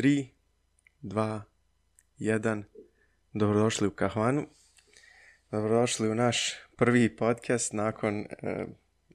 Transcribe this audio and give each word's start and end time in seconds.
3, 0.00 0.26
2, 1.02 1.40
1. 2.18 2.62
Dobrodošli 3.32 3.88
u 3.88 3.90
Kahvanu. 3.90 4.46
Dobrodošli 5.50 6.08
u 6.10 6.14
naš 6.14 6.54
prvi 6.76 7.16
podcast 7.16 7.72
nakon 7.72 8.14
e, 8.20 8.26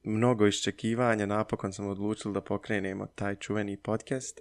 mnogo 0.03 0.47
iščekivanja. 0.47 1.25
Napokon 1.25 1.73
sam 1.73 1.87
odlučili 1.87 2.33
da 2.33 2.41
pokrenemo 2.41 3.07
taj 3.15 3.35
čuveni 3.35 3.77
podcast. 3.77 4.39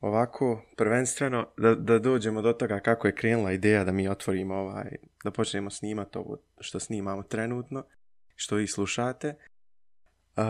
Ovako, 0.00 0.62
prvenstveno, 0.76 1.48
da, 1.56 1.74
da 1.74 1.98
dođemo 1.98 2.42
do 2.42 2.52
toga 2.52 2.80
kako 2.80 3.06
je 3.06 3.14
krenula 3.14 3.52
ideja 3.52 3.84
da 3.84 3.92
mi 3.92 4.08
otvorimo 4.08 4.54
ovaj, 4.54 4.96
da 5.24 5.30
počnemo 5.30 5.70
snimati 5.70 6.18
ovo 6.18 6.38
što 6.60 6.80
snimamo 6.80 7.22
trenutno, 7.22 7.84
što 8.36 8.56
vi 8.56 8.66
slušate. 8.66 9.34
Uh, 10.36 10.44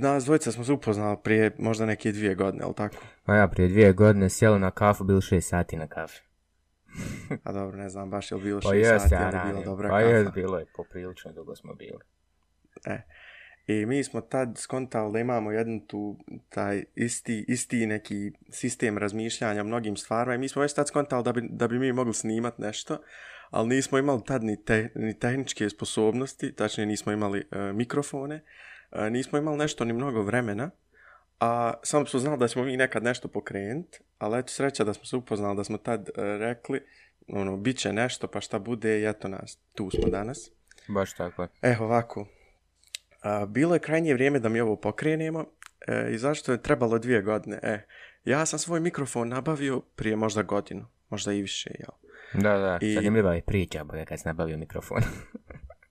nas 0.00 0.24
dvojica 0.24 0.52
smo 0.52 0.64
se 0.64 0.72
upoznali 0.72 1.16
prije 1.24 1.56
možda 1.58 1.86
neke 1.86 2.12
dvije 2.12 2.34
godine, 2.34 2.64
ali 2.64 2.74
tako? 2.74 2.96
Pa 3.24 3.34
ja, 3.34 3.48
prije 3.48 3.68
dvije 3.68 3.92
godine 3.92 4.30
sjelo 4.30 4.58
na 4.58 4.70
kafu, 4.70 5.04
bilo 5.04 5.20
šest 5.20 5.48
sati 5.48 5.76
na 5.76 5.86
kafi. 5.86 6.20
A 7.44 7.52
dobro, 7.52 7.76
ne 7.76 7.88
znam 7.88 8.10
baš 8.10 8.30
je 8.30 8.36
li 8.36 8.42
bilo 8.42 8.60
Pa 8.60 8.68
šest 8.68 9.02
sati, 9.02 9.14
ja 9.14 9.20
ali 9.22 9.32
ranije. 9.32 9.64
dobra 9.64 9.88
Pa 9.88 9.98
kafa. 9.98 10.10
jes, 10.10 10.28
bilo 10.34 10.58
je, 10.58 10.66
poprilično 10.76 11.32
dugo 11.32 11.56
smo 11.56 11.74
bili. 11.74 12.00
E. 12.86 13.02
I 13.66 13.86
mi 13.86 14.04
smo 14.04 14.20
tad 14.20 14.58
skontali 14.58 15.12
da 15.12 15.18
imamo 15.18 15.52
jednu 15.52 15.86
tu, 15.86 16.18
taj 16.48 16.84
isti, 16.94 17.44
isti 17.48 17.86
neki 17.86 18.32
sistem 18.50 18.98
razmišljanja 18.98 19.60
o 19.60 19.64
mnogim 19.64 19.96
stvarima 19.96 20.34
i 20.34 20.38
mi 20.38 20.48
smo 20.48 20.62
već 20.62 20.74
tad 20.74 20.88
skontali 20.88 21.24
da 21.24 21.32
bi, 21.32 21.48
da 21.50 21.68
bi 21.68 21.78
mi 21.78 21.92
mogli 21.92 22.14
snimat 22.14 22.58
nešto, 22.58 22.98
ali 23.50 23.68
nismo 23.68 23.98
imali 23.98 24.24
tad 24.26 24.44
ni, 24.44 24.64
te, 24.64 24.92
ni 24.94 25.18
tehničke 25.18 25.70
sposobnosti, 25.70 26.54
tačnije 26.54 26.86
nismo 26.86 27.12
imali 27.12 27.38
e, 27.38 27.72
mikrofone, 27.72 28.34
e, 28.34 28.42
nismo 29.10 29.38
imali 29.38 29.56
nešto 29.58 29.84
ni 29.84 29.92
mnogo 29.92 30.22
vremena, 30.22 30.70
a 31.40 31.72
samo 31.82 32.06
smo 32.06 32.20
znali 32.20 32.38
da 32.38 32.48
ćemo 32.48 32.64
mi 32.64 32.76
nekad 32.76 33.02
nešto 33.02 33.28
pokrenuti, 33.28 33.98
ali 34.18 34.38
eto 34.38 34.48
sreća 34.48 34.84
da 34.84 34.94
smo 34.94 35.04
se 35.04 35.16
upoznali, 35.16 35.56
da 35.56 35.64
smo 35.64 35.78
tad 35.78 36.08
e, 36.08 36.12
rekli, 36.38 36.80
ono, 37.28 37.56
bit 37.56 37.78
će 37.78 37.92
nešto, 37.92 38.26
pa 38.28 38.40
šta 38.40 38.58
bude, 38.58 39.00
i 39.00 39.04
eto 39.08 39.28
nas, 39.28 39.58
tu 39.74 39.90
smo 39.90 40.08
danas. 40.08 40.50
Baš 40.88 41.12
tako. 41.14 41.48
E, 41.62 41.76
ovako. 41.80 42.26
A, 43.22 43.46
bilo 43.46 43.74
je 43.74 43.80
krajnje 43.80 44.14
vrijeme 44.14 44.38
da 44.38 44.48
mi 44.48 44.60
ovo 44.60 44.76
pokrenemo 44.76 45.44
e, 45.88 46.08
i 46.10 46.18
zašto 46.18 46.52
je 46.52 46.62
trebalo 46.62 46.98
dvije 46.98 47.22
godine? 47.22 47.58
E, 47.62 47.86
ja 48.24 48.46
sam 48.46 48.58
svoj 48.58 48.80
mikrofon 48.80 49.28
nabavio 49.28 49.80
prije 49.80 50.16
možda 50.16 50.42
godinu, 50.42 50.86
možda 51.08 51.32
i 51.32 51.40
više, 51.42 51.70
jel? 51.78 51.90
Da, 52.42 52.58
da, 52.58 52.78
I- 52.80 52.94
zanimljiva 52.94 53.34
je 53.34 53.42
priča, 53.42 53.84
boga 53.84 54.04
kad 54.04 54.20
sam 54.20 54.30
nabavio 54.30 54.56
mikrofon. 54.58 55.02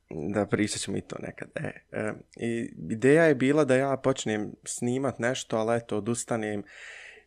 Da 0.09 0.45
pričat 0.45 0.81
ćemo 0.81 0.97
i 0.97 1.01
to 1.01 1.15
nekad. 1.19 1.49
E, 1.55 1.71
e, 1.91 2.13
I 2.35 2.73
ideja 2.89 3.23
je 3.23 3.35
bila 3.35 3.65
da 3.65 3.75
ja 3.75 3.97
počnem 3.97 4.53
snimat 4.63 5.19
nešto, 5.19 5.57
ali 5.57 5.77
eto, 5.77 5.97
odustanem, 5.97 6.63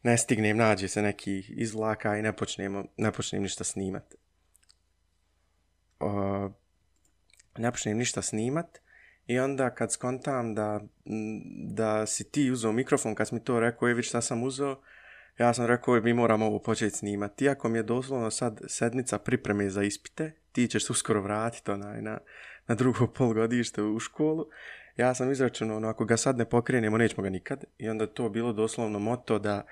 ne 0.03 0.19
stignem, 0.19 0.57
nađe 0.57 0.89
se 0.89 1.03
neki 1.03 1.45
izlaka 1.49 2.17
i 2.17 2.23
ne, 2.23 2.33
počnemo, 2.33 2.85
ne 2.97 3.13
počnem 3.13 3.43
ništa 3.43 3.65
snimat. 3.65 4.15
O, 6.01 6.51
ne 7.59 7.71
počnem 7.71 7.99
ništa 7.99 8.23
snimat 8.23 8.79
i 9.27 9.39
onda 9.39 9.71
kad 9.71 9.93
skontam 9.93 10.55
da, 10.55 10.81
da 11.65 12.07
si 12.07 12.31
ti 12.31 12.51
uzeo 12.51 12.73
mikrofon, 12.73 13.15
kad 13.15 13.29
si 13.29 13.35
mi 13.35 13.45
to 13.45 13.61
rekao, 13.61 13.89
je 13.89 13.95
već 13.95 14.09
šta 14.09 14.21
sam 14.21 14.43
uzeo, 14.43 14.81
ja 15.39 15.55
sam 15.55 15.67
rekao, 15.67 15.97
e, 15.97 16.01
mi 16.01 16.15
moramo 16.15 16.47
ovo 16.47 16.59
početi 16.59 16.97
snimati. 16.97 17.45
Iako 17.45 17.69
mi 17.69 17.79
je 17.79 17.83
doslovno 17.83 18.31
sad 18.31 18.61
sedmica 18.67 19.19
pripreme 19.19 19.71
za 19.71 19.83
ispite, 19.83 20.33
ti 20.53 20.69
ćeš 20.69 20.87
se 20.87 20.93
uskoro 20.93 21.23
vratiti 21.23 21.71
onaj 21.71 22.03
na, 22.03 22.19
na 22.69 22.75
drugo 22.75 23.07
polgodište 23.19 23.83
u 23.83 23.99
školu, 23.99 24.47
ja 24.97 25.15
sam 25.15 25.33
izračunao, 25.33 25.77
ono, 25.77 25.89
ako 25.89 26.05
ga 26.05 26.17
sad 26.17 26.39
ne 26.39 26.45
pokrenemo, 26.45 26.99
nećemo 26.99 27.23
ga 27.23 27.31
nikad. 27.31 27.65
I 27.79 27.89
onda 27.89 28.07
to 28.07 28.29
bilo 28.29 28.53
doslovno 28.53 28.99
moto 28.99 29.39
da, 29.39 29.67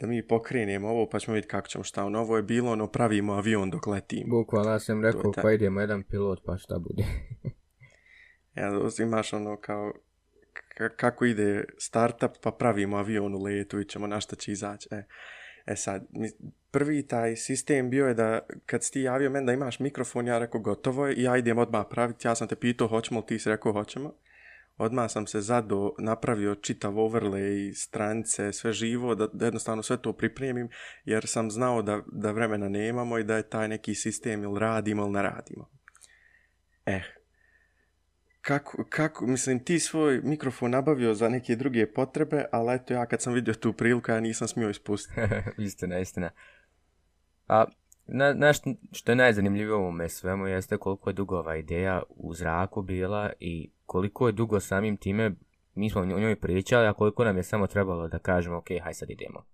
da 0.00 0.06
mi 0.06 0.26
pokrenemo 0.26 0.88
ovo, 0.88 1.08
pa 1.08 1.18
ćemo 1.18 1.34
vidjeti 1.34 1.50
kako 1.50 1.68
ćemo 1.68 1.84
šta. 1.84 2.04
Ono, 2.04 2.20
ovo 2.20 2.36
je 2.36 2.42
bilo, 2.42 2.72
ono, 2.72 2.86
pravimo 2.86 3.32
avion 3.32 3.70
dok 3.70 3.86
letimo. 3.86 4.38
Bukvalno 4.38 4.70
ja 4.70 4.78
sam 4.78 5.04
rekao, 5.04 5.32
pa 5.42 5.52
idemo 5.52 5.80
jedan 5.80 6.02
pilot, 6.02 6.38
pa 6.46 6.56
šta 6.56 6.78
bude. 6.78 7.04
Ja, 8.54 8.70
imaš 9.02 9.32
ono 9.32 9.60
kao 9.60 9.92
kako 10.96 11.24
ide 11.24 11.64
startup, 11.78 12.30
pa 12.42 12.50
pravimo 12.50 12.96
avion 12.96 13.34
u 13.34 13.42
letu 13.42 13.80
i 13.80 13.88
ćemo 13.88 14.06
na 14.06 14.20
šta 14.20 14.36
će 14.36 14.52
izaći. 14.52 14.88
E, 14.90 15.04
e 15.66 15.76
sad, 15.76 16.06
prvi 16.70 17.06
taj 17.06 17.36
sistem 17.36 17.90
bio 17.90 18.06
je 18.06 18.14
da 18.14 18.40
kad 18.66 18.84
si 18.84 18.92
ti 18.92 19.00
javio 19.00 19.30
meni 19.30 19.46
da 19.46 19.52
imaš 19.52 19.78
mikrofon, 19.78 20.26
ja 20.26 20.38
rekao 20.38 20.60
gotovo 20.60 21.06
je 21.06 21.14
i 21.14 21.22
ja 21.22 21.36
idem 21.36 21.58
odmah 21.58 21.86
praviti. 21.90 22.28
Ja 22.28 22.34
sam 22.34 22.48
te 22.48 22.56
pitao 22.56 22.88
hoćemo 22.88 23.20
li, 23.20 23.26
ti 23.26 23.38
si 23.38 23.48
rekao 23.48 23.72
hoćemo. 23.72 24.14
Odmah 24.76 25.10
sam 25.10 25.26
se 25.26 25.40
zado 25.40 25.94
napravio 25.98 26.54
čitav 26.54 26.92
overlay, 26.92 27.74
strance, 27.74 28.52
sve 28.52 28.72
živo, 28.72 29.14
da, 29.14 29.26
da 29.32 29.44
jednostavno 29.44 29.82
sve 29.82 30.02
to 30.02 30.12
pripremim, 30.12 30.68
jer 31.04 31.26
sam 31.26 31.50
znao 31.50 31.82
da, 31.82 32.02
da 32.12 32.32
vremena 32.32 32.68
nemamo 32.68 33.18
i 33.18 33.24
da 33.24 33.36
je 33.36 33.48
taj 33.48 33.68
neki 33.68 33.94
sistem 33.94 34.42
ili 34.42 34.60
radimo 34.60 35.02
ili 35.02 35.12
ne 35.12 35.22
radimo. 35.22 35.70
Eh, 36.86 37.02
kako, 38.42 38.84
kako, 38.88 39.26
mislim, 39.26 39.64
ti 39.64 39.78
svoj 39.78 40.20
mikrofon 40.24 40.70
nabavio 40.70 41.14
za 41.14 41.28
neke 41.28 41.56
druge 41.56 41.92
potrebe, 41.92 42.44
ali 42.52 42.74
eto 42.74 42.94
ja 42.94 43.06
kad 43.06 43.22
sam 43.22 43.32
vidio 43.32 43.54
tu 43.54 43.72
priliku, 43.72 44.10
ja 44.10 44.20
nisam 44.20 44.48
smio 44.48 44.70
ispustiti. 44.70 45.20
istina, 45.66 45.98
istina. 45.98 46.30
A, 47.48 47.64
na, 48.06 48.32
na 48.34 48.52
što, 48.52 48.74
što 48.92 49.12
je 49.12 49.16
najzanimljivije 49.16 49.74
u 49.74 49.78
ovome 49.78 50.08
svemu 50.08 50.46
jeste 50.46 50.76
koliko 50.76 51.10
je 51.10 51.14
dugo 51.14 51.38
ova 51.38 51.56
ideja 51.56 52.02
u 52.08 52.34
zraku 52.34 52.82
bila 52.82 53.32
i 53.40 53.70
koliko 53.86 54.26
je 54.26 54.32
dugo 54.32 54.60
samim 54.60 54.96
time, 54.96 55.32
mi 55.74 55.90
smo 55.90 56.00
o 56.00 56.04
njoj 56.04 56.40
pričali, 56.40 56.86
a 56.86 56.92
koliko 56.92 57.24
nam 57.24 57.36
je 57.36 57.42
samo 57.42 57.66
trebalo 57.66 58.08
da 58.08 58.18
kažemo, 58.18 58.56
ok, 58.56 58.68
haj 58.82 58.94
sad 58.94 59.10
idemo. 59.10 59.44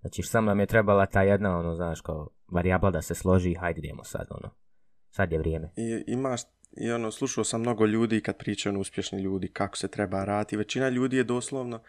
Znači, 0.00 0.22
samo 0.22 0.46
nam 0.46 0.60
je 0.60 0.66
trebala 0.66 1.06
ta 1.06 1.22
jedna, 1.22 1.58
ono, 1.58 1.74
znaš, 1.74 2.00
kao 2.00 2.28
varijabla 2.52 2.90
da 2.90 3.02
se 3.02 3.14
složi 3.14 3.54
hajde 3.54 3.78
idemo 3.78 4.04
sad, 4.04 4.26
ono. 4.30 4.50
Sad 5.10 5.32
je 5.32 5.38
vrijeme. 5.38 5.72
I 5.76 6.04
imaš, 6.06 6.40
i 6.76 6.90
ono, 6.90 7.10
slušao 7.10 7.44
sam 7.44 7.60
mnogo 7.60 7.86
ljudi 7.86 8.20
kad 8.20 8.36
pričaju 8.36 8.70
ono, 8.70 8.80
uspješni 8.80 9.22
ljudi, 9.22 9.48
kako 9.48 9.76
se 9.76 9.88
treba 9.88 10.24
raditi. 10.24 10.56
Većina 10.56 10.88
ljudi 10.88 11.16
je 11.16 11.24
doslovno 11.24 11.82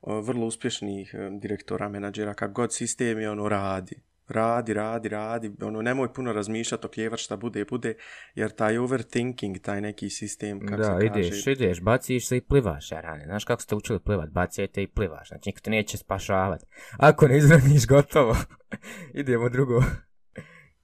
o, 0.00 0.20
vrlo 0.20 0.46
uspješnih 0.46 1.14
direktora, 1.40 1.88
menadžera, 1.88 2.34
kak 2.34 2.52
god 2.52 2.74
sistem 2.74 3.18
je, 3.18 3.30
ono, 3.30 3.48
radi. 3.48 3.96
Radi, 4.28 4.74
radi, 4.74 5.08
radi, 5.08 5.52
ono, 5.62 5.82
nemoj 5.82 6.12
puno 6.12 6.32
razmišljati, 6.32 6.86
okljevat 6.86 7.18
šta 7.18 7.36
bude, 7.36 7.64
bude, 7.64 7.94
jer 8.34 8.50
taj 8.50 8.78
overthinking, 8.78 9.58
taj 9.58 9.80
neki 9.80 10.10
sistem, 10.10 10.60
kako 10.66 10.82
da, 10.82 10.98
se 11.00 11.06
ideš, 11.06 11.30
kaže, 11.30 11.52
ideš, 11.52 11.80
baciš 11.80 12.28
se 12.28 12.36
i 12.36 12.40
plivaš, 12.40 12.92
jarane. 12.92 13.24
Znaš 13.24 13.44
kako 13.44 13.62
ste 13.62 13.74
učili 13.74 14.00
plivat, 14.00 14.30
bacajte 14.30 14.82
i 14.82 14.86
plivaš. 14.86 15.28
Znači, 15.28 15.48
niko 15.48 15.60
te 15.60 15.70
neće 15.70 15.96
spašavat. 15.96 16.64
Ako 16.96 17.28
ne 17.28 17.38
izraniš, 17.38 17.86
gotovo. 17.86 18.36
Idemo 19.14 19.48
drugo. 19.48 19.82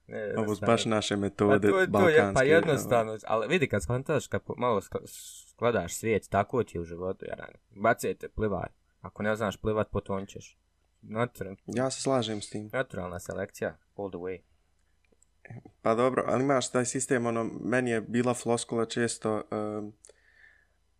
Ne, 0.07 0.33
ovo 0.37 0.55
su 0.55 0.65
baš 0.65 0.85
naše 0.85 1.13
Pa 1.13 1.19
metode, 1.19 1.59
to, 1.61 1.67
je- 1.69 1.71
to 1.73 1.81
je, 1.81 1.87
balkanske. 1.87 2.33
pa 2.33 2.39
ono. 2.39 2.49
jednostavno, 2.49 3.17
ali 3.25 3.47
vidi 3.47 3.67
kad 3.67 3.83
skontaš, 3.83 4.27
kad 4.27 4.41
malo 4.57 4.81
sk- 4.81 5.07
skladaš 5.49 5.93
svijet, 5.93 6.27
tako 6.29 6.63
ti 6.63 6.77
je 6.77 6.81
u 6.81 6.85
životu, 6.85 7.25
jarane. 7.25 7.53
Bacajte, 7.71 8.29
plivaj. 8.29 8.67
Ako 9.01 9.23
ne 9.23 9.35
znaš 9.35 9.57
plivat, 9.57 9.89
potončeš. 9.89 10.57
Natural, 11.01 11.55
Ja 11.65 11.91
se 11.91 12.01
slažem 12.01 12.41
s 12.41 12.49
tim. 12.49 12.69
naturalna 12.73 13.19
selekcija, 13.19 13.67
all 13.95 14.09
the 14.09 14.17
way. 14.17 14.39
Pa 15.81 15.95
dobro, 15.95 16.23
ali 16.27 16.43
imaš 16.43 16.71
taj 16.71 16.85
sistem, 16.85 17.25
ono, 17.25 17.43
meni 17.61 17.91
je 17.91 18.01
bila 18.01 18.33
floskula 18.33 18.85
često, 18.85 19.43
um, 19.51 19.93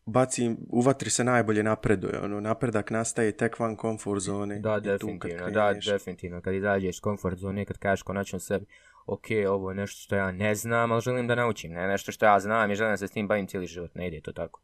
bacim, 0.05 0.57
u 0.69 0.81
vatri 0.81 1.09
se 1.09 1.23
najbolje 1.23 1.63
napreduje, 1.63 2.19
ono, 2.19 2.39
napredak 2.39 2.91
nastaje 2.91 3.31
tek 3.31 3.59
van 3.59 3.75
komfort 3.75 4.21
zone. 4.21 4.59
Da, 4.59 4.79
definitivno, 4.79 5.49
da, 5.49 5.73
definitivno. 5.83 6.41
Kad 6.41 6.53
izađeš 6.53 6.89
iz 6.89 7.01
komfort 7.01 7.37
zone, 7.37 7.65
kad 7.65 7.77
kažeš 7.77 8.01
konačno 8.03 8.39
sebi, 8.39 8.65
ok, 9.05 9.25
ovo 9.49 9.71
je 9.71 9.75
nešto 9.75 9.99
što 10.01 10.15
ja 10.15 10.31
ne 10.31 10.55
znam, 10.55 10.91
ali 10.91 11.01
želim 11.01 11.27
da 11.27 11.35
naučim, 11.35 11.71
ne 11.71 11.87
nešto 11.87 12.11
što 12.11 12.25
ja 12.25 12.39
znam 12.39 12.71
i 12.71 12.75
želim 12.75 12.93
da 12.93 12.97
se 12.97 13.07
s 13.07 13.11
tim 13.11 13.27
bavim 13.27 13.47
cijeli 13.47 13.67
život, 13.67 13.95
ne 13.95 14.07
ide 14.07 14.21
to 14.21 14.33
tako. 14.33 14.61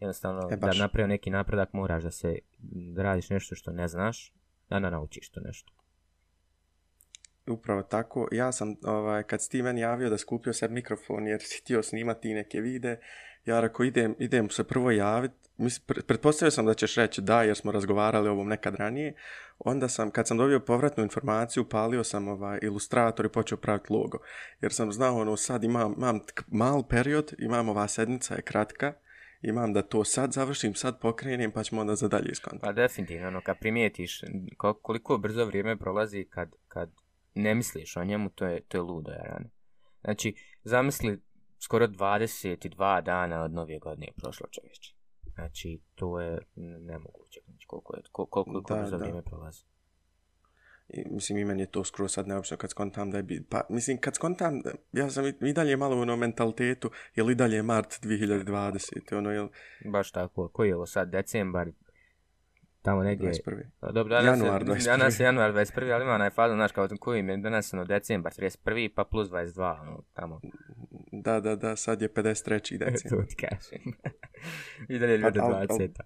Jednostavno, 0.00 0.40
E, 0.50 0.56
da 0.56 0.66
baš. 0.66 0.78
napravi 0.78 1.08
neki 1.08 1.30
napredak, 1.30 1.72
moraš 1.72 2.02
da 2.02 2.10
se, 2.10 2.38
da 2.94 3.02
radiš 3.02 3.30
nešto 3.30 3.54
što 3.54 3.72
ne 3.72 3.88
znaš, 3.88 4.32
da 4.70 4.80
da 4.80 4.90
naučiš 4.90 5.30
to 5.30 5.40
nešto. 5.40 5.72
Upravo 7.46 7.82
tako. 7.82 8.28
Ja 8.32 8.52
sam, 8.52 8.76
ovaj, 8.84 9.22
kad 9.22 9.42
si 9.42 9.50
ti 9.50 9.62
meni 9.62 9.80
javio 9.80 10.10
da 10.10 10.18
skupio 10.18 10.52
se 10.52 10.68
mikrofon 10.68 11.26
jer 11.26 11.40
si 11.42 11.60
htio 11.60 11.82
snimati 11.82 12.34
neke 12.34 12.60
vide, 12.60 13.00
ja 13.44 13.60
rekao 13.60 13.84
idem, 13.84 14.14
idem 14.18 14.50
se 14.50 14.64
prvo 14.64 14.90
javiti. 14.90 15.34
Mislim, 15.56 16.02
pretpostavio 16.06 16.50
sam 16.50 16.66
da 16.66 16.74
ćeš 16.74 16.94
reći 16.94 17.20
da 17.20 17.42
jer 17.42 17.56
smo 17.56 17.72
razgovarali 17.72 18.28
o 18.28 18.32
ovom 18.32 18.48
nekad 18.48 18.74
ranije. 18.74 19.14
Onda 19.58 19.88
sam, 19.88 20.10
kad 20.10 20.28
sam 20.28 20.36
dobio 20.36 20.60
povratnu 20.60 21.02
informaciju, 21.02 21.68
palio 21.68 22.04
sam 22.04 22.28
ovaj 22.28 22.58
ilustrator 22.62 23.26
i 23.26 23.28
počeo 23.28 23.58
praviti 23.58 23.92
logo. 23.92 24.18
Jer 24.60 24.72
sam 24.72 24.92
znao, 24.92 25.20
ono, 25.20 25.36
sad 25.36 25.64
imam, 25.64 25.94
imam 25.96 26.20
mal 26.46 26.88
period, 26.88 27.34
imam 27.38 27.68
ova 27.68 27.88
sednica 27.88 28.34
je 28.34 28.42
kratka, 28.42 28.92
imam 29.42 29.72
da 29.72 29.82
to 29.82 30.04
sad 30.04 30.32
završim, 30.32 30.74
sad 30.74 31.00
pokrenem, 31.00 31.52
pa 31.52 31.62
ćemo 31.62 31.80
onda 31.80 31.94
za 31.94 32.08
dalje 32.08 32.30
iskontati. 32.32 32.62
Pa 32.62 32.72
definitivno, 32.72 33.28
ono, 33.28 33.40
kad 33.40 33.58
primijetiš 33.58 34.20
koliko 34.82 35.18
brzo 35.18 35.44
vrijeme 35.44 35.76
prolazi 35.76 36.26
kad, 36.30 36.54
kad 36.68 36.90
ne 37.34 37.54
misliš 37.54 37.96
o 37.96 38.04
njemu, 38.04 38.30
to 38.30 38.46
je, 38.46 38.60
to 38.60 38.78
je 38.78 38.82
ludo, 38.82 39.10
jarane. 39.10 39.34
Ono, 39.36 39.50
znači, 40.04 40.34
zamisli, 40.64 41.20
skoro 41.64 41.86
22 41.86 43.02
dana 43.02 43.42
od 43.42 43.52
nove 43.52 43.78
godine 43.78 44.06
je 44.06 44.12
prošlo 44.16 44.46
čovječe. 44.50 44.94
Znači, 45.34 45.80
to 45.94 46.20
je 46.20 46.38
nemoguće, 46.80 47.40
znači, 47.46 47.66
koliko, 47.66 47.96
je, 47.96 48.02
kol- 48.12 48.28
koliko, 48.30 48.44
koliko 48.44 48.74
Da, 48.74 48.80
brzo 48.80 48.96
da. 48.96 48.96
vrijeme 48.96 49.22
prolazi. 49.22 49.64
I, 50.88 51.04
mislim, 51.10 51.38
i 51.38 51.44
meni 51.44 51.62
je 51.62 51.70
to 51.70 51.84
skoro 51.84 52.08
sad 52.08 52.28
neobično 52.28 52.56
kad 52.56 52.70
skontam 52.70 53.10
da 53.10 53.16
je... 53.16 53.22
Bi, 53.22 53.46
pa, 53.50 53.66
mislim, 53.70 54.00
kad 54.00 54.14
skontam, 54.14 54.62
ja 54.92 55.10
sam 55.10 55.26
i, 55.26 55.34
i 55.40 55.52
dalje 55.52 55.76
malo 55.76 55.96
u 55.96 56.00
ono 56.00 56.16
mentalitetu, 56.16 56.90
je 57.14 57.22
li 57.24 57.34
dalje 57.34 57.62
mart 57.62 58.00
2020, 58.02 59.16
ono, 59.16 59.30
jel... 59.30 59.48
Baš 59.92 60.10
tako, 60.10 60.48
koji 60.48 60.68
je 60.68 60.76
ovo 60.76 60.86
sad, 60.86 61.10
decembar, 61.10 61.68
tamo 62.84 63.02
negdje... 63.02 63.30
21. 63.30 63.92
Dobro, 63.92 64.14
danas, 64.14 64.38
Januar 64.38 64.62
je, 64.62 64.66
21.. 64.66 64.84
danas 64.84 65.20
je 65.20 65.24
januar 65.24 65.52
21. 65.54 65.94
ali 65.94 66.04
ima 66.04 66.14
onaj 66.14 66.30
fazon, 66.30 66.56
znaš, 66.56 66.72
kao 66.72 66.88
koji 67.00 67.20
im 67.20 67.28
je 67.28 67.36
danas 67.36 67.74
ono, 67.74 67.84
decembar 67.84 68.32
31. 68.32 68.94
pa 68.94 69.04
plus 69.04 69.28
22, 69.28 69.80
ono, 69.80 70.02
tamo. 70.12 70.40
Da, 71.12 71.40
da, 71.40 71.56
da, 71.56 71.76
sad 71.76 72.02
je 72.02 72.08
53. 72.08 72.78
decembar. 72.78 73.26
to 73.26 73.26
ti 73.28 73.36
kažem. 73.36 73.80
I 74.94 74.98
dalje 74.98 75.20
Pa, 75.20 75.26
ljude 75.26 75.40
al- 75.40 75.54
al- 75.54 75.66
20. 75.66 76.00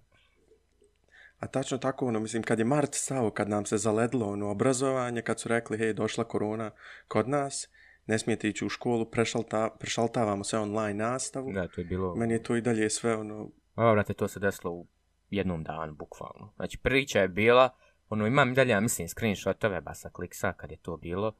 A 1.39 1.47
tačno 1.47 1.77
tako, 1.77 2.07
ono, 2.07 2.19
mislim, 2.19 2.43
kad 2.43 2.59
je 2.59 2.65
mart 2.65 2.93
stao, 2.93 3.31
kad 3.31 3.49
nam 3.49 3.65
se 3.65 3.77
zaledlo 3.77 4.29
ono 4.29 4.49
obrazovanje, 4.49 5.21
kad 5.21 5.39
su 5.39 5.49
rekli, 5.49 5.77
hej, 5.77 5.93
došla 5.93 6.23
korona 6.23 6.71
kod 7.07 7.29
nas, 7.29 7.69
ne 8.05 8.19
smijete 8.19 8.49
ići 8.49 8.65
u 8.65 8.69
školu, 8.69 9.05
prešalta, 9.05 9.75
prešaltavamo 9.79 10.43
sve 10.43 10.59
online 10.59 10.93
nastavu. 10.93 11.51
Da, 11.53 11.67
to 11.67 11.81
je 11.81 11.85
bilo... 11.85 12.15
Meni 12.15 12.33
je 12.33 12.43
to 12.43 12.55
i 12.55 12.61
dalje 12.61 12.89
sve, 12.89 13.15
ono, 13.15 13.51
Ovo, 13.75 13.93
brate, 13.93 14.13
to 14.13 14.27
se 14.27 14.39
desilo 14.39 14.71
u 14.71 14.87
jednom 15.29 15.63
danu, 15.63 15.93
bukvalno. 15.93 16.53
Znači, 16.55 16.77
priča 16.77 17.19
je 17.19 17.27
bila, 17.27 17.69
ono, 18.09 18.27
imam 18.27 18.53
dalje, 18.53 18.71
ja 18.71 18.79
mislim, 18.79 19.07
screenshotove 19.07 19.81
basa 19.81 20.09
kliksa 20.09 20.53
kad 20.53 20.71
je 20.71 20.77
to 20.77 20.97
bilo. 20.97 21.33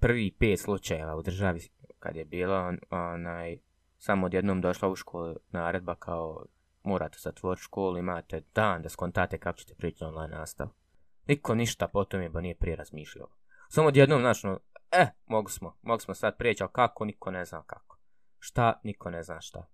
Prvi 0.00 0.30
pet 0.38 0.60
slučajeva 0.60 1.16
u 1.16 1.22
državi 1.22 1.60
kad 1.98 2.16
je 2.16 2.24
bilo, 2.24 2.56
on, 2.56 2.78
onaj, 2.90 3.58
samo 3.98 4.26
odjednom 4.26 4.60
došla 4.60 4.88
u 4.88 4.96
školu 4.96 5.36
naredba 5.50 5.94
kao 5.94 6.44
morate 6.82 7.18
zatvoriti 7.18 7.62
školu, 7.62 7.98
imate 7.98 8.42
dan 8.54 8.82
da 8.82 8.88
skontate 8.88 9.38
kako 9.38 9.58
ćete 9.58 9.74
prići 9.74 10.04
online 10.04 10.36
nastavu. 10.36 10.70
Niko 11.26 11.54
ništa 11.54 11.88
po 11.88 12.04
tome 12.04 12.28
ba 12.28 12.40
nije 12.40 12.54
prije 12.54 12.76
razmišljao. 12.76 13.28
Samo 13.68 13.88
odjednom, 13.88 14.20
znači, 14.20 14.46
no, 14.46 14.58
e, 14.90 15.00
eh, 15.00 15.10
mogu 15.26 15.50
smo, 15.50 15.76
mogu 15.82 16.00
smo 16.00 16.14
sad 16.14 16.38
prijeći, 16.38 16.62
ali 16.62 16.72
kako, 16.72 17.04
niko 17.04 17.30
ne 17.30 17.44
zna 17.44 17.62
kako. 17.62 17.98
Šta, 18.38 18.80
niko 18.82 19.10
ne 19.10 19.22
zna 19.22 19.40
šta 19.40 19.66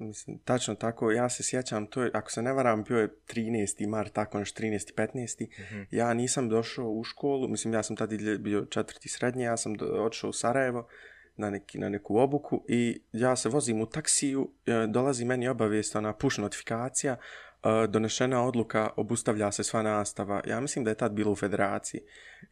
mislim, 0.00 0.38
tačno 0.38 0.74
tako, 0.74 1.10
ja 1.10 1.28
se 1.28 1.42
sjećam, 1.42 1.86
to 1.86 2.02
je, 2.02 2.10
ako 2.14 2.30
se 2.30 2.42
ne 2.42 2.52
varam, 2.52 2.84
bio 2.84 2.98
je 2.98 3.14
13. 3.26 3.88
mart, 3.88 4.12
tako 4.12 4.38
nešto 4.38 4.62
13. 4.62 4.94
15. 4.96 5.46
Mhm. 5.60 5.82
Ja 5.90 6.14
nisam 6.14 6.48
došao 6.48 6.90
u 6.90 7.04
školu, 7.04 7.48
mislim, 7.48 7.74
ja 7.74 7.82
sam 7.82 7.96
tad 7.96 8.12
i 8.12 8.38
bio 8.38 8.64
četvrti 8.64 9.08
srednje, 9.08 9.44
ja 9.44 9.56
sam 9.56 9.74
do, 9.74 9.86
otišao 9.86 10.30
u 10.30 10.32
Sarajevo 10.32 10.88
na, 11.36 11.50
neki, 11.50 11.78
na 11.78 11.88
neku 11.88 12.18
obuku 12.18 12.64
i 12.68 13.02
ja 13.12 13.36
se 13.36 13.48
vozim 13.48 13.80
u 13.80 13.86
taksiju, 13.86 14.50
e, 14.66 14.86
dolazi 14.86 15.24
meni 15.24 15.48
obavijest, 15.48 15.96
ona 15.96 16.12
push 16.12 16.38
notifikacija, 16.38 17.12
e, 17.16 17.86
donešena 17.86 18.44
odluka, 18.46 18.90
obustavlja 18.96 19.52
se 19.52 19.64
sva 19.64 19.82
nastava. 19.82 20.42
Ja 20.46 20.60
mislim 20.60 20.84
da 20.84 20.90
je 20.90 20.94
tad 20.94 21.12
bilo 21.12 21.32
u 21.32 21.36
federaciji. 21.36 22.00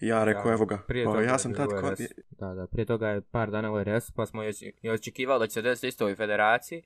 Ja 0.01 0.25
rekao, 0.25 0.53
evo 0.53 0.67
ga, 0.67 0.79
prije 0.87 1.09
o, 1.09 1.13
toga 1.13 1.25
ja 1.25 1.39
sam 1.39 1.55
tad... 1.55 1.69
Kod... 1.81 1.99
Da, 2.31 2.55
da, 2.55 2.67
prije 2.67 2.87
toga 2.87 3.09
je 3.09 3.21
par 3.21 3.51
dana 3.51 3.73
u 3.73 3.85
RS, 3.85 4.11
pa 4.11 4.27
smo 4.27 4.43
još 4.43 4.57
očekivali 4.95 5.41
da 5.41 5.47
će 5.47 5.53
se 5.53 5.63
desiti 5.63 5.89
isto 5.89 6.07
u 6.07 6.15
federaciji, 6.15 6.83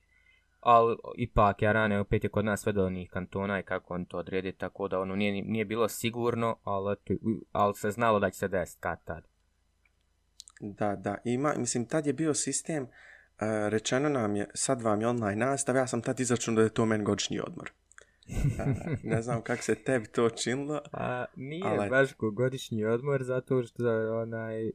ali 0.62 0.96
ipak 1.16 1.62
je 1.62 1.72
rane 1.72 2.00
opet 2.00 2.24
je 2.24 2.30
kod 2.30 2.44
nas 2.44 2.60
sve 2.60 2.72
do 2.72 2.84
onih 2.84 3.10
kantona 3.10 3.60
i 3.60 3.62
kako 3.62 3.94
on 3.94 4.04
to 4.04 4.18
odredi, 4.18 4.52
tako 4.52 4.88
da 4.88 5.00
ono 5.00 5.16
nije, 5.16 5.42
nije 5.42 5.64
bilo 5.64 5.88
sigurno, 5.88 6.56
ali, 6.64 6.96
ali 7.52 7.74
se 7.74 7.90
znalo 7.90 8.20
da 8.20 8.30
će 8.30 8.38
se 8.38 8.48
desiti 8.48 8.80
kad 8.80 9.04
tad. 9.04 9.24
Da, 10.60 10.96
da, 10.96 11.16
ima, 11.24 11.54
mislim, 11.56 11.86
tad 11.86 12.06
je 12.06 12.12
bio 12.12 12.34
sistem, 12.34 12.82
uh, 12.82 12.88
rečeno 13.68 14.08
nam 14.08 14.36
je, 14.36 14.46
sad 14.54 14.82
vam 14.82 15.00
je 15.00 15.08
online 15.08 15.46
nastav, 15.46 15.76
ja 15.76 15.86
sam 15.86 16.02
tad 16.02 16.20
izračunao 16.20 16.56
da 16.56 16.62
je 16.62 16.74
to 16.74 16.86
meni 16.86 17.04
godišnji 17.04 17.40
odmor. 17.40 17.72
Uh, 18.28 19.04
ne 19.12 19.22
znam 19.22 19.42
kako 19.42 19.62
se 19.62 19.74
tebi 19.74 20.06
to 20.06 20.30
činilo. 20.30 20.80
Pa 20.92 21.24
nije 21.36 21.64
Ali- 21.66 21.90
baš 21.90 22.14
godišnji 22.32 22.84
odmor 22.84 23.22
zato 23.22 23.62
što 23.62 23.84
onaj 24.22 24.70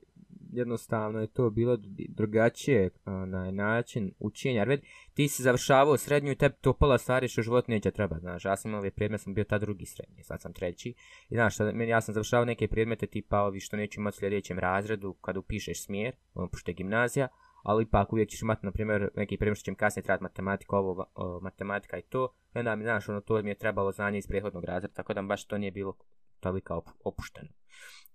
jednostavno 0.52 1.20
je 1.22 1.28
to 1.28 1.50
bilo 1.50 1.78
drugačije 2.10 2.90
onaj 3.06 3.52
način 3.52 4.12
učenja. 4.20 4.66
Jer 4.68 4.82
ti 5.14 5.28
si 5.28 5.44
završavao 5.44 5.98
srednju 5.98 6.32
i 6.32 6.36
tebi 6.36 6.56
to 6.62 6.74
pola 6.74 6.98
stvari 6.98 7.28
što 7.28 7.42
život 7.42 7.68
neće 7.68 7.92
treba, 7.92 8.20
znaš. 8.20 8.46
Ja 8.46 8.58
sam 8.58 8.72
imao 8.72 8.80
ove 8.80 8.92
predmete, 8.92 9.24
sam 9.24 9.34
bio 9.34 9.44
ta 9.44 9.58
drugi 9.58 9.86
srednji, 9.86 10.24
sad 10.24 10.42
sam 10.42 10.54
treći. 10.54 10.94
I 11.30 11.36
znaš, 11.36 11.54
šta, 11.54 11.72
meni, 11.72 11.92
ja 11.92 12.02
sam 12.02 12.14
završavao 12.14 12.46
neke 12.46 12.68
predmete 12.68 13.08
tipa 13.08 13.42
ovi 13.42 13.60
što 13.60 13.78
neću 13.78 14.00
imati 14.00 14.16
u 14.16 14.20
sljedećem 14.20 14.60
razredu 14.60 15.14
kad 15.14 15.38
upišeš 15.38 15.86
smjer, 15.86 16.16
ono, 16.34 16.48
pošto 16.50 16.72
je 16.72 16.76
gimnazija, 16.76 17.28
ali 17.64 17.84
ipak 17.84 18.14
uvijek 18.14 18.30
ćeš 18.30 18.42
imati, 18.42 18.66
na 18.66 18.72
primjer, 18.72 19.10
neki 19.16 19.38
primjer 19.38 19.56
što 19.56 19.66
će 19.66 19.72
mi 19.72 19.78
kasnije 19.78 20.04
trebati 20.04 20.24
matematiku, 20.24 20.76
ovo, 20.76 21.06
o, 21.16 21.40
matematika 21.42 21.98
i 21.98 22.02
to. 22.02 22.34
I 22.56 22.60
onda 22.60 22.76
mi, 22.76 22.84
znaš, 22.84 23.10
ono, 23.10 23.22
to 23.22 23.42
mi 23.42 23.50
je 23.50 23.56
trebalo 23.56 23.92
znanje 23.92 24.18
iz 24.18 24.28
prethodnog 24.28 24.64
razreda, 24.64 24.94
tako 24.94 25.14
da 25.14 25.22
baš 25.22 25.46
to 25.46 25.58
nije 25.58 25.72
bilo 25.72 25.98
toliko 26.40 26.82
opušteno. 27.04 27.50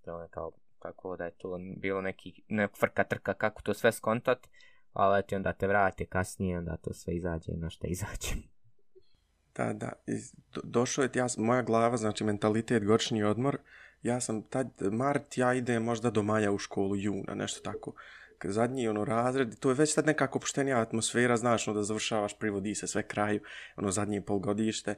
To 0.04 0.22
je 0.22 0.28
kao, 0.28 0.52
kako 0.82 1.16
da 1.16 1.24
je 1.24 1.30
to 1.30 1.58
bilo 1.76 2.00
neki, 2.00 2.42
nek 2.48 2.70
frka 2.80 3.04
trka 3.04 3.34
kako 3.34 3.62
to 3.62 3.74
sve 3.74 3.92
skontat, 3.92 4.48
ali 4.92 5.18
eto, 5.18 5.36
onda 5.36 5.52
te 5.52 5.66
vrate 5.66 6.06
kasnije, 6.06 6.58
onda 6.58 6.76
to 6.76 6.92
sve 6.92 7.14
izađe 7.16 7.52
na 7.52 7.70
što 7.70 7.86
izađe. 7.86 8.34
Da, 9.56 9.72
da, 9.72 9.92
iz- 10.06 10.34
do, 10.54 10.60
došao 10.64 11.02
je, 11.02 11.10
ja, 11.14 11.26
moja 11.38 11.62
glava, 11.62 11.96
znači 11.96 12.24
mentalitet, 12.24 12.84
godišnji 12.84 13.22
odmor, 13.22 13.58
ja 14.02 14.20
sam 14.20 14.42
tad, 14.42 14.68
mart, 14.92 15.38
ja 15.38 15.54
idem 15.54 15.82
možda 15.82 16.10
do 16.10 16.22
maja 16.22 16.52
u 16.52 16.58
školu, 16.58 16.96
juna, 16.96 17.34
nešto 17.34 17.60
tako. 17.60 17.92
Zadnji 18.44 18.88
ono 18.88 19.04
razred, 19.04 19.58
to 19.58 19.68
je 19.68 19.74
već 19.74 19.94
tad 19.94 20.06
nekako 20.06 20.38
opuštenija 20.38 20.80
atmosfera, 20.80 21.36
znaš, 21.36 21.68
ono 21.68 21.76
da 21.76 21.82
završavaš, 21.82 22.38
privodi 22.38 22.74
se 22.74 22.86
sve 22.86 23.02
kraju, 23.02 23.40
ono 23.76 23.90
zadnje 23.90 24.20
polgodište. 24.20 24.94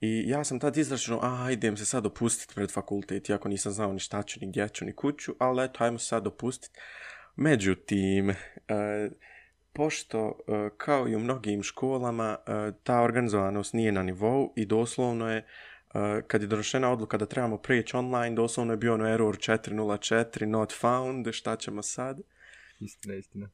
I 0.00 0.24
ja 0.26 0.44
sam 0.44 0.60
tad 0.60 0.76
izračunao, 0.76 1.20
a 1.22 1.50
idem 1.50 1.76
se 1.76 1.84
sad 1.84 2.06
opustiti 2.06 2.54
pred 2.54 2.72
fakultet, 2.72 3.28
iako 3.28 3.48
nisam 3.48 3.72
znao 3.72 3.92
ni 3.92 3.98
šta 3.98 4.22
ću, 4.22 4.40
ni 4.40 4.46
gdje 4.46 4.68
ću, 4.68 4.84
ni 4.84 4.92
kuću, 4.92 5.34
ali 5.38 5.64
eto, 5.64 5.84
ajmo 5.84 5.98
se 5.98 6.06
sad 6.06 6.26
opustiti. 6.26 6.78
Međutim, 7.36 8.30
e, 8.30 8.34
pošto 9.72 10.18
e, 10.28 10.70
kao 10.76 11.08
i 11.08 11.16
u 11.16 11.18
mnogim 11.18 11.62
školama 11.62 12.36
e, 12.46 12.72
ta 12.82 13.00
organizovanost 13.00 13.72
nije 13.72 13.92
na 13.92 14.02
nivou 14.02 14.52
i 14.56 14.66
doslovno 14.66 15.30
je 15.30 15.38
e, 15.38 15.44
kad 16.26 16.42
je 16.42 16.48
donošena 16.48 16.92
odluka 16.92 17.16
da 17.16 17.26
trebamo 17.26 17.58
preći 17.58 17.96
online, 17.96 18.36
doslovno 18.36 18.72
je 18.72 18.76
bio 18.76 18.94
ono 18.94 19.08
error 19.08 19.36
404 19.36 20.44
not 20.44 20.72
found, 20.80 21.32
šta 21.32 21.56
ćemo 21.56 21.82
sad? 21.82 22.20
Istina, 22.80 23.14
istina. 23.14 23.50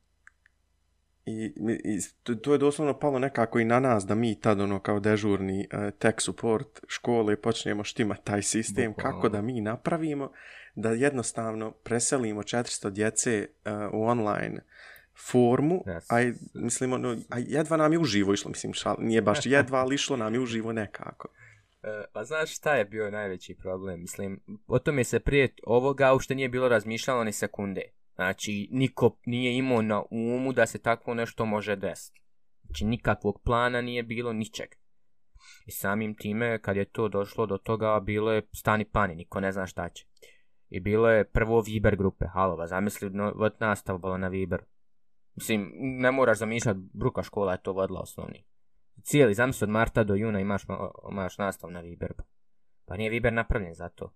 I, 1.27 1.53
i 1.85 1.99
to, 2.23 2.35
to 2.35 2.53
je 2.53 2.59
doslovno 2.59 2.99
palo 2.99 3.19
nekako 3.19 3.59
i 3.59 3.65
na 3.65 3.81
nas 3.81 4.07
da 4.07 4.15
mi 4.15 4.41
tad 4.41 4.61
ono 4.61 4.79
kao 4.81 5.01
dežurni 5.01 5.69
uh, 5.73 5.91
tech 5.99 6.17
support 6.21 6.81
škole 6.89 7.37
počnemo 7.37 7.85
štima 7.85 8.15
taj 8.15 8.43
sistem, 8.43 8.93
Bukvalno. 8.93 9.17
kako 9.17 9.29
da 9.29 9.43
mi 9.43 9.61
napravimo 9.61 10.31
da 10.75 10.91
jednostavno 10.91 11.71
preselimo 11.71 12.43
400 12.43 12.91
djece 12.91 13.49
uh, 13.65 13.73
u 13.93 14.05
online 14.05 14.61
formu, 15.31 15.83
Yes. 15.87 16.07
a 16.09 16.33
mislim, 16.55 16.93
ono, 16.93 17.17
a 17.31 17.39
jedva 17.39 17.77
nam 17.77 17.93
je 17.93 17.99
uživo 17.99 18.33
išlo, 18.33 18.49
mislim, 18.51 18.73
šal, 18.73 18.97
nije 18.99 19.23
baš 19.23 19.47
jedva, 19.57 19.79
ali 19.79 19.95
išlo 19.95 20.17
nam 20.17 20.35
je 20.35 20.41
uživo 20.41 20.73
nekako. 20.73 21.29
E, 21.83 22.05
pa 22.13 22.25
znaš 22.25 22.57
šta 22.57 22.75
je 22.75 22.85
bio 22.85 23.11
najveći 23.11 23.55
problem? 23.55 24.01
Mislim, 24.01 24.41
o 24.67 24.79
tome 24.79 25.05
se 25.05 25.21
prije 25.21 25.49
ovoga 25.67 26.13
uopšte 26.13 26.35
nije 26.35 26.49
bilo 26.49 26.69
razmišljalo 26.69 27.25
ni 27.25 27.33
sekunde. 27.33 27.83
Znači, 28.15 28.69
niko 28.71 29.17
nije 29.27 29.57
imao 29.57 29.83
na 29.83 30.03
umu 30.11 30.53
da 30.53 30.67
se 30.67 30.79
takvo 30.79 31.15
nešto 31.15 31.45
može 31.45 31.77
desiti. 31.77 32.21
Znači, 32.65 32.85
nikakvog 32.85 33.41
plana 33.45 33.81
nije 33.81 34.03
bilo, 34.03 34.33
ničeg. 34.33 34.69
I 35.67 35.71
samim 35.71 36.15
time, 36.15 36.59
kad 36.63 36.77
je 36.77 36.85
to 36.85 37.09
došlo 37.09 37.47
do 37.47 37.59
toga, 37.59 38.01
bilo 38.01 38.33
je 38.33 38.43
stani 38.53 38.85
pani, 38.85 39.15
niko 39.15 39.41
ne 39.41 39.53
zna 39.53 39.67
šta 39.67 39.89
će. 39.89 40.07
I 40.69 40.81
bilo 40.81 41.11
je 41.11 41.25
prvo 41.25 41.61
Viber 41.61 41.97
grupe, 41.97 42.27
halova, 42.27 42.67
zamisli 42.67 43.11
no, 43.11 43.33
vod 43.37 43.55
nastav 43.61 43.99
bilo 43.99 44.19
na 44.19 44.29
Viber. 44.29 44.63
Mislim, 45.35 45.73
ne 45.75 46.11
moraš 46.11 46.39
zamišljati, 46.39 46.81
bruka 46.93 47.23
škola 47.23 47.53
je 47.53 47.63
to 47.63 47.73
vodila 47.73 48.01
osnovni. 48.01 48.45
Cijeli, 49.03 49.35
zamisli 49.35 49.65
od 49.65 49.71
marta 49.71 50.05
do 50.05 50.15
juna 50.15 50.41
imaš, 50.41 50.63
imaš 51.11 51.39
nastav 51.39 51.71
na 51.71 51.81
Viber. 51.81 52.13
Pa 52.87 52.97
nije 52.97 53.11
Viber 53.11 53.33
napravljen 53.33 53.75
za 53.75 53.89
to. 53.89 54.15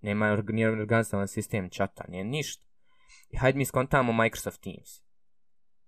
Nema 0.00 0.36
ni 0.36 0.66
organizovan 0.66 1.28
sistem 1.28 1.70
čata, 1.70 2.04
nije 2.08 2.24
ništa. 2.24 2.66
I 3.30 3.36
hajde 3.36 3.58
mi 3.58 3.64
skontamo 3.64 4.12
Microsoft 4.12 4.60
Teams. 4.60 5.02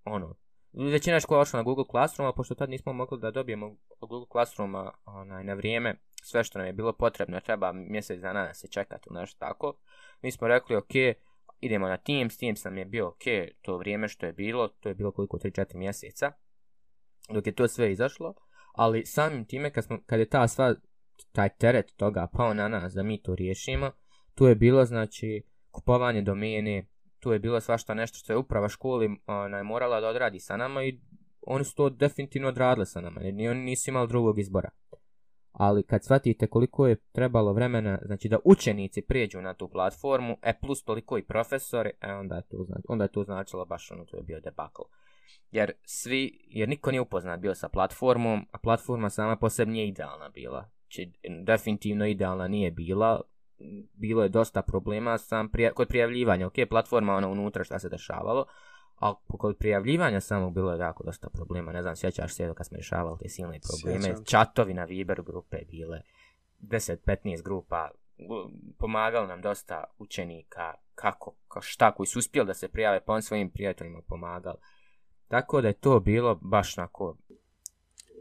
Ono, 0.05 0.37
većina 0.73 1.21
škola 1.21 1.41
ošla 1.41 1.57
na 1.57 1.63
Google 1.63 1.85
Classroom, 1.91 2.29
a 2.29 2.33
pošto 2.33 2.55
tad 2.55 2.71
nismo 2.71 2.93
mogli 2.93 3.21
da 3.21 3.31
dobijemo 3.31 3.67
od 4.01 4.09
Google 4.09 4.29
Classrooma 4.33 4.93
onaj, 5.05 5.45
na 5.45 5.55
vrijeme 5.55 5.95
sve 6.23 6.45
što 6.45 6.59
nam 6.59 6.67
je 6.67 6.73
bilo 6.73 6.93
potrebno, 6.93 7.41
treba 7.41 7.73
mjesec 7.73 8.21
dana 8.21 8.47
da 8.47 8.55
se 8.55 8.69
čekati 8.69 9.09
ili 9.11 9.21
nešto 9.21 9.39
tako, 9.39 9.79
mi 10.23 10.31
smo 10.31 10.49
rekli, 10.49 10.77
ok, 10.77 10.91
idemo 11.61 11.89
na 11.89 11.97
Teams, 11.97 12.39
Teams 12.39 12.65
nam 12.65 12.79
je 12.79 12.85
bio 12.85 13.09
ok, 13.09 13.25
to 13.63 13.79
vrijeme 13.79 14.09
što 14.09 14.27
je 14.27 14.33
bilo, 14.33 14.69
to 14.69 14.89
je 14.89 14.95
bilo 14.95 15.13
koliko, 15.13 15.39
3-4 15.39 15.77
mjeseca, 15.77 16.33
dok 17.31 17.47
je 17.47 17.55
to 17.55 17.69
sve 17.69 17.93
izašlo, 17.93 18.35
ali 18.73 19.07
samim 19.07 19.45
time 19.45 19.73
kad, 19.73 19.85
smo, 19.85 19.99
kad 20.07 20.21
je 20.21 20.29
ta 20.29 20.49
sva, 20.49 20.75
taj 21.33 21.49
teret 21.49 21.93
toga 21.97 22.29
pao 22.33 22.55
na 22.55 22.69
nas 22.69 22.93
da 22.93 23.03
mi 23.03 23.23
to 23.23 23.35
riješimo, 23.35 23.91
tu 24.35 24.47
je 24.47 24.55
bilo 24.55 24.85
znači 24.85 25.43
kupovanje 25.71 26.23
domene, 26.23 26.87
tu 27.21 27.33
je 27.33 27.39
bilo 27.39 27.61
svašta 27.61 27.95
nešto 27.95 28.19
što 28.19 28.33
je 28.33 28.37
uprava 28.37 28.69
školi 28.69 29.17
onaj, 29.27 29.63
morala 29.63 30.01
da 30.01 30.09
odradi 30.09 30.41
sa 30.41 30.57
nama 30.57 30.85
i 30.85 31.01
oni 31.47 31.65
su 31.65 31.75
to 31.75 31.91
definitivno 31.91 32.49
odradili 32.49 32.87
sa 32.87 33.01
nama, 33.01 33.21
jer 33.21 33.35
ni 33.35 33.49
oni 33.49 33.61
nisu 33.61 33.91
imali 33.91 34.09
drugog 34.09 34.39
izbora. 34.39 34.71
ali 35.53 35.83
kad 35.83 36.05
shvatite 36.05 36.47
koliko 36.47 36.87
je 36.87 36.97
trebalo 37.13 37.53
vremena, 37.53 37.99
znači 38.05 38.29
da 38.29 38.39
učenici 38.45 39.03
prijeđu 39.03 39.41
na 39.41 39.55
tu 39.55 39.69
platformu, 39.69 40.37
e 40.43 40.59
plus 40.61 40.85
toliko 40.85 41.19
i 41.19 41.23
profesori, 41.23 41.91
e 42.01 42.13
onda 42.13 42.37
je 42.37 42.43
to, 42.43 42.65
znači, 42.67 42.83
onda 42.89 43.05
je 43.05 43.13
to 43.13 43.25
značilo 43.25 43.65
baš 43.65 43.91
ono, 43.91 44.05
to 44.05 44.17
je 44.17 44.23
bio 44.23 44.41
debakl. 44.41 44.83
Jer 45.51 45.73
svi, 45.85 46.39
jer 46.49 46.69
niko 46.69 46.91
nije 46.91 47.01
upoznat 47.01 47.41
bio 47.41 47.55
sa 47.55 47.69
platformom, 47.69 48.47
a 48.53 48.59
platforma 48.59 49.11
sama 49.11 49.37
po 49.37 49.51
sebi 49.51 49.73
nije 49.73 49.89
idealna 49.89 50.29
bila. 50.29 50.71
Či, 50.89 51.13
definitivno 51.45 52.07
idealna 52.07 52.49
nije 52.49 52.71
bila, 52.71 53.21
bilo 53.95 54.23
je 54.23 54.29
dosta 54.29 54.63
problema 54.63 55.19
sam 55.19 55.49
prija, 55.49 55.73
kod 55.73 55.89
prijavljivanja, 55.89 56.47
ok, 56.47 56.55
platforma 56.71 57.15
ono 57.15 57.31
unutra 57.31 57.65
šta 57.65 57.79
se 57.79 57.89
dešavalo, 57.89 58.47
a 58.97 59.15
kod 59.27 59.57
prijavljivanja 59.57 60.21
samo 60.21 60.51
bilo 60.51 60.73
je 60.73 60.79
jako 60.79 61.05
dosta 61.05 61.29
problema, 61.29 61.73
ne 61.73 61.83
znam, 61.83 61.97
sjećaš 61.97 62.35
se 62.35 62.55
kad 62.55 62.67
smo 62.67 62.77
rješavali 62.77 63.19
te 63.23 63.29
silne 63.29 63.61
probleme, 63.61 64.05
Sjećam. 64.05 64.25
čatovi 64.25 64.75
na 64.75 64.85
Viber 64.85 65.23
grupe 65.23 65.57
bile, 65.71 66.03
10-15 66.61 67.43
grupa, 67.43 67.91
pomagali 68.79 69.27
nam 69.27 69.41
dosta 69.41 69.85
učenika, 69.99 70.75
kako, 70.95 71.35
ka, 71.49 71.61
šta, 71.61 71.95
koji 71.95 72.07
su 72.07 72.19
uspjeli 72.19 72.47
da 72.47 72.55
se 72.55 72.69
prijave, 72.69 73.01
pa 73.01 73.13
on 73.13 73.23
svojim 73.23 73.51
prijateljima 73.51 74.01
pomagali. 74.09 74.59
Tako 75.29 75.61
da 75.61 75.69
je 75.69 75.75
to 75.75 76.01
bilo 76.01 76.35
baš 76.35 76.77
nako... 76.77 77.17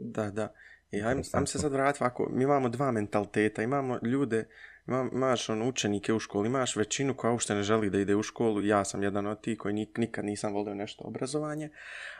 Da, 0.00 0.30
da. 0.30 0.52
I 0.90 1.02
ajmo, 1.02 1.22
ajmo 1.32 1.46
se 1.46 1.58
sad 1.58 1.72
vratiti 1.72 2.04
ovako, 2.04 2.28
mi 2.30 2.44
imamo 2.44 2.68
dva 2.68 2.90
mentaliteta, 2.90 3.62
imamo 3.62 3.98
ljude 4.02 4.48
ima, 4.88 5.08
imaš 5.12 5.48
on, 5.48 5.62
učenike 5.62 6.12
u 6.12 6.18
školi, 6.18 6.46
imaš 6.46 6.76
većinu 6.76 7.14
koja 7.14 7.30
uopšte 7.30 7.54
ne 7.54 7.62
želi 7.62 7.90
da 7.90 7.98
ide 7.98 8.14
u 8.14 8.22
školu, 8.22 8.62
ja 8.62 8.84
sam 8.84 9.02
jedan 9.02 9.26
od 9.26 9.40
tih 9.40 9.58
koji 9.58 9.74
nik, 9.74 9.98
nikad 9.98 10.24
nisam 10.24 10.52
volio 10.52 10.74
nešto 10.74 11.04
obrazovanje, 11.04 11.70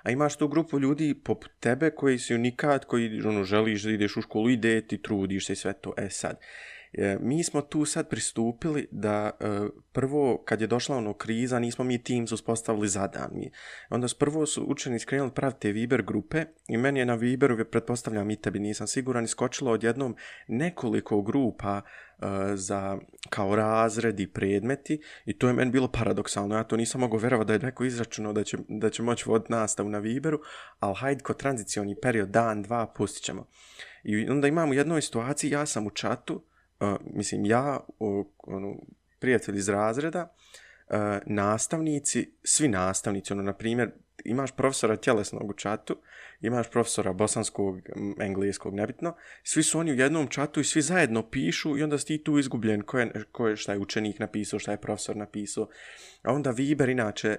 a 0.02 0.10
imaš 0.10 0.36
tu 0.36 0.48
grupu 0.48 0.80
ljudi 0.80 1.14
poput 1.24 1.50
tebe 1.60 1.90
koji 1.90 2.18
si 2.18 2.34
unikat, 2.34 2.84
koji 2.84 3.22
ono, 3.22 3.44
želiš 3.44 3.82
da 3.82 3.90
ideš 3.90 4.16
u 4.16 4.22
školu, 4.22 4.50
ide 4.50 4.80
ti, 4.80 5.02
trudiš 5.02 5.46
se 5.46 5.52
i 5.52 5.56
sve 5.56 5.72
to, 5.72 5.92
e 5.96 6.10
sad. 6.10 6.38
E, 6.92 7.18
mi 7.20 7.44
smo 7.44 7.60
tu 7.60 7.84
sad 7.84 8.08
pristupili 8.08 8.88
da 8.90 9.30
e, 9.40 9.46
prvo 9.92 10.42
kad 10.44 10.60
je 10.60 10.66
došla 10.66 10.96
ono 10.96 11.12
kriza 11.12 11.58
nismo 11.58 11.84
mi 11.84 12.02
Teams 12.02 12.32
uspostavili 12.32 12.88
zadan 12.88 13.30
mi. 13.32 13.50
Onda 13.90 14.06
prvo 14.18 14.46
su 14.46 14.64
učenici 14.68 15.06
krenuli 15.06 15.30
pravite 15.34 15.72
Viber 15.72 16.02
grupe 16.02 16.44
i 16.68 16.76
meni 16.76 17.00
je 17.00 17.06
na 17.06 17.14
Viberu, 17.14 17.64
pretpostavljam 17.70 18.30
i 18.30 18.40
tebi 18.40 18.58
nisam 18.58 18.86
siguran, 18.86 19.24
iskočilo 19.24 19.70
odjednom 19.70 20.16
nekoliko 20.48 21.22
grupa 21.22 21.82
Eh, 22.22 22.56
za 22.56 22.98
kao 23.30 23.56
razredi 23.56 24.26
predmeti 24.26 25.00
i 25.24 25.38
to 25.38 25.46
je 25.48 25.52
meni 25.52 25.70
bilo 25.70 25.88
paradoksalno. 25.88 26.56
Ja 26.56 26.64
to 26.64 26.76
nisam 26.76 27.00
mogao 27.00 27.18
verovati 27.18 27.46
da 27.46 27.52
je 27.52 27.58
neko 27.58 27.84
izračunao 27.84 28.32
da 28.32 28.44
će, 28.44 28.56
da 28.68 28.90
će 28.90 29.02
moći 29.02 29.24
voditi 29.28 29.52
nastavu 29.52 29.88
na 29.88 29.98
Viberu, 29.98 30.40
ali 30.78 30.94
hajde 30.94 31.22
ko 31.22 31.34
tranzicioni 31.34 31.96
period 32.02 32.28
dan, 32.28 32.62
dva, 32.62 32.86
pustit 32.96 33.24
ćemo. 33.24 33.48
I 34.04 34.28
onda 34.30 34.48
imamo 34.48 34.70
u 34.70 34.74
jednoj 34.74 35.02
situaciji, 35.02 35.50
ja 35.50 35.66
sam 35.66 35.86
u 35.86 35.90
čatu, 35.90 36.44
uh, 36.80 36.96
mislim, 37.14 37.44
ja, 37.44 37.80
uh, 37.98 38.26
ono, 38.38 38.76
prijatelj 39.18 39.56
iz 39.56 39.68
razreda, 39.68 40.34
uh, 40.90 40.96
nastavnici, 41.26 42.36
svi 42.42 42.68
nastavnici, 42.68 43.32
ono, 43.32 43.42
na 43.42 43.52
primjer, 43.52 43.90
imaš 44.26 44.56
profesora 44.56 44.96
tjelesnog 44.96 45.50
u 45.50 45.52
čatu, 45.52 45.96
imaš 46.40 46.70
profesora 46.70 47.12
bosanskog, 47.12 47.80
engleskog, 48.20 48.74
nebitno, 48.74 49.14
svi 49.42 49.62
su 49.62 49.78
oni 49.78 49.92
u 49.92 49.94
jednom 49.94 50.28
čatu 50.28 50.60
i 50.60 50.64
svi 50.64 50.82
zajedno 50.82 51.30
pišu 51.30 51.78
i 51.78 51.82
onda 51.82 51.98
si 51.98 52.06
ti 52.06 52.24
tu 52.24 52.38
izgubljen 52.38 52.82
ko 52.82 52.98
je, 52.98 53.12
ko 53.32 53.48
je 53.48 53.56
šta 53.56 53.72
je 53.72 53.78
učenik 53.78 54.18
napisao, 54.18 54.58
šta 54.58 54.70
je 54.70 54.80
profesor 54.80 55.16
napisao. 55.16 55.68
A 56.22 56.32
onda 56.32 56.50
Viber 56.50 56.88
inače 56.88 57.28
e, 57.28 57.38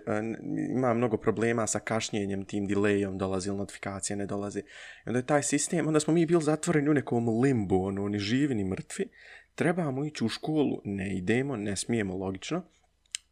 ima 0.75 0.93
mnogo 0.93 1.17
problema 1.17 1.67
sa 1.67 1.79
kašnjenjem, 1.79 2.45
tim 2.45 2.67
delayom, 2.67 3.17
dolazi 3.17 3.49
ili 3.49 3.57
notifikacije, 3.57 4.17
ne 4.17 4.25
dolazi. 4.25 4.59
I 4.59 4.63
onda 5.05 5.19
je 5.19 5.25
taj 5.25 5.43
sistem, 5.43 5.87
onda 5.87 5.99
smo 5.99 6.13
mi 6.13 6.25
bili 6.25 6.41
zatvoreni 6.41 6.89
u 6.89 6.93
nekom 6.93 7.41
limbu, 7.41 7.85
ono, 7.85 8.07
ni 8.07 8.19
živi, 8.19 8.55
ni 8.55 8.63
mrtvi. 8.63 9.09
Trebamo 9.55 10.05
ići 10.05 10.23
u 10.23 10.29
školu, 10.29 10.81
ne 10.83 11.17
idemo, 11.17 11.55
ne 11.55 11.75
smijemo, 11.75 12.15
logično 12.15 12.63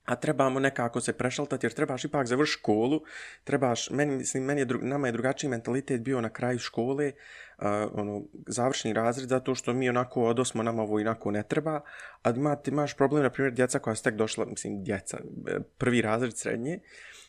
a 0.06 0.16
trebamo 0.16 0.60
nekako 0.60 1.02
se 1.02 1.14
prešaltati 1.14 1.66
jer 1.66 1.74
trebaš 1.74 2.06
ipak 2.06 2.28
završ 2.28 2.52
školu, 2.52 3.02
trebaš, 3.44 3.90
meni, 3.90 4.16
mislim, 4.16 4.44
meni 4.44 4.62
je, 4.62 4.66
dru, 4.66 4.80
nama 4.82 5.08
je 5.08 5.12
drugačiji 5.12 5.50
mentalitet 5.50 6.02
bio 6.02 6.22
na 6.22 6.30
kraju 6.30 6.60
škole, 6.60 7.12
uh, 7.58 7.66
ono, 7.94 8.24
završni 8.48 8.94
razred, 8.94 9.30
zato 9.30 9.56
što 9.56 9.74
mi 9.74 9.90
onako 9.90 10.24
odosmo, 10.24 10.64
nama 10.64 10.84
ovo 10.84 11.00
inako 11.00 11.32
ne 11.32 11.44
treba, 11.44 11.82
a 12.24 12.30
ima, 12.30 12.56
ti 12.56 12.72
imaš 12.72 12.98
problem, 12.98 13.24
na 13.24 13.30
primjer, 13.30 13.54
djeca 13.54 13.80
koja 13.80 13.96
su 13.96 14.04
tek 14.04 14.16
došla, 14.16 14.46
mislim, 14.46 14.84
djeca, 14.84 15.18
e, 15.48 15.60
prvi 15.78 16.02
razred 16.02 16.38
srednje, 16.38 16.80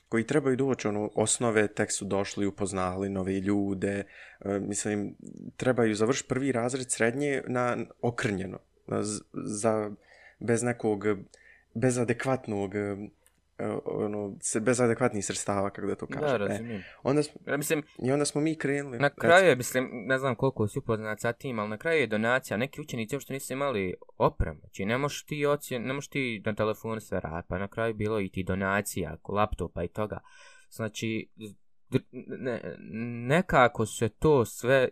koji 0.08 0.26
trebaju 0.26 0.56
doći, 0.56 0.88
ono, 0.88 1.10
osnove, 1.14 1.68
tek 1.68 1.92
su 1.92 2.04
došli, 2.04 2.46
upoznali 2.46 3.08
nove 3.08 3.40
ljude, 3.40 4.04
uh, 4.40 4.52
mislim, 4.60 5.16
trebaju 5.56 5.94
završiti 5.94 6.28
prvi 6.28 6.52
razred 6.52 6.90
srednje 6.90 7.42
na 7.46 7.76
okrnjeno, 8.02 8.58
za, 9.32 9.90
bez 10.38 10.62
nekog, 10.62 11.04
bez 11.80 11.98
adekvatnog 11.98 12.72
ono, 13.84 14.36
bez 14.60 14.80
adekvatnih 14.80 15.26
sredstava, 15.26 15.70
kako 15.70 15.86
da 15.86 15.94
to 15.94 16.06
kažem. 16.06 16.38
Da, 16.38 16.44
e, 16.44 16.48
razumijem. 16.48 16.80
E, 16.80 16.84
onda 17.02 17.22
smo, 17.22 17.40
ja, 17.46 17.56
mislim, 17.56 17.82
I 17.98 18.12
onda 18.12 18.24
smo 18.24 18.40
mi 18.40 18.58
krenuli. 18.58 18.98
Na 18.98 19.10
kraju 19.10 19.48
je, 19.48 19.56
mislim, 19.56 19.88
ne 19.92 20.18
znam 20.18 20.34
koliko 20.34 20.68
si 20.68 20.78
upoznat 20.78 21.20
sa 21.20 21.32
tim, 21.32 21.58
ali 21.58 21.68
na 21.68 21.78
kraju 21.78 22.00
je 22.00 22.06
donacija. 22.06 22.56
Neki 22.56 22.80
učenici 22.80 23.16
uopšte 23.16 23.32
nisu 23.32 23.52
imali 23.52 23.94
opremu. 24.18 24.60
Znači, 24.60 24.84
ne 24.84 24.98
možeš 24.98 25.24
ti, 25.24 25.46
ocjen, 25.46 25.82
ne 25.82 25.92
možeš 25.92 26.08
ti 26.08 26.42
na 26.44 26.54
telefonu 26.54 27.00
sve 27.00 27.20
rad, 27.20 27.44
pa 27.48 27.58
na 27.58 27.68
kraju 27.68 27.94
bilo 27.94 28.20
i 28.20 28.28
ti 28.28 28.44
donacija, 28.44 29.16
laptopa 29.28 29.84
i 29.84 29.88
toga. 29.88 30.20
Znači, 30.70 31.28
ne, 32.12 32.76
nekako 33.28 33.86
se 33.86 34.08
to 34.08 34.44
sve 34.44 34.88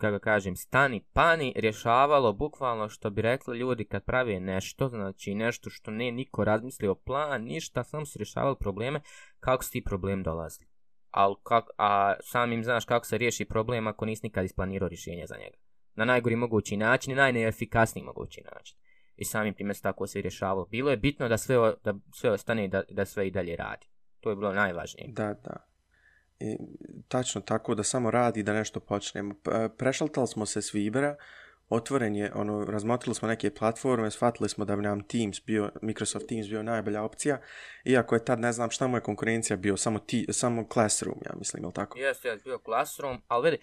kako 0.00 0.18
kažem, 0.18 0.56
stani 0.56 1.04
pani 1.12 1.52
rješavalo 1.56 2.32
bukvalno 2.32 2.88
što 2.88 3.10
bi 3.10 3.22
rekli 3.22 3.58
ljudi 3.58 3.84
kad 3.84 4.04
pravi 4.04 4.40
nešto, 4.40 4.88
znači 4.88 5.34
nešto 5.34 5.70
što 5.70 5.90
ne 5.90 6.12
niko 6.12 6.44
razmislio 6.44 6.94
plan, 6.94 7.42
ništa, 7.42 7.84
samo 7.84 8.06
su 8.06 8.18
rješavali 8.18 8.56
probleme, 8.60 9.00
kako 9.40 9.64
su 9.64 9.70
ti 9.70 9.84
problem 9.84 10.22
dolazili. 10.22 10.66
Al 11.10 11.34
kak, 11.34 11.64
a 11.78 12.14
samim 12.20 12.64
znaš 12.64 12.84
kako 12.84 13.06
se 13.06 13.18
riješi 13.18 13.44
problem 13.44 13.86
ako 13.86 14.04
nisi 14.04 14.26
nikad 14.26 14.44
isplanirao 14.44 14.88
rješenje 14.88 15.26
za 15.26 15.36
njega. 15.36 15.56
Na 15.94 16.04
najgori 16.04 16.36
mogući 16.36 16.76
način 16.76 17.12
i 17.12 17.16
najneefikasniji 17.16 18.04
mogući 18.04 18.42
način. 18.54 18.76
I 19.16 19.24
samim 19.24 19.54
time 19.54 19.74
se 19.74 19.82
tako 19.82 20.06
se 20.06 20.20
rješavalo. 20.20 20.66
Bilo 20.66 20.90
je 20.90 20.96
bitno 20.96 21.28
da 21.28 21.38
sve, 21.38 21.74
da 21.84 21.94
sve 22.14 22.30
ostane 22.30 22.64
i 22.64 22.68
da, 22.68 22.82
da 22.90 23.04
sve 23.04 23.28
i 23.28 23.30
dalje 23.30 23.56
radi. 23.56 23.86
To 24.20 24.30
je 24.30 24.36
bilo 24.36 24.52
najvažnije. 24.52 25.08
Da, 25.12 25.34
da. 25.34 25.69
I, 26.40 26.56
tačno 27.08 27.40
tako 27.40 27.74
da 27.74 27.82
samo 27.82 28.10
radi 28.10 28.42
da 28.42 28.52
nešto 28.52 28.80
počnemo. 28.80 29.34
Prešaltali 29.76 30.26
smo 30.26 30.46
se 30.46 30.62
s 30.62 30.74
Vibera, 30.74 31.16
otvoren 31.68 32.16
je, 32.16 32.32
ono, 32.34 32.64
razmotrili 32.64 33.14
smo 33.14 33.28
neke 33.28 33.54
platforme, 33.54 34.10
shvatili 34.10 34.48
smo 34.48 34.64
da 34.64 34.76
bi 34.76 34.82
nam 34.82 35.02
Teams 35.02 35.44
bio, 35.46 35.70
Microsoft 35.82 36.26
Teams 36.26 36.48
bio 36.48 36.62
najbolja 36.62 37.02
opcija, 37.02 37.40
iako 37.84 38.14
je 38.14 38.24
tad, 38.24 38.40
ne 38.40 38.52
znam 38.52 38.70
šta 38.70 38.86
mu 38.86 38.96
je 38.96 39.00
konkurencija 39.00 39.56
bio, 39.56 39.76
samo, 39.76 39.98
ti, 39.98 40.26
samo 40.30 40.66
Classroom, 40.72 41.18
ja 41.26 41.32
mislim, 41.38 41.62
ili 41.62 41.72
tako? 41.72 41.98
Jeste, 41.98 42.28
jeste, 42.28 42.48
bio 42.48 42.58
Classroom, 42.64 43.22
ali 43.28 43.50
vidi, 43.50 43.62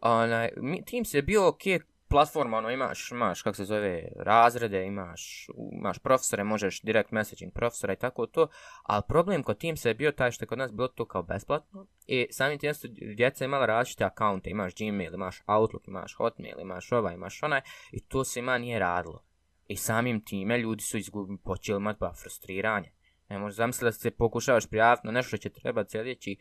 onaj, 0.00 0.50
Teams 0.90 1.14
je 1.14 1.22
bio 1.22 1.48
ok, 1.48 1.62
platforma, 2.08 2.58
ono, 2.58 2.70
imaš, 2.70 3.10
imaš, 3.10 3.42
kako 3.42 3.56
se 3.56 3.64
zove, 3.64 4.08
razrede, 4.16 4.86
imaš, 4.86 5.46
imaš 5.72 5.98
profesore, 5.98 6.44
možeš 6.44 6.82
direct 6.82 7.10
messaging 7.10 7.52
profesora 7.52 7.92
i 7.92 7.96
tako 7.96 8.26
to, 8.26 8.48
ali 8.82 9.02
problem 9.08 9.42
kod 9.42 9.60
Teams 9.60 9.84
je 9.84 9.94
bio 9.94 10.12
taj 10.12 10.30
što 10.30 10.42
je 10.42 10.46
kod 10.46 10.58
nas 10.58 10.72
bilo 10.72 10.88
to 10.88 11.04
kao 11.04 11.22
besplatno 11.22 11.86
i 12.06 12.26
samim 12.30 12.58
tim 12.58 12.74
su 12.74 12.88
djeca 13.16 13.44
imala 13.44 13.66
različite 13.66 14.04
akaunte, 14.04 14.50
imaš 14.50 14.72
Gmail, 14.78 15.14
imaš 15.14 15.42
Outlook, 15.46 15.88
imaš 15.88 16.14
Hotmail, 16.14 16.60
imaš 16.60 16.92
ovaj, 16.92 17.14
imaš 17.14 17.42
onaj 17.42 17.60
i 17.92 18.00
to 18.00 18.24
se 18.24 18.40
ima 18.40 18.58
nije 18.58 18.78
radilo. 18.78 19.24
I 19.66 19.76
samim 19.76 20.24
time 20.24 20.58
ljudi 20.58 20.82
su 20.82 20.98
izgubili, 20.98 21.38
počeli 21.44 21.76
imati 21.76 21.98
ba 22.00 22.12
frustriranje. 22.22 22.92
Ne 23.28 23.38
možeš 23.38 23.56
zamisliti 23.56 23.84
da 23.84 23.92
se 23.92 24.10
pokušavaš 24.10 24.66
prijaviti 24.66 25.06
na 25.06 25.12
nešto 25.12 25.28
što 25.28 25.36
će 25.36 25.50
trebati 25.50 25.90
sljedeći 25.90 26.36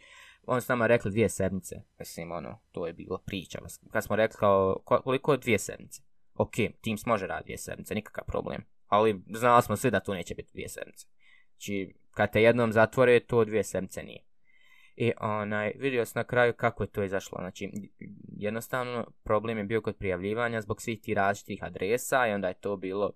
on 0.47 0.61
s 0.61 0.67
nama 0.67 0.87
rekli 0.87 1.11
dvije 1.11 1.29
sedmice. 1.29 1.75
Mislim, 1.99 2.31
ono, 2.31 2.59
to 2.71 2.87
je 2.87 2.93
bilo 2.93 3.17
priča. 3.17 3.59
Kad 3.91 4.03
smo 4.03 4.15
rekli 4.15 4.37
kao, 4.39 4.81
koliko 4.85 5.31
je 5.31 5.37
dvije 5.37 5.59
sedmice? 5.59 6.01
Ok, 6.33 6.53
Teams 6.83 7.05
može 7.05 7.27
raditi 7.27 7.45
dvije 7.45 7.57
sedmice, 7.57 7.95
nikakav 7.95 8.23
problem. 8.27 8.61
Ali 8.87 9.21
znali 9.33 9.63
smo 9.63 9.75
svi 9.75 9.91
da 9.91 9.99
to 9.99 10.13
neće 10.13 10.35
biti 10.35 10.51
dvije 10.53 10.69
sedmice. 10.69 11.07
Znači, 11.51 11.95
kad 12.11 12.31
te 12.31 12.41
jednom 12.41 12.71
zatvore, 12.71 13.19
to 13.19 13.45
dvije 13.45 13.63
sedmice 13.63 14.03
nije. 14.03 14.23
I 14.95 15.11
onaj, 15.19 15.73
vidio 15.75 16.05
sam 16.05 16.19
na 16.19 16.23
kraju 16.23 16.53
kako 16.53 16.83
je 16.83 16.87
to 16.87 17.03
izašlo. 17.03 17.37
Znači, 17.41 17.69
jednostavno, 18.37 19.07
problem 19.23 19.57
je 19.57 19.63
bio 19.63 19.81
kod 19.81 19.97
prijavljivanja 19.97 20.61
zbog 20.61 20.81
svih 20.81 21.01
ti 21.01 21.13
različitih 21.13 21.63
adresa 21.63 22.27
i 22.27 22.31
onda 22.31 22.47
je 22.47 22.53
to 22.53 22.77
bilo 22.77 23.11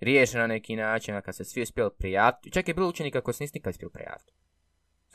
riješeno 0.00 0.40
na 0.40 0.46
neki 0.46 0.76
način, 0.76 1.20
kad 1.24 1.36
se 1.36 1.44
svi 1.44 1.62
uspjeli 1.62 1.90
prijaviti. 1.98 2.50
Čak 2.50 2.68
je 2.68 2.74
bilo 2.74 2.88
učenika 2.88 3.20
koji 3.20 3.34
se 3.34 3.44
nisi 3.44 3.52
nikad 3.54 3.70
uspjeli 3.70 3.92
prijaviti. 3.92 4.32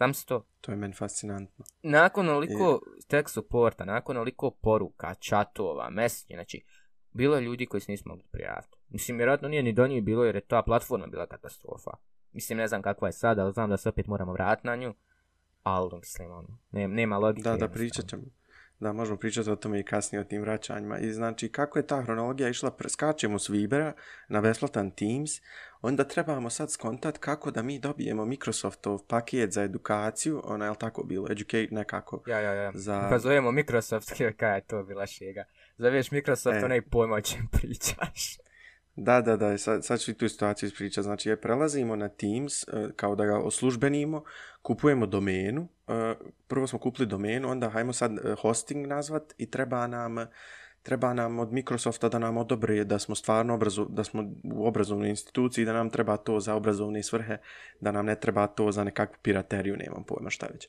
Sam 0.01 0.13
se 0.13 0.25
to. 0.25 0.45
To 0.61 0.71
je 0.71 0.77
meni 0.77 0.93
fascinantno. 0.93 1.65
Nakon 1.83 2.29
oliko 2.29 2.81
I... 2.97 3.07
tech 3.07 3.29
supporta, 3.29 3.85
nakon 3.85 4.17
oliko 4.17 4.51
poruka, 4.51 5.13
chatova, 5.13 5.89
mesenja, 5.89 6.37
znači, 6.37 6.63
bilo 7.11 7.35
je 7.35 7.41
ljudi 7.41 7.65
koji 7.65 7.81
se 7.81 7.91
nisu 7.91 8.03
mogli 8.09 8.23
prijaviti. 8.31 8.77
Mislim, 8.89 9.17
vjerojatno 9.17 9.47
nije 9.47 9.63
ni 9.63 9.73
do 9.73 9.87
njih 9.87 10.03
bilo 10.03 10.25
jer 10.25 10.35
je 10.35 10.41
ta 10.41 10.61
platforma 10.61 11.07
bila 11.07 11.27
katastrofa. 11.27 11.91
Mislim, 12.31 12.57
ne 12.57 12.67
znam 12.67 12.81
kakva 12.81 13.07
je 13.07 13.11
sada, 13.11 13.43
ali 13.43 13.53
znam 13.53 13.69
da 13.69 13.77
se 13.77 13.89
opet 13.89 14.07
moramo 14.07 14.33
vratiti 14.33 14.67
na 14.67 14.75
nju. 14.75 14.93
Ali, 15.63 15.89
mislim, 15.99 16.31
ono, 16.31 16.57
nema, 16.71 16.93
nema 16.93 17.17
logike. 17.17 17.49
Da, 17.49 17.57
da, 17.57 17.67
pričat 17.67 18.05
ćemo. 18.09 18.23
Da, 18.81 18.93
možemo 18.93 19.17
pričati 19.17 19.49
o 19.49 19.55
tome 19.55 19.79
i 19.79 19.83
kasnije 19.83 20.21
o 20.21 20.23
tim 20.23 20.41
vraćanjima. 20.41 20.99
I 20.99 21.11
znači, 21.11 21.49
kako 21.49 21.79
je 21.79 21.87
ta 21.87 22.01
hronologija 22.01 22.49
išla, 22.49 22.71
skačemo 22.89 23.39
s 23.39 23.49
Vibera 23.49 23.93
na 24.27 24.41
besplatan 24.41 24.91
Teams, 24.91 25.31
onda 25.81 26.03
trebamo 26.03 26.49
sad 26.49 26.71
skontat 26.71 27.17
kako 27.17 27.51
da 27.51 27.61
mi 27.61 27.79
dobijemo 27.79 28.25
Microsoftov 28.25 28.99
paket 29.07 29.51
za 29.51 29.63
edukaciju, 29.63 30.41
ona 30.43 30.65
je 30.65 30.71
li 30.71 30.77
tako 30.77 31.03
bilo, 31.03 31.27
educate 31.31 31.67
nekako. 31.71 32.23
Ja, 32.27 32.39
ja, 32.39 32.53
ja. 32.53 32.71
Za... 32.73 33.07
Pa 33.09 33.19
zovemo 33.19 33.51
Microsoft, 33.51 34.11
kaj 34.39 34.57
je 34.57 34.61
to 34.61 34.83
bila 34.83 35.07
šega. 35.07 35.43
Zoveš 35.77 36.11
Microsoft, 36.11 36.57
e. 36.61 36.65
onaj 36.65 36.81
pojma 36.81 37.15
o 37.15 37.21
čem 37.21 37.47
pričaš. 37.51 38.37
Da, 38.95 39.21
da, 39.21 39.37
da, 39.37 39.57
sad, 39.57 39.85
sad 39.85 39.99
ću 39.99 40.11
i 40.11 40.13
tu 40.13 40.29
situaciju 40.29 40.67
ispričati. 40.67 41.03
Znači, 41.03 41.29
je 41.29 41.41
prelazimo 41.41 41.95
na 41.95 42.09
Teams, 42.09 42.63
e, 42.63 42.89
kao 42.95 43.15
da 43.15 43.25
ga 43.25 43.37
oslužbenimo, 43.39 44.23
kupujemo 44.61 45.05
domenu, 45.05 45.67
e, 45.87 46.15
prvo 46.47 46.67
smo 46.67 46.79
kupili 46.79 47.07
domenu, 47.07 47.49
onda 47.49 47.69
hajmo 47.69 47.93
sad 47.93 48.11
e, 48.11 48.35
hosting 48.41 48.87
nazvat 48.87 49.33
i 49.37 49.51
treba 49.51 49.87
nam, 49.87 50.15
treba 50.83 51.13
nam 51.13 51.39
od 51.39 51.51
Microsofta 51.51 52.09
da 52.09 52.19
nam 52.19 52.37
odobre 52.37 52.83
da 52.83 52.99
smo 52.99 53.15
stvarno 53.15 53.53
obrazu, 53.53 53.85
da 53.89 54.03
smo 54.03 54.23
u 54.43 54.67
obrazovnoj 54.67 55.09
instituciji, 55.09 55.65
da 55.65 55.73
nam 55.73 55.89
treba 55.89 56.17
to 56.17 56.39
za 56.39 56.55
obrazovne 56.55 57.03
svrhe, 57.03 57.37
da 57.79 57.91
nam 57.91 58.05
ne 58.05 58.15
treba 58.19 58.47
to 58.47 58.71
za 58.71 58.83
nekakvu 58.83 59.17
pirateriju, 59.21 59.77
nemam 59.77 60.03
pojma 60.03 60.29
šta 60.29 60.47
već. 60.53 60.67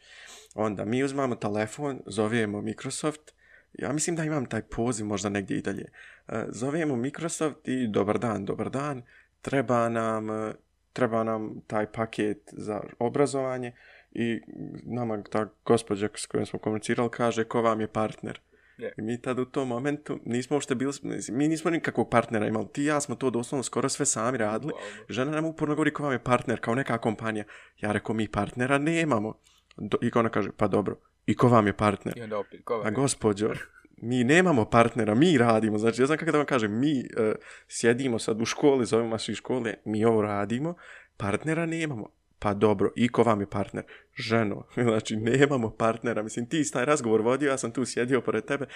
Onda 0.54 0.84
mi 0.84 1.02
uzmamo 1.02 1.34
telefon, 1.34 2.00
zovemo 2.06 2.60
Microsoft, 2.60 3.32
ja 3.72 3.92
mislim 3.92 4.16
da 4.16 4.24
imam 4.24 4.46
taj 4.46 4.62
poziv 4.62 5.06
možda 5.06 5.28
negdje 5.28 5.58
i 5.58 5.62
dalje. 5.62 5.84
E, 6.28 6.44
zovemo 6.48 6.96
Microsoft 6.96 7.68
i 7.68 7.88
dobar 7.88 8.18
dan, 8.18 8.44
dobar 8.44 8.70
dan, 8.70 9.02
treba 9.40 9.88
nam, 9.88 10.30
e, 10.30 10.52
treba 10.92 11.24
nam 11.24 11.60
taj 11.66 11.92
paket 11.92 12.38
za 12.52 12.80
obrazovanje 12.98 13.72
i 14.12 14.40
nama 14.84 15.22
ta 15.22 15.48
gospođa 15.64 16.08
s 16.14 16.26
kojom 16.26 16.46
smo 16.46 16.58
komunicirali 16.58 17.10
kaže 17.10 17.44
ko 17.44 17.62
vam 17.62 17.80
je 17.80 17.88
partner. 17.88 18.40
Yeah. 18.78 18.90
I 18.98 19.02
mi 19.02 19.22
tad 19.22 19.38
u 19.38 19.44
tom 19.44 19.68
momentu 19.68 20.18
nismo 20.24 20.56
uopšte 20.56 20.74
bili, 20.74 20.92
mi 21.30 21.48
nismo 21.48 21.70
nikakvog 21.70 22.10
partnera 22.10 22.46
imali. 22.46 22.68
Ti 22.72 22.84
ja 22.84 23.00
smo 23.00 23.14
to 23.14 23.30
doslovno 23.30 23.62
skoro 23.62 23.88
sve 23.88 24.06
sami 24.06 24.38
radili. 24.38 24.72
Wow. 24.72 25.04
Žena 25.08 25.30
nam 25.30 25.44
uporno 25.44 25.74
govori 25.74 25.92
ko 25.92 26.02
vam 26.02 26.12
je 26.12 26.24
partner, 26.24 26.60
kao 26.60 26.74
neka 26.74 26.98
kompanija. 26.98 27.44
Ja 27.80 27.92
rekao, 27.92 28.14
mi 28.14 28.28
partnera 28.28 28.78
nemamo. 28.78 29.34
Do, 29.76 29.98
I 30.02 30.10
ona 30.14 30.28
kaže, 30.28 30.50
pa 30.56 30.68
dobro, 30.68 30.96
I 31.26 31.36
ko 31.36 31.48
vam 31.48 31.66
je 31.66 31.72
partner? 31.72 32.18
I 32.18 32.22
onda 32.22 32.38
opet, 32.38 32.60
ko 32.64 32.74
vam 32.74 32.86
je? 32.86 32.88
A 32.88 32.90
gospođo, 32.90 33.50
mi 33.96 34.24
nemamo 34.24 34.64
partnera, 34.64 35.14
mi 35.14 35.38
radimo. 35.38 35.78
Znači, 35.78 36.02
ja 36.02 36.06
znam 36.06 36.18
kako 36.18 36.32
da 36.32 36.38
vam 36.38 36.46
kažem, 36.46 36.80
mi 36.80 36.98
uh, 37.00 37.34
sjedimo 37.68 38.18
sad 38.18 38.40
u 38.40 38.44
školi, 38.44 38.86
zovemo 38.86 39.10
vas 39.10 39.28
iz 39.28 39.36
škole, 39.36 39.74
mi 39.84 40.04
ovo 40.04 40.22
radimo, 40.22 40.74
partnera 41.16 41.66
nemamo. 41.66 42.08
Pa 42.38 42.54
dobro, 42.54 42.92
i 42.96 43.08
ko 43.08 43.22
vam 43.22 43.40
je 43.40 43.50
partner? 43.50 43.84
Ženo, 44.14 44.66
znači, 44.88 45.16
nemamo 45.16 45.70
partnera. 45.70 46.22
Mislim, 46.22 46.48
ti 46.48 46.72
taj 46.72 46.84
razgovor 46.84 47.20
vodio, 47.20 47.50
ja 47.50 47.58
sam 47.58 47.72
tu 47.72 47.84
sjedio 47.84 48.20
pored 48.20 48.44
tebe. 48.44 48.66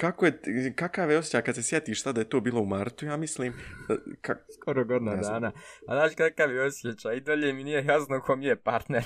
Kako 0.00 0.26
je, 0.26 0.40
kakav 0.76 1.10
je 1.10 1.18
osjećaj 1.18 1.42
kad 1.42 1.54
se 1.54 1.62
sjetiš 1.62 2.02
tada 2.02 2.20
je 2.20 2.28
to 2.28 2.40
bilo 2.40 2.60
u 2.60 2.66
martu, 2.66 3.06
ja 3.06 3.16
mislim... 3.16 3.52
E, 3.90 3.94
ka... 4.20 4.34
Skoro 4.60 4.84
godina 4.84 5.16
dana. 5.16 5.52
A 5.88 5.94
znaš 5.94 6.14
kakav 6.14 6.52
je 6.52 6.62
osjećaj? 6.62 7.16
I 7.16 7.20
dalje 7.20 7.52
mi 7.52 7.64
nije 7.64 7.84
jasno 7.84 8.20
ko 8.20 8.36
mi 8.36 8.46
je 8.46 8.56
partner 8.56 9.04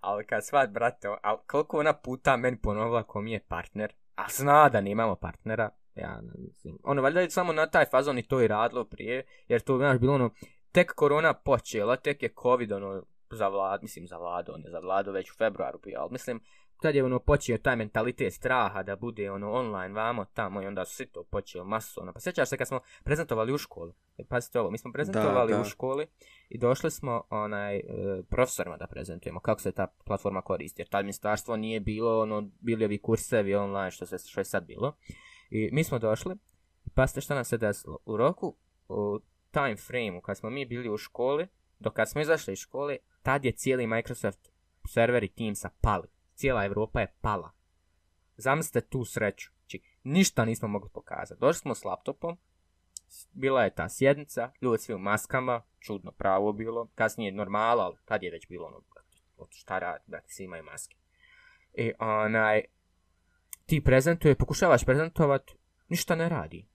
ali 0.00 0.26
kad 0.26 0.46
svat, 0.46 0.70
brate, 0.70 1.08
ali 1.22 1.38
koliko 1.46 1.78
ona 1.78 1.92
puta 1.92 2.36
meni 2.36 2.60
ponovila 2.60 3.02
ko 3.02 3.20
mi 3.20 3.32
je 3.32 3.40
partner, 3.40 3.92
a 4.14 4.24
zna 4.28 4.68
da 4.68 4.80
nemamo 4.80 5.14
partnera, 5.14 5.70
ja 5.94 6.20
ne 6.20 6.32
mislim. 6.36 6.78
Ono, 6.82 7.02
valjda 7.02 7.20
je 7.20 7.30
samo 7.30 7.52
na 7.52 7.66
taj 7.66 7.84
fazon 7.84 8.18
i 8.18 8.22
to 8.28 8.40
i 8.40 8.48
radilo 8.48 8.84
prije, 8.84 9.26
jer 9.48 9.60
to, 9.60 9.76
znaš, 9.76 9.98
bilo 9.98 10.14
ono, 10.14 10.30
tek 10.72 10.92
korona 10.94 11.34
počela, 11.34 11.96
tek 11.96 12.22
je 12.22 12.34
covid, 12.42 12.72
ono, 12.72 13.02
za 13.30 13.48
vlad, 13.48 13.82
mislim, 13.82 14.06
za 14.06 14.16
ne 14.16 14.48
on 14.48 14.62
je 14.64 14.70
za 14.70 14.78
već 15.12 15.30
u 15.30 15.34
februaru 15.34 15.78
bio, 15.78 16.00
ali 16.00 16.12
mislim, 16.12 16.40
tad 16.80 16.94
je 16.94 17.04
ono 17.04 17.18
počeo 17.18 17.58
taj 17.58 17.76
mentalitet 17.76 18.32
straha 18.32 18.82
da 18.82 18.96
bude 18.96 19.30
ono 19.30 19.52
online 19.52 19.94
vamo 19.94 20.24
tamo 20.24 20.62
i 20.62 20.66
onda 20.66 20.84
su 20.84 20.96
svi 20.96 21.06
to 21.06 21.24
počeo 21.24 21.64
masu 21.64 22.00
ono. 22.02 22.12
Pa 22.12 22.20
sjećaš 22.20 22.48
se 22.48 22.56
kad 22.56 22.68
smo 22.68 22.80
prezentovali 23.04 23.52
u 23.52 23.58
školi. 23.58 23.92
E, 24.18 24.24
pazite 24.24 24.60
ovo, 24.60 24.70
mi 24.70 24.78
smo 24.78 24.92
prezentovali 24.92 25.52
da, 25.52 25.56
da. 25.56 25.62
u 25.62 25.64
školi 25.64 26.06
i 26.48 26.58
došli 26.58 26.90
smo 26.90 27.22
onaj 27.30 27.76
e, 27.76 27.82
profesorima 28.30 28.76
da 28.76 28.86
prezentujemo 28.86 29.40
kako 29.40 29.60
se 29.60 29.72
ta 29.72 29.86
platforma 30.04 30.42
koristi. 30.42 30.80
Jer 30.80 30.88
tad 30.88 31.04
ministarstvo 31.04 31.56
nije 31.56 31.80
bilo 31.80 32.20
ono 32.20 32.50
bili 32.60 32.84
ovi 32.84 32.98
kursevi 32.98 33.54
online 33.54 33.90
što 33.90 34.06
se 34.06 34.18
što 34.18 34.40
je 34.40 34.44
sad 34.44 34.66
bilo. 34.66 34.96
I 35.50 35.70
mi 35.72 35.84
smo 35.84 35.98
došli. 35.98 36.34
Pa 36.94 37.06
ste 37.06 37.20
šta 37.20 37.34
nam 37.34 37.44
se 37.44 37.58
desilo 37.58 37.98
u 38.04 38.16
roku 38.16 38.56
u 38.88 39.20
time 39.50 39.76
frame 39.76 40.20
kad 40.24 40.36
smo 40.36 40.50
mi 40.50 40.66
bili 40.66 40.90
u 40.90 40.96
školi, 40.96 41.46
dok 41.78 41.94
kad 41.94 42.10
smo 42.10 42.20
izašli 42.20 42.52
iz 42.52 42.58
škole, 42.58 42.96
tad 43.22 43.44
je 43.44 43.52
cijeli 43.52 43.86
Microsoft 43.86 44.52
serveri 44.88 45.28
Teamsa 45.28 45.70
pali 45.80 46.08
cijela 46.38 46.64
Evropa 46.64 47.00
je 47.00 47.14
pala. 47.20 47.50
Zamislite 48.36 48.88
tu 48.88 49.04
sreću. 49.04 49.50
Či, 49.66 49.82
ništa 50.04 50.44
nismo 50.44 50.68
mogli 50.68 50.90
pokazati. 50.94 51.40
Došli 51.40 51.58
smo 51.58 51.74
s 51.74 51.84
laptopom, 51.84 52.38
bila 53.32 53.64
je 53.64 53.74
ta 53.74 53.88
sjednica, 53.88 54.50
ljudi 54.62 54.82
svi 54.82 54.94
u 54.94 54.98
maskama, 54.98 55.62
čudno 55.78 56.12
pravo 56.12 56.52
bilo, 56.52 56.88
kasnije 56.94 57.32
normala, 57.32 57.84
ali 57.84 57.96
tad 58.04 58.22
je 58.22 58.30
već 58.30 58.48
bilo 58.48 58.66
ono, 58.66 58.82
šta 59.50 59.78
radi, 59.78 60.04
da 60.06 60.20
svi 60.26 60.44
imaju 60.44 60.64
maske. 60.64 60.96
I 61.74 61.92
onaj, 61.98 62.62
ti 63.66 63.84
prezentuje, 63.84 64.34
pokušavaš 64.34 64.84
prezentovat, 64.84 65.50
ništa 65.88 66.14
ne 66.14 66.28
radi. 66.28 66.68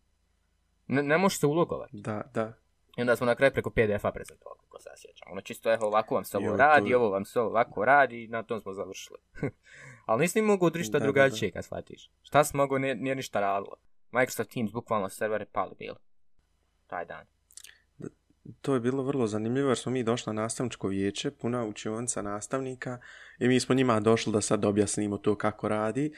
Ne, 0.87 1.03
ne 1.03 1.17
možeš 1.17 1.39
se 1.39 1.47
ulogovati. 1.47 1.97
Da, 1.97 2.23
da. 2.33 2.53
I 2.97 3.01
onda 3.01 3.15
smo 3.15 3.25
na 3.25 3.35
kraju 3.35 3.53
preko 3.53 3.69
PDF-a 3.69 4.11
prezentovali, 4.11 4.59
kako 4.61 4.79
se 4.79 4.89
sjećam. 4.95 5.31
Ono 5.31 5.41
čisto, 5.41 5.73
evo, 5.73 5.87
ovako 5.87 6.15
vam 6.15 6.23
se 6.23 6.37
ovo 6.37 6.57
radi, 6.57 6.93
ovo 6.93 7.09
vam 7.09 7.25
se 7.25 7.39
ovako 7.39 7.85
radi, 7.85 8.23
i 8.23 8.27
na 8.27 8.43
tom 8.43 8.61
smo 8.61 8.73
završili. 8.73 9.19
Ali 10.05 10.21
nisi 10.21 10.41
mogu 10.41 10.65
odrišta 10.65 10.99
drugačije, 10.99 11.51
kad 11.51 11.65
shvatiš. 11.65 12.11
Šta 12.21 12.43
si 12.43 12.57
mogu, 12.57 12.79
nije, 12.79 12.95
nije 12.95 13.15
ništa 13.15 13.39
radilo. 13.39 13.75
Microsoft 14.11 14.51
Teams, 14.51 14.71
bukvalno 14.71 15.09
servere 15.09 15.45
pali 15.45 15.75
bili. 15.79 15.97
Taj 16.87 17.05
dan. 17.05 17.25
To 18.61 18.73
je 18.73 18.79
bilo 18.79 19.03
vrlo 19.03 19.27
zanimljivo 19.27 19.69
jer 19.69 19.77
smo 19.77 19.91
mi 19.91 20.03
došli 20.03 20.33
na 20.33 20.41
nastavničko 20.41 20.87
vijeće, 20.87 21.31
puna 21.31 21.65
učionica 21.65 22.21
nastavnika 22.21 22.99
i 23.39 23.47
mi 23.47 23.59
smo 23.59 23.75
njima 23.75 23.99
došli 23.99 24.33
da 24.33 24.41
sad 24.41 24.65
objasnimo 24.65 25.17
to 25.17 25.35
kako 25.35 25.67
radi 25.67 26.13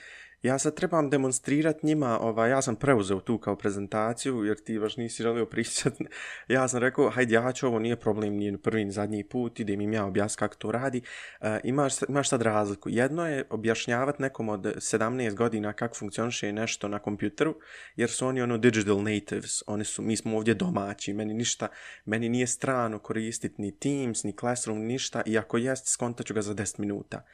ja 0.45 0.59
sad 0.59 0.75
trebam 0.75 1.09
demonstrirati 1.09 1.85
njima, 1.85 2.19
ovaj, 2.19 2.49
ja 2.49 2.61
sam 2.61 2.75
preuzeo 2.75 3.19
tu 3.19 3.37
kao 3.37 3.55
prezentaciju, 3.55 4.43
jer 4.43 4.57
ti 4.57 4.79
baš 4.79 4.97
nisi 4.97 5.23
želio 5.23 5.45
pričat. 5.45 5.93
Ja 6.47 6.67
sam 6.67 6.79
rekao, 6.79 7.09
hajde, 7.09 7.33
ja 7.33 7.51
ću, 7.51 7.67
ovo 7.67 7.79
nije 7.79 7.95
problem, 7.95 8.33
nije 8.33 8.57
prvi 8.57 8.85
ni 8.85 8.91
zadnji 8.91 9.23
put, 9.23 9.59
idem 9.59 9.81
im 9.81 9.93
ja 9.93 10.05
objasniti 10.05 10.39
kako 10.39 10.55
to 10.55 10.71
radi. 10.71 11.01
E, 11.41 11.59
imaš, 11.63 11.93
imaš 12.09 12.29
sad 12.29 12.41
razliku. 12.41 12.89
Jedno 12.89 13.27
je 13.27 13.43
objašnjavati 13.49 14.21
nekom 14.21 14.49
od 14.49 14.61
17 14.61 15.35
godina 15.35 15.73
kako 15.73 15.95
funkcioniše 15.95 16.51
nešto 16.51 16.87
na 16.87 16.99
kompjuteru, 16.99 17.55
jer 17.95 18.09
su 18.09 18.27
oni 18.27 18.41
ono 18.41 18.57
digital 18.57 19.03
natives, 19.03 19.63
oni 19.67 19.85
su, 19.85 20.01
mi 20.01 20.17
smo 20.17 20.37
ovdje 20.37 20.53
domaći, 20.53 21.13
meni 21.13 21.33
ništa, 21.33 21.67
meni 22.05 22.29
nije 22.29 22.47
strano 22.47 22.99
koristiti 22.99 23.61
ni 23.61 23.79
Teams, 23.79 24.23
ni 24.23 24.33
Classroom, 24.39 24.79
ništa, 24.79 25.21
i 25.25 25.37
ako 25.37 25.57
jest, 25.57 25.87
skontaću 25.87 26.33
ga 26.33 26.41
za 26.41 26.53
10 26.53 26.79
minuta 26.79 27.25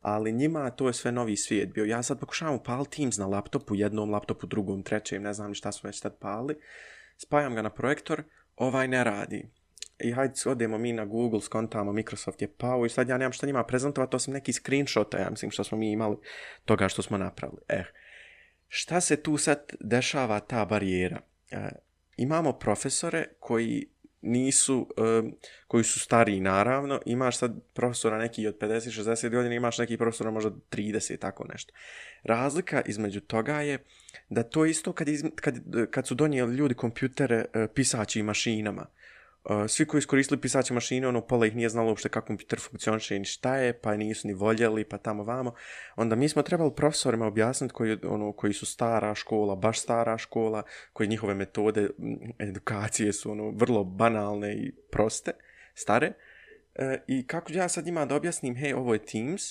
ali 0.00 0.32
njima 0.32 0.70
to 0.70 0.86
je 0.86 0.92
sve 0.92 1.12
novi 1.12 1.36
svijet 1.36 1.72
bio. 1.72 1.84
Ja 1.84 2.02
sad 2.02 2.20
pokušavam 2.20 2.54
upaliti 2.54 2.96
Teams 2.96 3.18
na 3.18 3.26
laptopu, 3.26 3.74
jednom 3.74 4.10
laptopu, 4.10 4.46
drugom, 4.46 4.82
trećem, 4.82 5.22
ne 5.22 5.32
znam 5.32 5.54
šta 5.54 5.72
smo 5.72 5.88
već 5.88 6.00
tad 6.00 6.18
pali. 6.18 6.56
Spajam 7.16 7.54
ga 7.54 7.62
na 7.62 7.70
projektor, 7.70 8.22
ovaj 8.56 8.88
ne 8.88 9.04
radi. 9.04 9.50
I 9.98 10.12
hajde, 10.12 10.34
odemo 10.46 10.78
mi 10.78 10.92
na 10.92 11.04
Google, 11.04 11.40
skontamo, 11.40 11.92
Microsoft 11.92 12.42
je 12.42 12.48
pao 12.48 12.86
i 12.86 12.88
sad 12.88 13.08
ja 13.08 13.18
nemam 13.18 13.32
šta 13.32 13.46
njima 13.46 13.64
prezentovati, 13.64 14.10
to 14.10 14.32
neki 14.32 14.52
screenshot, 14.52 15.14
ja 15.14 15.30
mislim 15.30 15.50
što 15.50 15.64
smo 15.64 15.78
mi 15.78 15.92
imali 15.92 16.16
toga 16.64 16.88
što 16.88 17.02
smo 17.02 17.18
napravili. 17.18 17.60
Eh, 17.68 17.84
šta 18.68 19.00
se 19.00 19.22
tu 19.22 19.36
sad 19.36 19.72
dešava 19.80 20.40
ta 20.40 20.64
barijera? 20.64 21.20
Eh, 21.50 21.68
imamo 22.16 22.52
profesore 22.52 23.24
koji 23.38 23.88
nisu, 24.22 24.88
um, 24.96 25.34
koji 25.66 25.84
su 25.84 26.00
stariji 26.00 26.40
naravno, 26.40 27.00
imaš 27.06 27.38
sad 27.38 27.54
profesora 27.72 28.18
neki 28.18 28.46
od 28.46 28.58
50-60 28.58 29.30
godina, 29.30 29.54
imaš 29.54 29.78
neki 29.78 29.96
profesora 29.96 30.30
možda 30.30 30.50
30, 30.70 31.18
tako 31.18 31.44
nešto. 31.52 31.72
Razlika 32.22 32.82
između 32.86 33.20
toga 33.20 33.60
je 33.60 33.78
da 34.28 34.42
to 34.42 34.64
isto 34.64 34.92
kad, 34.92 35.08
iz, 35.08 35.24
kad, 35.34 35.58
kad 35.90 36.06
su 36.06 36.14
donijeli 36.14 36.56
ljudi 36.56 36.74
kompjutere 36.74 37.44
e, 37.54 37.62
uh, 37.62 37.70
pisaći 37.74 38.22
mašinama, 38.22 38.86
svi 39.68 39.86
koji 39.86 39.98
iskoristili 39.98 40.40
pisaće 40.40 40.74
mašine, 40.74 41.08
ono, 41.08 41.26
pola 41.26 41.46
ih 41.46 41.56
nije 41.56 41.68
znalo 41.68 41.88
uopšte 41.88 42.08
kako 42.08 42.26
kompjuter 42.26 42.60
funkcioniše 42.60 43.16
i 43.16 43.24
šta 43.24 43.56
je, 43.56 43.80
pa 43.80 43.96
nisu 43.96 44.28
ni 44.28 44.34
voljeli, 44.34 44.84
pa 44.84 44.98
tamo 44.98 45.24
vamo. 45.24 45.54
Onda 45.96 46.16
mi 46.16 46.28
smo 46.28 46.42
trebali 46.42 46.74
profesorima 46.76 47.26
objasniti 47.26 47.74
koji, 47.74 47.98
ono, 48.04 48.32
koji 48.32 48.52
su 48.52 48.66
stara 48.66 49.14
škola, 49.14 49.56
baš 49.56 49.80
stara 49.80 50.18
škola, 50.18 50.62
koji 50.92 51.08
njihove 51.08 51.34
metode 51.34 51.88
edukacije 52.38 53.12
su 53.12 53.30
ono, 53.30 53.50
vrlo 53.50 53.84
banalne 53.84 54.54
i 54.54 54.72
proste, 54.90 55.32
stare. 55.74 56.12
E, 56.74 57.02
I 57.06 57.26
kako 57.26 57.52
ja 57.52 57.68
sad 57.68 57.86
njima 57.86 58.06
da 58.06 58.16
objasnim, 58.16 58.56
hej, 58.56 58.74
ovo 58.74 58.92
je 58.92 59.04
Teams, 59.04 59.42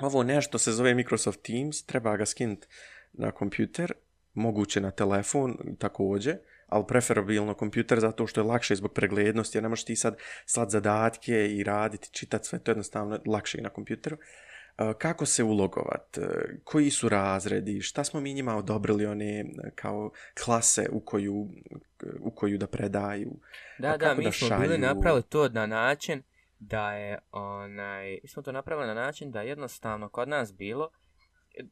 ovo 0.00 0.22
nešto 0.22 0.58
se 0.58 0.72
zove 0.72 0.94
Microsoft 0.94 1.42
Teams, 1.42 1.84
treba 1.84 2.16
ga 2.16 2.26
skinuti 2.26 2.66
na 3.12 3.30
kompjuter, 3.30 3.92
moguće 4.34 4.80
na 4.80 4.90
telefon 4.90 5.56
također, 5.78 6.38
ali 6.66 6.84
preferabilno 6.88 7.54
kompjuter 7.54 8.00
zato 8.00 8.26
što 8.26 8.40
je 8.40 8.44
lakše 8.44 8.74
zbog 8.74 8.92
preglednosti, 8.92 9.58
jer 9.58 9.62
ne 9.62 9.68
možeš 9.68 9.84
ti 9.84 9.96
sad 9.96 10.16
slat 10.46 10.70
zadatke 10.70 11.48
i 11.48 11.62
raditi, 11.62 12.08
čitati 12.12 12.46
sve, 12.46 12.58
to 12.58 12.70
je 12.70 12.72
jednostavno 12.72 13.18
lakše 13.26 13.58
i 13.58 13.62
na 13.62 13.68
kompjuteru. 13.68 14.16
kako 14.98 15.26
se 15.26 15.44
ulogovat, 15.44 16.18
koji 16.64 16.90
su 16.90 17.08
razredi, 17.08 17.80
šta 17.80 18.04
smo 18.04 18.20
mi 18.20 18.34
njima 18.34 18.56
odobrili 18.56 19.06
one 19.06 19.44
kao 19.74 20.10
klase 20.44 20.88
u 20.92 21.00
koju, 21.00 21.48
u 22.20 22.30
koju 22.30 22.58
da 22.58 22.66
predaju. 22.66 23.30
Da, 23.78 23.96
da, 23.96 24.14
mi 24.14 24.24
da 24.24 24.32
smo 24.32 24.48
šalju. 24.48 24.62
bili 24.62 24.78
napravili 24.78 25.22
to 25.22 25.48
na 25.48 25.66
način 25.66 26.22
da 26.58 26.92
je 26.92 27.18
onaj, 27.32 28.18
mi 28.22 28.28
smo 28.28 28.42
to 28.42 28.52
napravili 28.52 28.86
na 28.86 28.94
način 28.94 29.30
da 29.30 29.42
jednostavno 29.42 30.08
kod 30.08 30.28
nas 30.28 30.54
bilo, 30.54 30.90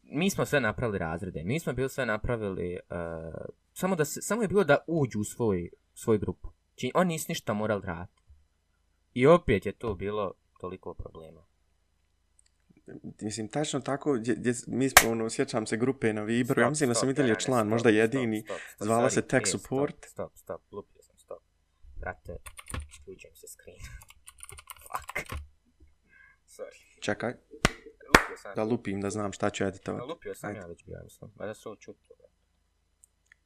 mi 0.02 0.30
smo 0.30 0.46
sve 0.46 0.60
napravili 0.60 0.98
razrede, 0.98 1.42
mi 1.44 1.60
smo 1.60 1.72
bili 1.72 1.88
sve 1.88 2.06
napravili, 2.06 2.78
uh, 2.90 3.44
samo, 3.72 3.96
da 3.96 4.04
se, 4.04 4.22
samo 4.22 4.42
je 4.42 4.48
bilo 4.48 4.64
da 4.64 4.84
uđu 4.86 5.20
u 5.20 5.24
svoj, 5.24 5.70
svoj 5.94 6.18
grupu. 6.18 6.48
Či 6.74 6.92
oni 6.94 7.08
nisu 7.08 7.26
ništa 7.28 7.52
morali 7.52 7.82
raditi. 7.86 8.22
I 9.12 9.26
opet 9.26 9.66
je 9.66 9.72
to 9.72 9.94
bilo 9.94 10.34
toliko 10.60 10.94
problema. 10.94 11.46
Mislim, 13.20 13.48
tačno 13.48 13.80
tako, 13.80 14.12
gdje, 14.12 14.34
gdje, 14.34 14.52
mi 14.66 14.88
smo, 14.88 15.10
ono, 15.10 15.30
sjećam 15.30 15.66
se 15.66 15.76
grupe 15.76 16.12
na 16.12 16.22
Viberu, 16.22 16.62
ja 16.62 16.68
mislim 16.68 16.88
da 16.88 16.94
sam 16.94 17.10
i 17.10 17.14
član, 17.38 17.68
možda 17.68 17.90
jedini, 17.90 18.42
stop, 18.42 18.56
stop, 18.56 18.74
stop, 18.74 18.86
zvala 18.86 19.08
sorry, 19.08 19.14
se 19.14 19.22
Tech 19.22 19.46
Support. 19.46 19.96
Stop, 19.96 20.08
stop, 20.08 20.32
stop, 20.36 20.72
lupio 20.72 21.02
sam, 21.02 21.18
stop. 21.18 21.42
Brate, 21.96 22.36
uđem 23.06 23.34
se 23.34 23.46
screen. 23.48 23.78
Fuck. 24.88 25.42
Sorry. 26.46 27.00
Čekaj. 27.00 27.32
Sam. 28.36 28.52
Da 28.56 28.64
lupim, 28.64 29.00
da 29.00 29.10
znam 29.10 29.32
šta 29.32 29.50
ću 29.50 29.64
editovati. 29.64 30.06
Da 30.06 30.12
lupio 30.12 30.34
sam 30.34 30.48
Ajde. 30.48 30.60
ja 30.60 30.66
već 30.66 30.84
bio, 30.84 31.00
mislim. 31.04 31.30
Ma 31.34 31.46
da 31.46 31.54
se 31.54 31.68
ovo 31.68 31.76
čuto. 31.76 32.14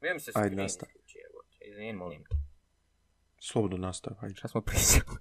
Vijem 0.00 0.20
se 0.20 0.32
screen. 0.32 0.44
Ajde, 0.44 0.56
nastav. 0.56 0.88
Izvin, 1.60 1.96
molim. 1.96 2.24
Slobodno 3.40 3.76
nastav, 3.76 4.16
ajde. 4.20 4.34
Šta 4.34 4.48
smo 4.48 4.60
pričali? 4.60 5.04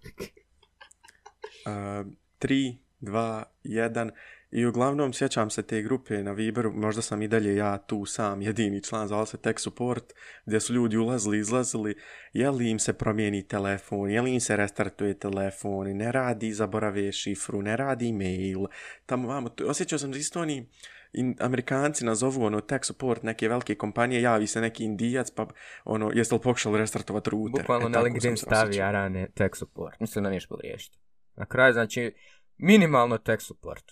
uh, 1.65 2.13
tri, 2.39 2.77
dva, 2.99 3.43
jedan. 3.63 4.11
I 4.51 4.65
uglavnom 4.65 5.13
sjećam 5.13 5.49
se 5.49 5.63
te 5.63 5.81
grupe 5.81 6.23
na 6.23 6.31
Viberu, 6.31 6.73
možda 6.73 7.01
sam 7.01 7.21
i 7.21 7.27
dalje 7.27 7.55
ja 7.55 7.77
tu 7.77 8.05
sam 8.05 8.41
jedini 8.41 8.83
član, 8.83 9.07
zvala 9.07 9.25
se 9.25 9.37
Tech 9.37 9.59
Support, 9.59 10.13
gdje 10.45 10.59
su 10.59 10.73
ljudi 10.73 10.97
ulazili, 10.97 11.39
izlazili, 11.39 11.95
je 12.33 12.49
li 12.49 12.69
im 12.69 12.79
se 12.79 12.93
promijeni 12.93 13.47
telefon, 13.47 14.09
je 14.09 14.21
li 14.21 14.33
im 14.33 14.39
se 14.39 14.55
restartuje 14.55 15.19
telefon, 15.19 15.97
ne 15.97 16.11
radi, 16.11 16.53
zaborave 16.53 17.11
šifru, 17.11 17.61
ne 17.61 17.77
radi 17.77 18.13
mail, 18.13 18.65
tamo 19.05 19.27
vamo, 19.27 19.49
osjećao 19.67 19.99
sam 19.99 20.11
da 20.11 20.17
isto 20.17 20.41
oni, 20.41 20.69
in, 21.13 21.35
Amerikanci 21.39 22.05
nazovu 22.05 22.45
ono 22.45 22.61
tech 22.61 22.85
support 22.85 23.23
neke 23.23 23.49
velike 23.49 23.75
kompanije, 23.75 24.21
javi 24.21 24.47
se 24.47 24.61
neki 24.61 24.83
indijac, 24.83 25.31
pa 25.31 25.47
ono, 25.85 26.11
jeste 26.13 26.35
li 26.35 26.41
pokušali 26.41 26.77
restartovati 26.77 27.29
router? 27.29 27.61
Bukvalno 27.61 27.87
e, 27.87 27.89
na 27.89 27.99
LinkedIn 27.99 28.37
stavi 28.37 28.81
arane 28.81 29.27
tech 29.33 29.55
support, 29.55 29.99
mislim 29.99 30.23
da 30.23 30.29
niješ 30.29 30.47
bilo 30.47 30.59
riješiti. 30.63 30.97
Na 31.35 31.45
kraju, 31.45 31.73
znači, 31.73 32.13
minimalno 32.57 33.17
tech 33.17 33.43
support. 33.43 33.91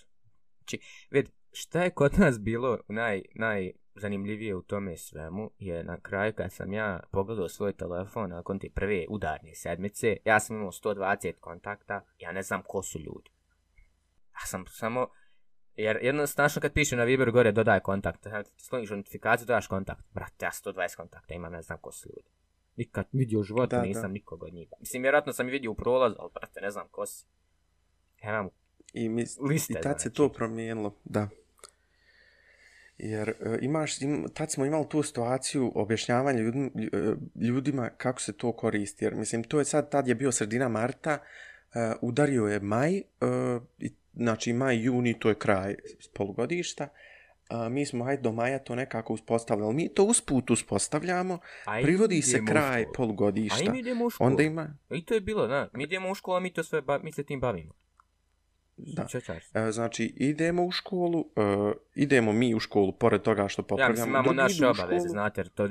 Znači, 0.58 0.78
vid, 1.10 1.30
šta 1.52 1.82
je 1.82 1.90
kod 1.90 2.18
nas 2.18 2.40
bilo 2.40 2.78
naj, 2.88 3.22
najzanimljivije 3.34 4.54
u 4.54 4.62
tome 4.62 4.96
svemu 4.96 5.50
je 5.58 5.84
na 5.84 6.00
kraju 6.00 6.32
kad 6.32 6.52
sam 6.52 6.72
ja 6.72 7.00
pogledao 7.12 7.48
svoj 7.48 7.72
telefon 7.72 8.30
nakon 8.30 8.58
te 8.58 8.68
prve 8.74 9.06
udarne 9.08 9.54
sedmice, 9.54 10.16
ja 10.24 10.40
sam 10.40 10.56
imao 10.56 10.72
120 10.72 11.32
kontakta, 11.40 12.04
ja 12.18 12.32
ne 12.32 12.42
znam 12.42 12.62
ko 12.62 12.82
su 12.82 12.98
ljudi. 12.98 13.30
Ja 14.34 14.46
sam 14.46 14.64
samo, 14.66 15.08
jer 15.76 15.98
jednostavno 16.02 16.60
kad 16.60 16.72
piše 16.72 16.96
na 16.96 17.04
Viberu 17.04 17.32
gore 17.32 17.52
dodaj 17.52 17.80
kontakt, 17.80 18.26
sloniš 18.56 18.90
notifikaciju, 18.90 19.46
dodaš 19.46 19.66
kontakt, 19.66 20.04
brate, 20.12 20.44
ja 20.46 20.50
120 20.50 20.96
kontakta 20.96 21.34
imam, 21.34 21.52
ne 21.52 21.62
znam 21.62 21.78
ko 21.78 21.92
su 21.92 22.08
ljudi. 22.08 22.28
Nikad 22.76 23.06
vidio 23.12 23.40
u 23.40 23.42
životu, 23.42 23.76
nisam 23.76 24.02
da. 24.02 24.08
nikog 24.08 24.42
od 24.42 24.54
njih. 24.54 24.68
Mislim, 24.80 25.02
vjerojatno 25.02 25.32
sam 25.32 25.48
i 25.48 25.50
vidio 25.50 25.70
u 25.70 25.74
prolazu, 25.74 26.16
ali 26.18 26.30
brate, 26.34 26.60
ne 26.60 26.70
znam 26.70 26.88
ko 26.90 27.06
si. 27.06 27.26
Ja 28.24 28.30
imam 28.30 28.48
I, 28.92 29.08
mi, 29.08 29.24
liste, 29.48 29.72
i 29.72 29.74
tad 29.74 29.82
znači. 29.82 30.02
se 30.02 30.12
to 30.12 30.28
promijenilo, 30.28 30.98
da. 31.04 31.28
Jer 32.98 33.28
uh, 33.28 33.56
imaš, 33.60 34.02
im, 34.02 34.26
tad 34.34 34.52
smo 34.52 34.64
imali 34.64 34.88
tu 34.88 35.02
situaciju 35.02 35.72
objašnjavanja 35.74 36.40
ljudima, 36.40 36.70
e, 36.76 37.14
ljudima 37.46 37.90
kako 37.96 38.20
se 38.20 38.32
to 38.32 38.52
koristi. 38.52 39.04
Jer 39.04 39.14
mislim, 39.14 39.42
to 39.42 39.58
je 39.58 39.64
sad, 39.64 39.90
tad 39.90 40.08
je 40.08 40.14
bio 40.14 40.32
sredina 40.32 40.68
marta, 40.68 41.18
uh, 41.18 41.98
udario 42.02 42.44
je 42.46 42.60
maj, 42.60 42.96
uh, 42.96 43.62
i, 43.78 43.94
znači 44.12 44.52
maj, 44.52 44.84
juni, 44.84 45.18
to 45.18 45.28
je 45.28 45.34
kraj 45.34 45.74
polugodišta. 46.14 46.88
Uh, 47.50 47.72
mi 47.72 47.86
smo 47.86 48.04
ajde 48.04 48.22
do 48.22 48.32
maja 48.32 48.58
to 48.58 48.74
nekako 48.74 49.12
uspostavljali. 49.12 49.74
Mi 49.74 49.94
to 49.94 50.04
usput 50.04 50.50
uspostavljamo, 50.50 51.38
ajde, 51.64 51.86
privodi 51.86 52.22
se 52.22 52.44
kraj 52.46 52.84
polugodišta. 52.94 53.58
Ajde, 53.58 53.70
mi 53.70 53.78
idemo 53.78 54.04
u 54.04 54.10
školu. 54.10 54.30
Onda 54.30 54.42
ima... 54.42 54.76
I 54.90 55.04
to 55.04 55.14
je 55.14 55.20
bilo, 55.20 55.46
da. 55.46 55.68
Mi 55.72 55.84
idemo 55.84 56.10
u 56.10 56.14
školu, 56.14 56.36
a 56.36 56.40
mi, 56.40 56.52
to 56.52 56.64
sve, 56.64 56.82
mi 57.02 57.12
se 57.12 57.24
tim 57.24 57.40
bavimo. 57.40 57.72
Da. 58.76 59.06
E, 59.54 59.72
znači, 59.72 60.14
idemo 60.16 60.64
u 60.64 60.70
školu, 60.70 61.18
uh, 61.18 61.72
idemo 61.94 62.32
mi 62.32 62.54
u 62.54 62.60
školu, 62.60 62.92
pored 62.92 63.22
toga 63.22 63.48
što 63.48 63.62
popravljamo. 63.62 64.00
Ja 64.00 64.06
mislim, 64.06 64.10
imamo 64.10 64.32
naše 64.32 64.66
obaveze, 64.66 65.08
znate, 65.08 65.40
jer 65.40 65.48
to, 65.48 65.68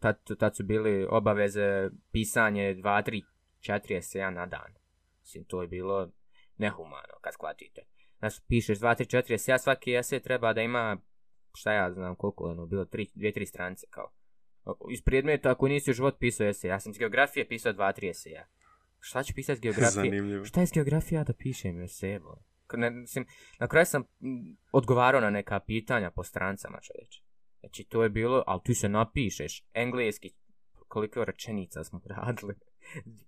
tad, 0.00 0.18
tad 0.38 0.56
su 0.56 0.64
bili 0.64 1.06
obaveze 1.10 1.90
pisanje 2.12 2.74
2, 2.74 3.10
3, 3.10 3.22
4 3.60 3.98
eseja 3.98 4.30
na 4.30 4.46
dan. 4.46 4.74
Mislim, 5.20 5.44
to 5.44 5.62
je 5.62 5.68
bilo 5.68 6.10
nehumano, 6.56 7.14
kad 7.20 7.32
shvatite. 7.34 7.82
Znači, 8.18 8.40
pišeš 8.48 8.78
2, 8.78 8.96
3, 9.02 9.16
4 9.16 9.34
eseja, 9.34 9.58
svaki 9.58 9.96
esej 9.96 10.20
treba 10.20 10.52
da 10.52 10.62
ima, 10.62 10.96
šta 11.54 11.72
ja 11.72 11.92
znam, 11.92 12.16
koliko 12.16 12.44
ono, 12.44 12.66
bilo 12.66 12.84
3, 12.84 13.10
2, 13.14 13.38
3 13.38 13.46
stranice, 13.46 13.86
kao. 13.90 14.12
Iz 14.90 15.02
predmeta, 15.02 15.50
ako 15.50 15.68
nisi 15.68 15.90
u 15.90 15.94
život 15.94 16.16
pisao 16.20 16.46
esej, 16.46 16.68
ja 16.68 16.80
sam 16.80 16.90
iz 16.90 16.98
geografije 16.98 17.48
pisao 17.48 17.72
2, 17.72 18.00
3 18.00 18.10
eseja. 18.10 18.46
Šta 19.04 19.22
ću 19.22 19.34
pisati 19.34 19.60
geografije? 19.66 19.90
Zanimljivo. 19.90 20.44
Šta 20.44 20.60
je 20.60 20.66
geografija 20.74 21.24
da 21.24 21.32
pišem 21.32 21.80
još 21.80 21.92
sebo? 21.92 22.36
Ne, 22.76 22.90
mislim, 22.90 23.26
na 23.58 23.68
kraju 23.68 23.86
sam 23.86 24.04
odgovarao 24.72 25.20
na 25.20 25.30
neka 25.30 25.60
pitanja 25.60 26.10
po 26.10 26.24
strancama, 26.24 26.80
čovječe. 26.80 27.22
Znači, 27.60 27.84
to 27.84 28.02
je 28.02 28.08
bilo, 28.08 28.44
ali 28.46 28.60
ti 28.64 28.74
se 28.74 28.88
napišeš, 28.88 29.64
engleski, 29.74 30.30
koliko 30.88 31.24
rečenica 31.24 31.84
smo 31.84 32.00
radili? 32.16 32.54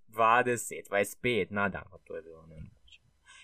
20, 0.09 0.91
25, 0.91 1.47
nadamo, 1.51 1.99
to 2.05 2.17
je 2.17 2.23
bilo. 2.23 2.47
Ne, 2.47 2.57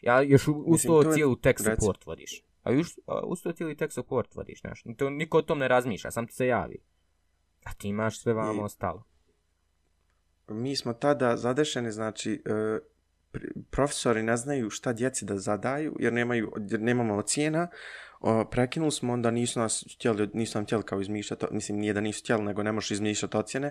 ja 0.03 0.23
još 0.23 0.49
uz 0.49 0.83
to 0.87 1.13
cijelu 1.13 1.37
tech 1.37 1.61
support 1.61 2.07
vodiš. 2.07 2.43
A 2.63 2.73
još 2.73 2.87
uz 3.25 3.43
to 3.43 3.53
cijeli 3.53 3.77
tech 3.77 3.93
support 3.93 4.35
vodiš, 4.35 4.61
znaš. 4.61 4.83
To, 4.97 5.11
niko 5.11 5.39
o 5.39 5.43
tom 5.43 5.59
ne 5.59 5.69
razmišlja, 5.69 6.11
sam 6.11 6.27
ti 6.27 6.35
se 6.35 6.47
javi. 6.47 6.79
A 7.65 7.73
ti 7.73 7.89
imaš 7.89 8.21
sve 8.21 8.33
vamo 8.33 8.63
I... 8.63 8.65
ostalo 8.65 9.12
mi 10.53 10.77
smo 10.77 10.93
tada 10.93 11.37
zadešeni, 11.37 11.93
znači, 11.93 12.43
e, 12.47 12.79
profesori 13.71 14.23
ne 14.23 14.37
znaju 14.37 14.71
šta 14.71 14.93
djeci 14.93 15.25
da 15.25 15.39
zadaju, 15.39 15.97
jer, 15.99 16.13
nemaju, 16.13 16.53
jer 16.71 16.81
nemamo 16.81 17.15
ocijena, 17.15 17.69
o, 18.21 18.45
prekinuli 18.45 18.93
smo, 18.93 19.13
onda 19.13 19.31
nisu 19.31 19.61
nas 19.61 19.85
htjeli, 19.95 20.31
nisu 20.35 20.59
nam 20.59 20.65
htjeli 20.65 20.83
kao 20.83 21.01
izmišljati, 21.01 21.47
mislim, 21.51 21.79
nije 21.79 21.93
da 21.93 22.01
nisu 22.01 22.21
htjeli, 22.23 22.45
nego 22.45 22.63
ne 22.63 22.73
možeš 22.73 22.91
izmišljati 22.91 23.37
ocjene, 23.37 23.71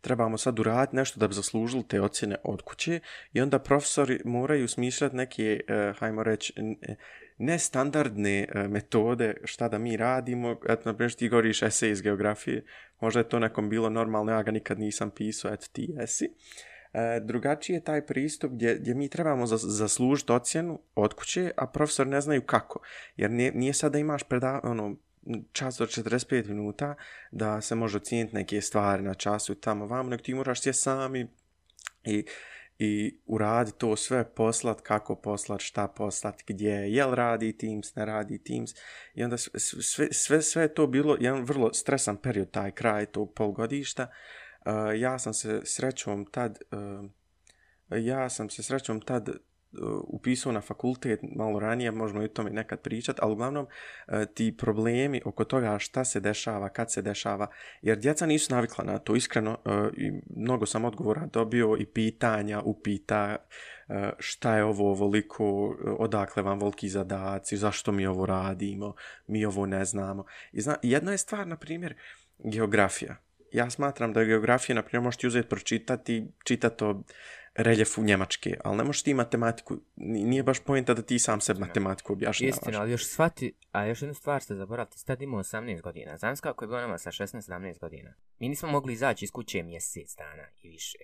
trebamo 0.00 0.38
sad 0.38 0.58
uraditi 0.58 0.96
nešto 0.96 1.20
da 1.20 1.28
bi 1.28 1.34
zaslužili 1.34 1.88
te 1.88 2.00
ocjene 2.00 2.36
od 2.44 2.62
kuće, 2.62 3.00
i 3.32 3.40
onda 3.40 3.58
profesori 3.58 4.20
moraju 4.24 4.68
smišljati 4.68 5.16
neke, 5.16 5.60
e, 5.68 5.92
hajmo 5.98 6.22
reći, 6.22 6.52
nestandardne 7.38 8.48
e, 8.54 8.68
metode 8.68 9.34
šta 9.44 9.68
da 9.68 9.78
mi 9.78 9.96
radimo. 9.96 10.56
Eto, 10.68 10.82
na 10.84 10.96
primjer, 10.96 11.12
ti 11.12 11.28
govoriš 11.28 11.62
esej 11.62 11.90
iz 11.90 12.02
geografije. 12.02 12.64
Možda 13.00 13.20
je 13.20 13.28
to 13.28 13.38
nekom 13.38 13.68
bilo 13.68 13.90
normalno, 13.90 14.32
ja 14.32 14.42
ga 14.42 14.50
nikad 14.50 14.78
nisam 14.78 15.10
pisao, 15.10 15.52
eto 15.52 15.66
ti 15.72 15.94
jesi. 15.98 16.24
E, 16.92 17.20
drugačiji 17.20 17.74
je 17.74 17.84
taj 17.84 18.06
pristup 18.06 18.52
gdje, 18.52 18.74
gdje 18.74 18.94
mi 18.94 19.08
trebamo 19.08 19.46
zaslužiti 19.46 20.32
ocjenu 20.32 20.80
od 20.94 21.14
kuće, 21.14 21.50
a 21.56 21.66
profesor 21.66 22.06
ne 22.06 22.20
znaju 22.20 22.42
kako. 22.42 22.80
Jer 23.16 23.30
nije, 23.30 23.52
nije 23.52 23.72
sad 23.72 23.92
da 23.92 23.98
imaš 23.98 24.22
preda, 24.22 24.60
ono, 24.62 24.96
čas 25.52 25.80
od 25.80 25.88
45 25.88 26.48
minuta 26.48 26.94
da 27.30 27.60
se 27.60 27.74
može 27.74 27.96
ocijeniti 27.96 28.34
neke 28.34 28.60
stvari 28.60 29.02
na 29.02 29.14
času 29.14 29.54
tamo 29.54 29.86
vam, 29.86 30.08
nego 30.08 30.22
ti 30.22 30.34
moraš 30.34 30.62
sjeti 30.62 30.78
sami 30.78 31.28
i 32.04 32.24
i 32.82 33.20
uradi 33.26 33.72
to 33.78 33.96
sve, 33.96 34.34
poslat, 34.34 34.80
kako 34.80 35.16
poslat, 35.16 35.60
šta 35.60 35.88
poslat, 35.88 36.42
gdje, 36.46 36.70
jel 36.70 37.14
radi 37.14 37.58
Teams, 37.58 37.94
ne 37.94 38.04
radi 38.04 38.38
Teams. 38.44 38.70
I 39.14 39.24
onda 39.24 39.36
sve, 39.36 40.12
sve, 40.12 40.42
sve 40.42 40.74
to 40.74 40.86
bilo 40.86 41.16
jedan 41.20 41.44
vrlo 41.44 41.72
stresan 41.72 42.16
period, 42.16 42.50
taj 42.50 42.70
kraj 42.70 43.06
tog 43.06 43.34
polgodišta. 43.34 44.06
Uh, 44.66 45.00
ja 45.00 45.18
sam 45.18 45.34
se 45.34 45.60
srećom 45.64 46.26
tad, 46.26 46.58
uh, 46.70 47.10
ja 47.90 48.28
sam 48.28 48.50
se 48.50 48.62
srećom 48.62 49.00
tad 49.00 49.28
upisao 50.08 50.52
na 50.52 50.60
fakultet 50.60 51.20
malo 51.36 51.60
ranije, 51.60 51.90
možemo 51.90 52.22
i 52.22 52.24
o 52.24 52.28
tome 52.28 52.50
nekad 52.50 52.80
pričati, 52.80 53.18
ali 53.22 53.32
uglavnom 53.32 53.66
e, 54.08 54.26
ti 54.26 54.56
problemi 54.58 55.22
oko 55.24 55.44
toga 55.44 55.78
šta 55.78 56.04
se 56.04 56.20
dešava, 56.20 56.68
kad 56.68 56.92
se 56.92 57.02
dešava, 57.02 57.46
jer 57.82 57.98
djeca 57.98 58.26
nisu 58.26 58.54
navikla 58.54 58.84
na 58.84 58.98
to, 58.98 59.16
iskreno, 59.16 59.58
e, 59.64 59.70
i 59.96 60.12
mnogo 60.36 60.66
sam 60.66 60.84
odgovora 60.84 61.26
dobio 61.32 61.76
i 61.78 61.86
pitanja, 61.86 62.60
upita 62.60 63.36
e, 63.88 64.10
šta 64.18 64.56
je 64.56 64.64
ovo 64.64 64.90
ovoliko, 64.90 65.76
odakle 65.98 66.42
vam 66.42 66.58
volki 66.58 66.88
zadaci, 66.88 67.56
zašto 67.56 67.92
mi 67.92 68.06
ovo 68.06 68.26
radimo, 68.26 68.94
mi 69.26 69.44
ovo 69.44 69.66
ne 69.66 69.84
znamo. 69.84 70.24
I 70.52 70.60
zna, 70.60 70.76
jedna 70.82 71.12
je 71.12 71.18
stvar, 71.18 71.46
na 71.46 71.56
primjer, 71.56 71.94
geografija. 72.38 73.16
Ja 73.52 73.70
smatram 73.70 74.12
da 74.12 74.24
geografija, 74.24 74.76
na 74.76 74.82
primjer, 74.82 75.02
možete 75.02 75.26
uzeti 75.26 75.48
pročitati, 75.48 76.26
čitati 76.44 76.76
to 76.76 77.02
reljefu 77.54 78.02
Njemačke, 78.02 78.56
ali 78.64 78.76
ne 78.76 78.84
možeš 78.84 79.02
ti 79.02 79.14
matematiku, 79.14 79.76
nije 79.96 80.42
baš 80.42 80.60
pojenta 80.64 80.94
da 80.94 81.02
ti 81.02 81.18
sam 81.18 81.40
sebi 81.40 81.60
matematiku 81.60 82.12
objašnjavaš. 82.12 82.56
Istina, 82.56 82.80
ali 82.80 82.90
još 82.92 83.06
shvati, 83.06 83.54
a 83.72 83.84
još 83.84 84.02
jednu 84.02 84.14
stvar 84.14 84.42
ste 84.42 84.54
zaboravili, 84.54 84.96
tad 85.06 85.22
imao 85.22 85.42
18 85.42 85.80
godina, 85.80 86.16
znam 86.16 86.36
kako 86.36 86.64
je 86.64 86.68
bilo 86.68 86.80
nama 86.80 86.98
sa 86.98 87.10
16-17 87.10 87.78
godina. 87.78 88.14
Mi 88.38 88.48
nismo 88.48 88.68
mogli 88.68 88.92
izaći 88.92 89.24
iz 89.24 89.30
kuće 89.30 89.62
mjesec 89.62 90.16
dana 90.16 90.48
i 90.62 90.68
više. 90.68 90.98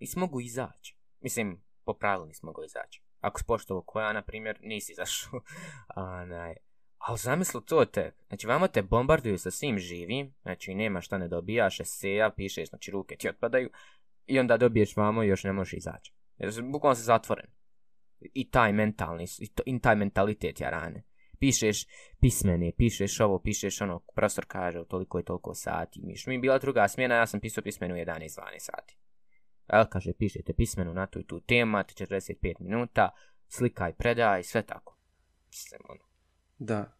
Nismo 0.00 0.20
mogu 0.20 0.40
izaći. 0.40 0.96
Mislim, 1.20 1.62
po 1.84 1.94
pravilu 1.94 2.26
nismo 2.26 2.46
mogli 2.46 2.66
izaći. 2.66 3.02
Ako 3.20 3.40
si 3.40 3.44
poštovo 3.46 3.82
koja, 3.82 4.12
na 4.12 4.22
primjer, 4.22 4.58
nisi 4.62 4.92
izašao. 4.92 5.40
Onaj, 5.96 6.54
Ali 6.98 7.18
zamisli 7.18 7.60
to 7.66 7.84
te, 7.84 8.12
znači 8.28 8.46
vama 8.46 8.68
te 8.68 8.82
bombarduju 8.82 9.38
sa 9.38 9.50
svim 9.50 9.78
živim, 9.78 10.34
znači 10.42 10.74
nema 10.74 11.00
šta 11.00 11.18
ne 11.18 11.28
dobijaš, 11.28 11.80
eseja, 11.80 12.30
pišeš, 12.30 12.68
znači 12.68 12.90
ruke 12.90 13.16
ti 13.16 13.28
otpadaju, 13.28 13.70
i 14.30 14.38
onda 14.38 14.56
dobiješ 14.56 14.96
vamo 14.96 15.22
i 15.22 15.28
još 15.28 15.44
ne 15.44 15.52
možeš 15.52 15.72
izaći. 15.72 16.12
Jer 16.38 16.52
bukvalno 16.62 16.94
se 16.94 17.02
zatvoren. 17.02 17.46
I 18.20 18.50
taj 18.50 18.72
mentalni, 18.72 19.26
i, 19.38 19.48
to, 19.48 19.62
i 19.66 19.80
taj 19.80 19.96
mentalitet 19.96 20.60
jarane. 20.60 21.02
Pišeš 21.38 21.86
pismene, 22.20 22.72
pišeš 22.76 23.20
ovo, 23.20 23.38
pišeš 23.38 23.80
ono, 23.80 24.00
profesor 24.14 24.44
kaže 24.48 24.84
toliko 24.88 25.20
i 25.20 25.24
toliko 25.24 25.54
sati. 25.54 26.00
Miš. 26.02 26.26
Mi 26.26 26.38
bila 26.38 26.58
druga 26.58 26.88
smjena, 26.88 27.14
ja 27.14 27.26
sam 27.26 27.40
pisao 27.40 27.64
pismenu 27.64 27.94
11-12 27.94 28.28
sati. 28.58 28.96
El 29.68 29.84
kaže, 29.90 30.12
pišete 30.12 30.52
pismenu 30.52 30.94
na 30.94 31.06
tu 31.06 31.20
i 31.20 31.26
tu 31.26 31.40
temu, 31.40 31.76
45 31.76 32.54
minuta, 32.60 33.10
slikaj, 33.48 33.92
predaj, 33.92 34.42
sve 34.42 34.62
tako. 34.62 34.96
Mislim, 35.48 35.80
ono, 35.88 36.00
Da. 36.58 36.99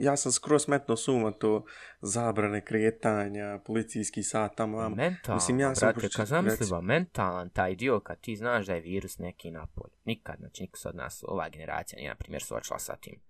Ja 0.00 0.16
sam 0.16 0.32
skroz 0.32 0.68
metno 0.68 0.96
suma 0.96 1.30
to 1.30 1.64
zabrane 2.00 2.64
kretanja, 2.64 3.58
policijski 3.66 4.22
sat 4.22 4.56
tamo 4.56 4.78
vam. 4.78 4.92
Mentalno, 4.92 5.36
Mislim, 5.36 5.60
ja 5.60 5.74
sam 5.74 5.92
brate, 5.92 6.08
kad 6.16 6.26
zamisliva, 6.26 6.80
mentalan 6.80 7.50
taj 7.50 7.74
dio 7.74 8.00
kad 8.00 8.20
ti 8.20 8.36
znaš 8.36 8.66
da 8.66 8.74
je 8.74 8.80
virus 8.80 9.18
neki 9.18 9.50
napolj. 9.50 9.90
Nikad, 10.04 10.36
znači 10.38 10.62
niko 10.62 10.78
se 10.78 10.88
od 10.88 10.96
nas, 10.96 11.24
ova 11.28 11.48
generacija 11.48 11.96
nije, 11.96 12.08
na 12.08 12.14
primjer, 12.14 12.42
suočila 12.42 12.78
sa 12.78 12.96
tim. 12.96 13.22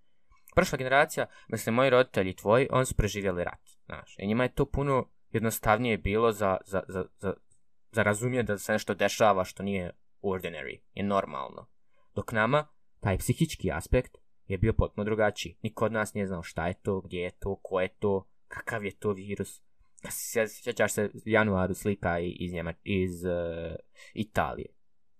Prošla 0.54 0.78
generacija, 0.78 1.26
mislim, 1.48 1.74
moji 1.74 1.90
roditelji 1.90 2.36
tvoji, 2.36 2.68
oni 2.70 2.86
su 2.86 2.94
preživjeli 2.94 3.44
rat, 3.44 3.60
znaš. 3.86 4.14
I 4.18 4.26
njima 4.26 4.42
je 4.42 4.54
to 4.54 4.66
puno 4.70 5.08
jednostavnije 5.30 5.98
bilo 5.98 6.32
za, 6.32 6.56
za, 6.66 6.82
za, 6.88 7.04
za, 7.18 7.34
za 7.92 8.02
razumijeti 8.02 8.46
da 8.46 8.58
se 8.58 8.72
nešto 8.72 8.94
dešava 8.94 9.44
što 9.44 9.62
nije 9.62 9.90
ordinary, 10.22 10.80
je 10.94 11.04
normalno. 11.04 11.66
Dok 12.14 12.32
nama, 12.32 12.66
taj 13.00 13.18
psihički 13.18 13.72
aspekt, 13.72 14.16
je 14.48 14.58
bio 14.58 14.72
potpuno 14.72 15.04
drugačiji. 15.04 15.56
Niko 15.62 15.84
od 15.84 15.92
nas 15.92 16.14
nije 16.14 16.26
znao 16.26 16.42
šta 16.42 16.66
je 16.66 16.74
to, 16.74 17.00
gdje 17.00 17.20
je 17.20 17.30
to, 17.30 17.56
ko 17.62 17.80
je 17.80 17.88
to, 17.88 18.26
kakav 18.48 18.84
je 18.84 18.90
to 18.90 19.12
virus. 19.12 19.62
Sjećaš 20.48 20.92
se 20.92 21.10
januaru 21.24 21.74
slika 21.74 22.18
iz, 22.18 22.52
Njema, 22.52 22.74
iz 22.84 23.24
uh, 23.24 23.30
Italije. 24.14 24.68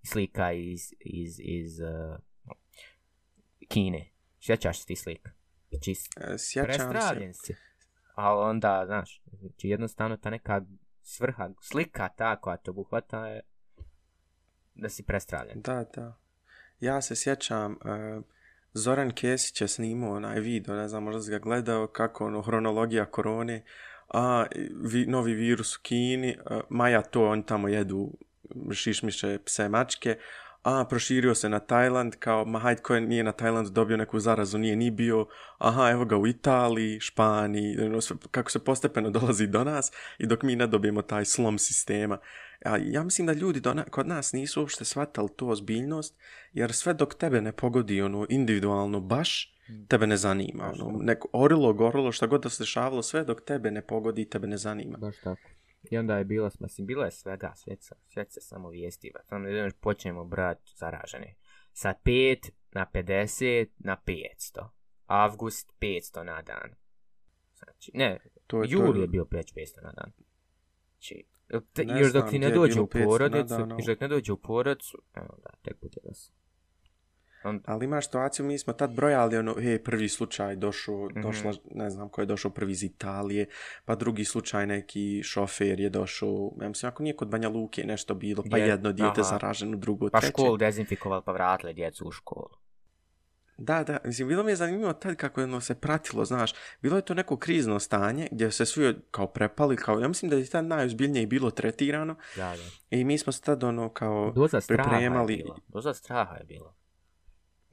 Slika 0.03 0.53
iz, 0.53 0.95
iz, 1.01 1.41
iz 1.41 1.81
uh, 1.81 2.19
Kine. 3.69 4.11
Sjećaš 4.41 4.81
se 4.81 4.87
ti 4.87 4.97
slika? 4.97 5.31
E, 5.71 6.39
sjećam 6.39 6.93
se. 6.93 7.33
Si. 7.33 7.55
Ali 8.15 8.51
onda, 8.51 8.83
znaš, 8.87 9.23
znači 9.41 9.69
jednostavno 9.69 10.17
ta 10.17 10.31
neka 10.31 10.63
svrha, 11.03 11.51
slika 11.61 12.09
ta 12.09 12.37
koja 12.37 12.57
te 12.57 12.71
obuhvata 12.71 13.27
je 13.27 13.41
da 14.75 14.89
si 14.89 15.03
prestravljen. 15.03 15.61
Da, 15.61 15.85
da. 15.95 16.19
Ja 16.81 17.03
se 17.03 17.17
sjećam, 17.17 17.73
uh, 17.73 18.25
Zoran 18.75 19.11
Kesić 19.11 19.61
je 19.61 19.69
snimao 19.69 20.17
onaj 20.17 20.41
video, 20.41 20.77
ne 20.77 20.89
znam, 20.89 21.03
možda 21.03 21.23
si 21.23 21.31
ga 21.31 21.39
gledao, 21.39 21.87
kako 21.87 22.27
ono, 22.27 22.43
hronologija 22.43 23.05
korone, 23.05 23.65
a 24.09 24.45
vi, 24.83 25.07
novi 25.07 25.35
virus 25.35 25.77
u 25.77 25.81
Kini, 25.83 26.37
a, 26.47 26.61
Maja 26.69 27.03
to, 27.03 27.29
oni 27.29 27.47
tamo 27.47 27.69
jedu 27.69 28.11
šišmiše 28.73 29.39
pse 29.45 29.69
mačke, 29.69 30.19
a 30.63 30.85
proširio 30.85 31.35
se 31.35 31.49
na 31.49 31.59
Tajland, 31.59 32.17
kao, 32.19 32.45
ma 32.45 32.59
hajde, 32.59 32.83
ko 32.83 32.95
je 32.95 33.01
nije 33.01 33.25
na 33.25 33.33
Tajlandu 33.33 33.71
dobio 33.71 33.97
neku 33.97 34.19
zarazu, 34.19 34.59
nije 34.59 34.77
ni 34.77 34.91
bio, 34.91 35.27
aha, 35.59 35.91
evo 35.91 36.05
ga 36.05 36.17
u 36.17 36.27
Italiji, 36.27 37.01
Španiji, 37.01 37.81
ono, 37.81 37.99
kako 38.31 38.51
se 38.51 38.65
postepeno 38.65 39.11
dolazi 39.21 39.47
do 39.47 39.65
nas 39.65 39.93
i 40.19 40.27
dok 40.27 40.43
mi 40.43 40.57
ne 40.57 40.67
dobijemo 40.67 41.03
taj 41.03 41.25
slom 41.25 41.59
sistema. 41.59 42.19
A 42.65 42.77
ja 42.77 43.03
mislim 43.03 43.27
da 43.27 43.33
ljudi 43.33 43.61
do 43.61 43.75
na, 43.75 43.85
kod 43.85 44.07
nas 44.07 44.33
nisu 44.33 44.61
uopšte 44.61 44.85
shvatali 44.85 45.29
to 45.37 45.47
ozbiljnost, 45.47 46.17
jer 46.53 46.73
sve 46.73 46.95
dok 46.95 47.15
tebe 47.15 47.41
ne 47.41 47.53
pogodi 47.53 48.03
ono 48.03 48.27
individualno 48.29 49.01
baš, 49.01 49.57
hmm. 49.67 49.87
tebe 49.87 50.07
ne 50.07 50.17
zanima. 50.17 50.73
Ono, 50.73 50.99
neko 51.03 51.29
orilo, 51.33 51.73
gorilo, 51.73 52.13
šta 52.13 52.27
god 52.27 52.43
da 52.43 52.49
se 52.49 52.63
dešavalo, 52.63 53.03
sve 53.03 53.25
dok 53.25 53.41
tebe 53.45 53.71
ne 53.71 53.87
pogodi, 53.87 54.29
tebe 54.29 54.47
ne 54.47 54.57
zanima. 54.57 54.99
Baš 54.99 55.17
tako. 55.25 55.49
I 55.91 55.99
onda 55.99 56.19
je 56.19 56.25
bilo, 56.25 56.51
mislim, 56.61 56.87
bilo 56.87 57.05
je 57.05 57.11
svega, 57.11 57.53
svet, 57.57 57.91
svet 58.09 58.33
se 58.33 58.41
samo 58.41 58.69
vijestiva. 58.69 59.21
Samo 59.29 59.49
da 59.49 59.71
počnemo 59.81 60.25
brat 60.25 60.59
zaražene. 60.77 61.35
Sa 61.73 61.95
5 62.05 62.51
na 62.73 62.87
50 62.95 63.69
na 63.79 63.97
500. 64.07 64.69
Avgust 65.07 65.73
500 65.81 66.23
na 66.23 66.43
dan. 66.43 66.75
Znači, 67.59 67.91
ne, 67.95 68.19
to 68.47 68.63
je 68.63 68.71
juli 68.71 68.95
to... 68.95 69.01
je 69.01 69.07
bio 69.07 69.25
500 69.25 69.83
na 69.83 69.93
dan. 69.93 70.13
Znači, 70.93 71.25
te, 71.73 71.85
ne 71.85 72.01
još 72.01 72.13
dok 72.13 72.31
ti 72.31 72.39
ne 72.39 72.51
dođe 72.51 72.81
u 72.81 72.87
porodicu, 72.87 73.55
još 73.79 73.87
dok 73.87 74.01
ne 74.01 74.09
dođe 74.09 74.33
u 74.33 74.37
porodicu, 74.37 74.99
evo 75.15 75.39
da, 75.43 75.51
tek 75.63 75.81
bude 75.81 76.01
da 76.05 76.15
se. 76.15 76.33
On... 77.45 77.61
Ali 77.67 77.85
ima 77.85 78.01
situaciju, 78.01 78.47
mi 78.47 78.59
smo 78.59 78.73
tad 78.73 78.95
brojali 78.95 79.37
ono, 79.37 79.55
he, 79.55 79.83
prvi 79.83 80.09
slučaj 80.09 80.57
došao, 80.57 80.95
mm 80.95 81.09
-hmm. 81.09 81.23
došla, 81.23 81.53
ne 81.71 81.91
znam 81.91 82.09
ko 82.09 82.21
je 82.21 82.27
došao 82.27 82.51
prvi 82.51 82.73
iz 82.73 82.83
Italije, 82.83 83.47
pa 83.85 83.95
drugi 83.95 84.25
slučaj 84.25 84.67
neki 84.67 85.23
šofer 85.23 85.81
je 85.81 85.91
došao, 85.91 86.53
ja 86.61 86.69
mislim, 86.69 86.89
ako 86.89 87.03
nije 87.03 87.17
kod 87.17 87.29
Banja 87.29 87.49
Luke 87.49 87.85
nešto 87.85 88.15
bilo, 88.15 88.45
pa 88.51 88.59
je, 88.59 88.69
jedno 88.69 88.93
dijete 88.93 89.21
aha. 89.21 89.31
zaraženo, 89.31 89.77
drugo, 89.77 90.09
pa 90.13 90.21
treće. 90.21 90.33
Pa 90.33 90.39
školu 90.43 90.57
dezinfikovali, 90.57 91.23
pa 91.27 91.33
vratili 91.33 91.75
djecu 91.75 92.09
u 92.09 92.11
školu. 92.11 92.64
Da, 93.57 93.85
da, 93.85 93.99
mislim, 94.05 94.29
bilo 94.29 94.43
mi 94.43 94.53
je 94.53 94.57
zanimljivo 94.57 94.93
tad 94.93 95.17
kako 95.17 95.41
je 95.41 95.45
ono 95.45 95.61
se 95.61 95.75
pratilo, 95.75 96.25
znaš, 96.25 96.53
bilo 96.83 96.97
je 96.97 97.03
to 97.03 97.15
neko 97.15 97.37
krizno 97.37 97.81
stanje 97.81 98.29
gdje 98.33 98.51
se 98.51 98.67
svi 98.67 98.97
kao 99.11 99.27
prepali, 99.27 99.77
kao, 99.77 100.01
ja 100.01 100.09
mislim 100.09 100.31
da 100.31 100.37
je 100.37 100.47
tad 100.47 100.65
najozbiljnije 100.65 101.27
bilo 101.27 101.51
tretirano. 101.51 102.17
Da, 102.37 102.55
da. 102.57 102.97
I 102.97 103.05
mi 103.05 103.19
smo 103.19 103.33
se 103.33 103.41
tad 103.41 103.65
ono 103.65 103.89
kao 103.89 104.33
Doza 104.35 104.61
pripremali. 104.69 105.05
Straha 105.05 105.33
je 105.33 105.37
bilo. 105.37 105.59
Doza 105.69 105.95
straha 105.95 106.37
je 106.37 106.45
bilo. 106.45 106.75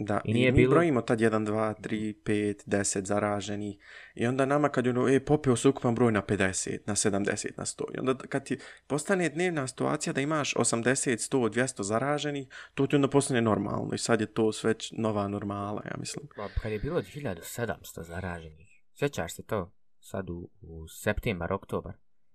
Da, 0.04 0.22
i, 0.26 0.34
nije 0.34 0.50
i 0.50 0.52
mi 0.52 0.58
bilo... 0.58 0.72
brojimo 0.72 1.02
tad 1.02 1.20
1, 1.20 1.46
2, 1.46 1.74
3, 1.82 2.14
5, 2.24 2.66
10 2.66 3.06
zaraženi. 3.06 3.80
I 4.16 4.28
onda 4.28 4.46
nama 4.46 4.70
kad 4.70 4.86
je 4.86 4.90
ono, 4.90 5.10
e, 5.10 5.20
popio 5.26 5.56
se 5.56 5.70
ukupan 5.70 5.96
broj 5.96 6.12
na 6.12 6.22
50, 6.22 6.80
na 6.86 6.96
70, 6.96 7.52
na 7.58 7.66
100. 7.66 7.84
I 7.96 8.00
onda 8.00 8.14
kad 8.14 8.46
ti 8.46 8.58
postane 8.88 9.30
dnevna 9.30 9.68
situacija 9.68 10.14
da 10.14 10.22
imaš 10.22 10.54
80, 10.54 11.32
100, 11.32 11.50
200 11.50 11.84
zaraženi, 11.84 12.50
to 12.74 12.88
ti 12.88 12.96
onda 12.96 13.08
postane 13.08 13.42
normalno. 13.42 13.94
I 13.94 13.98
sad 13.98 14.22
je 14.22 14.34
to 14.34 14.52
sve 14.52 14.74
nova 14.92 15.28
normala, 15.28 15.82
ja 15.86 15.98
mislim. 15.98 16.28
Pa 16.36 16.48
kad 16.62 16.72
je 16.72 16.80
bilo 16.80 17.02
1700 17.02 18.04
zaraženih, 18.04 18.84
sjećaš 18.94 19.36
se 19.36 19.44
to? 19.44 19.72
Sad 20.00 20.30
u, 20.30 20.50
u 20.62 20.88
septembar, 20.88 21.54
oktobar. 21.54 21.94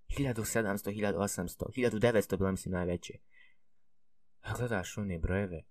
1700, 0.09 0.91
1800, 0.91 1.65
1900 1.77 2.37
bilo 2.37 2.51
mislim 2.51 2.73
najveće. 2.75 3.15
Gledaš 4.59 4.99
one 4.99 5.19
brojeve, 5.19 5.63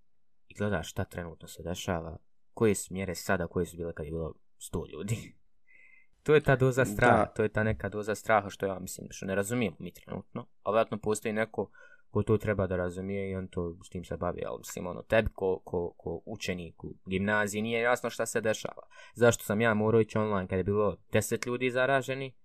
i 0.56 0.58
gledaš 0.58 0.90
šta 0.90 1.04
trenutno 1.04 1.48
se 1.48 1.64
dešava, 1.64 2.18
koje 2.54 2.76
su 2.76 2.94
mjere 2.94 3.16
sada, 3.16 3.48
koje 3.48 3.66
su 3.66 3.78
bile 3.78 3.94
kad 3.94 4.06
je 4.06 4.12
bilo 4.12 4.34
sto 4.58 4.86
ljudi. 4.94 5.34
to 6.24 6.36
je 6.36 6.42
ta 6.42 6.56
doza 6.56 6.86
straha, 6.86 7.18
da. 7.18 7.26
to 7.26 7.44
je 7.44 7.50
ta 7.50 7.64
neka 7.64 7.90
doza 7.90 8.16
straha 8.16 8.50
što 8.50 8.66
ja 8.66 8.80
mislim, 8.80 9.08
što 9.12 9.26
ne 9.26 9.36
razumijem 9.36 9.74
mi 9.80 9.94
trenutno, 9.94 10.48
a 10.64 10.72
vjerojatno 10.72 10.98
postoji 10.98 11.34
neko 11.34 11.70
ko 12.16 12.24
to 12.24 12.38
treba 12.38 12.68
da 12.68 12.76
razumije 12.76 13.30
i 13.30 13.36
on 13.36 13.48
to 13.48 13.78
s 13.86 13.90
tim 13.90 14.04
se 14.04 14.18
bavi, 14.18 14.42
ali 14.46 14.58
mislim, 14.58 14.88
ono, 14.88 15.02
tebi 15.02 15.30
ko, 15.34 15.60
ko, 15.64 15.94
ko 15.98 16.22
učenik 16.26 16.84
u 16.84 16.94
gimnaziji 17.06 17.62
nije 17.62 17.82
jasno 17.82 18.10
šta 18.10 18.26
se 18.26 18.42
dešava. 18.42 18.82
Zašto 19.14 19.44
sam 19.44 19.62
ja 19.62 19.74
morao 19.74 20.02
ići 20.02 20.18
online 20.18 20.48
kad 20.48 20.58
je 20.58 20.64
bilo 20.64 20.98
deset 21.12 21.46
ljudi 21.46 21.72
zaraženi, 21.72 22.36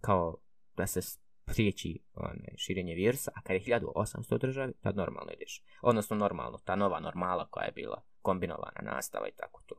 kao 0.00 0.36
da 0.76 0.86
se 0.86 1.00
prijeći 1.44 1.98
one, 2.14 2.48
širenje 2.56 2.94
virusa, 2.94 3.30
a 3.34 3.42
kad 3.42 3.56
je 3.56 3.62
1800 3.62 4.38
državi, 4.38 4.72
tad 4.82 4.96
normalno 4.96 5.32
ideš. 5.32 5.62
Odnosno 5.82 6.16
normalno, 6.16 6.58
ta 6.58 6.76
nova 6.76 7.00
normala 7.00 7.46
koja 7.50 7.64
je 7.64 7.72
bila 7.72 8.02
kombinovana 8.22 8.80
nastava 8.82 9.28
i 9.28 9.32
tako 9.36 9.62
to. 9.66 9.74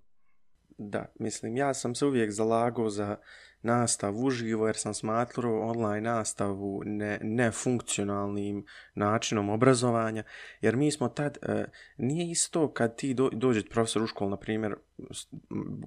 Da, 0.78 1.06
mislim, 1.19 1.58
ja 1.58 1.73
sam 1.73 1.95
se 1.95 2.06
uvijek 2.06 2.32
zalagao 2.32 2.89
za 2.89 3.17
nastavu 3.62 4.25
uživo 4.25 4.67
jer 4.67 4.75
sam 4.75 4.93
smatrao 4.93 5.62
online 5.62 6.01
nastavu 6.01 6.82
ne, 6.86 7.19
nefunkcionalnim 7.21 8.65
načinom 8.95 9.49
obrazovanja, 9.49 10.23
jer 10.62 10.75
mi 10.75 10.91
smo 10.91 11.10
tad, 11.10 11.38
e, 11.41 11.65
nije 11.97 12.32
isto 12.32 12.73
kad 12.73 12.97
ti 12.97 13.13
do, 13.13 13.30
dođe 13.34 13.69
profesor 13.69 14.04
u 14.04 14.08
školu, 14.08 14.30
na 14.30 14.38
primjer, 14.38 14.75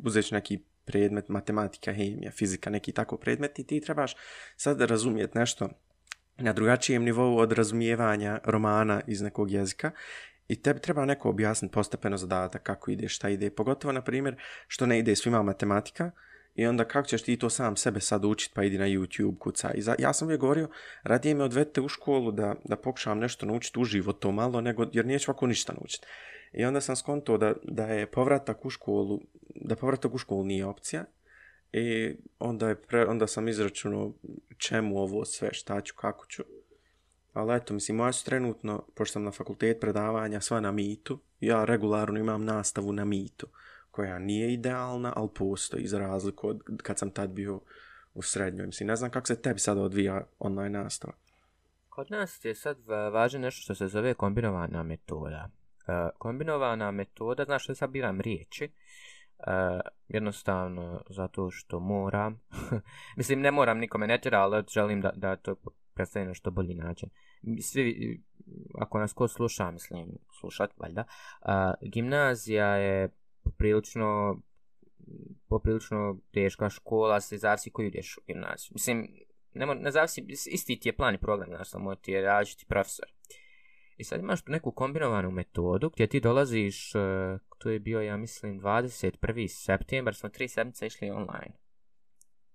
uzeti 0.04 0.34
neki 0.34 0.64
predmet, 0.88 1.28
matematika, 1.28 1.92
hemija, 1.92 2.30
fizika, 2.30 2.70
neki 2.70 2.92
tako 2.92 3.16
predmet 3.16 3.58
i 3.58 3.66
ti 3.66 3.80
trebaš 3.80 4.16
sad 4.56 4.80
razumjeti 4.80 5.38
nešto 5.38 5.68
na 6.36 6.52
drugačijem 6.52 7.04
nivou 7.04 7.36
od 7.38 7.52
razumijevanja 7.52 8.40
romana 8.44 9.00
iz 9.06 9.22
nekog 9.22 9.50
jezika 9.50 9.90
i 10.48 10.62
tebi 10.62 10.80
treba 10.80 11.04
neko 11.04 11.28
objasniti 11.28 11.72
postepeno 11.72 12.16
zadatak 12.16 12.62
kako 12.62 12.90
ide, 12.90 13.08
šta 13.08 13.28
ide. 13.28 13.50
Pogotovo, 13.50 13.92
na 13.92 14.02
primjer, 14.02 14.36
što 14.66 14.86
ne 14.86 14.98
ide 14.98 15.16
svima 15.16 15.42
matematika 15.42 16.10
I 16.58 16.66
onda 16.66 16.84
kako 16.84 17.08
ćeš 17.08 17.22
ti 17.22 17.36
to 17.36 17.50
sam 17.50 17.76
sebe 17.76 18.00
sad 18.00 18.24
učit 18.24 18.54
pa 18.54 18.64
idi 18.64 18.78
na 18.78 18.86
YouTube 18.86 19.38
kuca. 19.38 19.70
I 19.74 19.82
za, 19.82 19.94
ja 19.98 20.12
sam 20.12 20.26
uvijek 20.26 20.40
govorio, 20.40 20.68
radije 21.02 21.34
me 21.34 21.44
odvedite 21.44 21.80
u 21.80 21.88
školu 21.88 22.32
da, 22.32 22.54
da 22.64 22.76
pokušavam 22.76 23.18
nešto 23.18 23.46
naučiti 23.46 23.78
uživo 23.78 24.12
to 24.12 24.32
malo, 24.32 24.60
nego, 24.60 24.86
jer 24.92 25.06
neću 25.06 25.30
ovako 25.30 25.46
ništa 25.46 25.72
naučiti. 25.72 26.06
I 26.52 26.64
onda 26.64 26.80
sam 26.80 26.96
skonto 26.96 27.38
da, 27.38 27.52
da 27.62 27.86
je 27.86 28.06
povratak 28.06 28.64
u 28.64 28.70
školu, 28.70 29.20
da 29.60 29.76
povratak 29.76 30.14
u 30.14 30.18
školu 30.18 30.44
nije 30.44 30.66
opcija. 30.66 31.04
I 31.72 32.16
onda, 32.38 32.68
je 32.68 32.82
pre, 32.82 33.06
onda 33.06 33.26
sam 33.26 33.48
izračunao 33.48 34.12
čemu 34.56 34.98
ovo 34.98 35.24
sve, 35.24 35.48
šta 35.52 35.80
ću, 35.80 35.94
kako 35.96 36.26
ću. 36.26 36.42
Ali 37.32 37.56
eto, 37.56 37.74
mislim, 37.74 37.96
moja 37.96 38.12
su 38.12 38.24
trenutno, 38.24 38.86
pošto 38.94 39.12
sam 39.12 39.24
na 39.24 39.30
fakultet 39.30 39.80
predavanja, 39.80 40.40
sva 40.40 40.60
na 40.60 40.72
mitu. 40.72 41.20
Ja 41.40 41.64
regularno 41.64 42.18
imam 42.18 42.44
nastavu 42.44 42.92
na 42.92 43.04
mitu, 43.04 43.46
koja 43.90 44.18
nije 44.18 44.52
idealna, 44.52 45.12
ali 45.16 45.28
postoji 45.34 45.86
za 45.86 45.98
razliku 45.98 46.48
od 46.48 46.60
kad 46.82 46.98
sam 46.98 47.10
tad 47.10 47.30
bio 47.30 47.60
u 48.14 48.22
srednjoj. 48.22 48.66
Mislim, 48.66 48.86
ne 48.86 48.96
znam 48.96 49.10
kako 49.10 49.26
se 49.26 49.42
tebi 49.42 49.58
sad 49.58 49.78
odvija 49.78 50.26
online 50.38 50.78
nastava. 50.78 51.12
Kod 51.88 52.10
nas 52.10 52.44
je 52.44 52.54
sad 52.54 52.78
važno 53.12 53.40
nešto 53.40 53.62
što 53.62 53.74
se 53.74 53.86
zove 53.86 54.14
kombinovana 54.14 54.82
metoda. 54.82 55.50
E, 55.88 56.08
kombinovana 56.18 56.90
metoda, 56.90 57.44
znaš 57.44 57.64
što 57.64 57.74
sad 57.74 57.90
biram 57.90 58.20
riječi, 58.20 58.70
uh, 59.38 59.80
jednostavno 60.08 61.02
zato 61.10 61.50
što 61.50 61.80
moram, 61.80 62.40
mislim 63.16 63.40
ne 63.40 63.50
moram 63.50 63.78
nikome 63.78 64.06
ne 64.06 64.20
tjera, 64.20 64.38
ali 64.38 64.64
želim 64.70 65.00
da, 65.00 65.10
da 65.14 65.36
to 65.36 65.56
predstavim 65.94 66.28
na 66.28 66.34
što 66.34 66.50
bolji 66.50 66.74
način. 66.74 67.08
Svi, 67.62 68.20
ako 68.74 68.98
nas 68.98 69.12
ko 69.12 69.28
sluša, 69.28 69.70
mislim, 69.70 70.18
slušat, 70.40 70.70
valjda, 70.76 71.04
uh, 71.40 71.88
gimnazija 71.90 72.66
je 72.66 73.08
prilično 73.56 74.40
poprilično 75.48 76.18
teška 76.32 76.70
škola, 76.70 77.20
se 77.20 77.38
zavisi 77.38 77.70
koju 77.70 77.86
ideš 77.86 78.18
u 78.18 78.20
gimnaziju. 78.26 78.70
Mislim, 78.72 79.08
ne, 79.54 79.66
ne 79.66 79.90
zavisi, 79.90 80.24
isti 80.28 80.80
ti 80.80 80.88
je 80.88 80.96
plan 80.96 81.14
i 81.14 81.18
program, 81.18 81.48
znaš, 81.48 81.70
samo 81.70 81.94
ti 81.94 82.12
je 82.12 82.22
različiti 82.22 82.66
profesor. 82.66 83.08
I 83.98 84.04
sad 84.04 84.20
imaš 84.20 84.46
neku 84.46 84.72
kombinovanu 84.72 85.30
metodu 85.30 85.90
gdje 85.90 86.06
ti 86.06 86.20
dolaziš, 86.20 86.94
e, 86.94 86.98
to 87.58 87.70
je 87.70 87.78
bio, 87.78 88.00
ja 88.00 88.16
mislim, 88.16 88.60
21. 88.60 89.48
septembar, 89.48 90.14
smo 90.14 90.28
tri 90.28 90.48
sedmice 90.48 90.86
išli 90.86 91.10
online. 91.10 91.52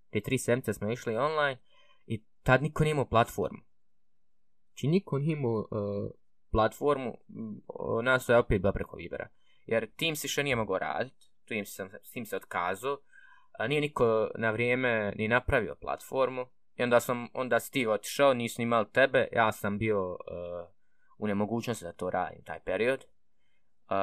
Te 0.09 0.21
tri 0.21 0.37
sedmice 0.37 0.73
smo 0.73 0.91
išli 0.91 1.17
online 1.17 1.57
i 2.05 2.23
tad 2.43 2.63
niko 2.63 2.83
nije 2.83 2.91
imao 2.91 3.05
platformu. 3.05 3.59
Či 4.73 4.87
niko 4.87 5.17
nije 5.17 5.33
imao 5.33 5.51
uh, 5.51 6.11
platformu, 6.51 7.17
nas 8.03 8.29
je 8.29 8.37
opet 8.37 8.61
bila 8.61 8.73
preko 8.73 8.97
Vibera. 8.97 9.27
Jer 9.65 9.91
tim 9.95 10.15
se 10.15 10.27
še 10.27 10.43
nije 10.43 10.55
mogao 10.55 10.79
raditi, 10.79 11.31
tim 11.45 11.65
sam, 11.65 11.89
tim 12.13 12.25
se 12.25 12.35
otkazao, 12.35 12.97
a 13.59 13.67
nije 13.67 13.81
niko 13.81 14.29
na 14.35 14.51
vrijeme 14.51 15.13
ni 15.15 15.27
napravio 15.27 15.75
platformu. 15.75 16.45
I 16.75 16.83
onda 16.83 16.99
sam, 16.99 17.27
onda 17.33 17.59
si 17.59 17.71
ti 17.71 17.87
otišao, 17.87 18.33
nisu 18.33 18.61
ni 18.61 18.63
imali 18.63 18.91
tebe, 18.91 19.27
ja 19.31 19.51
sam 19.51 19.77
bio 19.77 20.11
uh, 20.11 20.17
u 21.17 21.27
nemogućnosti 21.27 21.85
da 21.85 21.93
to 21.93 22.09
radim 22.09 22.43
taj 22.43 22.59
period. 22.59 23.05
Uh, 23.83 23.95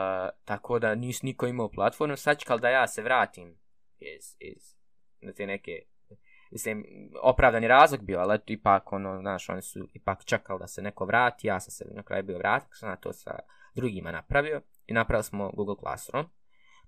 tako 0.44 0.79
da 0.79 0.94
nis 0.94 1.23
niko 1.23 1.46
imao 1.46 1.70
platformu, 1.70 2.16
sad 2.16 2.38
čekal 2.38 2.59
da 2.59 2.68
ja 2.68 2.87
se 2.87 3.03
vratim 3.03 3.59
iz, 3.99 4.37
iz 4.38 4.75
na 5.20 5.33
te 5.33 5.46
neke 5.46 5.83
mislim, 6.51 6.85
opravdani 7.23 7.68
razlog 7.68 8.03
bio, 8.03 8.18
ali 8.18 8.38
ipak, 8.46 8.92
ono, 8.92 9.20
znaš, 9.20 9.49
oni 9.49 9.62
su 9.62 9.88
ipak 9.94 10.25
čekali 10.25 10.59
da 10.59 10.66
se 10.66 10.83
neko 10.83 11.05
vrati, 11.05 11.46
ja 11.46 11.61
sam 11.61 11.70
se 11.70 11.94
na 11.94 12.03
kraju 12.03 12.23
bio 12.23 12.38
vratio, 12.38 12.68
sam 12.73 12.88
na 12.88 12.96
to 12.96 13.12
sa 13.12 13.38
drugima 13.75 14.12
napravio 14.12 14.62
i 14.87 14.94
napravili 14.94 15.25
smo 15.25 15.51
Google 15.51 15.77
Classroom. 15.81 16.27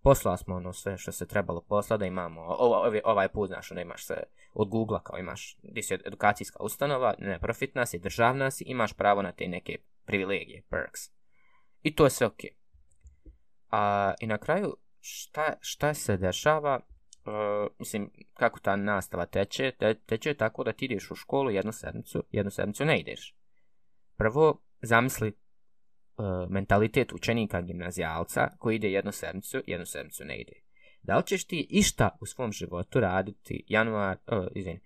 Poslali 0.03 0.39
smo 0.39 0.57
ono 0.57 0.73
sve 0.73 0.99
što 0.99 1.13
se 1.13 1.29
trebalo 1.29 1.61
poslati, 1.61 2.01
da 2.01 2.07
imamo, 2.07 2.41
ovaj, 2.43 3.01
ovaj 3.05 3.29
put, 3.29 3.49
znaš, 3.49 3.71
da 3.71 3.81
imaš 3.81 4.07
se 4.07 4.23
od 4.55 4.69
Google 4.69 4.99
kao 5.05 5.19
imaš, 5.19 5.59
gdje 5.63 5.83
si 5.83 5.95
edukacijska 5.95 6.63
ustanova, 6.63 7.15
neprofitna 7.19 7.87
si, 7.87 7.99
državna 7.99 8.51
si, 8.51 8.65
imaš 8.65 8.93
pravo 8.93 9.23
na 9.23 9.33
te 9.33 9.49
neke 9.49 9.79
privilegije, 10.05 10.63
perks. 10.71 11.01
I 11.83 11.95
to 11.95 12.05
je 12.05 12.11
sve 12.11 12.27
okej. 12.27 12.51
A, 13.71 14.15
I 14.21 14.27
na 14.27 14.39
kraju, 14.39 14.77
šta, 15.01 15.55
šta 15.61 15.95
se 15.95 16.17
dešava, 16.17 16.81
uh, 16.81 17.73
mislim, 17.79 18.11
kako 18.35 18.61
ta 18.61 18.77
nastava 18.77 19.27
teče, 19.27 19.73
te, 19.79 19.95
teče 19.95 20.35
tako 20.35 20.65
da 20.65 20.73
ti 20.73 20.85
ideš 20.85 21.11
u 21.11 21.15
školu 21.15 21.51
jednu 21.51 21.73
sedmicu, 21.73 22.25
jednu 22.31 22.51
sedmicu 22.51 22.85
ne 22.85 23.01
ideš. 23.01 23.37
Prvo, 24.17 24.63
zamisli 24.83 25.29
uh, 25.29 26.51
mentalitet 26.51 27.13
učenika 27.13 27.61
gimnazijalca 27.61 28.49
koji 28.59 28.77
ide 28.77 28.91
jednu 28.91 29.13
sedmicu, 29.13 29.63
jednu 29.67 29.87
sedmicu 29.87 30.25
ne 30.25 30.41
ide. 30.41 30.53
Da 31.03 31.17
li 31.17 31.27
ćeš 31.27 31.45
ti 31.45 31.67
išta 31.71 32.17
u 32.21 32.27
svom 32.27 32.53
životu 32.53 33.01
raditi 33.01 33.65
januar, 33.69 34.17
uh, 34.27 34.47
izvini, 34.55 34.81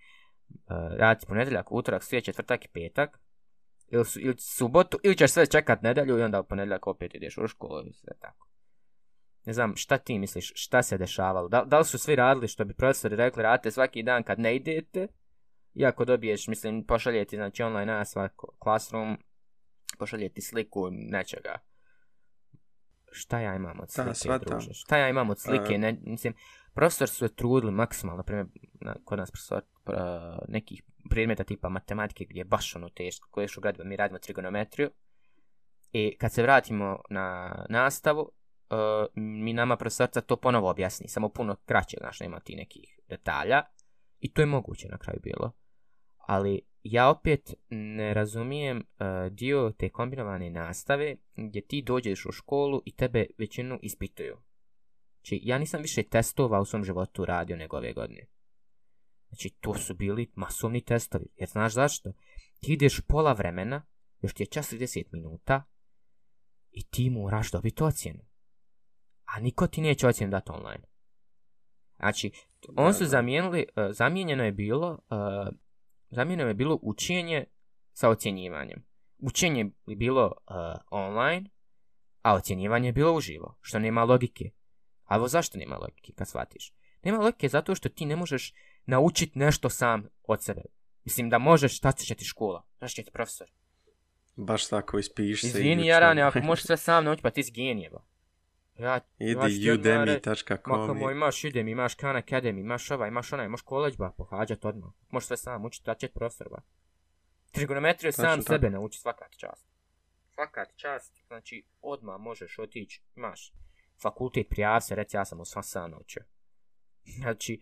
uh, 0.50 0.96
raditi 0.98 1.26
ponedeljak, 1.26 1.72
utorak, 1.72 2.02
svije, 2.02 2.20
četvrtak 2.20 2.64
i 2.64 2.68
petak, 2.68 3.20
ili, 3.88 4.05
su, 4.05 4.20
ili 4.20 4.35
subotu, 4.38 4.99
ili 5.03 5.16
ćeš 5.16 5.31
sve 5.31 5.46
čekat 5.46 5.83
nedelju 5.83 6.18
i 6.18 6.22
onda 6.22 6.40
u 6.40 6.44
ponedeljak 6.44 6.87
opet 6.87 7.14
ideš 7.14 7.38
u 7.38 7.49
školu 7.49 7.87
i 7.87 7.92
sve 7.92 8.12
tako. 8.20 8.49
Ne 9.44 9.53
znam, 9.53 9.77
šta 9.77 9.99
ti 9.99 10.18
misliš, 10.18 10.53
šta 10.55 10.83
se 10.83 10.99
dešavalo? 10.99 11.49
Da, 11.49 11.64
da 11.64 11.79
li 11.79 11.85
su 11.85 11.99
svi 11.99 12.16
radili 12.16 12.49
što 12.49 12.64
bi 12.64 12.75
profesori 12.75 13.16
rekli, 13.16 13.42
radite 13.42 13.70
svaki 13.70 14.03
dan 14.03 14.22
kad 14.22 14.38
ne 14.38 14.57
idete? 14.57 15.09
Iako 15.75 16.05
dobiješ, 16.05 16.49
mislim, 16.49 16.85
pošaljeti, 16.85 17.37
znači 17.37 17.62
online 17.62 17.92
nastava, 17.92 18.29
classroom, 18.62 19.18
pošaljeti 19.99 20.40
sliku 20.40 20.88
nečega. 20.90 21.59
Šta 23.11 23.40
ja 23.40 23.55
imam 23.55 23.81
od 23.81 23.90
slike, 23.90 24.29
da, 24.29 24.38
druže? 24.38 24.72
Šta 24.72 24.96
ja 24.96 25.09
imam 25.09 25.31
od 25.31 25.40
slike? 25.40 25.79
Ne, 25.79 25.99
mislim, 26.03 26.35
profesor 26.75 27.09
su 27.09 27.29
trudili 27.29 27.72
maksimalno, 27.72 28.16
na 28.16 28.22
primjer, 28.22 28.46
kod 29.05 29.18
nas 29.18 29.31
profesor 29.31 29.62
uh, 29.87 29.94
nekih 30.49 30.83
predmeta 31.09 31.45
tipa 31.45 31.69
matematike 31.69 32.25
gdje 32.25 32.40
je 32.40 32.45
baš 32.45 32.77
ono 32.77 32.88
teško, 32.88 33.29
koje 33.31 33.49
što 33.49 33.61
gradimo, 33.61 33.85
mi 33.85 33.97
radimo 33.97 34.19
trigonometriju. 34.19 34.90
I 35.92 36.16
kad 36.19 36.33
se 36.33 36.42
vratimo 36.42 37.01
na 37.11 37.57
nastavu, 37.69 38.21
uh, 38.21 39.07
mi 39.14 39.53
nama 39.53 39.77
profesorca 39.77 40.21
to 40.21 40.37
ponovo 40.37 40.71
objasni, 40.71 41.09
samo 41.09 41.29
puno 41.29 41.57
kraće, 41.64 41.97
znaš, 42.01 42.21
nema 42.21 42.40
ti 42.40 42.57
nekih 42.57 42.99
detalja. 43.09 43.62
I 44.21 44.33
to 44.33 44.42
je 44.42 44.47
moguće 44.47 44.88
na 44.88 44.99
kraju 44.99 45.21
bilo. 45.23 45.53
Ali 46.16 46.62
ja 46.83 47.11
opet 47.11 47.55
ne 47.71 48.14
razumijem 48.14 48.79
uh, 48.79 49.33
dio 49.33 49.73
te 49.79 49.88
kombinovane 49.88 50.51
nastave 50.51 51.16
gdje 51.37 51.66
ti 51.66 51.83
dođeš 51.83 52.27
u 52.27 52.33
školu 52.33 52.83
i 52.85 52.97
tebe 52.97 53.27
većinu 53.38 53.79
ispituju. 53.83 54.37
Znači, 55.16 55.40
ja 55.42 55.59
nisam 55.59 55.83
više 55.83 56.03
testova 56.03 56.61
u 56.61 56.64
svom 56.64 56.85
životu 56.85 57.25
radio 57.25 57.57
nego 57.57 57.77
ove 57.77 57.92
godine. 57.92 58.27
Znači, 59.29 59.51
to 59.61 59.75
su 59.75 59.95
bili 59.95 60.33
masovni 60.35 60.81
testovi. 60.81 61.27
Jer 61.37 61.49
znaš 61.49 61.73
zašto? 61.73 62.12
Ti 62.61 62.73
ideš 62.73 63.01
pola 63.09 63.33
vremena, 63.33 63.87
još 64.21 64.35
ti 64.35 64.43
je 64.43 64.47
čas 64.47 64.73
30 64.73 65.05
minuta, 65.12 65.65
i 66.71 66.83
ti 66.83 67.11
moraš 67.11 67.51
dobiti 67.51 67.83
ocjenu. 67.83 68.21
A 69.25 69.41
niko 69.41 69.67
ti 69.67 69.81
neće 69.81 70.07
ocjenu 70.07 70.31
dati 70.31 70.51
online. 70.51 70.85
Znači, 71.97 72.31
on 72.77 72.95
su 72.95 73.05
zamijenili, 73.05 73.67
uh, 73.77 73.85
zamijenjeno 73.91 74.45
je 74.45 74.53
bilo, 74.53 74.91
uh, 74.91 75.55
zamijenjeno 76.11 76.51
je 76.51 76.55
bilo 76.55 76.79
učenje 76.83 77.45
sa 77.93 78.09
ocjenjivanjem. 78.09 78.87
Učenje 79.19 79.71
je 79.87 79.97
bilo 79.97 80.27
uh, 80.27 80.55
online, 80.91 81.51
a 82.23 82.35
ocjenjivanje 82.35 82.89
je 82.89 82.93
bilo 82.93 83.15
uživo, 83.15 83.59
što 83.61 83.79
nema 83.79 84.05
logike. 84.05 84.51
Ali 85.05 85.29
zašto 85.29 85.59
nema 85.59 85.77
logike, 85.77 86.12
kad 86.12 86.29
shvatiš? 86.29 86.75
Nema 87.03 87.19
logike 87.19 87.49
zato 87.49 87.75
što 87.75 87.89
ti 87.89 88.07
ne 88.07 88.17
možeš 88.17 88.55
naučit 88.87 89.35
nešto 89.35 89.70
sam 89.70 90.09
od 90.22 90.42
sebe. 90.42 90.62
Mislim 91.05 91.31
da 91.31 91.38
možeš, 91.38 91.77
šta 91.77 91.92
će 91.92 92.14
ti 92.14 92.25
škola, 92.25 92.66
šta 92.77 92.88
će 92.88 93.03
ti 93.03 93.11
profesor. 93.11 93.51
Baš 94.37 94.68
tako, 94.68 94.99
ispiš 94.99 95.40
se. 95.40 95.46
Izvini, 95.46 95.87
Jarane, 95.87 96.22
ako 96.22 96.40
možeš 96.40 96.64
sve 96.64 96.77
sam 96.77 97.05
naučiti, 97.05 97.22
pa 97.22 97.31
ti 97.31 97.42
si 97.42 97.53
genijeva. 97.53 98.05
Ja, 98.79 99.01
Idi 99.18 99.70
udemy.com. 99.70 100.59
Makamo, 100.66 101.11
imaš 101.11 101.42
Udemy, 101.42 101.70
imaš 101.70 101.94
Khan 101.94 102.16
Academy, 102.16 102.61
imaš 102.61 102.90
ovaj, 102.90 103.09
imaš 103.09 103.33
onaj, 103.33 103.46
imaš 103.46 103.62
college 103.62 103.96
ba, 103.99 104.11
pohađat 104.11 104.64
odmah. 104.64 104.90
Možeš 105.11 105.27
sve 105.27 105.37
sam 105.37 105.64
učiti, 105.64 105.87
da 105.87 105.94
će 105.94 106.09
profesor 106.09 106.49
ba. 106.51 106.62
Trigonometriju 107.51 108.12
sam 108.12 108.38
tako. 108.38 108.53
sebe 108.53 108.70
nauči 108.70 109.01
svaka 109.01 109.29
ti 109.29 109.38
čast. 109.38 109.66
Svaka 110.35 110.64
ti 110.64 110.75
čast, 110.77 111.14
znači 111.27 111.64
odmah 111.81 112.20
možeš 112.20 112.59
otići, 112.59 113.03
imaš 113.16 113.53
fakultet 114.03 114.49
prijav 114.49 114.81
se, 114.81 114.94
reci 114.94 115.16
ja 115.16 115.25
sam 115.25 115.40
u 115.40 115.44
sva 115.44 115.62
sam 115.62 115.90
naučio. 115.90 116.22
Znači, 117.20 117.61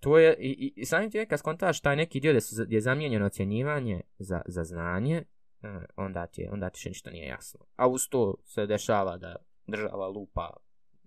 to 0.00 0.18
je, 0.18 0.36
i, 0.38 0.72
i, 0.76 0.84
samim 0.84 1.10
ti 1.10 1.26
kad 1.28 1.38
skontaš 1.38 1.80
taj 1.80 1.96
neki 1.96 2.20
dio 2.20 2.32
da 2.32 2.40
su, 2.40 2.64
je 2.68 2.80
zamijenjeno 2.80 3.26
ocjenjivanje 3.26 4.00
za, 4.18 4.42
za 4.46 4.64
znanje, 4.64 5.24
e, 5.62 5.68
onda 5.96 6.26
ti, 6.26 6.48
onda 6.50 6.70
ti 6.70 6.88
ništa 6.88 7.10
nije 7.10 7.26
jasno. 7.26 7.60
A 7.76 7.88
uz 7.88 8.08
to 8.08 8.34
se 8.44 8.66
dešava 8.66 9.16
da 9.16 9.36
država 9.66 10.08
lupa 10.08 10.56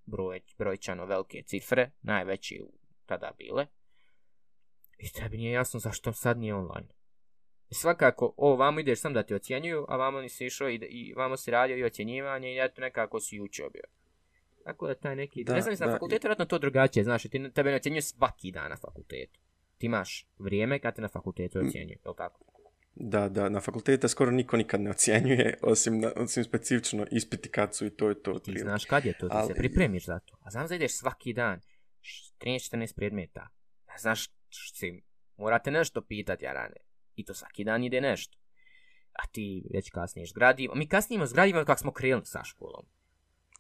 broj, 0.06 0.42
brojčano 0.58 1.06
velike 1.06 1.42
cifre, 1.46 1.92
najveći 2.02 2.62
u 2.64 2.74
tada 3.06 3.32
bile. 3.38 3.68
I 4.98 5.12
tebi 5.12 5.38
nije 5.38 5.52
jasno 5.52 5.80
zašto 5.80 6.14
sad 6.14 6.38
nije 6.38 6.56
online. 6.56 6.88
I 7.70 7.76
svakako, 7.76 8.34
o, 8.38 8.56
vamo 8.56 8.80
ideš 8.80 9.02
sam 9.02 9.14
da 9.14 9.24
ti 9.24 9.34
ocjenjuju, 9.34 9.86
a 9.88 9.98
vamo 9.98 10.22
nisi 10.22 10.46
išao 10.46 10.70
i, 10.70 10.76
i 10.76 11.14
vamo 11.14 11.38
si 11.38 11.52
radio 11.52 11.78
i 11.78 11.84
ocjenjivanje 11.84 12.54
i 12.54 12.60
eto 12.60 12.82
nekako 12.82 13.20
si 13.20 13.42
učio 13.42 13.70
bio. 13.70 13.84
Tako 14.64 14.88
da 14.88 14.96
taj 14.96 15.16
neki... 15.16 15.44
Da, 15.44 15.54
ne 15.54 15.62
znam, 15.62 15.76
na 15.76 15.86
da. 15.86 15.92
fakultetu 15.92 16.16
je 16.16 16.22
vjerojatno 16.22 16.46
to 16.46 16.60
drugačije, 16.60 17.04
znaš, 17.04 17.24
ti, 17.24 17.52
tebe 17.52 17.70
ne 17.70 17.76
ocjenjuje 17.76 18.02
svaki 18.04 18.52
dan 18.52 18.70
na 18.70 18.78
fakultetu. 18.78 19.40
Ti 19.78 19.86
imaš 19.86 20.28
vrijeme 20.38 20.80
kad 20.80 20.96
te 20.96 21.02
na 21.02 21.08
fakultetu 21.08 21.60
Mm. 21.60 21.68
ocjenjuje, 21.68 21.94
je 21.96 22.10
li 22.10 22.16
tako? 22.18 22.46
Da, 22.96 23.30
da, 23.30 23.50
na 23.50 23.62
fakultete 23.62 24.08
skoro 24.08 24.32
niko 24.32 24.58
nikad 24.58 24.82
ne 24.82 24.90
ocjenjuje, 24.92 25.58
osim, 25.64 26.00
na, 26.00 26.12
osim 26.16 26.44
specifično 26.44 27.06
ispiti 27.12 27.50
kad 27.50 27.76
su 27.76 27.86
i 27.86 27.90
to 27.90 28.10
je 28.10 28.16
to. 28.16 28.32
I 28.32 28.34
ti 28.34 28.38
otprilike. 28.38 28.64
znaš 28.64 28.86
kad 28.86 29.06
je 29.06 29.14
to, 29.14 29.28
ti 29.28 29.34
se 29.34 29.38
Ali- 29.38 29.54
pripremiš 29.54 30.06
za 30.06 30.20
to. 30.20 30.38
A 30.42 30.52
znam 30.52 30.68
da 30.68 30.76
ideš 30.76 30.92
svaki 30.94 31.34
dan, 31.34 31.60
š- 32.02 32.34
13-14 32.38 32.96
predmeta. 32.96 33.48
Ne 33.88 33.98
znaš, 33.98 34.28
si, 34.74 35.02
morate 35.38 35.72
nešto 35.72 36.02
pitati, 36.02 36.46
jarane. 36.46 36.76
I 37.16 37.26
to 37.26 37.34
svaki 37.34 37.64
dan 37.64 37.84
ide 37.84 38.02
nešto. 38.02 38.38
A 39.14 39.28
ti 39.28 39.46
već 39.74 39.90
kasniješ 39.90 40.30
s 40.30 40.34
gradivom. 40.34 40.78
Mi 40.80 40.88
kasnijemo 40.88 41.26
s 41.26 41.34
gradivom 41.34 41.66
kako 41.66 41.80
smo 41.80 41.92
krenuli 41.92 42.26
sa 42.26 42.44
školom. 42.44 42.86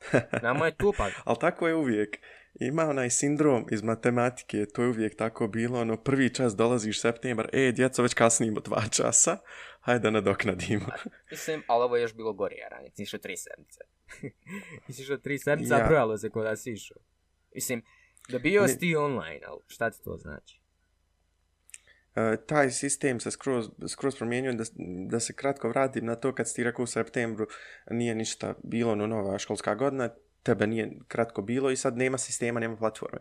Namo 0.43 0.65
je 0.65 0.75
tu 0.75 0.93
pa... 0.97 1.09
Ali 1.23 1.37
tako 1.39 1.67
je 1.67 1.75
uvijek. 1.75 2.17
Ima 2.59 2.83
onaj 2.83 3.09
sindrom 3.09 3.65
iz 3.71 3.83
matematike, 3.83 4.65
to 4.65 4.81
je 4.81 4.87
uvijek 4.89 5.15
tako 5.17 5.47
bilo, 5.47 5.79
ono 5.79 5.97
prvi 5.97 6.33
čas 6.33 6.55
dolaziš 6.55 7.01
septembar, 7.01 7.49
e, 7.53 7.71
djeco, 7.71 8.03
već 8.03 8.13
kasnimo 8.13 8.59
dva 8.59 8.81
časa, 8.91 9.37
hajde 9.79 9.99
da 10.03 10.09
nadoknadimo. 10.09 10.85
Mislim, 11.31 11.63
ali 11.67 11.83
ovo 11.83 11.95
je 11.95 12.01
još 12.01 12.13
bilo 12.15 12.33
gore, 12.33 12.55
jarane. 12.55 12.89
Ti 12.89 13.03
išao 13.03 13.19
tri 13.19 13.37
sedmice. 13.37 13.79
ti 14.95 15.01
išao 15.01 15.17
tri 15.17 15.37
sedmice, 15.39 15.73
Ja. 15.73 15.83
a 15.83 15.87
brojalo 15.87 16.17
se 16.17 16.29
kod 16.29 16.43
da 16.43 16.55
si 16.55 16.71
išao. 16.71 16.97
Mislim, 17.55 17.83
dobio 18.29 18.67
si 18.67 18.79
ti 18.79 18.95
online, 18.95 19.41
ali 19.47 19.59
šta 19.67 19.89
ti 19.89 20.03
to 20.03 20.17
znači? 20.17 20.58
E, 22.15 22.37
taj 22.47 22.71
sistem 22.71 23.19
se 23.19 23.31
skroz, 23.31 23.69
skroz 23.87 24.15
promijenio 24.15 24.53
da, 24.53 24.63
da 25.09 25.19
se 25.19 25.33
kratko 25.33 25.69
vratim 25.69 26.05
na 26.05 26.15
to 26.15 26.35
kad 26.35 26.47
si 26.49 26.55
ti 26.55 26.63
rekao 26.63 26.83
u 26.83 26.87
septembru 26.87 27.47
nije 27.91 28.15
ništa 28.15 28.53
bilo 28.63 28.95
no 28.95 29.07
nova 29.07 29.39
školska 29.39 29.75
godina, 29.75 30.09
tebe 30.43 30.67
nije 30.67 30.91
kratko 31.07 31.41
bilo 31.41 31.71
i 31.71 31.75
sad 31.75 31.97
nema 31.97 32.17
sistema, 32.17 32.59
nema 32.59 32.77
platforme. 32.77 33.19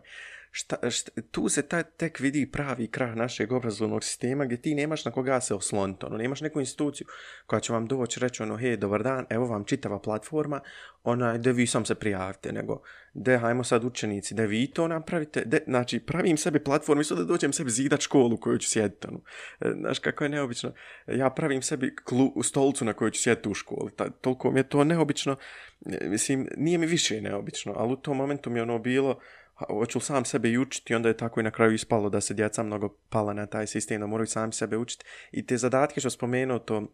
Šta, 0.51 0.89
šta, 0.89 1.21
tu 1.31 1.49
se 1.49 1.61
ta, 1.61 1.83
tek 1.83 2.19
vidi 2.19 2.51
pravi 2.51 2.87
krah 2.87 3.15
našeg 3.15 3.51
obrazovnog 3.51 4.03
sistema 4.03 4.45
gdje 4.45 4.61
ti 4.61 4.75
nemaš 4.75 5.05
na 5.05 5.11
koga 5.11 5.41
se 5.41 5.55
osloniti, 5.55 6.05
ono, 6.05 6.17
nemaš 6.17 6.41
neku 6.41 6.59
instituciju 6.59 7.07
koja 7.45 7.59
će 7.59 7.73
vam 7.73 7.87
doći 7.87 8.19
reći 8.19 8.43
ono, 8.43 8.57
hej, 8.57 8.77
dobar 8.77 9.03
dan, 9.03 9.25
evo 9.29 9.47
vam 9.47 9.63
čitava 9.63 9.99
platforma, 9.99 10.59
onaj, 11.03 11.37
da 11.37 11.51
vi 11.51 11.67
sam 11.67 11.85
se 11.85 11.95
prijavite, 11.95 12.51
nego, 12.51 12.81
de, 13.13 13.37
hajmo 13.37 13.63
sad 13.63 13.83
učenici, 13.83 14.33
da 14.33 14.45
vi 14.45 14.67
to 14.67 14.87
napravite, 14.87 15.43
de, 15.45 15.59
znači, 15.67 15.99
pravim 15.99 16.37
sebi 16.37 16.63
platformu, 16.63 17.01
isto 17.01 17.15
da 17.15 17.23
dođem 17.23 17.53
sebi 17.53 17.69
zidat 17.69 18.01
školu 18.01 18.37
koju 18.37 18.57
ću 18.57 18.69
sjediti, 18.69 19.07
ono. 19.07 19.21
E, 19.59 19.71
znaš, 19.79 19.99
kako 19.99 20.23
je 20.23 20.29
neobično, 20.29 20.73
ja 21.07 21.29
pravim 21.29 21.61
sebi 21.61 21.95
klu, 21.95 22.43
stolcu 22.43 22.85
na 22.85 22.93
kojoj 22.93 23.11
ću 23.11 23.21
sjediti 23.21 23.49
u 23.49 23.53
školi, 23.53 23.91
Ta, 23.95 24.09
toliko 24.09 24.51
mi 24.51 24.59
je 24.59 24.69
to 24.69 24.83
neobično, 24.83 25.35
e, 25.85 26.09
mislim, 26.09 26.47
nije 26.57 26.77
mi 26.77 26.85
više 26.85 27.21
neobično, 27.21 27.73
ali 27.77 27.93
u 27.93 27.95
tom 27.95 28.17
momentu 28.17 28.49
mi 28.49 28.59
je 28.59 28.63
ono 28.63 28.79
bilo, 28.79 29.19
hoću 29.67 29.99
sam 29.99 30.25
sebe 30.25 30.49
i 30.49 30.57
učiti, 30.57 30.95
onda 30.95 31.09
je 31.09 31.17
tako 31.17 31.39
i 31.39 31.43
na 31.43 31.51
kraju 31.51 31.73
ispalo 31.73 32.09
da 32.09 32.21
se 32.21 32.33
djeca 32.33 32.63
mnogo 32.63 32.89
pala 33.09 33.33
na 33.33 33.45
taj 33.45 33.67
sistem, 33.67 34.01
da 34.01 34.07
moraju 34.07 34.27
sami 34.27 34.53
sebe 34.53 34.77
učiti. 34.77 35.05
I 35.31 35.45
te 35.45 35.57
zadatke 35.57 35.99
što 35.99 36.09
spomenuo, 36.09 36.59
to, 36.59 36.87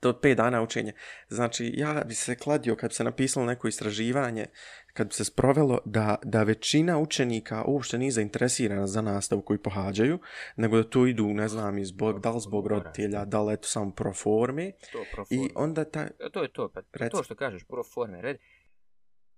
to 0.00 0.20
pet 0.20 0.36
dana 0.36 0.62
učenja. 0.62 0.92
Znači, 1.28 1.72
ja 1.76 2.02
bi 2.06 2.14
se 2.14 2.34
kladio 2.36 2.76
kad 2.76 2.90
bi 2.90 2.94
se 2.94 3.04
napisalo 3.04 3.46
neko 3.46 3.68
istraživanje, 3.68 4.46
kad 4.92 5.08
bi 5.08 5.14
se 5.14 5.24
sprovelo 5.24 5.78
da, 5.84 6.16
da 6.24 6.42
većina 6.42 6.98
učenika 6.98 7.64
uopšte 7.66 7.98
nije 7.98 8.10
zainteresirana 8.10 8.86
za 8.86 9.00
nastavu 9.02 9.42
koju 9.42 9.62
pohađaju, 9.62 10.18
nego 10.56 10.76
da 10.76 10.90
tu 10.90 11.06
idu, 11.06 11.26
ne 11.26 11.48
znam, 11.48 11.78
i 11.78 11.84
zbog, 11.84 12.20
da 12.20 12.30
li 12.30 12.40
zbog 12.40 12.66
roditelja, 12.66 13.24
da 13.24 13.42
li 13.42 13.54
eto 13.54 13.68
samo 13.68 13.90
pro 13.90 14.12
forme. 14.12 14.72
To 14.92 15.04
pro 15.14 15.24
I 15.30 15.36
forme. 15.36 15.50
onda 15.54 15.84
taj, 15.84 16.04
E, 16.04 16.30
To 16.32 16.42
je 16.42 16.52
to, 16.52 16.70
pa 16.74 16.80
Reci. 16.92 17.10
to 17.10 17.22
što 17.22 17.34
kažeš, 17.34 17.64
pro 17.64 17.82
forme, 17.84 18.22
red. 18.22 18.36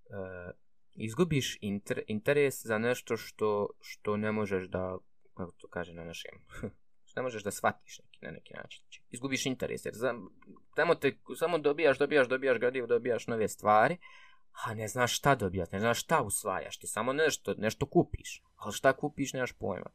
Uh, 0.09 0.64
izgubiš 0.95 1.57
inter, 1.61 2.03
interes 2.07 2.65
za 2.65 2.77
nešto 2.77 3.17
što, 3.17 3.69
što 3.81 4.17
ne 4.17 4.31
možeš 4.31 4.67
da, 4.67 4.97
kako 5.33 5.51
to 5.51 5.67
kaže 5.67 5.93
na 5.93 6.03
našem, 6.03 6.31
što 7.05 7.19
ne 7.19 7.21
možeš 7.21 7.43
da 7.43 7.51
shvatiš 7.51 7.99
neki, 7.99 8.25
na 8.25 8.31
neki 8.31 8.53
način. 8.53 8.81
Znači, 8.83 9.01
izgubiš 9.11 9.45
interes, 9.45 9.85
jer 9.85 9.93
za, 9.93 10.13
tamo 10.75 10.95
te 10.95 11.17
samo 11.35 11.57
dobijaš, 11.57 11.97
dobijaš, 11.97 12.27
dobijaš 12.27 12.57
gradivo, 12.59 12.87
dobijaš 12.87 13.27
nove 13.27 13.47
stvari, 13.47 13.97
a 14.65 14.73
ne 14.73 14.87
znaš 14.87 15.17
šta 15.17 15.35
dobijaš, 15.35 15.71
ne 15.71 15.79
znaš 15.79 16.01
šta 16.01 16.21
usvajaš, 16.21 16.77
ti 16.79 16.87
samo 16.87 17.13
nešto, 17.13 17.53
nešto 17.57 17.85
kupiš, 17.85 18.43
ali 18.55 18.73
šta 18.73 18.93
kupiš 18.93 19.33
nemaš 19.33 19.51
pojma. 19.51 19.89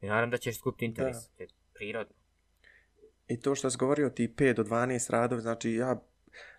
I 0.00 0.06
naravno 0.06 0.30
da 0.30 0.36
ćeš 0.36 0.58
skupiti 0.58 0.84
interes, 0.84 1.16
je 1.38 1.46
prirodno. 1.74 2.14
I 3.28 3.40
to 3.40 3.54
što 3.54 3.70
si 3.70 3.78
govorio 3.78 4.10
ti 4.10 4.34
5 4.36 4.54
do 4.54 4.62
12 4.64 5.10
radova, 5.10 5.40
znači 5.40 5.72
ja 5.72 6.09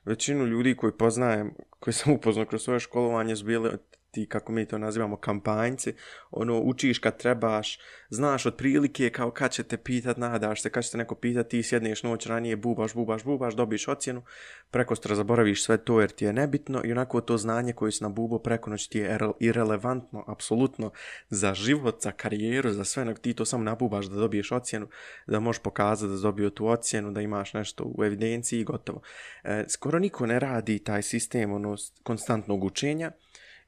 većinu 0.05 0.45
ljudi 0.45 0.75
koji 0.75 0.93
poznajem, 0.97 1.53
koji 1.79 1.93
sam 1.93 2.13
upoznao 2.13 2.45
kroz 2.45 2.63
svoje 2.63 2.79
školovanje 2.79 3.35
su 3.35 3.45
bili 3.45 3.69
ti, 4.11 4.25
kako 4.25 4.51
mi 4.51 4.65
to 4.65 4.77
nazivamo, 4.77 5.17
kampanjci, 5.17 5.93
ono, 6.31 6.59
učiš 6.59 6.99
kad 6.99 7.17
trebaš, 7.17 7.79
znaš 8.09 8.45
otprilike 8.45 9.09
kao 9.09 9.31
kad 9.31 9.51
će 9.51 9.63
te 9.63 9.77
pitat, 9.77 10.17
nadaš 10.17 10.61
se, 10.61 10.69
kad 10.69 10.83
će 10.83 10.91
te 10.91 10.97
neko 10.97 11.15
pitat, 11.15 11.47
ti 11.47 11.63
sjedneš 11.63 12.03
noć 12.03 12.25
ranije, 12.25 12.55
bubaš, 12.55 12.93
bubaš, 12.93 13.23
bubaš, 13.23 13.55
dobiš 13.55 13.87
ocjenu, 13.87 14.23
preko 14.71 14.95
stra 14.95 15.15
zaboraviš 15.15 15.63
sve 15.63 15.77
to 15.77 16.01
jer 16.01 16.09
ti 16.09 16.25
je 16.25 16.33
nebitno 16.33 16.81
i 16.85 16.91
onako 16.91 17.21
to 17.21 17.37
znanje 17.37 17.73
koje 17.73 17.91
si 17.91 18.03
na 18.03 18.09
bubo 18.09 18.39
preko 18.39 18.69
noć 18.69 18.87
ti 18.87 18.99
je 18.99 19.19
irelevantno, 19.39 20.23
apsolutno, 20.27 20.91
za 21.29 21.53
život, 21.53 22.01
za 22.01 22.11
karijeru, 22.11 22.71
za 22.71 22.83
sve, 22.83 23.05
nego 23.05 23.19
ti 23.19 23.33
to 23.33 23.45
samo 23.45 23.63
nabubaš 23.63 24.05
da 24.05 24.15
dobiješ 24.15 24.51
ocjenu, 24.51 24.87
da 25.27 25.39
možeš 25.39 25.61
pokazati 25.61 26.13
da 26.13 26.19
dobio 26.19 26.49
tu 26.49 26.67
ocjenu, 26.67 27.11
da 27.11 27.21
imaš 27.21 27.53
nešto 27.53 27.83
u 27.97 28.03
evidenciji 28.03 28.59
i 28.59 28.63
gotovo. 28.63 29.01
E, 29.43 29.65
skoro 29.67 29.99
niko 29.99 30.25
ne 30.25 30.39
radi 30.39 30.79
taj 30.79 31.01
sistem 31.01 31.53
ono, 31.53 31.75
konstantnog 32.03 32.63
učenja 32.63 33.11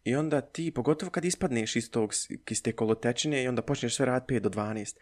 i 0.03 0.15
onda 0.15 0.41
ti, 0.41 0.71
pogotovo 0.71 1.11
kad 1.11 1.25
ispadneš 1.25 1.75
iz, 1.75 1.91
tog, 1.91 2.13
iz 2.49 2.63
te 2.63 2.71
kolotečine 2.71 3.43
i 3.43 3.47
onda 3.47 3.61
počneš 3.61 3.95
sve 3.95 4.05
raditi 4.05 4.33
5 4.33 4.39
do 4.39 4.49
12, 4.49 4.95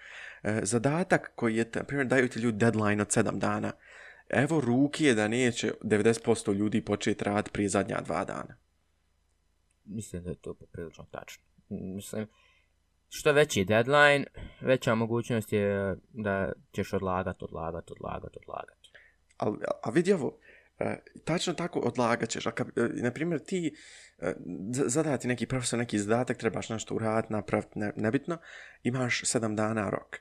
e, 0.44 0.60
zadatak 0.64 1.32
koji 1.36 1.56
je, 1.56 1.70
na 1.76 1.84
primjer, 1.84 2.08
daju 2.08 2.30
ti 2.30 2.40
ljudi 2.40 2.58
deadline 2.58 3.02
od 3.02 3.08
7 3.08 3.38
dana, 3.38 3.72
evo 4.30 4.62
ruki 4.62 5.06
je 5.06 5.14
da 5.14 5.28
neće 5.28 5.72
90% 5.82 6.54
ljudi 6.54 6.86
početi 6.86 7.24
raditi 7.24 7.52
prije 7.52 7.70
zadnja 7.70 8.02
dva 8.02 8.26
dana. 8.26 8.58
Mislim 9.86 10.24
da 10.24 10.30
je 10.30 10.36
to 10.36 10.54
poprilično 10.54 11.08
tačno. 11.12 11.44
Mislim, 11.70 12.28
što 13.10 13.32
veći 13.32 13.60
je 13.60 13.66
deadline, 13.66 14.26
veća 14.62 14.96
mogućnost 14.96 15.54
je 15.54 15.96
da 16.10 16.52
ćeš 16.76 16.94
odlagat, 16.94 17.44
odlagat, 17.44 17.92
odlagat, 17.92 18.38
odlagat. 18.38 18.78
Ali, 19.38 19.58
a 19.84 19.90
vidi 19.90 20.14
ovo, 20.14 20.38
e, 20.80 21.04
tačno 21.26 21.54
tako 21.54 21.80
odlagat 21.80 22.30
ćeš. 22.30 22.46
A 22.46 22.52
kad, 22.52 22.68
e, 22.78 22.90
na 22.94 23.12
primjer, 23.12 23.40
ti 23.40 23.76
zadati 24.70 25.28
neki 25.28 25.46
profesor, 25.46 25.80
neki 25.80 26.00
zadatak, 26.00 26.38
trebaš 26.38 26.70
nešto 26.70 26.96
uraditi, 26.96 27.34
napraviti, 27.34 27.80
ne, 27.80 27.92
nebitno, 27.96 28.38
imaš 28.84 29.22
sedam 29.24 29.56
dana 29.56 29.90
rok. 29.90 30.16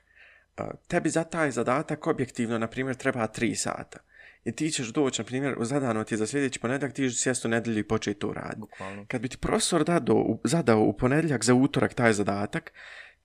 E, 0.57 0.63
tebi 0.87 1.09
za 1.09 1.23
taj 1.23 1.51
zadatak 1.51 2.07
objektivno, 2.07 2.57
na 2.57 2.67
primjer, 2.67 2.95
treba 2.95 3.27
tri 3.27 3.55
sata. 3.55 3.99
I 4.43 4.51
ti 4.51 4.71
ćeš 4.71 4.87
doći, 4.87 5.21
na 5.21 5.25
primjer, 5.25 5.55
zadano 5.61 6.03
ti 6.03 6.13
je 6.13 6.17
za 6.17 6.27
sljedeći 6.27 6.59
ponedjeljak, 6.59 6.95
ti 6.95 7.09
ćeš 7.09 7.21
sjesti 7.21 7.47
u 7.47 7.51
nedjelju 7.51 7.79
i 7.79 7.87
početi 7.87 8.19
to 8.19 8.33
raditi. 8.33 8.67
Kad 9.07 9.21
bi 9.21 9.27
ti 9.27 9.37
profesor 9.37 9.83
dado, 9.83 10.25
zadao 10.43 10.81
u 10.81 10.97
ponedjeljak 10.97 11.43
za 11.43 11.53
utorak 11.53 11.93
taj 11.93 12.13
zadatak, 12.13 12.73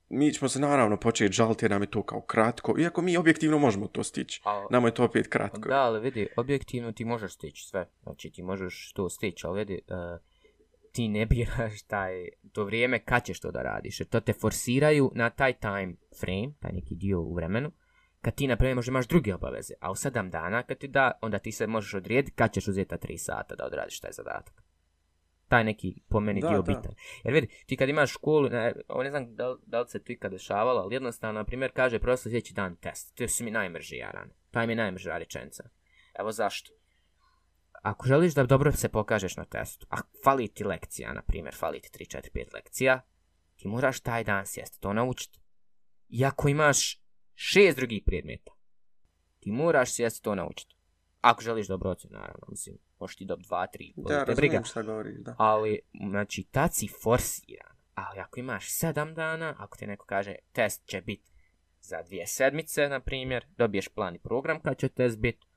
mi 0.09 0.33
ćemo 0.33 0.49
se 0.49 0.59
naravno 0.59 0.97
početi 0.97 1.33
žaliti 1.33 1.65
jer 1.65 1.71
nam 1.71 1.81
je 1.81 1.91
to 1.91 2.03
kao 2.03 2.21
kratko, 2.21 2.75
iako 2.79 3.01
mi 3.01 3.17
objektivno 3.17 3.59
možemo 3.59 3.87
to 3.87 4.03
stići. 4.03 4.41
A, 4.45 4.67
Nama 4.71 4.87
je 4.87 4.93
to 4.93 5.03
opet 5.03 5.27
kratko. 5.27 5.69
da, 5.69 5.81
ali 5.81 5.99
vidi, 5.99 6.27
objektivno 6.37 6.91
ti 6.91 7.05
možeš 7.05 7.33
stići 7.33 7.67
sve. 7.67 7.89
Znači 8.03 8.31
ti 8.31 8.43
možeš 8.43 8.91
to 8.93 9.09
stići, 9.09 9.47
ali 9.47 9.59
vidi, 9.59 9.81
uh, 9.87 10.19
ti 10.97 11.07
ne 11.07 11.25
biraš 11.25 11.81
taj, 11.83 12.27
to 12.53 12.63
vrijeme 12.63 12.99
kad 12.99 13.25
ćeš 13.25 13.39
to 13.39 13.51
da 13.51 13.61
radiš. 13.61 13.99
Jer 13.99 14.07
to 14.07 14.19
te 14.19 14.33
forsiraju 14.33 15.11
na 15.15 15.29
taj 15.29 15.53
time 15.53 15.93
frame, 16.19 16.53
taj 16.59 16.71
neki 16.71 16.95
dio 16.95 17.21
u 17.21 17.33
vremenu, 17.35 17.71
kad 18.21 18.35
ti, 18.35 18.47
na 18.47 18.55
primjer, 18.55 18.75
možda 18.75 18.89
imaš 18.89 19.07
druge 19.07 19.35
obaveze. 19.35 19.73
A 19.81 19.91
u 19.91 19.95
sedam 19.95 20.29
dana, 20.29 20.63
kad 20.63 20.77
ti 20.77 20.87
da, 20.87 21.11
onda 21.21 21.39
ti 21.39 21.51
se 21.51 21.67
možeš 21.67 21.93
odrediti 21.93 22.31
kad 22.35 22.53
ćeš 22.53 22.67
uzeti 22.67 22.89
ta 22.89 22.97
tri 22.97 23.17
sata 23.17 23.55
da 23.55 23.65
odradiš 23.65 23.99
taj 23.99 24.11
zadatak. 24.11 24.63
Taj 25.47 25.63
neki, 25.63 25.95
po 26.09 26.19
meni, 26.19 26.41
Da, 26.41 26.47
dio 26.47 26.61
da. 26.61 26.63
bitan. 26.63 26.91
Jer 27.23 27.33
vidi, 27.33 27.47
ti 27.65 27.77
kad 27.77 27.89
imaš 27.89 28.11
školu, 28.11 28.49
ne, 28.49 28.73
ovo 28.87 29.03
ne 29.03 29.09
znam 29.09 29.35
da, 29.35 29.49
li- 29.49 29.59
da 29.65 29.81
li 29.81 29.87
se 29.87 30.03
to 30.03 30.11
ikad 30.11 30.31
dešavalo, 30.31 30.81
ali 30.81 30.95
jednostavno, 30.95 31.39
na 31.39 31.45
primjer, 31.45 31.71
kaže 31.71 31.99
profesor 31.99 32.31
sljedeći 32.31 32.53
dan 32.53 32.75
test. 32.75 33.15
To 33.17 33.27
su 33.27 33.43
mi 33.43 33.51
najmrži 33.51 33.95
jaran. 33.95 34.29
Taj 34.51 34.67
mi 34.67 34.73
je 34.73 34.77
najmrža 34.77 35.17
rečenica. 35.17 35.63
Evo 36.19 36.31
zašto. 36.31 36.71
Ako 37.81 38.07
želiš 38.07 38.33
da 38.33 38.43
dobro 38.43 38.71
se 38.71 38.89
pokažeš 38.89 39.37
na 39.37 39.45
testu, 39.45 39.87
a 39.89 39.97
fali 40.23 40.47
ti 40.47 40.63
lekcija, 40.63 41.13
na 41.13 41.21
primjer, 41.21 41.55
fali 41.55 41.81
ti 41.81 41.89
3, 42.05 42.17
4, 42.17 42.29
5 42.33 42.53
lekcija, 42.53 43.01
ti 43.55 43.67
moraš 43.67 43.99
taj 43.99 44.23
dan 44.23 44.45
sjesti, 44.45 44.79
to 44.79 44.93
naučiti. 44.93 45.39
I 46.09 46.25
ako 46.25 46.47
imaš 46.49 47.01
šest 47.35 47.77
drugih 47.77 48.03
predmeta, 48.05 48.51
ti 49.39 49.51
moraš 49.51 49.93
sjesti 49.93 50.21
to 50.21 50.35
naučiti. 50.35 50.75
Ako 51.21 51.41
želiš 51.41 51.67
dobro 51.67 51.89
ocjenu, 51.89 52.13
naravno, 52.19 52.47
mislim, 52.49 52.77
možeš 52.99 53.15
ti 53.15 53.25
dobiti 53.25 53.49
2, 53.49 53.65
3, 53.77 53.93
Da, 53.95 54.25
te 54.25 54.35
briga. 54.35 54.41
razumijem 54.41 54.63
šta 54.63 54.81
govoriš, 54.81 55.15
da. 55.17 55.35
Ali, 55.37 55.79
znači, 56.09 56.43
tad 56.51 56.73
si 56.73 56.87
forsiran. 57.03 57.77
Ali 57.95 58.19
ako 58.19 58.39
imaš 58.39 58.65
sedam 58.69 59.13
dana, 59.13 59.55
ako 59.57 59.77
ti 59.77 59.87
neko 59.87 60.05
kaže 60.05 60.35
test 60.51 60.85
će 60.85 61.01
biti 61.01 61.31
za 61.81 62.01
dvije 62.01 62.27
sedmice, 62.27 62.89
na 62.89 62.99
primjer, 62.99 63.45
dobiješ 63.57 63.87
plan 63.87 64.15
i 64.15 64.19
program 64.19 64.59
kad 64.61 64.77
će 64.77 64.89
test 64.89 65.19
biti, 65.19 65.47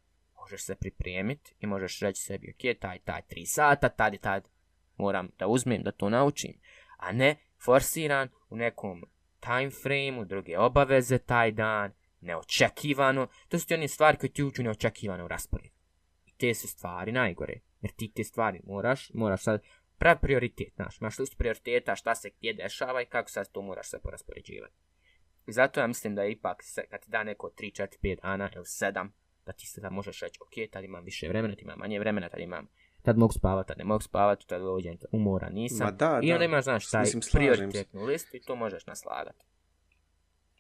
možeš 0.41 0.65
se 0.65 0.75
pripremiti 0.75 1.55
i 1.61 1.67
možeš 1.67 2.01
reći 2.01 2.23
sebi, 2.23 2.55
ok, 2.55 2.81
taj, 2.81 2.99
taj, 2.99 3.23
tri 3.23 3.47
sata, 3.47 3.89
tad 3.89 4.15
i 4.15 4.19
tad 4.19 4.49
moram 4.97 5.29
da 5.39 5.47
uzmem, 5.47 5.83
da 5.83 5.93
to 5.93 6.09
naučim, 6.09 6.53
a 6.97 7.13
ne 7.13 7.37
forsiran 7.65 8.29
u 8.49 8.57
nekom 8.57 9.05
time 9.41 9.71
frame 9.71 10.25
druge 10.25 10.59
obaveze 10.59 11.19
taj 11.19 11.53
dan, 11.53 11.93
neočekivano, 12.21 13.29
to 13.49 13.59
su 13.59 13.67
ti 13.67 13.75
one 13.75 13.89
stvari 13.89 14.19
koje 14.19 14.33
ti 14.33 14.43
uču 14.43 14.63
neočekivano 14.63 15.25
u 15.25 15.29
rasporedu. 15.29 15.75
I 16.27 16.33
te 16.39 16.55
su 16.55 16.69
stvari 16.69 17.13
najgore, 17.13 17.61
jer 17.81 17.93
ti 17.93 18.13
te 18.17 18.25
stvari 18.25 18.61
moraš, 18.65 19.11
moraš 19.15 19.43
sad 19.43 19.63
prav 19.99 20.19
prioritet, 20.21 20.73
znaš, 20.77 21.01
imaš 21.01 21.19
listu 21.19 21.37
prioriteta, 21.37 21.97
šta 21.97 22.15
se 22.15 22.31
gdje 22.31 22.53
dešava 22.53 23.03
i 23.03 23.07
kako 23.07 23.31
sad 23.31 23.53
to 23.53 23.63
moraš 23.63 23.91
se 23.91 23.99
poraspoređivati. 24.03 24.75
I 25.47 25.53
zato 25.53 25.81
ja 25.81 25.87
mislim 25.87 26.15
da 26.15 26.23
je 26.23 26.33
ipak, 26.33 26.63
kad 26.91 27.01
ti 27.01 27.11
da 27.11 27.25
neko 27.25 27.51
3, 27.59 27.83
4, 27.83 27.87
5 28.03 28.23
dana 28.23 28.51
ili 28.55 28.65
7, 28.65 29.09
da 29.51 29.57
ti 29.57 29.67
se 29.67 29.81
da 29.81 29.91
možeš 29.91 30.21
reći, 30.21 30.39
ok, 30.43 30.71
tad 30.73 30.85
imam 30.85 31.05
više 31.05 31.29
vremena, 31.29 31.55
tad 31.55 31.63
imam 31.63 31.79
manje 31.79 31.99
vremena, 31.99 32.29
tad 32.29 32.41
imam, 32.41 32.67
tad 33.03 33.19
mogu 33.19 33.33
spavati, 33.33 33.69
tad 33.69 33.79
ne 33.79 33.85
mogu 33.85 34.03
spavati, 34.03 34.47
tad 34.47 34.63
dođem 34.63 34.99
umora 35.13 35.49
nisam. 35.49 35.87
Ma 35.87 35.91
da, 35.91 36.21
I 36.23 36.33
onda 36.33 36.45
imaš, 36.45 36.65
znaš, 36.65 36.91
taj 36.91 37.01
mislim, 37.01 37.23
prioritetnu 37.33 38.05
listu 38.05 38.37
i 38.37 38.41
to 38.41 38.57
možeš 38.57 38.87
naslagati. 38.87 39.45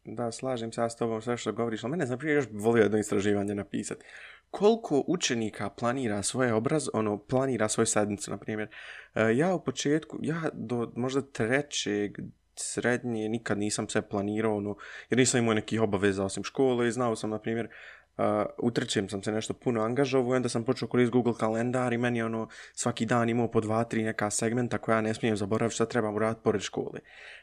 Da, 0.05 0.32
slažem 0.32 0.72
se 0.72 0.80
ja 0.80 0.91
s 0.91 0.97
tobom 0.97 1.22
sve 1.22 1.36
što 1.36 1.53
govoriš, 1.53 1.84
ali 1.84 1.91
mene 1.91 2.07
znam 2.07 2.18
prije 2.18 2.34
još 2.34 2.47
volio 2.53 2.82
jedno 2.82 2.99
istraživanje 2.99 3.55
napisati. 3.55 4.05
Koliko 4.51 5.05
učenika 5.07 5.70
planira 5.70 6.22
svoje 6.22 6.55
obraz, 6.55 6.88
ono, 6.93 7.18
planira 7.18 7.68
svoju 7.68 7.86
sednicu, 7.86 8.30
na 8.30 8.38
primjer. 8.38 8.68
E, 9.14 9.36
ja 9.36 9.55
u 9.55 9.64
početku, 9.64 10.18
ja 10.22 10.43
do 10.53 10.93
možda 10.97 11.22
trećeg, 11.22 12.18
srednje, 12.55 13.28
nikad 13.28 13.59
nisam 13.59 13.88
sve 13.88 14.09
planirao, 14.09 14.57
ono, 14.57 14.76
jer 15.11 15.18
nisam 15.18 15.41
imao 15.41 15.55
nekih 15.55 15.80
obaveza 15.80 16.24
osim 16.24 16.45
škole 16.45 16.88
i 16.88 16.93
znao 16.93 17.16
sam, 17.16 17.30
na 17.30 17.38
primjer, 17.38 17.68
uh, 18.16 18.24
utrčem 18.58 19.08
sam 19.08 19.22
se 19.22 19.32
nešto 19.32 19.54
puno 19.54 19.82
angažovao 19.82 20.34
i 20.34 20.36
onda 20.36 20.48
sam 20.48 20.64
počeo 20.64 20.88
koristiti 20.88 21.12
Google 21.12 21.34
kalendar 21.38 21.92
i 21.92 21.98
meni 21.98 22.18
je 22.18 22.24
ono 22.24 22.48
svaki 22.72 23.06
dan 23.06 23.28
imao 23.28 23.50
po 23.50 23.61
dva, 23.61 23.84
tri 23.84 24.02
neka 24.02 24.30
segmenta 24.30 24.78
koja 24.78 25.00
ne 25.00 25.14
smijem 25.14 25.36
zaboraviti 25.36 25.74
šta 25.74 25.86
trebam 25.86 26.18
raditi 26.18 26.40
pored 26.44 26.61
škole. 26.61 27.00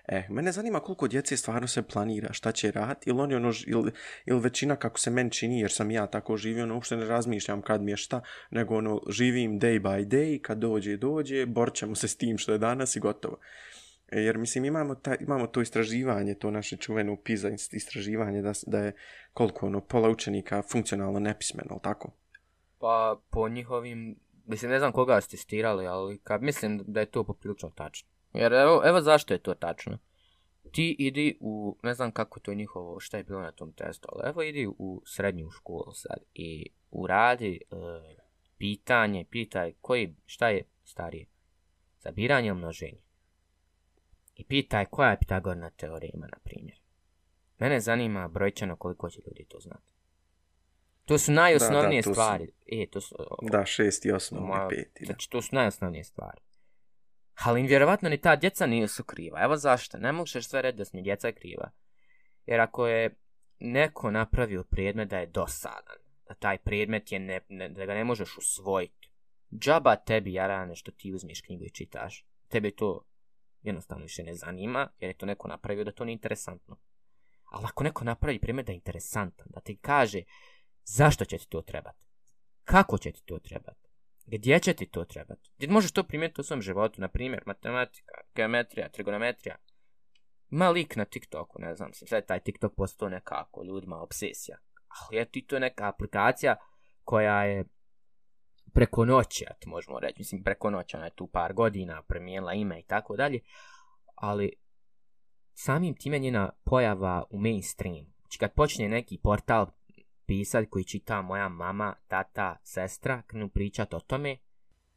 E, 0.07 0.23
mene 0.29 0.51
zanima 0.51 0.79
koliko 0.79 1.07
djece 1.07 1.37
stvarno 1.37 1.67
se 1.67 1.81
planira 1.81 2.33
šta 2.33 2.51
će 2.51 2.71
raditi 2.71 3.09
ili 3.09 3.21
oni 3.21 3.35
ono, 3.35 3.51
ili, 3.67 3.91
ili 4.25 4.39
većina 4.39 4.75
kako 4.75 4.99
se 4.99 5.11
meni 5.11 5.31
čini 5.31 5.59
jer 5.59 5.71
sam 5.71 5.91
ja 5.91 6.07
tako 6.07 6.37
živio, 6.37 6.63
ono 6.63 6.73
uopšte 6.73 6.97
ne 6.97 7.05
razmišljam 7.05 7.61
kad 7.61 7.81
mi 7.81 7.91
je 7.91 7.97
šta, 7.97 8.21
nego 8.51 8.75
ono 8.75 9.01
živim 9.09 9.59
day 9.59 9.81
by 9.81 10.07
day, 10.07 10.41
kad 10.41 10.57
dođe, 10.57 10.97
dođe, 10.97 11.45
borćemo 11.45 11.95
se 11.95 12.07
s 12.07 12.15
tim 12.15 12.37
što 12.37 12.51
je 12.51 12.57
danas 12.57 12.95
i 12.95 12.99
gotovo. 12.99 13.33
Uh, 13.33 13.76
E, 14.11 14.19
jer 14.21 14.37
mislim 14.37 14.65
imamo, 14.65 14.95
ta, 14.95 15.15
imamo 15.15 15.47
to 15.47 15.61
istraživanje, 15.61 16.35
to 16.35 16.51
naše 16.51 16.77
čuveno 16.77 17.17
PISA 17.23 17.49
istraživanje 17.71 18.41
da, 18.41 18.53
da 18.67 18.79
je 18.79 18.95
koliko 19.33 19.65
ono, 19.65 19.81
pola 19.81 20.09
učenika 20.09 20.61
funkcionalno 20.71 21.19
nepismeno, 21.19 21.67
ali 21.71 21.81
tako? 21.83 22.11
Pa 22.79 23.21
po 23.29 23.49
njihovim, 23.49 24.19
mislim 24.45 24.71
ne 24.71 24.79
znam 24.79 24.91
koga 24.91 25.21
ste 25.21 25.31
testirali, 25.31 25.87
ali 25.87 26.19
kad 26.23 26.41
mislim 26.41 26.83
da 26.87 26.99
je 26.99 27.05
to 27.05 27.23
poprilično 27.23 27.69
tačno. 27.69 28.09
Jer 28.33 28.53
evo, 28.53 28.81
evo 28.85 29.01
zašto 29.01 29.33
je 29.33 29.37
to 29.37 29.53
tačno. 29.53 29.97
Ti 30.71 30.95
idi 30.99 31.37
u, 31.39 31.77
ne 31.83 31.93
znam 31.93 32.11
kako 32.11 32.39
to 32.39 32.51
je 32.51 32.55
njihovo, 32.55 32.99
šta 32.99 33.17
je 33.17 33.23
bilo 33.23 33.41
na 33.41 33.51
tom 33.51 33.73
testu, 33.73 34.07
ali 34.11 34.29
evo 34.29 34.41
idi 34.41 34.67
u 34.67 35.01
srednju 35.05 35.49
školu 35.49 35.93
sad 35.93 36.17
i 36.33 36.69
uradi 36.91 37.61
e, 37.61 37.75
pitanje, 38.57 39.25
pitaj 39.29 39.73
koji, 39.81 40.15
šta 40.25 40.49
je 40.49 40.63
starije, 40.83 41.25
zabiranje 41.99 42.47
ili 42.47 42.57
množenje 42.57 43.06
i 44.37 44.43
pitaj 44.43 44.85
koja 44.85 45.09
je 45.09 45.19
Pitagorna 45.19 45.69
teorema, 45.69 46.27
na 46.31 46.37
primjer. 46.43 46.77
Mene 47.59 47.79
zanima 47.79 48.27
brojčano 48.27 48.75
koliko 48.75 49.09
će 49.09 49.21
ljudi 49.27 49.45
to 49.49 49.59
znati. 49.59 49.91
To 51.05 51.17
su 51.17 51.31
najosnovnije 51.31 52.01
da, 52.01 52.07
da, 52.09 52.13
stvari. 52.13 52.47
Su... 52.47 52.53
E, 52.67 52.87
to 52.91 53.01
su, 53.01 53.15
da, 53.41 53.65
šest 53.65 54.05
i 54.05 54.11
osnovne, 54.11 54.47
moja, 54.47 54.67
pet. 54.67 55.05
Znači, 55.05 55.29
to 55.29 55.41
su 55.41 55.55
najosnovnije 55.55 56.03
stvari. 56.03 56.41
Ali 57.43 57.67
vjerovatno 57.67 58.09
ni 58.09 58.17
ta 58.17 58.35
djeca 58.35 58.65
nisu 58.65 59.03
kriva. 59.03 59.43
Evo 59.43 59.57
zašto. 59.57 59.97
Ne 59.97 60.11
možeš 60.11 60.47
sve 60.47 60.61
reći 60.61 60.77
da 60.77 60.85
su 60.85 61.01
djeca 61.01 61.31
kriva. 61.31 61.71
Jer 62.45 62.59
ako 62.59 62.87
je 62.87 63.15
neko 63.59 64.11
napravio 64.11 64.63
predmet 64.63 65.09
da 65.09 65.17
je 65.17 65.25
dosadan, 65.25 65.97
da 66.27 66.33
taj 66.33 66.57
predmet 66.57 67.11
je 67.11 67.19
ne, 67.19 67.39
ne, 67.49 67.69
da 67.69 67.85
ga 67.85 67.93
ne 67.93 68.03
možeš 68.03 68.37
usvojiti, 68.37 69.09
džaba 69.59 69.95
tebi, 69.95 70.33
jarane, 70.33 70.75
što 70.75 70.91
ti 70.91 71.13
uzmiš 71.13 71.41
knjigu 71.41 71.63
i 71.63 71.69
čitaš. 71.69 72.25
Tebi 72.47 72.71
to 72.71 73.01
jednostavno 73.67 74.03
više 74.03 74.23
ne 74.23 74.33
zanima, 74.33 74.89
jer 74.99 75.09
je 75.09 75.17
to 75.17 75.25
neko 75.25 75.47
napravio 75.47 75.83
da 75.83 75.91
to 75.91 76.05
nije 76.05 76.13
interesantno. 76.13 76.77
Ali 77.51 77.65
ako 77.65 77.83
neko 77.83 78.03
napravi 78.03 78.39
primjer 78.39 78.65
da 78.65 78.71
je 78.71 78.75
interesantan, 78.75 79.47
da 79.49 79.59
ti 79.59 79.77
kaže 79.81 80.23
zašto 80.83 81.25
će 81.25 81.37
ti 81.37 81.49
to 81.49 81.61
trebati, 81.61 82.05
kako 82.63 82.97
će 82.97 83.11
ti 83.11 83.21
to 83.25 83.39
trebati, 83.39 83.87
gdje 84.25 84.59
će 84.59 84.73
ti 84.73 84.85
to 84.85 85.05
trebati, 85.05 85.51
gdje 85.57 85.67
možeš 85.67 85.91
to 85.91 86.03
primjeriti 86.03 86.41
u 86.41 86.43
svom 86.43 86.61
životu, 86.61 87.01
na 87.01 87.07
primjer 87.07 87.43
matematika, 87.45 88.13
geometrija, 88.35 88.89
trigonometrija, 88.89 89.55
ima 90.49 90.69
lik 90.69 90.95
na 90.95 91.05
TikToku, 91.05 91.61
ne 91.61 91.75
znam, 91.75 91.93
sad 91.93 92.25
taj 92.25 92.39
TikTok 92.39 92.75
postao 92.75 93.09
nekako 93.09 93.63
ljudima 93.63 94.01
obsesija, 94.01 94.57
ali 94.87 95.17
je 95.17 95.25
ti 95.25 95.45
to 95.45 95.59
neka 95.59 95.87
aplikacija 95.87 96.55
koja 97.03 97.43
je 97.43 97.65
preko 98.73 99.05
noći, 99.05 99.45
to 99.59 99.69
možemo 99.69 99.99
reći, 99.99 100.15
mislim 100.17 100.43
preko 100.43 100.69
noći, 100.69 100.95
ona 100.95 101.05
je 101.05 101.15
tu 101.15 101.27
par 101.27 101.53
godina, 101.53 102.01
premijenila 102.01 102.53
ime 102.53 102.79
i 102.79 102.83
tako 102.83 103.15
dalje, 103.15 103.39
ali 104.15 104.53
samim 105.53 105.95
time 105.95 106.19
njena 106.19 106.49
pojava 106.63 107.23
u 107.29 107.39
mainstream, 107.39 108.05
znači 108.21 108.37
kad 108.37 108.53
počne 108.53 108.89
neki 108.89 109.17
portal 109.17 109.67
pisat 110.25 110.65
koji 110.69 110.85
čita 110.85 111.21
moja 111.21 111.49
mama, 111.49 111.95
tata, 112.07 112.57
sestra, 112.63 113.21
krenu 113.27 113.49
pričat 113.49 113.93
o 113.93 113.99
tome, 113.99 114.37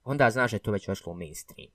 onda 0.03 0.31
znaš 0.31 0.51
da 0.51 0.55
je 0.55 0.63
to 0.63 0.71
već 0.71 0.89
vešlo 0.89 1.13
u 1.13 1.17
mainstream. 1.17 1.71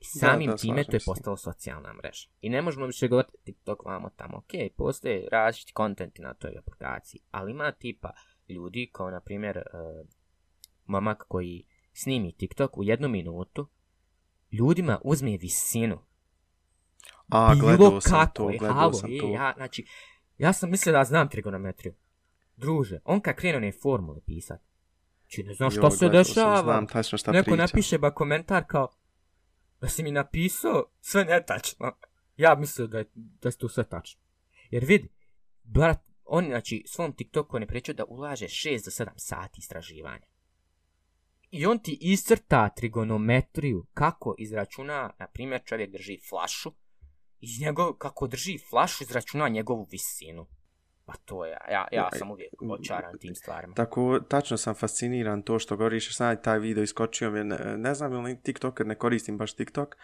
I 0.00 0.04
samim 0.04 0.46
da, 0.46 0.52
da, 0.52 0.56
time 0.56 0.84
to 0.84 0.96
je 0.96 1.00
postalo 1.06 1.36
socijalna 1.36 1.92
mreža. 1.92 2.28
I 2.40 2.48
ne 2.48 2.62
možemo 2.62 2.86
više 2.86 3.08
govoriti 3.08 3.38
TikTok 3.44 3.84
vamo 3.84 4.10
tamo. 4.16 4.36
Ok, 4.36 4.76
postoje 4.76 5.28
različiti 5.32 5.72
kontenti 5.72 6.22
na 6.22 6.34
toj 6.34 6.58
aplikaciji, 6.58 7.20
ali 7.30 7.50
ima 7.50 7.72
tipa 7.72 8.12
ljudi 8.48 8.90
kao 8.92 9.10
na 9.10 9.20
primjer 9.20 9.56
uh, 9.58 10.08
momak 10.88 11.24
koji 11.28 11.64
snimi 11.92 12.32
TikTok 12.32 12.78
u 12.78 12.84
jednu 12.84 13.08
minutu, 13.08 13.68
ljudima 14.52 15.00
uzme 15.04 15.36
visinu. 15.36 15.98
A, 17.28 17.54
Bilo 17.54 17.66
gledao 17.66 18.00
sam 18.00 18.12
kako 18.12 18.32
to, 18.32 18.46
gledao 18.58 18.72
halo, 18.76 18.92
sam 18.92 19.10
je, 19.10 19.20
to. 19.20 19.28
Ja, 19.28 19.52
znači, 19.56 19.86
ja 20.38 20.52
sam 20.52 20.70
mislio 20.70 20.92
da 20.92 21.04
znam 21.04 21.28
trigonometriju. 21.28 21.94
Druže, 22.56 23.00
on 23.04 23.20
kad 23.20 23.36
krenu 23.36 23.60
ne 23.60 23.72
formule 23.72 24.20
pisat, 24.26 24.60
znači 25.20 25.42
ne 25.42 25.54
znam 25.54 25.70
što 25.70 25.90
se 25.90 26.08
dešava. 26.08 26.62
Znam 26.62 26.86
tačno 26.86 27.18
šta 27.18 27.32
Neko 27.32 27.44
priča. 27.44 27.56
napiše 27.56 27.98
ba 27.98 28.14
komentar 28.14 28.64
kao, 28.66 28.88
da 29.80 29.88
si 29.88 30.02
mi 30.02 30.10
napisao 30.10 30.84
sve 31.00 31.24
netačno. 31.24 31.92
Ja 32.36 32.54
mislio 32.54 32.86
da 32.86 32.98
je, 32.98 33.04
da 33.14 33.48
je 33.48 33.56
to 33.56 33.68
sve 33.68 33.84
tačno. 33.84 34.20
Jer 34.70 34.84
vidi, 34.84 35.12
brat, 35.62 36.00
on, 36.24 36.44
znači, 36.44 36.84
svom 36.86 37.12
TikToku 37.12 37.56
on 37.56 37.62
je 37.62 37.66
pričao 37.68 37.94
da 37.94 38.04
ulaže 38.04 38.46
6 38.46 38.84
do 38.84 39.04
7 39.04 39.10
sati 39.16 39.58
istraživanja. 39.58 40.26
I 41.50 41.66
on 41.66 41.78
ti 41.78 41.98
iscrta 42.00 42.68
trigonometriju 42.68 43.86
kako 43.94 44.34
izračuna, 44.38 45.12
na 45.18 45.26
primjer, 45.26 45.62
čovjek 45.64 45.90
drži 45.90 46.18
flašu, 46.28 46.72
iz 47.40 47.60
njegov, 47.60 47.92
kako 47.92 48.26
drži 48.26 48.58
flašu, 48.70 49.04
izračuna 49.04 49.48
njegovu 49.48 49.86
visinu. 49.90 50.46
Pa 51.04 51.14
to 51.24 51.44
je, 51.44 51.56
ja, 51.70 51.88
ja 51.92 52.08
sam 52.12 52.30
uvijek 52.30 52.52
očaran 52.70 53.18
tim 53.18 53.34
stvarima. 53.34 53.74
Tako, 53.74 54.20
tačno 54.20 54.56
sam 54.56 54.74
fasciniran 54.74 55.42
to 55.42 55.58
što 55.58 55.76
govoriš, 55.76 56.16
sad 56.16 56.44
taj 56.44 56.58
video 56.58 56.82
iskočio 56.82 57.30
mi, 57.30 57.44
ne, 57.44 57.58
ne 57.76 57.94
znam 57.94 58.12
ili 58.12 58.42
TikTok, 58.42 58.80
ne 58.84 58.94
koristim 58.94 59.38
baš 59.38 59.54
TikTok, 59.54 59.96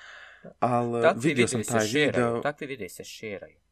ali 0.59 1.09
vidio 1.23 1.49
sam 1.49 1.63
taj 1.63 1.87
video. 1.87 2.41
Takvi 2.41 2.67
videi 2.67 2.89
se 2.89 3.05
šeraju. 3.05 3.64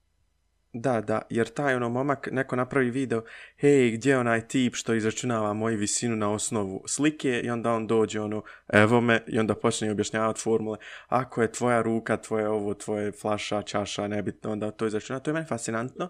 Da, 0.74 1.00
da, 1.00 1.22
jer 1.30 1.48
taj 1.48 1.74
ono 1.74 1.88
momak 1.88 2.28
neko 2.32 2.56
napravi 2.56 2.90
video, 2.90 3.22
hej, 3.56 3.90
gdje 3.90 4.10
je 4.10 4.18
onaj 4.18 4.48
tip 4.48 4.74
što 4.74 4.94
izračunava 4.94 5.52
moju 5.52 5.78
visinu 5.78 6.16
na 6.16 6.32
osnovu 6.32 6.84
slike 6.86 7.40
i 7.44 7.50
onda 7.50 7.72
on 7.72 7.86
dođe 7.86 8.20
ono, 8.20 8.42
evo 8.68 9.00
me 9.00 9.24
i 9.26 9.38
onda 9.38 9.54
počne 9.54 9.90
objašnjavati 9.90 10.40
formule, 10.40 10.78
ako 11.08 11.42
je 11.42 11.52
tvoja 11.52 11.82
ruka, 11.82 12.16
tvoje 12.16 12.48
ovo, 12.48 12.74
tvoje 12.74 13.12
flaša, 13.12 13.62
čaša, 13.62 14.08
nebitno, 14.08 14.52
onda 14.52 14.70
to 14.70 14.86
izračuna, 14.86 15.20
to 15.20 15.30
je 15.30 15.34
meni 15.34 15.46
fascinantno. 15.46 16.08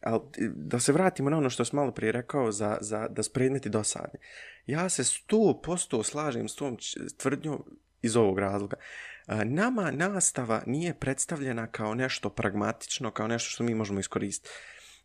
Ali 0.00 0.20
da 0.54 0.80
se 0.80 0.92
vratimo 0.92 1.30
na 1.30 1.36
ono 1.36 1.50
što 1.50 1.64
sam 1.64 1.76
malo 1.76 1.92
prije 1.92 2.12
rekao 2.12 2.52
za, 2.52 2.78
za 2.80 3.08
da 3.08 3.22
spredneti 3.22 3.68
dosadni. 3.68 4.18
Ja 4.66 4.88
se 4.88 5.04
sto 5.04 5.60
posto 5.64 6.02
slažem 6.02 6.48
s 6.48 6.54
tom 6.54 6.76
tvrdnjom 7.18 7.64
iz 8.02 8.16
ovog 8.16 8.38
razloga. 8.38 8.76
Nama 9.44 9.90
nastava 9.90 10.62
nije 10.66 10.94
predstavljena 10.94 11.66
kao 11.66 11.94
nešto 11.94 12.30
pragmatično, 12.30 13.10
kao 13.10 13.28
nešto 13.28 13.50
što 13.50 13.64
mi 13.64 13.74
možemo 13.74 14.00
iskoristiti. 14.00 14.50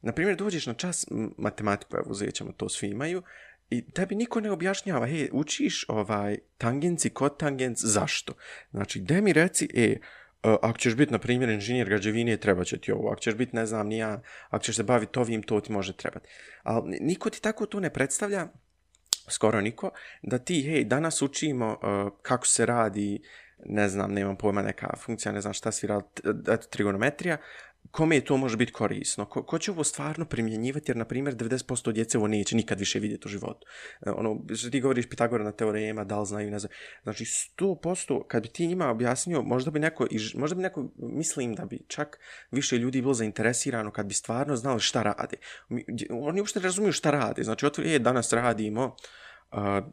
Naprimjer, 0.01 0.35
dođeš 0.35 0.65
na 0.65 0.73
čas 0.73 1.05
matematiku, 1.37 1.97
evo 1.97 2.05
uzet 2.09 2.33
ćemo, 2.33 2.51
to 2.51 2.69
svi 2.69 2.87
imaju, 2.87 3.23
i 3.69 3.91
tebi 3.91 4.15
niko 4.15 4.39
ne 4.39 4.51
objašnjava, 4.51 5.07
hej, 5.07 5.29
učiš 5.33 5.85
ovaj 5.87 6.37
tangenci, 6.57 7.09
kotangenc, 7.09 7.79
zašto? 7.81 8.33
Znači, 8.71 8.99
gde 8.99 9.21
mi 9.21 9.33
reci, 9.33 9.67
e, 9.73 9.81
e, 9.83 9.97
ako 10.43 10.77
ćeš 10.77 10.95
biti, 10.95 11.11
na 11.11 11.19
primjer, 11.19 11.49
inženjer 11.49 11.89
građevine, 11.89 12.37
treba 12.37 12.63
će 12.63 12.79
ti 12.79 12.91
ovo. 12.91 13.09
Ako 13.09 13.19
ćeš 13.19 13.35
biti, 13.35 13.55
ne 13.55 13.65
znam, 13.65 13.87
nija, 13.87 14.21
ako 14.49 14.63
ćeš 14.63 14.75
se 14.75 14.83
baviti 14.83 15.19
ovim, 15.19 15.43
to 15.43 15.59
ti 15.59 15.71
može 15.71 15.97
trebati. 15.97 16.29
Ali 16.63 16.97
niko 17.01 17.29
ti 17.29 17.41
tako 17.41 17.65
to 17.65 17.79
ne 17.79 17.89
predstavlja, 17.89 18.47
skoro 19.27 19.61
niko, 19.61 19.91
da 20.21 20.37
ti, 20.37 20.61
hej, 20.61 20.83
danas 20.83 21.21
učimo 21.21 21.71
uh, 21.71 22.13
kako 22.21 22.47
se 22.47 22.65
radi 22.65 23.21
ne 23.65 23.89
znam, 23.89 24.13
nemam 24.13 24.35
pojma 24.35 24.61
neka 24.61 24.93
funkcija, 24.97 25.31
ne 25.31 25.41
znam 25.41 25.53
šta 25.53 25.71
svira, 25.71 26.01
eto, 26.47 26.67
trigonometrija, 26.69 27.37
kome 27.91 28.21
to 28.21 28.37
može 28.37 28.57
biti 28.57 28.71
korisno? 28.71 29.25
Ko, 29.25 29.43
ko 29.43 29.59
će 29.59 29.71
ovo 29.71 29.83
stvarno 29.83 30.25
primjenjivati? 30.25 30.91
Jer, 30.91 30.97
na 30.97 31.05
primjer, 31.05 31.35
90% 31.35 31.91
djece 31.91 32.17
ovo 32.17 32.27
neće 32.27 32.55
nikad 32.55 32.79
više 32.79 32.99
vidjeti 32.99 33.27
u 33.27 33.29
životu. 33.29 33.67
E, 34.05 34.09
ono, 34.11 34.41
što 34.55 34.69
ti 34.69 34.81
govoriš 34.81 35.09
Pitagora 35.09 35.43
na 35.43 35.51
teorema, 35.51 36.03
da 36.03 36.19
li 36.19 36.25
znaju, 36.25 36.51
ne 36.51 36.59
znam. 36.59 36.71
Znači, 37.03 37.25
100%, 37.25 38.27
kad 38.27 38.43
bi 38.43 38.49
ti 38.49 38.67
njima 38.67 38.89
objasnio, 38.89 39.41
možda 39.41 39.71
bi 39.71 39.79
neko, 39.79 40.07
možda 40.35 40.55
bi 40.55 40.61
neko, 40.61 40.89
mislim 40.97 41.55
da 41.55 41.65
bi 41.65 41.79
čak 41.87 42.19
više 42.51 42.77
ljudi 42.77 43.01
bilo 43.01 43.13
zainteresirano 43.13 43.91
kad 43.91 44.05
bi 44.05 44.13
stvarno 44.13 44.55
znali 44.55 44.79
šta 44.79 45.03
rade. 45.03 45.37
Oni 46.09 46.39
uopšte 46.39 46.59
razumiju 46.59 46.91
šta 46.91 47.11
rade. 47.11 47.43
Znači, 47.43 47.65
otvori, 47.65 47.91
je, 47.91 47.99
danas 47.99 48.33
radimo, 48.33 48.85
uh, 48.85 49.59
uh, 49.59 49.83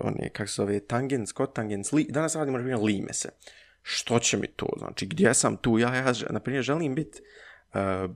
one, 0.00 0.30
kako 0.32 0.48
se 0.48 0.54
zove, 0.54 0.80
tangens, 0.80 1.32
kotangens, 1.32 1.92
li, 1.92 2.06
danas 2.10 2.36
radimo, 2.36 2.58
na 2.58 2.64
primjer, 2.64 2.80
lime 2.82 3.12
se 3.12 3.28
što 3.86 4.18
će 4.18 4.36
mi 4.36 4.46
to, 4.46 4.66
znači 4.78 5.06
gdje 5.06 5.34
sam 5.34 5.56
tu, 5.56 5.78
ja, 5.78 5.94
ja 5.94 6.12
na 6.30 6.40
primjer, 6.40 6.64
želim 6.64 6.94
biti 6.94 7.20
uh, 7.74 8.10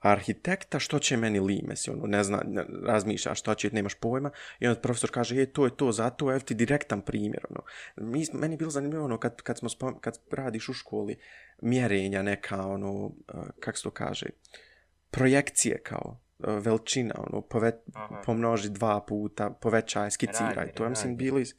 arhitekta, 0.00 0.78
što 0.78 0.98
će 0.98 1.16
meni 1.16 1.40
limes, 1.40 1.88
ono, 1.88 2.06
ne 2.06 2.24
zna, 2.24 2.42
ne, 2.46 2.64
razmišlja 2.86 3.34
što 3.34 3.54
će, 3.54 3.70
nemaš 3.72 3.94
pojma, 3.94 4.30
i 4.60 4.66
onda 4.66 4.80
profesor 4.80 5.10
kaže, 5.10 5.36
je, 5.36 5.52
to 5.52 5.64
je 5.64 5.76
to, 5.76 5.92
zato, 5.92 6.30
evo 6.30 6.40
ti 6.40 6.54
direktan 6.54 7.02
primjer, 7.02 7.46
ono. 7.50 7.60
Mi, 7.96 8.24
meni 8.32 8.54
je 8.54 8.58
bilo 8.58 8.70
zanimljivo, 8.70 9.04
ono, 9.04 9.18
kad, 9.18 9.42
kad, 9.42 9.58
smo 9.58 9.68
spom, 9.68 10.00
kad 10.00 10.18
radiš 10.30 10.68
u 10.68 10.72
školi, 10.72 11.16
mjerenja 11.62 12.22
neka, 12.22 12.66
ono, 12.66 12.92
uh, 12.92 13.12
kako 13.60 13.78
se 13.78 13.82
to 13.82 13.90
kaže, 13.90 14.26
projekcije 15.10 15.82
kao, 15.82 16.20
uh, 16.38 16.64
veličina, 16.64 17.14
ono, 17.18 17.40
pove, 17.42 17.72
pomnoži 18.24 18.70
dva 18.70 19.00
puta, 19.08 19.50
povećaj, 19.50 20.10
skiciraj, 20.10 20.54
razmir, 20.54 20.74
to, 20.74 20.82
ja 20.84 20.88
mislim, 20.88 21.16
bilo 21.16 21.38
iz... 21.38 21.54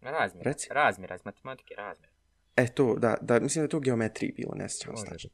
Razmjer, 0.00 0.54
razmjer, 0.70 1.12
iz 1.14 1.24
matematike, 1.24 1.74
razmjer. 1.74 2.11
E 2.56 2.66
to, 2.66 2.96
da, 2.98 3.16
da, 3.20 3.40
mislim 3.40 3.64
da 3.64 3.68
to 3.68 3.80
geometriji 3.80 4.32
bilo, 4.36 4.54
ne 4.54 4.68
sjećam 4.68 4.96
se. 4.96 5.28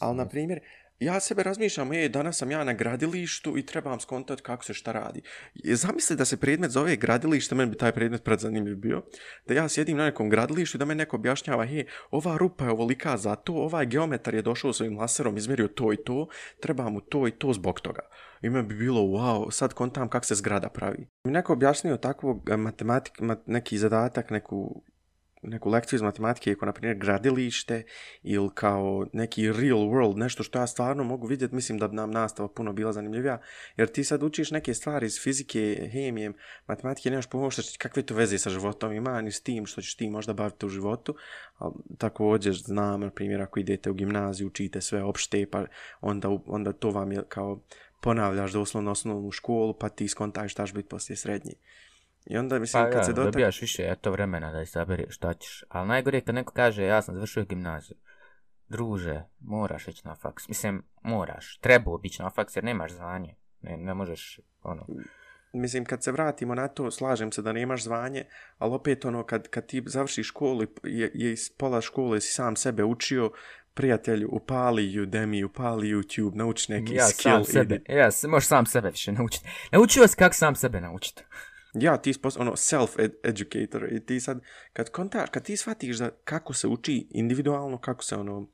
Ali, 0.00 0.16
na 0.16 0.28
primjer, 0.28 0.60
ja 1.04 1.20
sebe 1.20 1.42
razmišljam, 1.42 1.92
je, 1.92 2.08
danas 2.08 2.36
sam 2.36 2.50
ja 2.50 2.64
na 2.64 2.72
gradilištu 2.72 3.58
i 3.58 3.66
trebam 3.66 4.00
skontati 4.00 4.42
kako 4.42 4.64
se 4.64 4.74
šta 4.74 4.92
radi. 4.92 5.22
Zamisli 5.64 6.16
da 6.16 6.24
se 6.24 6.36
predmet 6.36 6.70
zove 6.70 6.96
gradilište, 6.96 7.54
meni 7.54 7.70
bi 7.70 7.76
taj 7.76 7.92
predmet 7.92 8.24
predzanimljiv 8.24 8.76
bio, 8.76 9.02
da 9.46 9.54
ja 9.54 9.68
sjedim 9.68 9.96
na 9.96 10.04
nekom 10.04 10.30
gradilištu 10.30 10.76
i 10.76 10.78
da 10.78 10.84
me 10.84 10.94
neko 10.94 11.16
objašnjava, 11.16 11.66
he, 11.66 11.84
ova 12.10 12.36
rupa 12.36 12.64
je 12.64 12.70
ovolika 12.70 13.16
za 13.16 13.34
to, 13.34 13.52
ovaj 13.52 13.86
geometar 13.86 14.34
je 14.34 14.42
došao 14.42 14.72
svojim 14.72 14.98
laserom, 14.98 15.36
izmjerio 15.36 15.68
to 15.68 15.92
i 15.92 15.96
to, 15.96 16.28
treba 16.60 16.88
mu 16.88 17.00
to 17.00 17.28
i 17.28 17.30
to 17.30 17.52
zbog 17.52 17.80
toga. 17.80 18.02
I 18.42 18.50
me 18.50 18.62
bi 18.62 18.74
bilo, 18.74 19.00
wow, 19.00 19.50
sad 19.50 19.74
kontam 19.74 20.08
kako 20.08 20.26
se 20.26 20.34
zgrada 20.34 20.68
pravi. 20.68 21.08
Mi 21.24 21.32
neko 21.32 21.52
objasnio 21.52 21.96
takvog 21.96 22.50
matematik, 22.56 23.20
mat, 23.20 23.46
neki 23.46 23.78
zadatak, 23.78 24.30
neku 24.30 24.82
neku 25.42 25.70
lekciju 25.70 25.96
iz 25.96 26.02
matematike, 26.02 26.54
kao 26.54 26.66
na 26.66 26.72
primjer 26.72 26.98
gradilište 26.98 27.84
ili 28.22 28.50
kao 28.54 29.06
neki 29.12 29.52
real 29.52 29.78
world, 29.78 30.16
nešto 30.16 30.42
što 30.42 30.58
ja 30.58 30.66
stvarno 30.66 31.04
mogu 31.04 31.26
vidjeti, 31.26 31.54
mislim 31.54 31.78
da 31.78 31.88
bi 31.88 31.96
nam 31.96 32.10
nastava 32.10 32.48
puno 32.48 32.72
bila 32.72 32.92
zanimljivija, 32.92 33.40
jer 33.76 33.88
ti 33.88 34.04
sad 34.04 34.22
učiš 34.22 34.50
neke 34.50 34.74
stvari 34.74 35.06
iz 35.06 35.20
fizike, 35.22 35.88
hemije, 35.92 36.32
matematike, 36.66 37.10
nemaš 37.10 37.26
pomoći 37.26 37.78
kakve 37.78 38.02
to 38.02 38.14
veze 38.14 38.38
sa 38.38 38.50
životom 38.50 38.92
ima, 38.92 39.20
ni 39.20 39.32
s 39.32 39.40
tim 39.40 39.66
što 39.66 39.82
ćeš 39.82 39.96
ti 39.96 40.10
možda 40.10 40.32
baviti 40.32 40.66
u 40.66 40.68
životu, 40.68 41.16
ali 41.58 41.74
također 41.98 42.54
znam, 42.54 43.00
na 43.00 43.10
primjer, 43.10 43.42
ako 43.42 43.60
idete 43.60 43.90
u 43.90 43.94
gimnaziju, 43.94 44.46
učite 44.46 44.80
sve 44.80 45.02
opšte, 45.02 45.46
pa 45.50 45.64
onda, 46.00 46.28
onda 46.46 46.72
to 46.72 46.90
vam 46.90 47.12
je 47.12 47.22
kao 47.28 47.60
ponavljaš 48.00 48.52
doslovno 48.52 48.90
osnovnu 48.90 49.30
školu, 49.30 49.74
pa 49.74 49.88
ti 49.88 50.08
skontaš 50.08 50.52
šta 50.52 50.66
će 50.66 50.72
biti 50.72 50.88
poslije 50.88 51.16
srednji. 51.16 51.54
I 52.26 52.38
onda 52.38 52.58
mislim 52.58 52.84
pa, 52.84 52.90
kad 52.90 52.98
ja, 52.98 53.04
se 53.04 53.12
dotak... 53.12 53.32
dobijaš 53.32 53.60
više 53.60 53.82
eto 53.88 54.10
vremena 54.10 54.52
da 54.52 54.62
izabereš 54.62 55.14
šta 55.14 55.34
ćeš. 55.34 55.64
Ali 55.68 55.88
najgore 55.88 56.18
je 56.18 56.22
kad 56.22 56.34
neko 56.34 56.52
kaže 56.52 56.84
ja 56.84 57.02
sam 57.02 57.14
završio 57.14 57.44
gimnaziju. 57.44 57.96
Druže, 58.68 59.22
moraš 59.40 59.88
ići 59.88 60.02
na 60.04 60.14
faks. 60.14 60.48
Mislim, 60.48 60.82
moraš. 61.02 61.58
Trebao 61.58 61.98
biti 61.98 62.22
na 62.22 62.30
faks 62.30 62.56
jer 62.56 62.64
nemaš 62.64 62.92
zvanje. 62.92 63.34
Ne, 63.60 63.76
ne 63.76 63.94
možeš, 63.94 64.40
ono... 64.62 64.86
Mislim, 65.54 65.84
kad 65.84 66.02
se 66.02 66.12
vratimo 66.12 66.54
na 66.54 66.68
to, 66.68 66.90
slažem 66.90 67.32
se 67.32 67.42
da 67.42 67.52
nemaš 67.52 67.82
zvanje, 67.82 68.24
ali 68.58 68.74
opet 68.74 69.04
ono, 69.04 69.24
kad, 69.24 69.48
kad 69.48 69.66
ti 69.66 69.82
završiš 69.86 70.28
školu 70.28 70.64
je 70.84 71.10
iz 71.14 71.50
pola 71.58 71.80
škole 71.80 72.20
si 72.20 72.32
sam 72.32 72.56
sebe 72.56 72.84
učio, 72.84 73.32
prijatelju, 73.74 74.28
upali 74.32 74.82
Udemy, 74.82 75.44
upali 75.44 75.88
YouTube, 75.88 76.36
nauči 76.36 76.72
neki 76.72 76.94
ja, 76.94 77.06
skill. 77.06 77.34
Sam 77.34 77.44
sebe, 77.44 77.80
ja, 77.88 78.08
možeš 78.28 78.48
sam 78.48 78.66
sebe 78.66 78.90
više 78.90 79.12
naučiti. 79.12 79.48
Naučio 79.72 80.08
si 80.08 80.16
kako 80.16 80.34
sam 80.34 80.54
sebe 80.54 80.80
naučiti. 80.80 81.24
Ja, 81.72 81.96
ti 81.96 82.12
spos, 82.12 82.36
ono, 82.36 82.52
self-educator 82.52 83.96
i 83.96 84.06
ti 84.06 84.20
sad, 84.20 84.40
kad 84.72 84.90
kontaš, 84.90 85.30
kad 85.30 85.44
ti 85.44 85.56
shvatiš 85.56 85.96
da 85.98 86.10
kako 86.10 86.54
se 86.54 86.68
uči 86.68 87.08
individualno, 87.10 87.78
kako 87.78 88.04
se 88.04 88.16
ono, 88.16 88.48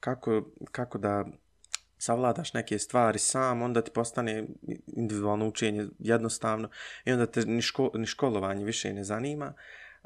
kako, 0.00 0.42
kako 0.72 0.98
da 0.98 1.24
savladaš 1.98 2.54
neke 2.54 2.78
stvari 2.78 3.18
sam, 3.18 3.62
onda 3.62 3.82
ti 3.82 3.90
postane 3.90 4.46
individualno 4.86 5.48
učenje 5.48 5.86
jednostavno 5.98 6.68
i 7.04 7.12
onda 7.12 7.26
te 7.26 7.40
ni, 7.46 7.62
ško, 7.62 7.90
ni 7.94 8.06
školovanje 8.06 8.64
više 8.64 8.92
ne 8.92 9.04
zanima. 9.04 9.54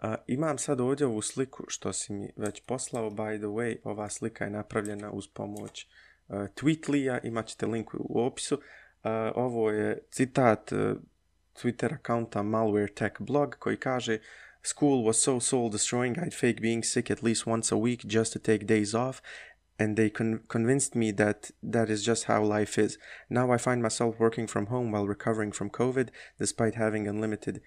Uh, 0.02 0.14
imam 0.26 0.58
sad 0.58 0.80
ovdje 0.80 1.06
ovu 1.06 1.22
sliku 1.22 1.64
što 1.68 1.92
si 1.92 2.12
mi 2.12 2.32
već 2.36 2.62
poslao, 2.66 3.10
by 3.10 3.38
the 3.38 3.46
way, 3.46 3.76
ova 3.84 4.08
slika 4.08 4.44
je 4.44 4.50
napravljena 4.50 5.10
uz 5.10 5.28
pomoć 5.34 5.82
e, 5.82 5.86
uh, 6.28 6.48
Tweetlija, 6.48 7.20
imat 7.22 7.46
ćete 7.46 7.66
link 7.66 7.90
u 7.94 8.20
opisu. 8.20 8.54
Uh, 8.54 9.10
ovo 9.34 9.70
je 9.70 10.02
citat 10.10 10.72
uh, 10.72 10.78
Twitter 11.52 11.92
accounta 11.92 12.42
Malware 12.42 12.94
Tech 12.94 13.20
blog 13.20 13.54
koji 13.58 13.76
kaže 13.76 14.18
School 14.62 15.04
was 15.04 15.22
so 15.22 15.40
soul 15.40 15.70
destroying 15.70 16.18
I'd 16.18 16.34
fake 16.34 16.60
being 16.60 16.84
sick 16.84 17.10
at 17.10 17.22
least 17.22 17.46
once 17.46 17.74
a 17.74 17.78
week 17.78 18.04
just 18.04 18.32
to 18.32 18.38
take 18.38 18.64
days 18.64 18.94
off 18.94 19.22
and 19.78 19.96
they 19.96 20.10
con 20.10 20.40
convinced 20.48 20.94
me 20.94 21.12
that 21.12 21.50
that 21.72 21.88
is 21.88 22.06
just 22.06 22.24
how 22.24 22.58
life 22.58 22.82
is. 22.82 22.98
Now 23.28 23.54
I 23.54 23.58
find 23.58 23.82
myself 23.82 24.14
working 24.18 24.46
from 24.46 24.66
home 24.66 24.92
while 24.92 25.08
recovering 25.08 25.52
from 25.52 25.70
COVID 25.70 26.08
despite 26.38 26.74
having 26.74 27.08
unlimited 27.08 27.60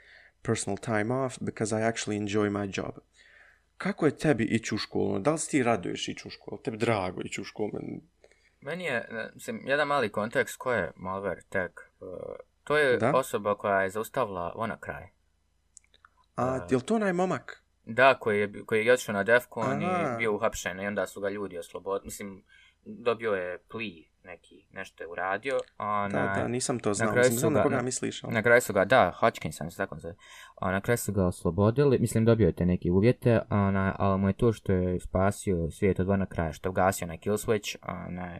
personal 0.44 0.78
time 0.78 1.12
off 1.12 1.40
because 1.44 1.74
I 1.74 1.82
actually 1.82 2.18
enjoy 2.18 2.50
my 2.50 2.68
job. 2.68 3.00
Kako 3.78 4.06
je 4.06 4.18
tebi 4.18 4.44
ići 4.44 4.76
u 4.76 4.78
školu? 4.78 5.20
Da 5.20 5.32
li 5.32 5.38
si 5.38 5.52
ti 5.52 5.64
raduješ 5.64 6.08
ići 6.08 6.28
u 6.28 6.32
školu? 6.32 6.62
Tebi 6.62 6.78
drago 6.78 7.22
ići 7.22 7.42
u 7.42 7.44
školu? 7.44 7.72
Meni 8.62 8.84
je, 8.84 9.08
mislim, 9.34 9.62
jedan 9.66 9.88
mali 9.88 10.12
kontekst, 10.12 10.56
ko 10.58 10.74
je 10.74 10.92
Malware 10.96 11.42
Tech? 11.50 11.74
Uh, 12.00 12.08
To 12.64 12.78
je 12.78 12.98
da? 12.98 13.12
osoba 13.16 13.56
koja 13.56 13.82
je 13.82 13.90
zaustavila 13.90 14.54
ona 14.56 14.78
kraj. 14.78 15.08
A, 16.36 16.56
uh, 16.56 16.72
je 16.72 16.78
li 16.78 16.84
to 16.84 16.96
onaj 16.96 17.14
momak? 17.14 17.64
Da, 17.86 18.14
koji 18.20 18.40
je, 18.40 18.66
koji 18.66 18.86
je 18.86 18.94
odšao 18.94 19.14
na 19.14 19.24
Defcon 19.24 19.82
i 19.82 20.18
bio 20.18 20.34
uhapšen 20.34 20.80
i 20.80 20.88
onda 20.88 21.08
su 21.08 21.22
ga 21.22 21.30
ljudi 21.30 21.58
oslobodili. 21.58 22.06
Mislim, 22.06 22.44
dobio 22.86 23.34
je 23.34 23.58
pli 23.58 24.14
neki, 24.24 24.66
nešto 24.72 25.04
je 25.04 25.08
uradio. 25.08 25.60
A 25.78 26.08
da, 26.12 26.26
na, 26.26 26.34
da, 26.34 26.48
nisam 26.48 26.80
to 26.80 26.94
znao. 26.94 27.16
Mislim, 27.16 27.38
znam 27.38 27.54
na 27.54 27.64
koga 27.64 27.82
misliš. 27.82 28.24
Na 28.24 28.44
kraju 28.44 28.62
su 28.62 28.74
ga, 28.74 28.86
da, 28.86 29.12
Hodgkinson, 29.20 29.72
se 29.72 29.78
tako 29.78 30.00
zove. 30.00 30.16
A 30.56 30.72
na 30.72 30.82
kraju 30.82 30.98
su 30.98 31.14
ga 31.14 31.26
oslobodili, 31.26 32.00
mislim, 32.00 32.26
dobio 32.26 32.48
je 32.48 32.54
te 32.54 32.66
neke 32.66 32.92
uvjete, 32.92 33.42
a 33.50 33.72
na, 33.72 33.96
ali 34.00 34.20
mu 34.20 34.28
je 34.30 34.34
to 34.34 34.54
što 34.54 34.72
je 34.72 35.00
spasio 35.00 35.72
svijet 35.72 36.00
od 36.00 36.08
vana 36.08 36.26
kraja, 36.26 36.54
što 36.54 36.68
je 36.68 36.70
ugasio 36.70 37.08
na 37.08 37.18
kill 37.18 37.36
switch, 37.36 37.78
a 37.82 38.10
na, 38.10 38.38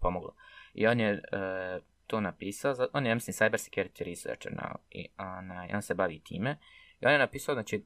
pomoglo. 0.00 0.34
I 0.74 0.86
on 0.86 1.00
je, 1.00 1.12
uh, 1.12 1.82
to 2.06 2.20
napisao, 2.20 2.74
on 2.92 3.06
je, 3.06 3.08
ja 3.08 3.14
mislim, 3.14 3.34
cyber 3.34 3.70
security 3.70 4.04
researcher 4.04 4.52
na, 4.52 4.74
i, 4.90 5.08
na, 5.42 5.68
on 5.74 5.82
se 5.82 5.94
bavi 5.94 6.20
time, 6.20 6.58
i 7.00 7.06
on 7.06 7.12
je 7.12 7.18
napisao, 7.18 7.54
znači, 7.54 7.84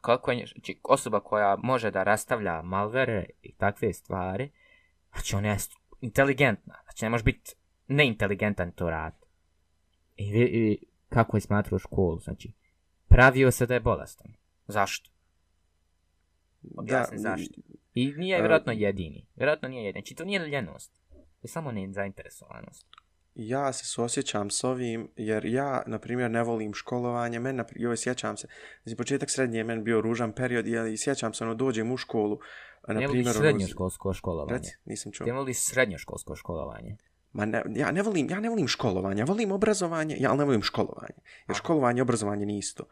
kako 0.00 0.30
je, 0.30 0.46
znači, 0.46 0.80
osoba 0.84 1.20
koja 1.20 1.56
može 1.56 1.90
da 1.90 2.02
rastavlja 2.02 2.62
malvere 2.62 3.26
i 3.42 3.54
takve 3.54 3.92
stvari, 3.92 4.50
znači, 5.12 5.36
on 5.36 5.44
je 5.44 5.56
inteligentna, 6.00 6.74
znači, 6.84 7.04
ne 7.04 7.10
može 7.10 7.24
biti 7.24 7.54
neinteligentan 7.86 8.72
to 8.72 8.90
rad. 8.90 9.14
I, 10.16 10.24
i, 10.24 10.42
i 10.42 10.78
kako 11.08 11.36
je 11.36 11.40
smatrao 11.40 11.78
školu, 11.78 12.18
znači, 12.18 12.52
pravio 13.08 13.50
se 13.50 13.66
da 13.66 13.74
je 13.74 13.80
bolestan. 13.80 14.32
Zašto? 14.66 15.10
Objasni 16.76 17.16
da, 17.16 17.22
zašto. 17.22 17.60
I 17.94 18.12
nije 18.16 18.38
vjerojatno 18.38 18.72
jedini. 18.72 19.26
Vjerojatno 19.36 19.68
nije 19.68 19.84
jedini. 19.84 20.02
Znači, 20.02 20.14
to 20.14 20.24
nije 20.24 20.40
ljenost. 20.40 20.92
To 21.10 21.42
je 21.42 21.48
samo 21.48 21.72
nezainteresovanost 21.72 22.86
ja 23.38 23.72
se 23.72 23.84
suosjećam 23.84 24.50
s 24.50 24.64
ovim, 24.64 25.08
jer 25.16 25.44
ja, 25.44 25.82
na 25.86 25.98
primjer, 25.98 26.30
ne 26.30 26.42
volim 26.42 26.74
školovanje, 26.74 27.38
men, 27.38 27.64
joj, 27.76 27.96
sjećam 27.96 28.36
se, 28.36 28.48
znači, 28.82 28.96
početak 28.96 29.30
srednje 29.30 29.58
je 29.58 29.64
men 29.64 29.84
bio 29.84 30.00
ružan 30.00 30.32
period, 30.32 30.66
i 30.66 30.96
sjećam 30.96 31.34
se, 31.34 31.44
ono, 31.44 31.54
dođem 31.54 31.92
u 31.92 31.96
školu, 31.96 32.38
na 32.88 32.94
primjer... 32.94 33.10
Ne 33.10 33.16
voliš 33.16 33.36
srednjoškolsko 33.36 34.12
školovanje? 34.12 34.58
Reci, 34.58 34.76
nisam 34.84 35.12
čuo. 35.12 35.26
Ne 35.26 35.32
voliš 35.32 35.56
srednjoškolsko 35.58 36.36
školovanje? 36.36 36.96
Ma 37.32 37.44
ne, 37.44 37.62
ja 37.74 37.92
ne 37.92 38.02
volim, 38.02 38.30
ja 38.30 38.40
ne 38.40 38.48
volim 38.48 38.68
školovanje, 38.68 39.20
ja 39.20 39.24
volim 39.24 39.52
obrazovanje, 39.52 40.16
ja 40.20 40.34
ne 40.34 40.44
volim 40.44 40.62
školovanje. 40.62 41.18
Jer 41.48 41.56
školovanje 41.56 41.98
i 41.98 42.02
obrazovanje 42.02 42.46
nije 42.46 42.58
isto. 42.58 42.84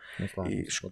I 0.48 0.70
ško... 0.70 0.90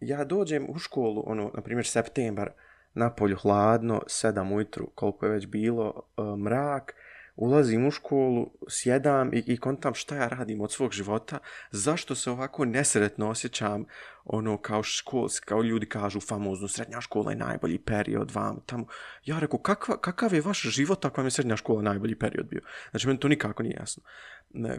Ja 0.00 0.24
dođem 0.24 0.66
u 0.68 0.78
školu, 0.78 1.22
ono, 1.26 1.50
na 1.54 1.62
primjer, 1.62 1.86
septembar, 1.86 2.50
na 2.94 3.14
polju 3.14 3.36
hladno, 3.36 4.02
sedam 4.06 4.52
ujutru, 4.52 4.90
koliko 4.94 5.26
je 5.26 5.32
već 5.32 5.46
bilo, 5.46 6.02
uh, 6.16 6.38
mrak, 6.38 6.94
ulazim 7.38 7.86
u 7.86 7.90
školu, 7.90 8.50
sjedam 8.68 9.34
i, 9.34 9.42
i 9.46 9.56
kontam 9.56 9.94
šta 9.94 10.16
ja 10.16 10.28
radim 10.28 10.60
od 10.60 10.72
svog 10.72 10.92
života, 10.92 11.38
zašto 11.70 12.14
se 12.14 12.30
ovako 12.30 12.64
nesretno 12.64 13.30
osjećam, 13.30 13.84
ono, 14.24 14.56
kao 14.56 14.82
škol, 14.82 15.28
kao 15.44 15.62
ljudi 15.62 15.86
kažu 15.86 16.20
famozno, 16.20 16.68
srednja 16.68 17.00
škola 17.00 17.30
je 17.30 17.36
najbolji 17.36 17.78
period 17.78 18.30
vam, 18.34 18.60
tamo. 18.66 18.86
Ja 19.24 19.38
rekao, 19.38 19.58
kakva, 19.58 20.00
kakav 20.00 20.34
je 20.34 20.40
vaš 20.40 20.62
život 20.62 21.04
ako 21.04 21.20
vam 21.20 21.26
je 21.26 21.30
srednja 21.30 21.56
škola 21.56 21.82
najbolji 21.82 22.18
period 22.18 22.46
bio? 22.46 22.60
Znači, 22.90 23.06
meni 23.06 23.20
to 23.20 23.28
nikako 23.28 23.62
nije 23.62 23.76
jasno. 23.80 24.02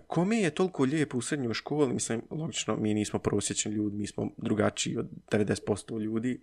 Kome 0.07 0.37
je 0.37 0.49
toliko 0.49 0.83
lijepo 0.83 1.17
u 1.17 1.21
srednjoj 1.21 1.53
školi? 1.53 1.93
Mislim, 1.93 2.21
logično, 2.31 2.75
mi 2.75 2.93
nismo 2.93 3.19
prosječni 3.19 3.71
ljudi, 3.71 3.97
mi 3.97 4.07
smo 4.07 4.29
drugačiji 4.37 4.97
od 4.97 5.09
90% 5.31 6.01
ljudi 6.01 6.41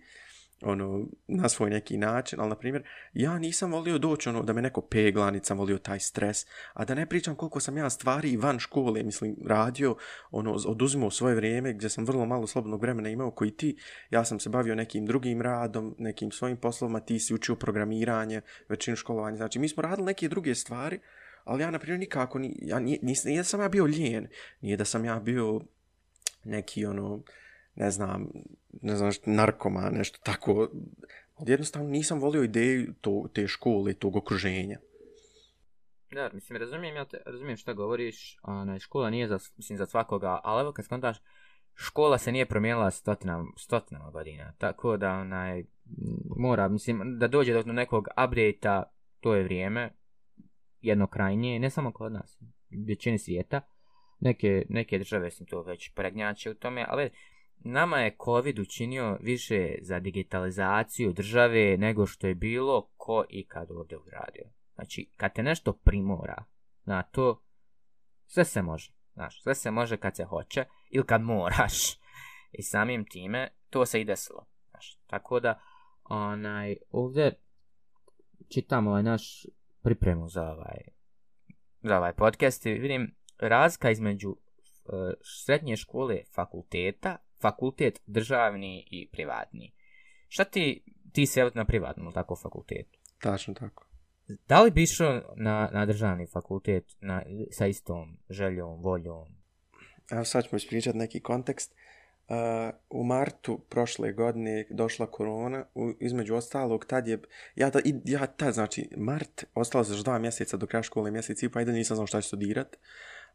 ono, 0.61 1.07
na 1.27 1.49
svoj 1.49 1.69
neki 1.69 1.97
način, 1.97 2.39
ali 2.39 2.49
na 2.49 2.55
primjer, 2.55 2.83
ja 3.13 3.39
nisam 3.39 3.71
volio 3.71 3.97
doći 3.97 4.29
ono, 4.29 4.43
da 4.43 4.53
me 4.53 4.61
neko 4.61 4.81
pegla, 4.81 5.31
niti 5.31 5.45
sam 5.45 5.57
volio 5.57 5.77
taj 5.77 5.99
stres, 5.99 6.45
a 6.73 6.85
da 6.85 6.95
ne 6.95 7.05
pričam 7.05 7.35
koliko 7.35 7.59
sam 7.59 7.77
ja 7.77 7.89
stvari 7.89 8.37
van 8.37 8.59
škole, 8.59 9.03
mislim, 9.03 9.35
radio, 9.45 9.95
ono, 10.31 10.53
oduzimao 10.65 11.11
svoje 11.11 11.35
vrijeme, 11.35 11.73
gdje 11.73 11.89
sam 11.89 12.05
vrlo 12.05 12.25
malo 12.25 12.47
slobodnog 12.47 12.81
vremena 12.81 13.09
imao 13.09 13.31
koji 13.31 13.51
ti, 13.51 13.77
ja 14.09 14.25
sam 14.25 14.39
se 14.39 14.49
bavio 14.49 14.75
nekim 14.75 15.05
drugim 15.05 15.41
radom, 15.41 15.95
nekim 15.99 16.31
svojim 16.31 16.57
poslovima, 16.57 16.99
ti 16.99 17.19
si 17.19 17.33
učio 17.33 17.55
programiranje, 17.55 18.41
većinu 18.69 18.95
školovanja, 18.95 19.37
znači 19.37 19.59
mi 19.59 19.69
smo 19.69 19.83
radili 19.83 20.05
neke 20.05 20.27
druge 20.27 20.55
stvari, 20.55 20.99
ali 21.43 21.63
ja, 21.63 21.71
na 21.71 21.79
primjer, 21.79 21.99
nikako, 21.99 22.39
ni, 22.39 22.57
ja, 22.61 22.79
nije, 22.79 22.99
nije 23.01 23.37
da 23.37 23.43
sam 23.43 23.61
ja 23.61 23.69
bio 23.69 23.85
lijen, 23.85 24.27
nije 24.61 24.77
da 24.77 24.85
sam 24.85 25.05
ja 25.05 25.19
bio 25.19 25.61
neki, 26.43 26.85
ono, 26.85 27.23
ne 27.77 27.91
znam, 27.91 28.27
ne 28.81 28.95
znam, 28.95 29.11
narkoma, 29.25 29.89
nešto 29.89 30.19
tako. 30.23 30.69
Ali 31.35 31.51
jednostavno 31.51 31.89
nisam 31.89 32.19
volio 32.19 32.43
ideju 32.43 32.93
to, 33.01 33.25
te 33.33 33.47
škole, 33.47 33.93
tog 33.93 34.15
okruženja. 34.15 34.79
Da, 36.11 36.29
mislim, 36.33 36.59
razumijem, 36.59 36.95
ja 36.95 37.05
te, 37.05 37.17
razumijem 37.25 37.57
šta 37.57 37.73
govoriš, 37.73 38.37
ona, 38.43 38.79
škola 38.79 39.09
nije 39.09 39.27
za, 39.27 39.39
mislim, 39.57 39.77
za 39.77 39.85
svakoga, 39.85 40.39
ali 40.43 40.61
evo 40.61 40.71
kad 40.71 40.85
skontaš, 40.85 41.17
škola 41.73 42.17
se 42.17 42.31
nije 42.31 42.45
promijenila 42.45 42.91
stotinama, 42.91 43.45
stotinama 43.57 44.09
godina, 44.09 44.53
tako 44.57 44.97
da, 44.97 45.11
onaj, 45.11 45.63
mora, 46.37 46.67
mislim, 46.67 47.19
da 47.19 47.27
dođe 47.27 47.63
do 47.63 47.73
nekog 47.73 48.07
update-a, 48.07 48.83
to 49.19 49.35
je 49.35 49.43
vrijeme, 49.43 49.93
jedno 50.81 51.07
krajnje, 51.07 51.59
ne 51.59 51.69
samo 51.69 51.91
kod 51.91 52.11
nas, 52.11 52.37
većini 52.87 53.19
svijeta, 53.19 53.61
neke, 54.19 54.65
neke 54.69 54.97
države 54.97 55.31
su 55.31 55.45
to 55.45 55.61
već 55.61 55.93
pregnjače 55.93 56.51
u 56.51 56.55
tome, 56.55 56.85
ali 56.89 57.09
nama 57.59 57.97
je 57.97 58.15
COVID 58.25 58.59
učinio 58.59 59.17
više 59.21 59.75
za 59.81 59.99
digitalizaciju 59.99 61.13
države 61.13 61.77
nego 61.77 62.05
što 62.05 62.27
je 62.27 62.35
bilo 62.35 62.89
ko 62.97 63.23
i 63.29 63.47
kad 63.47 63.71
ovdje 63.71 63.97
ugradio. 63.97 64.45
Znači, 64.75 65.09
kad 65.17 65.33
te 65.33 65.43
nešto 65.43 65.73
primora 65.73 66.43
na 66.85 67.03
to, 67.03 67.41
sve 68.25 68.45
se 68.45 68.61
može. 68.61 68.91
Znaš, 69.13 69.43
sve 69.43 69.55
se 69.55 69.71
može 69.71 69.97
kad 69.97 70.15
se 70.15 70.23
hoće 70.23 70.65
ili 70.89 71.05
kad 71.05 71.21
moraš. 71.21 71.97
I 72.51 72.63
samim 72.63 73.05
time, 73.05 73.49
to 73.69 73.85
se 73.85 74.01
i 74.01 74.05
desilo. 74.05 74.45
Znaš, 74.69 74.99
tako 75.07 75.39
da, 75.39 75.59
onaj, 76.03 76.75
ovdje 76.91 77.39
čitam 78.49 78.87
ovaj 78.87 79.03
naš 79.03 79.45
pripremu 79.81 80.29
za 80.29 80.51
ovaj, 80.51 80.77
za 81.81 81.97
ovaj 81.97 82.13
podcast 82.13 82.65
i 82.65 82.73
vidim 82.73 83.15
razka 83.37 83.91
između 83.91 84.29
uh, 84.29 84.37
srednje 85.21 85.77
škole 85.77 86.23
fakulteta 86.35 87.17
fakultet 87.41 88.01
državni 88.05 88.87
i 88.91 89.09
privatni. 89.11 89.73
Šta 90.27 90.43
ti, 90.43 90.83
ti 91.11 91.25
se 91.25 91.51
na 91.53 91.65
privatnom 91.65 92.13
tako 92.13 92.35
fakultetu? 92.35 92.99
Tačno 93.21 93.53
tako. 93.53 93.87
Da 94.47 94.61
li 94.61 94.71
bi 94.71 94.83
išao 94.83 95.21
na, 95.35 95.69
na 95.73 95.85
državni 95.85 96.27
fakultet 96.27 96.85
na, 97.01 97.23
sa 97.51 97.67
istom 97.67 98.17
željom, 98.29 98.81
voljom? 98.81 99.27
Evo 100.11 100.25
sad 100.25 100.43
ćemo 100.43 100.57
ispričati 100.57 100.97
neki 100.97 101.19
kontekst. 101.19 101.75
Uh, 102.29 102.35
u 102.89 103.03
martu 103.03 103.59
prošle 103.69 104.13
godine 104.13 104.65
došla 104.69 105.05
korona, 105.05 105.65
u, 105.75 105.91
između 105.99 106.35
ostalog, 106.35 106.85
tad 106.85 107.07
je, 107.07 107.19
ja, 107.55 107.71
ta, 107.71 107.79
ja 108.05 108.27
tad, 108.27 108.53
znači, 108.53 108.89
mart, 108.97 109.45
ostalo 109.53 109.83
se 109.83 109.93
još 109.93 110.03
dva 110.03 110.19
mjeseca 110.19 110.57
do 110.57 110.67
kraja 110.67 110.83
škole, 110.83 111.11
mjesec 111.11 111.43
i 111.43 111.49
pa 111.49 111.61
i 111.61 111.65
da 111.65 111.71
nisam 111.71 111.95
znao 111.95 112.07
šta 112.07 112.21
ću 112.21 112.27
studirat. 112.27 112.75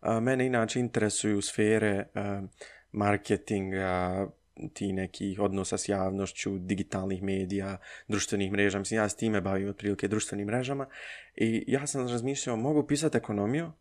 Uh, 0.03 0.22
mene 0.22 0.46
inače 0.46 0.80
interesuju 0.80 1.42
sfere 1.42 2.07
uh, 2.14 2.48
marketinga, 2.93 4.28
ti 4.74 4.93
nekih 4.93 5.40
odnosa 5.40 5.78
s 5.78 5.88
javnošću, 5.88 6.59
digitalnih 6.59 7.22
medija, 7.22 7.76
društvenih 8.09 8.53
mreža. 8.53 8.78
Mislim, 8.78 9.01
ja 9.01 9.09
s 9.09 9.16
time 9.16 9.40
bavim 9.40 9.68
otprilike 9.68 10.09
društvenim 10.09 10.47
mrežama. 10.47 10.86
I 11.34 11.64
ja 11.66 11.86
sam 11.86 12.09
razmišljao, 12.09 12.57
mogu 12.57 12.86
pisati 12.86 13.18
ekonomiju, 13.18 13.72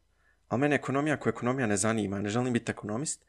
ali 0.48 0.62
mene 0.62 0.76
ekonomija 0.76 1.18
koja 1.18 1.32
ekonomija 1.32 1.68
ne 1.68 1.78
zanima, 1.78 2.22
ne 2.22 2.30
želim 2.30 2.54
biti 2.54 2.72
ekonomist. 2.72 3.26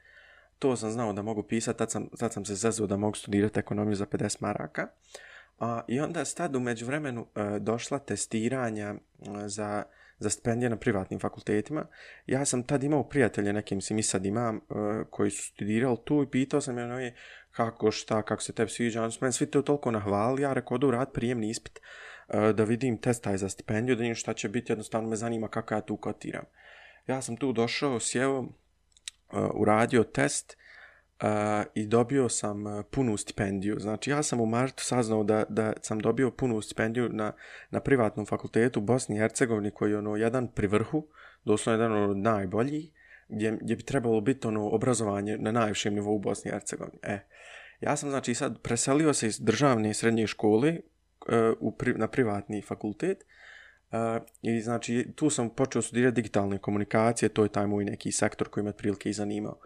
To 0.59 0.77
sam 0.77 0.91
znao 0.91 1.13
da 1.13 1.23
mogu 1.23 1.43
pisati, 1.43 1.79
tad 1.79 1.91
sam, 1.91 2.09
tad 2.19 2.33
sam 2.33 2.45
se 2.45 2.55
zazvao 2.55 2.87
da 2.87 2.97
mogu 2.97 3.15
studirati 3.15 3.61
ekonomiju 3.61 3.95
za 3.95 4.07
50 4.07 4.37
maraka. 4.41 4.89
A, 5.59 5.85
I 5.89 6.01
onda 6.01 6.21
je 6.21 6.35
tad 6.37 6.57
umeđu 6.57 6.87
vremenu 6.87 7.27
e, 7.35 7.59
došla 7.59 7.99
testiranja 7.99 8.95
e, 8.95 8.99
za 9.49 9.85
za 10.19 10.31
stipendije 10.31 10.71
na 10.71 10.77
privatnim 10.77 11.21
fakultetima. 11.21 11.87
Ja 12.27 12.45
sam 12.45 12.63
tad 12.63 12.85
imao 12.85 13.09
prijatelje, 13.09 13.53
nekim 13.53 13.81
si 13.81 13.95
mi 13.95 14.03
sad 14.03 14.27
imam, 14.27 14.57
e, 14.57 14.61
koji 15.11 15.31
su 15.31 15.43
studirali 15.43 15.99
tu 16.05 16.23
i 16.23 16.31
pitao 16.31 16.61
sam 16.61 16.79
je 16.79 16.85
ono 16.85 17.11
kako, 17.51 17.91
šta, 17.91 18.23
kako 18.23 18.43
se 18.43 18.53
tebi 18.53 18.71
sviđa. 18.71 19.03
Oni 19.03 19.13
su 19.13 19.19
meni 19.21 19.33
svi 19.33 19.47
to 19.47 19.63
toliko 19.63 19.91
nahvali, 19.91 20.43
ja 20.43 20.53
rekao 20.53 20.79
da 20.79 20.91
rad 20.91 21.13
prijemni 21.13 21.51
ispit 21.51 21.81
e, 22.29 22.53
da 22.53 22.65
vidim 22.65 22.99
testaj 22.99 23.37
za 23.37 23.49
stipendiju, 23.49 23.97
da 23.97 24.01
vidim 24.01 24.15
šta 24.15 24.35
će 24.35 24.49
biti, 24.49 24.73
jednostavno 24.73 25.09
me 25.09 25.17
zanima 25.17 25.49
kako 25.49 25.75
ja 25.75 25.81
tu 25.81 25.97
kotiram. 25.97 26.45
Ja 27.07 27.23
sam 27.23 27.37
tu 27.37 27.53
došao, 27.53 28.01
sjeo, 28.01 28.41
e, 28.41 28.47
uradio 29.55 30.05
test 30.05 30.57
uh, 31.23 31.29
i 31.75 31.87
dobio 31.87 32.29
sam 32.29 32.67
e, 32.67 32.83
punu 32.91 33.17
stipendiju. 33.17 33.77
Znači, 33.79 34.11
ja 34.11 34.23
sam 34.23 34.41
u 34.41 34.47
martu 34.47 34.85
saznao 34.85 35.25
da, 35.25 35.45
da 35.49 35.73
sam 35.81 35.99
dobio 35.99 36.31
punu 36.31 36.61
stipendiju 36.61 37.09
na, 37.09 37.33
na 37.71 37.81
privatnom 37.81 38.27
fakultetu 38.27 38.81
u 38.81 38.83
Bosni 38.83 39.17
i 39.17 39.19
Hercegovini, 39.19 39.71
koji 39.71 39.91
je 39.91 39.99
ono, 39.99 40.17
jedan 40.17 40.49
pri 40.49 40.67
vrhu, 40.67 41.07
doslovno 41.45 41.85
jedan 41.85 42.11
od 42.11 42.17
najboljih, 42.17 42.91
gdje, 43.29 43.59
gdje 43.61 43.77
bi 43.77 43.83
trebalo 43.83 44.21
biti 44.21 44.47
ono 44.47 44.69
obrazovanje 44.69 45.37
na 45.39 45.53
najvišem 45.53 45.95
nivou 45.95 46.17
u 46.17 46.19
Bosni 46.19 46.49
i 46.49 46.53
Hercegovini. 46.53 46.99
E, 47.03 47.19
ja 47.81 47.97
sam 47.97 48.11
znači 48.11 48.35
sad 48.35 48.63
preselio 48.63 49.15
se 49.15 49.27
iz 49.27 49.41
državne 49.41 49.95
srednje 49.95 50.27
škole 50.27 50.71
uh, 50.71 51.57
u 51.61 51.73
pri, 51.77 51.95
na 51.95 52.09
privatni 52.09 52.63
fakultet 52.63 53.25
uh, 53.91 54.23
i 54.43 54.61
znači 54.61 55.13
tu 55.15 55.31
sam 55.31 55.51
počeo 55.51 55.83
studirati 55.83 56.15
digitalne 56.15 56.59
komunikacije, 56.59 57.29
to 57.29 57.43
je 57.43 57.49
taj 57.49 57.67
moj 57.67 57.85
neki 57.85 58.13
sektor 58.13 58.49
koji 58.49 58.65
me 58.65 58.73
prilike 58.73 59.11
i 59.11 59.13
zanimao. 59.13 59.59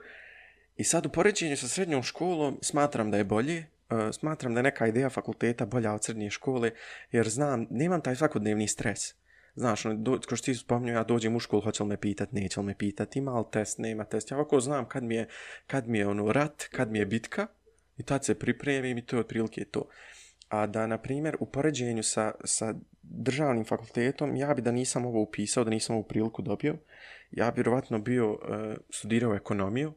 I 0.76 0.84
sad 0.84 1.06
u 1.06 1.08
poređenju 1.08 1.56
sa 1.56 1.68
srednjom 1.68 2.02
školom 2.02 2.58
smatram 2.62 3.10
da 3.10 3.16
je 3.16 3.24
bolje, 3.24 3.66
uh, 3.90 3.98
smatram 4.12 4.54
da 4.54 4.58
je 4.58 4.62
neka 4.62 4.86
ideja 4.86 5.10
fakulteta 5.10 5.66
bolja 5.66 5.94
od 5.94 6.04
srednje 6.04 6.30
škole, 6.30 6.70
jer 7.12 7.28
znam, 7.28 7.66
nemam 7.70 8.00
taj 8.00 8.16
svakodnevni 8.16 8.68
stres. 8.68 9.14
Znaš, 9.54 9.84
no, 9.84 9.94
do, 9.94 10.20
kroz 10.26 10.38
što 10.38 10.44
ti 10.44 10.54
spomnio, 10.54 10.94
ja 10.94 11.04
dođem 11.04 11.36
u 11.36 11.40
školu, 11.40 11.62
hoće 11.62 11.82
li 11.82 11.88
me 11.88 11.96
pitat, 11.96 12.32
neće 12.32 12.60
li 12.60 12.66
me 12.66 12.74
pitat, 12.78 13.16
ima 13.16 13.38
li 13.38 13.44
test, 13.52 13.78
nema 13.78 14.04
test. 14.04 14.30
Ja 14.30 14.36
ovako 14.36 14.60
znam 14.60 14.88
kad 14.88 15.02
mi 15.02 15.14
je, 15.14 15.28
kad 15.66 15.88
mi 15.88 15.98
je 15.98 16.06
ono 16.06 16.32
rat, 16.32 16.64
kad 16.70 16.90
mi 16.90 16.98
je 16.98 17.06
bitka, 17.06 17.46
i 17.96 18.02
tad 18.02 18.24
se 18.24 18.34
pripremim 18.34 18.98
i 18.98 19.06
to 19.06 19.16
je 19.16 19.20
otprilike 19.20 19.64
to. 19.64 19.88
A 20.48 20.66
da, 20.66 20.86
na 20.86 20.98
primjer, 20.98 21.36
u 21.40 21.46
poređenju 21.46 22.02
sa, 22.02 22.32
sa 22.44 22.74
državnim 23.02 23.64
fakultetom, 23.64 24.36
ja 24.36 24.54
bi 24.54 24.62
da 24.62 24.72
nisam 24.72 25.06
ovo 25.06 25.22
upisao, 25.22 25.64
da 25.64 25.70
nisam 25.70 25.96
ovu 25.96 26.04
priliku 26.04 26.42
dobio, 26.42 26.76
ja 27.30 27.50
bi 27.50 27.54
vjerovatno 27.56 27.98
bio 27.98 28.32
uh, 28.32 28.38
studirao 28.90 29.34
ekonomiju, 29.34 29.92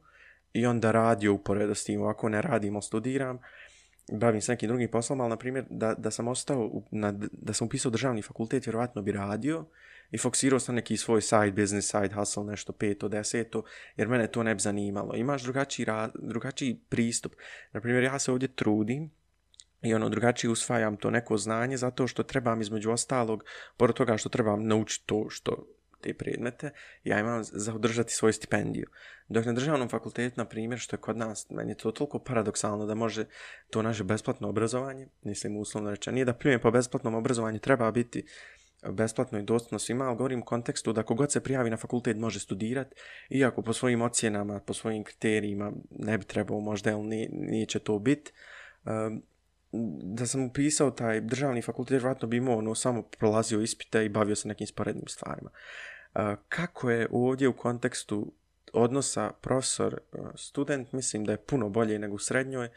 i 0.54 0.66
onda 0.66 0.92
radio 0.92 1.34
uporedo 1.34 1.76
s 1.76 1.84
tim, 1.84 2.02
ovako 2.02 2.30
ne 2.30 2.42
radim, 2.42 2.82
studiram, 2.82 3.40
bavim 4.12 4.42
se 4.42 4.52
nekim 4.52 4.68
drugim 4.68 4.92
poslom, 4.92 5.22
ali 5.22 5.30
na 5.30 5.38
primjer 5.38 5.66
da, 5.70 5.94
da 5.94 6.12
sam 6.12 6.28
ostao, 6.28 6.72
na, 6.92 7.12
da 7.32 7.54
sam 7.54 7.68
upisao 7.68 7.92
državni 7.92 8.22
fakultet, 8.22 8.66
vjerovatno 8.66 9.02
bi 9.02 9.12
radio 9.12 9.66
i 10.12 10.18
fokusirao 10.18 10.60
sam 10.60 10.76
neki 10.76 10.98
svoj 10.98 11.22
side 11.22 11.52
business, 11.52 11.92
side 11.92 12.16
hustle, 12.16 12.44
nešto 12.44 12.74
peto, 12.74 13.08
deseto, 13.08 13.64
jer 13.98 14.08
mene 14.08 14.28
to 14.28 14.44
ne 14.44 14.56
bi 14.56 14.62
zanimalo. 14.62 15.16
Imaš 15.16 15.44
drugačiji, 15.44 15.86
ra, 15.86 16.10
drugačiji 16.22 16.80
pristup. 16.90 17.34
Na 17.72 17.82
primjer, 17.82 18.04
ja 18.04 18.20
se 18.20 18.32
ovdje 18.32 18.48
trudim, 18.48 19.12
i 19.82 19.94
ono 19.94 20.10
drugačije 20.10 20.52
usvajam 20.52 20.98
to 20.98 21.12
neko 21.12 21.38
znanje 21.38 21.78
zato 21.78 22.08
što 22.08 22.24
trebam 22.24 22.62
između 22.62 22.92
ostalog, 22.92 23.44
pored 23.78 23.96
toga 23.96 24.18
što 24.18 24.30
trebam 24.30 24.68
naučiti 24.68 25.06
to 25.06 25.26
što 25.30 25.68
te 26.02 26.14
predmete, 26.14 26.72
ja 27.04 27.20
imam 27.20 27.44
za 27.44 27.74
održati 27.76 28.14
svoju 28.14 28.34
stipendiju. 28.34 28.88
Dok 29.28 29.46
na 29.46 29.54
državnom 29.54 29.90
fakultetu, 29.90 30.34
na 30.38 30.46
primjer, 30.46 30.80
što 30.80 30.96
je 30.96 31.02
kod 31.02 31.18
nas, 31.18 31.50
meni 31.50 31.72
je 31.72 31.76
to 31.76 31.92
toliko 31.92 32.20
paradoksalno 32.20 32.86
da 32.86 32.96
može 32.96 33.26
to 33.70 33.82
naše 33.82 34.04
besplatno 34.04 34.50
obrazovanje, 34.50 35.08
mislim 35.22 35.58
uslovno 35.58 35.92
rečeno, 35.92 36.14
nije 36.14 36.26
da 36.26 36.34
pljujem 36.34 36.60
po 36.60 36.72
besplatnom 36.72 37.16
obrazovanju, 37.16 37.60
treba 37.60 37.92
biti 37.92 38.26
besplatno 38.88 39.40
i 39.40 39.44
dostupno 39.44 39.80
svima, 39.80 40.06
ali 40.06 40.18
govorim 40.18 40.40
u 40.40 40.46
kontekstu 40.46 40.94
da 40.94 41.04
kogod 41.04 41.32
se 41.32 41.44
prijavi 41.44 41.70
na 41.70 41.78
fakultet 41.78 42.18
može 42.18 42.40
studirati, 42.40 42.96
iako 43.30 43.62
po 43.62 43.74
svojim 43.74 44.02
ocjenama, 44.02 44.60
po 44.60 44.74
svojim 44.74 45.04
kriterijima 45.04 45.72
ne 45.90 46.18
bi 46.18 46.26
trebao 46.26 46.60
možda, 46.60 46.92
ili 46.92 47.04
nije, 47.04 47.30
nije 47.32 47.66
će 47.66 47.80
to 47.80 48.00
biti. 48.00 48.32
Um, 48.86 48.94
ehm, 48.94 49.18
da 50.04 50.26
sam 50.26 50.46
upisao 50.46 50.92
taj 50.92 51.22
državni 51.22 51.62
fakultet, 51.62 51.92
vjerojatno 51.92 52.28
bi 52.28 52.38
imao 52.38 52.58
ono, 52.58 52.76
samo 52.76 53.02
prolazio 53.02 53.62
ispite 53.62 54.06
i 54.06 54.10
bavio 54.10 54.36
se 54.36 54.48
nekim 54.48 54.68
sporednim 54.68 55.08
stvarima. 55.08 55.50
Kako 56.50 56.90
je 56.90 57.08
ovdje 57.12 57.48
u 57.48 57.58
kontekstu 57.58 58.34
odnosa 58.74 59.32
profesor-student, 59.42 60.92
mislim 60.92 61.26
da 61.26 61.32
je 61.32 61.46
puno 61.46 61.70
bolje 61.70 62.00
nego 62.00 62.16
u 62.16 62.20
srednjoj, 62.20 62.70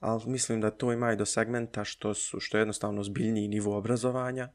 ali 0.00 0.22
mislim 0.26 0.60
da 0.60 0.70
to 0.70 0.92
ima 0.92 1.12
i 1.12 1.16
do 1.16 1.24
segmenta 1.24 1.84
što, 1.84 2.14
su, 2.14 2.40
što 2.40 2.56
je 2.58 2.60
jednostavno 2.60 3.02
zbiljniji 3.02 3.48
nivo 3.48 3.76
obrazovanja 3.76 4.48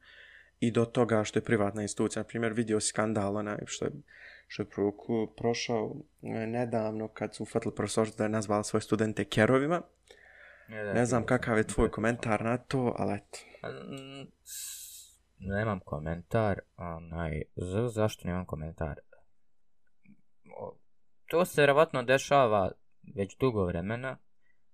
i 0.60 0.72
do 0.72 0.86
toga 0.86 1.24
što 1.24 1.40
je 1.40 1.44
privatna 1.44 1.82
institucija. 1.82 2.24
Na 2.24 2.28
primjer, 2.28 2.54
vidio 2.54 2.80
skandal 2.80 3.38
onaj 3.38 3.58
što 3.66 3.86
je, 3.86 3.92
što 4.48 4.64
je 4.64 4.68
prošao 5.38 5.96
e, 6.22 6.48
nedavno 6.48 7.08
kad 7.08 7.36
su 7.36 7.44
ufatili 7.44 7.76
profesor 7.76 8.10
da 8.18 8.24
je 8.24 8.30
nazvala 8.30 8.64
svoje 8.64 8.82
studente 8.82 9.26
kerovima 9.26 9.82
ne 10.68 11.06
znam 11.06 11.26
kakav 11.26 11.58
je 11.58 11.68
tvoj 11.68 11.92
komentar 11.92 12.44
na 12.44 12.58
to, 12.58 12.96
ali 12.98 13.14
eto. 13.14 13.40
Nemam 15.40 15.80
komentar, 15.80 16.60
onaj, 16.78 17.42
zašto 17.90 18.28
nemam 18.28 18.46
komentar? 18.46 19.00
To 21.28 21.46
se 21.46 21.62
vjerovatno 21.62 22.04
dešava 22.04 22.72
već 23.16 23.38
dugo 23.38 23.66
vremena, 23.66 24.18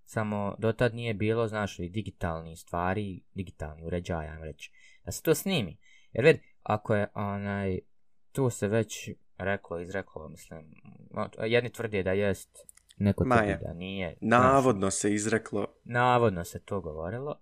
samo 0.06 0.56
dotad 0.60 0.96
nije 0.96 1.14
bilo, 1.14 1.48
znaš 1.48 1.78
digitalni 1.78 2.56
stvari, 2.56 3.22
digitalni 3.34 3.86
uređaj, 3.86 4.28
ajmo 4.28 4.46
reći, 4.46 4.72
da 5.06 5.12
se 5.12 5.24
to 5.24 5.36
snimi. 5.36 5.78
Jer 6.12 6.26
vidi, 6.26 6.40
ako 6.64 6.96
je 6.96 7.08
onaj, 7.14 7.80
to 8.32 8.50
se 8.50 8.68
već 8.68 9.10
reklo, 9.38 9.80
izreklo, 9.80 10.30
mislim, 10.30 10.76
jedni 11.46 11.72
tvrdi 11.72 12.04
da 12.04 12.12
jest, 12.12 12.71
neko 12.98 13.24
tvrdi 13.24 13.56
da 13.62 13.74
nije. 13.74 14.18
Navodno 14.22 14.90
znaš, 14.90 14.94
se 14.94 15.14
izreklo. 15.14 15.68
Navodno 15.84 16.44
se 16.44 16.60
to 16.60 16.82
govorilo. 16.82 17.36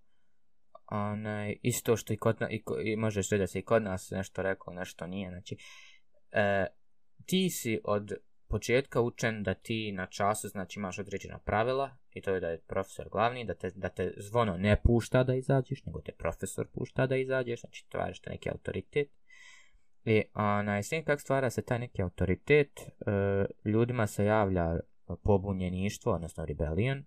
Onaj, 0.85 1.55
isto 1.61 1.97
što 1.97 2.13
i 2.13 2.17
kod 2.17 2.41
nas, 2.41 2.51
i, 2.51 2.63
i 2.83 2.95
možeš 2.95 3.29
da 3.29 3.47
se 3.47 3.59
i 3.59 3.65
kod 3.65 3.83
nas 3.83 4.11
nešto 4.11 4.41
reklo, 4.41 4.73
nešto 4.73 5.07
nije, 5.07 5.29
znači, 5.29 5.57
e, 6.31 6.65
ti 7.25 7.49
si 7.49 7.81
od 7.83 8.13
početka 8.49 9.01
učen 9.01 9.43
da 9.43 9.53
ti 9.53 9.91
na 9.91 10.05
času 10.05 10.47
znači 10.47 10.79
imaš 10.79 10.99
određena 10.99 11.39
pravila 11.39 11.97
i 12.13 12.21
to 12.21 12.33
je 12.33 12.39
da 12.39 12.49
je 12.49 12.61
profesor 12.61 13.09
glavni, 13.09 13.45
da 13.45 13.53
te, 13.53 13.71
da 13.75 13.89
te 13.89 14.13
zvono 14.17 14.57
ne 14.57 14.81
pušta 14.83 15.23
da 15.23 15.35
izađeš, 15.35 15.85
nego 15.85 16.01
te 16.01 16.11
profesor 16.11 16.67
pušta 16.67 17.07
da 17.07 17.15
izađeš, 17.15 17.59
znači 17.59 17.83
stvaraš 17.87 18.19
te 18.19 18.29
neki 18.29 18.49
autoritet. 18.49 19.09
I 20.05 20.23
onaj, 20.33 20.83
svim 20.83 21.05
kak 21.05 21.21
stvara 21.21 21.49
se 21.49 21.61
taj 21.61 21.79
neki 21.79 22.01
autoritet, 22.01 22.79
e, 22.79 22.91
ljudima 23.65 24.07
se 24.07 24.25
javlja 24.25 24.79
pobunjeništvo, 25.15 26.13
odnosno 26.13 26.45
rebellion, 26.45 27.05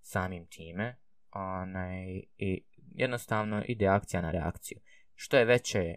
samim 0.00 0.46
time, 0.46 0.96
onaj, 1.32 2.22
i 2.36 2.64
jednostavno 2.94 3.62
ide 3.68 3.86
akcija 3.86 4.22
na 4.22 4.30
reakciju. 4.30 4.78
Što 5.14 5.36
je 5.36 5.44
veće 5.44 5.94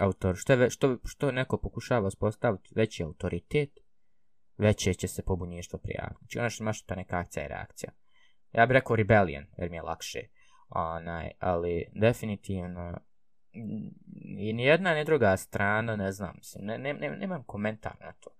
autor, 0.00 0.36
što, 0.36 0.52
je 0.52 0.56
ve, 0.56 0.70
što, 0.70 0.98
što 1.04 1.32
neko 1.32 1.58
pokušava 1.58 2.10
spostaviti 2.10 2.72
veći 2.76 3.02
autoritet, 3.02 3.70
veće 4.58 4.94
će 4.94 5.08
se 5.08 5.22
pobunjeništvo 5.22 5.78
prijaviti. 5.78 6.18
Znači 6.20 6.38
ono 6.38 6.50
što 6.50 6.64
imaš 6.64 6.82
to 6.82 6.94
neka 6.94 7.18
akcija 7.18 7.44
i 7.44 7.48
reakcija. 7.48 7.92
Ja 8.52 8.66
bih 8.66 8.74
rekao 8.74 8.96
rebellion, 8.96 9.44
jer 9.58 9.70
mi 9.70 9.76
je 9.76 9.82
lakše. 9.82 10.20
Onaj, 10.68 11.30
ali 11.38 11.86
definitivno 11.94 12.98
i 14.38 14.52
ni 14.52 14.64
jedna 14.64 14.94
ni 14.94 15.04
druga 15.04 15.36
strana, 15.36 15.96
ne 15.96 16.12
znam, 16.12 16.34
mislim, 16.36 16.64
ne, 16.64 16.78
ne, 16.78 16.94
ne, 16.94 17.10
nemam 17.10 17.42
komentar 17.42 17.92
na 18.00 18.12
to. 18.12 18.30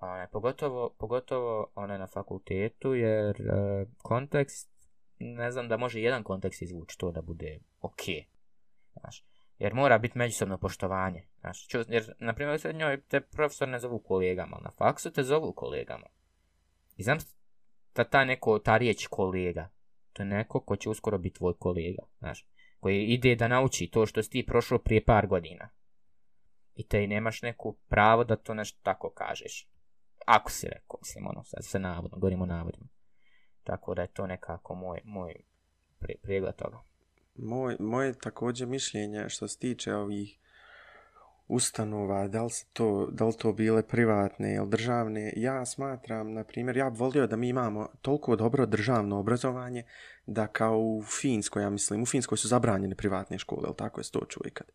Onaj, 0.00 0.26
pogotovo, 0.26 0.90
pogotovo 0.98 1.70
onaj 1.74 1.98
na 1.98 2.06
fakultetu, 2.06 2.94
jer 2.94 3.40
e, 3.40 3.86
kontekst, 3.98 4.70
ne 5.18 5.50
znam 5.50 5.68
da 5.68 5.76
može 5.76 6.00
jedan 6.00 6.22
kontekst 6.22 6.62
izvući 6.62 6.98
to 6.98 7.10
da 7.10 7.22
bude 7.22 7.58
ok. 7.80 8.02
Znaš, 9.00 9.24
jer 9.58 9.74
mora 9.74 9.98
biti 9.98 10.18
međusobno 10.18 10.58
poštovanje. 10.58 11.28
Znaš, 11.40 11.68
ču, 11.68 11.78
jer, 11.88 12.14
na 12.18 12.34
primjer, 12.34 12.60
u 12.70 12.72
njoj 12.72 13.00
te 13.00 13.20
profesor 13.20 13.68
ne 13.68 13.78
zovu 13.78 13.98
kolegama, 13.98 14.58
na 14.64 14.70
faksu 14.70 15.10
te 15.10 15.22
zovu 15.22 15.52
kolegama. 15.52 16.06
I 16.96 17.02
znam 17.02 17.18
da 17.94 18.04
ta 18.04 18.24
neko, 18.24 18.58
ta 18.58 18.76
riječ 18.76 19.06
kolega, 19.06 19.68
to 20.12 20.22
je 20.22 20.26
neko 20.26 20.60
ko 20.60 20.76
će 20.76 20.90
uskoro 20.90 21.18
biti 21.18 21.36
tvoj 21.36 21.54
kolega, 21.58 22.02
znaš, 22.18 22.46
koji 22.80 23.04
ide 23.04 23.36
da 23.36 23.48
nauči 23.48 23.90
to 23.90 24.06
što 24.06 24.22
si 24.22 24.30
ti 24.30 24.46
prošao 24.46 24.78
prije 24.78 25.04
par 25.04 25.26
godina. 25.26 25.68
I 26.74 26.88
te 26.88 27.06
nemaš 27.06 27.42
neku 27.42 27.76
pravo 27.88 28.24
da 28.24 28.36
to 28.36 28.54
nešto 28.54 28.80
tako 28.82 29.10
kažeš. 29.10 29.68
Ako 30.26 30.50
si 30.50 30.66
rekao, 30.66 30.98
mislim, 31.02 31.26
ono, 31.26 31.44
sad 31.44 31.64
se 31.64 31.78
navodno, 31.78 32.18
govorimo 32.18 32.46
navodima. 32.46 32.86
Tako 33.64 33.94
da 33.94 34.02
je 34.02 34.12
to 34.12 34.26
nekako 34.26 34.74
moj, 34.74 35.00
moj 35.04 35.34
prijegled 36.22 36.56
toga. 36.56 36.78
Moj, 37.34 37.76
moje 37.80 38.18
također 38.18 38.68
mišljenje 38.68 39.28
što 39.28 39.48
se 39.48 39.58
tiče 39.58 39.94
ovih 39.94 40.40
ustanova, 41.50 42.28
da 42.28 42.42
li, 42.42 42.50
to, 42.72 43.08
da 43.12 43.24
li 43.24 43.32
to 43.38 43.52
bile 43.52 43.82
privatne 43.82 44.54
ili 44.54 44.68
državne, 44.68 45.32
ja 45.36 45.66
smatram, 45.66 46.32
na 46.32 46.44
primjer, 46.44 46.76
ja 46.76 46.90
bi 46.90 46.98
volio 46.98 47.26
da 47.26 47.36
mi 47.36 47.48
imamo 47.48 47.88
toliko 48.02 48.36
dobro 48.36 48.66
državno 48.66 49.18
obrazovanje 49.18 49.84
da 50.26 50.46
kao 50.46 50.78
u 50.78 51.02
Finskoj, 51.20 51.62
ja 51.62 51.70
mislim, 51.70 52.02
u 52.02 52.06
Finskoj 52.06 52.38
su 52.38 52.48
zabranjene 52.48 52.94
privatne 52.94 53.38
škole, 53.38 53.62
ili 53.66 53.76
tako 53.76 54.00
je 54.00 54.10
to 54.12 54.20
čuje 54.28 54.50
kad? 54.50 54.66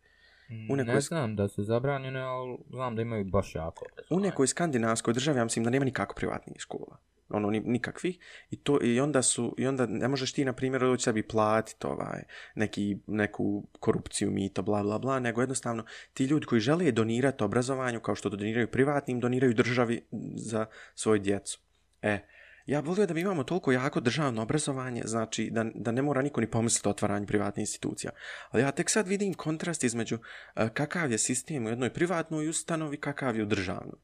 U 0.70 0.76
nekoj... 0.76 0.94
Ne 0.94 1.00
znam 1.00 1.36
da 1.36 1.48
su 1.48 1.64
zabranjene, 1.64 2.20
ali 2.20 2.58
znam 2.70 2.96
da 2.96 3.02
imaju 3.02 3.24
baš 3.24 3.54
jako. 3.54 3.84
U 4.10 4.20
nekoj 4.20 4.46
skandinavskoj 4.46 5.14
državi, 5.14 5.38
ja 5.38 5.44
mislim 5.44 5.64
da 5.64 5.70
nema 5.70 5.84
nikako 5.84 6.14
privatnih 6.14 6.56
škola. 6.58 6.96
Ono 7.28 7.50
nikakvih. 7.50 8.18
I 8.50 8.56
to 8.56 8.78
i 8.82 9.00
onda 9.00 9.22
su 9.22 9.54
i 9.58 9.66
onda 9.66 9.86
ne 9.86 10.08
možeš 10.08 10.32
ti 10.32 10.44
na 10.44 10.52
primjer 10.52 10.82
doći 10.82 11.02
sebi 11.02 11.28
platiti 11.28 11.86
ovaj 11.86 12.22
neki 12.54 12.98
neku 13.06 13.66
korupciju 13.80 14.30
mito 14.30 14.62
bla 14.62 14.82
bla 14.82 14.98
bla 14.98 15.20
nego 15.20 15.40
jednostavno 15.40 15.84
ti 16.14 16.24
ljudi 16.24 16.46
koji 16.46 16.60
žele 16.60 16.92
donirati 16.92 17.44
obrazovanju 17.44 18.00
kao 18.00 18.14
što 18.14 18.28
doniraju 18.28 18.70
privatnim 18.70 19.20
doniraju 19.20 19.54
državi 19.54 20.06
za 20.36 20.66
svoju 20.94 21.20
djecu. 21.20 21.60
E 22.02 22.18
Ja 22.66 22.80
volio 22.80 23.06
da 23.06 23.14
mi 23.14 23.20
imamo 23.20 23.44
toliko 23.44 23.72
jako 23.72 24.00
državno 24.00 24.42
obrazovanje, 24.42 25.02
znači 25.04 25.50
da, 25.50 25.64
da 25.74 25.92
ne 25.92 26.02
mora 26.02 26.22
niko 26.22 26.40
ni 26.40 26.50
pomisliti 26.50 26.88
o 26.88 26.90
otvaranju 26.90 27.26
privatnih 27.26 27.62
institucija. 27.62 28.12
Ali 28.50 28.62
ja 28.62 28.70
tek 28.70 28.90
sad 28.90 29.08
vidim 29.08 29.34
kontrast 29.34 29.84
između 29.84 30.18
e, 30.56 30.68
kakav 30.74 31.12
je 31.12 31.18
sistem 31.18 31.66
u 31.66 31.68
jednoj 31.68 31.90
privatnoj 31.90 32.48
ustanovi, 32.48 32.96
kakav 32.96 33.36
je 33.36 33.42
u 33.42 33.46
državnoj. 33.46 33.98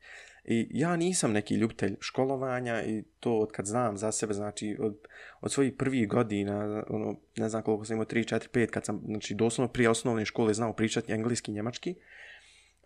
I 0.45 0.69
ja 0.71 0.97
nisam 0.97 1.33
neki 1.33 1.55
ljubitelj 1.55 1.97
školovanja 2.01 2.83
i 2.85 3.03
to 3.21 3.39
od 3.39 3.53
kad 3.53 3.67
znam 3.67 3.97
za 3.97 4.13
sebe, 4.13 4.35
znači 4.35 4.77
od, 4.81 4.99
od 5.41 5.53
svojih 5.53 5.73
prvih 5.79 6.09
godina, 6.09 6.85
ono, 6.89 7.17
ne 7.37 7.49
znam 7.49 7.63
koliko 7.63 7.85
sam 7.85 7.95
imao, 7.95 8.07
3, 8.07 8.35
4, 8.35 8.49
5, 8.49 8.67
kad 8.67 8.85
sam, 8.85 9.03
znači 9.07 9.35
doslovno 9.35 9.73
prije 9.73 9.91
osnovne 9.91 10.25
škole 10.25 10.55
znao 10.55 10.73
pričati 10.73 11.13
engleski 11.13 11.51
i 11.51 11.55
njemački, 11.55 11.91
uh, 11.91 12.22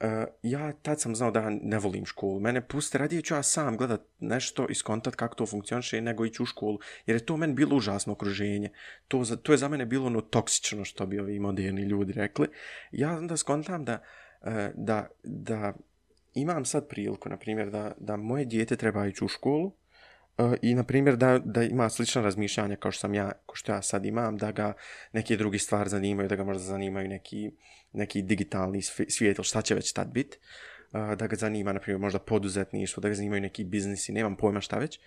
E, 0.01 0.25
ja 0.43 0.73
tad 0.73 1.01
sam 1.01 1.17
znao 1.17 1.31
da 1.31 1.51
ne 1.51 1.79
volim 1.79 2.07
školu. 2.07 2.41
Mene 2.41 2.69
puste, 2.69 2.99
radije 2.99 3.23
ću 3.23 3.35
ja 3.35 3.43
sam 3.43 3.77
gledat 3.77 4.01
nešto 4.19 4.67
i 4.69 4.75
skontat 4.75 5.15
kako 5.15 5.35
to 5.35 5.47
funkcioniše 5.47 6.01
nego 6.01 6.25
ići 6.25 6.43
u 6.43 6.47
školu, 6.47 6.79
jer 7.07 7.17
je 7.17 7.27
to 7.27 7.37
meni 7.37 7.55
bilo 7.55 7.77
užasno 7.77 8.13
okruženje. 8.13 8.71
To, 9.09 9.25
za, 9.25 9.37
to 9.37 9.53
je 9.53 9.59
za 9.59 9.69
mene 9.69 9.87
bilo 9.87 10.07
ono 10.07 10.21
toksično 10.21 10.85
što 10.85 11.07
bi 11.07 11.21
ovi 11.21 11.39
moderni 11.39 11.83
ljudi 11.83 12.13
rekli. 12.13 12.49
Ja 12.93 13.17
onda 13.17 13.37
skontam 13.37 13.85
da, 13.85 14.03
uh, 14.43 14.53
da, 14.75 15.09
da 15.25 15.75
imam 16.35 16.65
sad 16.65 16.89
priliku, 16.89 17.29
na 17.29 17.37
primjer, 17.37 17.71
da, 17.71 17.95
da 17.99 18.17
moje 18.17 18.45
dijete 18.45 18.77
treba 18.77 19.07
ići 19.07 19.25
u 19.25 19.29
školu 19.29 19.73
E, 20.39 20.57
i, 20.63 20.75
na 20.75 20.85
primjer, 20.85 21.17
da, 21.17 21.39
da 21.39 21.63
ima 21.63 21.89
slična 21.89 22.23
razmišljanja 22.23 22.77
kao 22.77 22.91
što 22.91 23.01
sam 23.01 23.15
ja, 23.15 23.33
kao 23.47 23.55
što 23.55 23.73
ja 23.73 23.83
sad 23.83 24.07
imam, 24.07 24.37
da 24.37 24.53
ga 24.53 24.73
neke 25.13 25.37
drugi 25.37 25.59
stvari 25.59 25.91
zanimaju, 25.91 26.29
da 26.29 26.37
ga 26.37 26.45
možda 26.45 26.63
zanimaju 26.63 27.09
neki, 27.09 27.51
neki 27.93 28.23
digitalni 28.23 28.83
svijet, 28.83 29.39
ili 29.39 29.45
šta 29.45 29.63
će 29.63 29.75
već 29.75 29.93
tad 29.93 30.09
biti, 30.09 30.39
e, 30.93 31.17
da 31.17 31.27
ga 31.27 31.37
zanima, 31.37 31.73
na 31.73 31.81
primjer, 31.81 32.01
možda 32.01 32.19
poduzetništvo, 32.19 33.01
da 33.01 33.09
ga 33.09 33.15
zanimaju 33.15 33.43
neki 33.43 33.65
biznisi, 33.65 34.13
nemam 34.13 34.37
pojma 34.37 34.61
šta 34.61 34.79
već, 34.79 35.01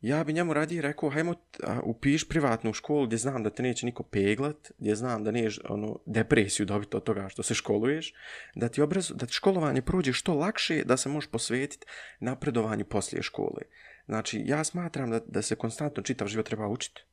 ja 0.00 0.24
bi 0.24 0.32
njemu 0.32 0.52
radije 0.52 0.82
rekao, 0.82 1.10
hajmo 1.10 1.34
upiš 1.82 2.28
privatnu 2.28 2.72
školu 2.72 3.06
gdje 3.06 3.18
znam 3.18 3.42
da 3.42 3.50
te 3.50 3.62
neće 3.62 3.86
niko 3.86 4.02
peglat, 4.02 4.70
gdje 4.78 4.94
znam 4.94 5.24
da 5.24 5.30
neš 5.30 5.60
ono, 5.68 5.98
depresiju 6.06 6.66
dobiti 6.66 6.96
od 6.96 7.02
toga 7.02 7.28
što 7.28 7.42
se 7.42 7.54
školuješ, 7.54 8.14
da 8.54 8.68
ti, 8.68 8.82
obrazu, 8.82 9.14
da 9.14 9.26
ti 9.26 9.32
školovanje 9.32 9.82
prođe 9.82 10.12
što 10.12 10.34
lakše 10.34 10.84
da 10.84 10.96
se 10.96 11.08
možeš 11.08 11.30
posvetiti 11.30 11.86
napredovanju 12.20 12.84
poslije 12.84 13.22
škole. 13.22 13.62
Znači, 14.08 14.42
ja 14.46 14.64
smatram 14.64 15.10
da, 15.10 15.20
da 15.26 15.42
se 15.42 15.56
konstantno 15.56 16.02
čitav 16.02 16.28
život 16.28 16.46
treba 16.46 16.68
učiti, 16.68 17.04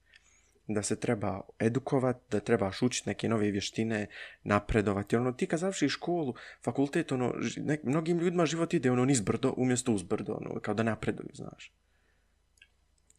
da 0.68 0.84
se 0.84 1.00
treba 1.00 1.42
edukovat, 1.60 2.18
da 2.32 2.40
trebaš 2.40 2.82
učiti 2.82 3.10
neke 3.10 3.30
nove 3.30 3.52
vještine, 3.52 4.08
napredovati. 4.44 5.16
Ono, 5.16 5.32
ti 5.32 5.48
kad 5.48 5.60
završiš 5.60 5.94
školu, 5.94 6.34
fakultet, 6.64 7.12
ono, 7.12 7.34
ne, 7.58 7.80
mnogim 7.84 8.20
ljudima 8.20 8.46
život 8.46 8.74
ide 8.74 8.92
ono 8.92 9.06
nizbrdo 9.06 9.54
umjesto 9.58 9.94
uzbrdo, 9.94 10.34
ono, 10.34 10.60
kao 10.60 10.74
da 10.74 10.84
napreduju, 10.84 11.30
znaš. 11.34 11.74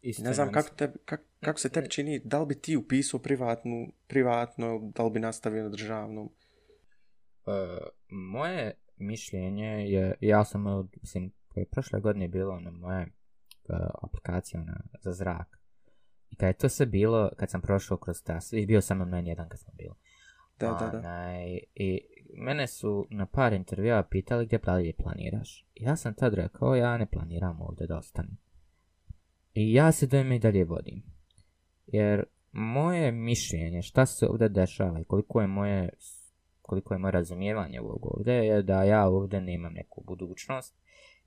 Isto 0.01 0.23
ne 0.23 0.33
znam 0.33 0.51
kako, 0.51 0.69
te, 0.75 0.93
kak, 1.05 1.21
kako 1.39 1.59
se 1.59 1.69
tebi 1.69 1.89
čini, 1.89 2.21
da 2.23 2.39
li 2.39 2.45
bi 2.45 2.55
ti 2.55 2.77
upisao 2.77 3.19
privatnu, 3.19 3.91
privatno, 4.07 4.91
da 4.95 5.03
li 5.03 5.11
bi 5.11 5.19
nastavio 5.19 5.63
na 5.63 5.69
državnom? 5.69 6.25
Uh, 7.45 7.53
moje 8.09 8.73
mišljenje 8.97 9.67
je, 9.67 10.15
ja 10.21 10.45
sam, 10.45 10.89
mislim, 11.01 11.31
je 11.55 11.65
prošle 11.65 11.99
godine 11.99 12.27
bilo 12.27 12.59
na 12.59 12.71
moje 12.71 13.16
uh, 13.69 13.75
aplikacije 14.01 14.63
na, 14.63 14.81
za 14.99 15.11
zrak. 15.11 15.59
I 16.29 16.35
kad 16.35 16.47
je 16.47 16.53
to 16.53 16.69
sve 16.69 16.85
bilo, 16.85 17.29
kad 17.37 17.49
sam 17.49 17.61
prošao 17.61 17.97
kroz 17.97 18.23
ta, 18.23 18.39
bio 18.67 18.81
sam 18.81 19.09
na 19.09 19.19
jedan 19.19 19.49
kad 19.49 19.59
sam 19.59 19.73
bilo. 19.77 19.95
Da, 20.59 20.67
da, 20.67 20.89
da. 20.89 20.97
Onaj, 20.97 21.59
I 21.75 22.01
mene 22.37 22.67
su 22.67 23.07
na 23.09 23.25
par 23.25 23.53
intervjua 23.53 24.03
pitali 24.03 24.45
gdje 24.45 24.57
dalje 24.57 24.93
planiraš. 24.93 25.65
Ja 25.75 25.95
sam 25.95 26.13
tad 26.13 26.33
rekao, 26.33 26.75
ja 26.75 26.97
ne 26.97 27.05
planiram 27.05 27.61
ovdje 27.61 27.87
da 27.87 27.97
ostanem. 27.97 28.37
I 29.53 29.73
ja 29.73 29.91
se 29.91 30.07
da 30.07 30.19
i 30.19 30.39
dalje 30.39 30.63
vodim. 30.63 31.03
Jer 31.87 32.23
moje 32.51 33.11
mišljenje, 33.11 33.81
šta 33.81 34.05
se 34.05 34.27
ovdje 34.27 34.49
dešava 34.49 34.99
i 34.99 35.03
koliko 35.03 35.41
je 35.41 35.47
moje 35.47 35.89
koliko 36.67 36.93
je 36.93 36.97
moje 36.97 37.11
razumijevanje 37.11 37.81
ovog 37.81 38.05
ovdje, 38.05 38.33
je 38.33 38.61
da 38.61 38.83
ja 38.83 39.07
ovdje 39.07 39.41
nemam 39.41 39.73
neku 39.73 40.03
budućnost. 40.07 40.75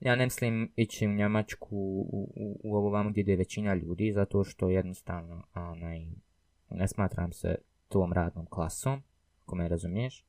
Ja 0.01 0.16
ne 0.16 0.26
mislim 0.26 0.72
ići 0.76 1.07
u 1.07 1.12
Njemačku 1.12 1.76
u, 1.76 2.32
u, 2.36 2.61
u 2.64 2.76
ovo 2.76 2.90
vamo 2.90 3.11
gdje 3.11 3.24
je 3.26 3.36
većina 3.36 3.74
ljudi, 3.74 4.12
zato 4.12 4.44
što 4.44 4.70
jednostavno 4.70 5.42
onaj, 5.55 6.07
ne 6.70 6.88
smatram 6.88 7.32
se 7.32 7.55
tom 7.88 8.12
radnom 8.12 8.46
klasom, 8.46 9.03
ako 9.42 9.57
me 9.57 9.68
razumiješ. 9.68 10.26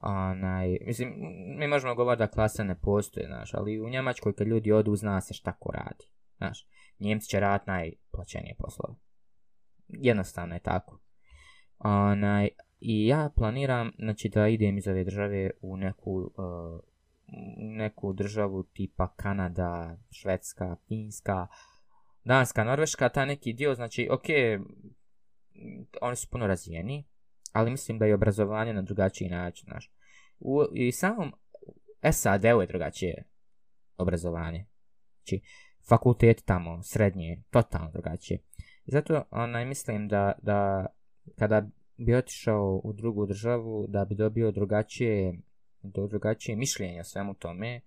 Onaj, 0.00 0.78
mislim, 0.86 1.14
mi 1.58 1.68
možemo 1.68 1.94
govoriti 1.94 2.18
da 2.18 2.26
klasa 2.30 2.64
ne 2.64 2.80
postoje, 2.80 3.26
znaš, 3.26 3.54
ali 3.54 3.80
u 3.80 3.88
Njemačkoj 3.88 4.34
kad 4.34 4.46
ljudi 4.46 4.72
odu, 4.72 4.96
zna 4.96 5.20
se 5.20 5.34
šta 5.34 5.52
ko 5.52 5.72
radi. 5.72 6.04
Znaš, 6.36 6.66
Njemci 6.98 7.28
će 7.28 7.40
rad 7.40 7.60
najplaćenije 7.66 8.54
poslove. 8.58 8.94
Jednostavno 9.88 10.54
je 10.54 10.60
tako. 10.60 10.98
Onaj, 11.78 12.48
I 12.80 13.06
ja 13.06 13.30
planiram 13.36 13.92
znači, 13.98 14.28
da 14.28 14.48
idem 14.48 14.78
iz 14.78 14.88
ove 14.88 15.04
države 15.04 15.50
u 15.60 15.76
neku, 15.76 16.12
uh, 16.12 16.80
neku 17.56 18.12
državu 18.12 18.62
tipa 18.62 19.14
Kanada, 19.16 19.96
Švedska, 20.10 20.76
Finska, 20.88 21.46
Danska, 22.24 22.64
Norveška, 22.64 23.08
ta 23.08 23.24
neki 23.24 23.52
dio, 23.52 23.74
znači, 23.74 24.08
ok, 24.10 24.24
oni 26.00 26.16
su 26.16 26.28
puno 26.30 26.46
razvijeni, 26.46 27.04
ali 27.52 27.70
mislim 27.70 27.98
da 27.98 28.04
je 28.04 28.14
obrazovanje 28.14 28.72
na 28.72 28.82
drugačiji 28.82 29.28
način, 29.28 29.66
znaš. 29.70 29.92
U, 30.40 30.64
I 30.72 30.92
samom 30.92 31.32
SAD-u 32.12 32.60
je 32.60 32.66
drugačije 32.66 33.24
obrazovanje. 33.96 34.66
Znači, 35.16 35.40
fakultet 35.88 36.42
tamo, 36.44 36.82
srednje, 36.82 37.42
totalno 37.50 37.90
drugačije. 37.90 38.38
I 38.84 38.90
zato 38.90 39.22
onaj, 39.30 39.64
mislim 39.64 40.08
da, 40.08 40.32
da 40.42 40.86
kada 41.38 41.68
bi 41.96 42.14
otišao 42.14 42.80
u 42.84 42.92
drugu 42.92 43.26
državu, 43.26 43.86
da 43.88 44.04
bi 44.04 44.14
dobio 44.14 44.50
drugačije, 44.50 45.38
do 45.82 46.06
drugačije 46.06 46.56
mišljenje 46.56 47.00
o 47.00 47.04
svemu 47.04 47.34
tome 47.34 47.80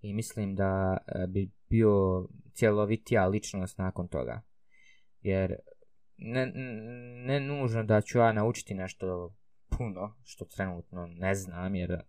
i 0.00 0.14
mislim 0.14 0.54
da 0.54 0.96
e, 1.06 1.26
bi 1.26 1.50
bio 1.68 2.26
cjelovitija 2.54 3.26
ličnost 3.26 3.78
nakon 3.78 4.08
toga. 4.08 4.42
Jer 5.20 5.56
ne, 6.16 6.52
ne 7.26 7.40
nužno 7.40 7.82
da 7.82 8.00
ću 8.00 8.18
ja 8.18 8.32
naučiti 8.32 8.74
nešto 8.74 9.34
puno 9.78 10.16
što 10.24 10.44
trenutno 10.44 11.06
ne 11.06 11.34
znam 11.34 11.74
jer 11.74 12.02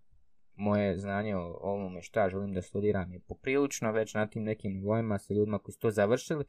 moje 0.56 0.98
znanje 0.98 1.36
o 1.36 1.60
ovome 1.62 2.02
šta 2.02 2.30
želim 2.30 2.54
da 2.54 2.62
studiram 2.62 3.14
je 3.14 3.20
poprilično 3.20 3.92
već 3.92 4.14
na 4.14 4.28
tim 4.28 4.44
nekim 4.44 4.74
nivoima 4.74 5.20
sa 5.20 5.34
ljudima 5.34 5.60
koji 5.60 5.74
su 5.74 5.80
to 5.80 5.92
završili. 5.92 6.46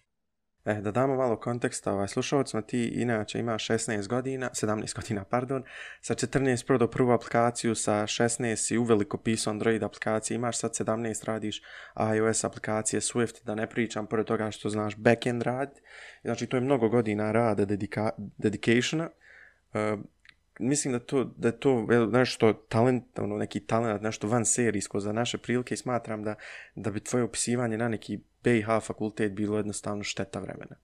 E, 0.68 0.74
da 0.80 0.90
damo 0.90 1.16
malo 1.16 1.36
konteksta, 1.36 1.92
ovaj, 1.92 2.08
slušalcima, 2.08 2.62
ti 2.62 2.86
inače 2.86 3.38
ima 3.38 3.52
16 3.52 4.08
godina, 4.08 4.50
17 4.52 4.94
godina, 4.94 5.24
pardon, 5.24 5.64
sa 6.00 6.14
14 6.14 6.66
prodao 6.66 6.88
prvu 6.88 7.10
aplikaciju, 7.10 7.74
sa 7.74 7.92
16 7.92 8.56
si 8.56 8.78
uveliko 8.78 9.18
pisao 9.18 9.50
Android 9.50 9.82
aplikacije, 9.82 10.34
imaš 10.34 10.58
sad 10.58 10.70
17, 10.70 11.24
radiš 11.26 11.62
iOS 12.16 12.44
aplikacije, 12.44 13.00
Swift, 13.00 13.44
da 13.44 13.54
ne 13.54 13.66
pričam, 13.66 14.06
pored 14.06 14.26
toga 14.26 14.50
što 14.50 14.68
znaš 14.68 14.96
backend 14.96 15.42
rad, 15.42 15.80
znači 16.22 16.46
to 16.46 16.56
je 16.56 16.60
mnogo 16.60 16.88
godina 16.88 17.32
rada, 17.32 17.64
dedika, 17.64 18.10
dedicationa, 18.18 19.10
uh, 19.74 20.00
mislim 20.58 20.92
da 20.92 20.98
to 20.98 21.24
da 21.24 21.48
je 21.48 21.60
to 21.60 21.86
nešto 22.12 22.52
talent, 22.52 23.18
ono 23.18 23.36
neki 23.36 23.60
talent, 23.60 24.02
nešto 24.02 24.28
van 24.28 24.44
serijsko 24.44 25.00
za 25.00 25.12
naše 25.12 25.38
prilike 25.38 25.74
i 25.74 25.76
smatram 25.76 26.22
da 26.22 26.34
da 26.74 26.90
bi 26.90 27.00
tvoje 27.00 27.24
upisivanje 27.24 27.78
na 27.78 27.88
neki 27.88 28.18
BiH 28.44 28.66
fakultet 28.82 29.32
bilo 29.32 29.56
jednostavno 29.56 30.02
šteta 30.02 30.40
vremena. 30.40 30.76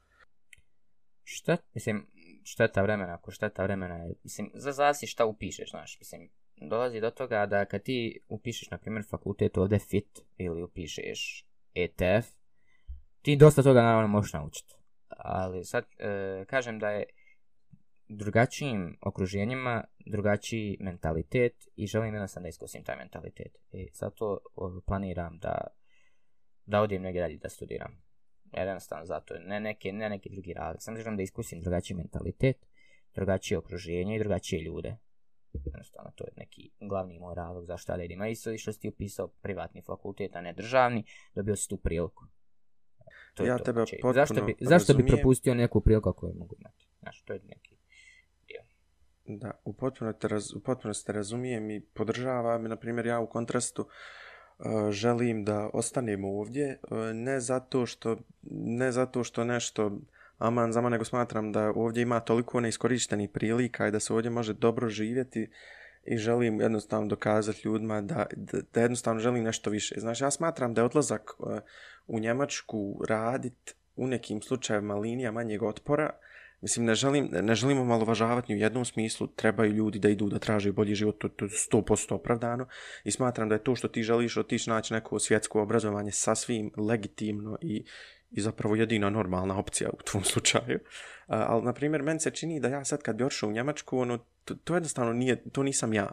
Štet, 1.25 1.61
mislim, 1.75 2.07
šteta 2.45 2.83
vremena, 2.83 3.15
ako 3.15 3.31
šteta 3.31 3.63
vremena 3.63 3.97
je, 3.97 4.15
mislim, 4.23 4.51
za 4.55 4.73
zasi 4.73 5.07
šta 5.07 5.25
upišeš, 5.25 5.71
znaš, 5.71 5.99
mislim, 5.99 6.31
dolazi 6.57 7.01
do 7.01 7.11
toga 7.11 7.47
da 7.47 7.65
kad 7.65 7.83
ti 7.83 8.21
upišeš, 8.29 8.71
na 8.71 8.79
primjer, 8.79 9.05
fakultet 9.11 9.59
ovdje 9.59 9.79
FIT 9.79 10.21
ili 10.37 10.63
upišeš 10.63 11.47
ETF, 11.75 12.29
ti 13.23 13.37
dosta 13.37 13.63
toga 13.63 13.83
naravno 13.83 14.09
možeš 14.09 14.33
naučiti. 14.33 14.75
Ali 15.09 15.65
sad, 15.65 15.85
e, 15.99 16.45
kažem 16.49 16.79
da 16.79 16.91
je 16.91 17.05
drugačijim 18.09 18.99
okruženjima, 19.01 19.85
drugačiji 20.07 20.77
mentalitet 20.81 21.69
i 21.77 21.87
želim 21.87 22.15
jednostavno 22.15 22.45
da 22.45 22.49
iskusim 22.49 22.85
taj 22.85 22.97
mentalitet. 22.97 23.59
I 23.73 23.89
zato 23.95 24.39
planiram 24.87 25.39
da, 25.39 25.67
da 26.67 26.81
odijem 26.81 27.03
negdje 27.03 27.23
dalje 27.23 27.39
da 27.39 27.49
studiram. 27.49 28.03
Jednostavno 28.53 29.07
zato, 29.07 29.35
ne 29.39 29.61
neki, 29.61 29.93
ne 29.93 30.09
neki 30.09 30.31
drugi 30.31 30.53
razlog. 30.53 30.83
Sam 30.83 30.97
želim 30.97 31.17
da 31.17 31.23
iskusim 31.23 31.61
drugačiji 31.61 31.97
mentalitet, 31.97 32.67
drugačije 33.15 33.59
okruženje 33.59 34.17
i 34.17 34.19
drugačije 34.19 34.63
ljude. 34.63 34.97
Jednostavno, 35.65 36.11
to 36.15 36.25
je 36.25 36.33
neki 36.37 36.71
glavni 36.81 37.19
moj 37.19 37.35
razlog 37.35 37.65
zašto 37.65 37.93
ja 37.93 38.05
idem. 38.05 38.21
A 38.21 38.29
isto 38.29 38.53
i 38.53 38.59
što 38.59 38.73
si 38.73 38.81
ti 38.81 38.89
upisao 38.89 39.29
privatni 39.29 39.83
fakultet, 39.83 40.37
a 40.37 40.41
ne 40.41 40.53
državni, 40.53 41.05
dobio 41.35 41.57
si 41.57 41.69
tu 41.69 41.77
priliku. 41.77 42.25
To 43.35 43.45
ja 43.45 43.59
to. 43.59 43.65
tebe 43.65 43.81
potpuno 43.81 44.13
zašto 44.13 44.45
bi, 44.45 44.55
zašto 44.61 44.95
bi 44.95 45.07
propustio 45.07 45.55
neku 45.55 45.81
priliku 45.81 46.13
koju 46.13 46.35
mogu 46.35 46.55
imati? 46.59 46.89
Znaš, 47.01 47.23
to 47.23 47.33
je 47.33 47.41
neki 47.45 47.77
Da, 49.27 49.51
u 49.65 49.73
potpunosti, 49.73 50.29
raz, 50.29 50.55
u 50.55 50.61
potpunosti 50.61 51.13
razumijem 51.13 51.71
i 51.71 51.81
podržavam. 51.81 52.65
Na 52.65 52.77
primjer, 52.77 53.07
ja 53.07 53.21
u 53.21 53.27
kontrastu 53.27 53.83
uh, 53.83 54.91
želim 54.91 55.45
da 55.45 55.71
ostanem 55.73 56.25
ovdje, 56.25 56.79
uh, 56.83 56.99
ne 57.15 57.41
zato 57.41 57.87
što 57.87 58.17
ne 58.51 58.93
zato 58.93 59.25
što 59.25 59.45
nešto 59.45 59.99
aman 60.39 60.73
za 60.73 60.81
nego 60.81 61.05
smatram 61.05 61.53
da 61.53 61.73
ovdje 61.77 62.03
ima 62.03 62.21
toliko 62.21 62.61
neiskorištenih 62.61 63.31
prilika 63.31 63.89
i 63.89 63.91
da 63.91 64.01
se 64.01 64.13
ovdje 64.13 64.31
može 64.31 64.53
dobro 64.53 64.89
živjeti 64.89 65.51
i 66.05 66.17
želim 66.17 66.61
jednostavno 66.61 67.09
dokazati 67.09 67.63
ljudima 67.65 68.01
da, 68.01 68.27
da, 68.37 68.59
da 68.75 68.81
jednostavno 68.81 69.21
želim 69.21 69.45
nešto 69.45 69.71
više. 69.71 69.95
Znači, 69.99 70.25
ja 70.25 70.31
smatram 70.31 70.75
da 70.75 70.81
je 70.81 70.85
odlazak 70.85 71.31
uh, 71.39 71.59
u 72.07 72.19
Njemačku 72.19 73.01
radit 73.09 73.75
u 73.97 74.07
nekim 74.07 74.43
slučajevima 74.43 74.95
linija 74.95 75.33
manjeg 75.33 75.63
otpora, 75.63 76.11
uh, 76.13 76.34
Mislim, 76.65 76.87
ne 76.87 76.95
želim, 76.95 77.29
ne 77.33 77.55
želim 77.55 77.79
omalovažavati 77.81 78.53
ni 78.53 78.59
u 78.59 78.63
jednom 78.63 78.85
smislu, 78.85 79.27
trebaju 79.27 79.73
ljudi 79.73 79.99
da 79.99 80.09
idu 80.09 80.29
da 80.29 80.39
traže 80.39 80.73
bolji 80.73 80.95
život, 80.95 81.19
to, 81.19 81.29
to 81.29 81.45
je 81.45 81.49
100% 81.49 82.15
opravdano 82.15 82.67
i 83.05 83.11
smatram 83.11 83.49
da 83.49 83.55
je 83.55 83.65
to 83.65 83.75
što 83.77 83.89
ti 83.89 84.03
želiš 84.03 84.37
otići 84.37 84.71
naći 84.71 84.95
neko 84.95 85.19
svjetsko 85.19 85.63
obrazovanje 85.63 86.13
sasvim 86.13 86.71
legitimno 86.77 87.59
i, 87.61 87.85
i 88.31 88.41
zapravo 88.41 88.77
jedina 88.77 89.11
normalna 89.11 89.59
opcija 89.59 89.91
u 89.93 90.03
tvom 90.03 90.25
slučaju. 90.25 90.79
A, 91.27 91.45
ali, 91.49 91.65
na 91.65 91.73
primjer, 91.73 92.03
meni 92.03 92.21
se 92.21 92.31
čini 92.31 92.61
da 92.61 92.69
ja 92.69 92.85
sad 92.85 93.03
kad 93.03 93.17
bi 93.17 93.25
otišao 93.25 93.49
u 93.49 93.53
Njemačku, 93.53 93.99
ono, 93.99 94.19
to, 94.45 94.55
to 94.55 94.75
jednostavno 94.75 95.13
nije, 95.13 95.51
to 95.51 95.63
nisam 95.63 95.95
ja. 95.95 96.11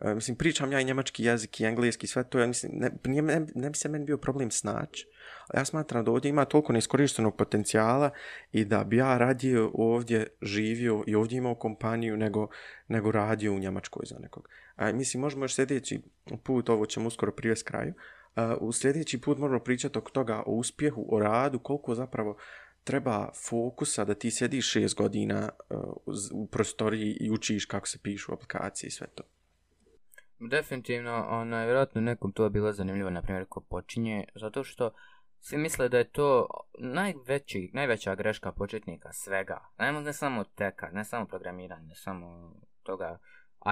Uh, 0.00 0.14
mislim, 0.14 0.36
pričam 0.36 0.72
ja 0.72 0.80
i 0.80 0.84
njemački 0.84 1.24
jezik 1.24 1.60
i 1.60 1.64
engleski, 1.64 2.06
sve 2.06 2.24
to, 2.24 2.38
ja 2.38 2.46
mislim, 2.46 2.72
ne, 2.74 2.90
ne, 3.04 3.22
ne, 3.22 3.46
ne 3.54 3.70
bi 3.70 3.76
se 3.76 3.88
meni 3.88 4.04
bio 4.04 4.18
problem 4.18 4.50
snaći 4.50 5.06
ja 5.54 5.64
smatram 5.64 6.04
da 6.04 6.10
ovdje 6.10 6.28
ima 6.28 6.44
toliko 6.44 6.72
neiskorištenog 6.72 7.36
potencijala 7.36 8.10
i 8.52 8.64
da 8.64 8.84
bi 8.84 8.96
ja 8.96 9.18
radio 9.18 9.70
ovdje 9.74 10.26
živio 10.42 11.04
i 11.06 11.14
ovdje 11.14 11.36
imao 11.36 11.54
kompaniju 11.54 12.16
nego, 12.16 12.48
nego 12.88 13.12
radio 13.12 13.52
u 13.52 13.58
Njemačkoj 13.58 14.06
za 14.06 14.18
nekog. 14.18 14.48
A, 14.76 14.92
mislim, 14.92 15.20
možemo 15.20 15.44
još 15.44 15.54
sljedeći 15.54 16.00
put, 16.44 16.68
ovo 16.68 16.86
ćemo 16.86 17.08
uskoro 17.08 17.32
privesti 17.32 17.64
kraju, 17.64 17.94
a, 18.34 18.56
u 18.60 18.72
sljedeći 18.72 19.20
put 19.20 19.38
možemo 19.38 19.60
pričati 19.60 19.98
oko 19.98 20.10
toga, 20.10 20.42
o 20.46 20.52
uspjehu, 20.52 21.06
o 21.08 21.18
radu, 21.18 21.58
koliko 21.58 21.94
zapravo 21.94 22.36
treba 22.84 23.32
fokusa 23.48 24.04
da 24.04 24.14
ti 24.14 24.30
sjediš 24.30 24.70
šest 24.70 24.94
godina 24.94 25.48
uh, 25.70 25.78
u 26.32 26.46
prostoriji 26.46 27.16
i 27.20 27.30
učiš 27.30 27.64
kako 27.64 27.88
se 27.88 27.98
pišu 28.02 28.32
aplikacije 28.32 28.88
i 28.88 28.90
sve 28.90 29.06
to. 29.14 29.22
Definitivno, 30.40 31.26
ona, 31.30 31.64
vjerojatno 31.64 32.00
nekom 32.00 32.32
to 32.32 32.44
je 32.44 32.50
bilo 32.50 32.72
zanimljivo, 32.72 33.10
na 33.10 33.22
primjer, 33.22 33.46
ko 33.48 33.60
počinje, 33.60 34.24
zato 34.34 34.64
što 34.64 34.90
svi 35.40 35.58
misle 35.58 35.88
da 35.88 35.98
je 35.98 36.10
to 36.10 36.46
najveći, 36.78 37.70
najveća 37.72 38.14
greška 38.14 38.52
početnika 38.52 39.12
svega. 39.12 39.60
Ne, 39.78 39.92
ne 39.92 40.12
samo 40.12 40.44
teka, 40.44 40.90
ne 40.92 41.04
samo 41.04 41.26
programiranja, 41.26 41.82
ne 41.82 41.94
samo 41.94 42.54
toga 42.82 43.18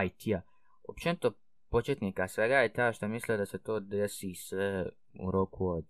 IT-a. 0.05 0.41
Općenito 0.89 1.33
početnika 1.69 2.29
svega 2.29 2.57
je 2.57 2.73
ta 2.73 2.93
što 2.93 3.09
misle 3.09 3.37
da 3.37 3.47
se 3.47 3.59
to 3.59 3.81
desi 3.81 4.35
sve 4.35 4.87
u 5.21 5.31
roku 5.31 5.69
od 5.69 5.85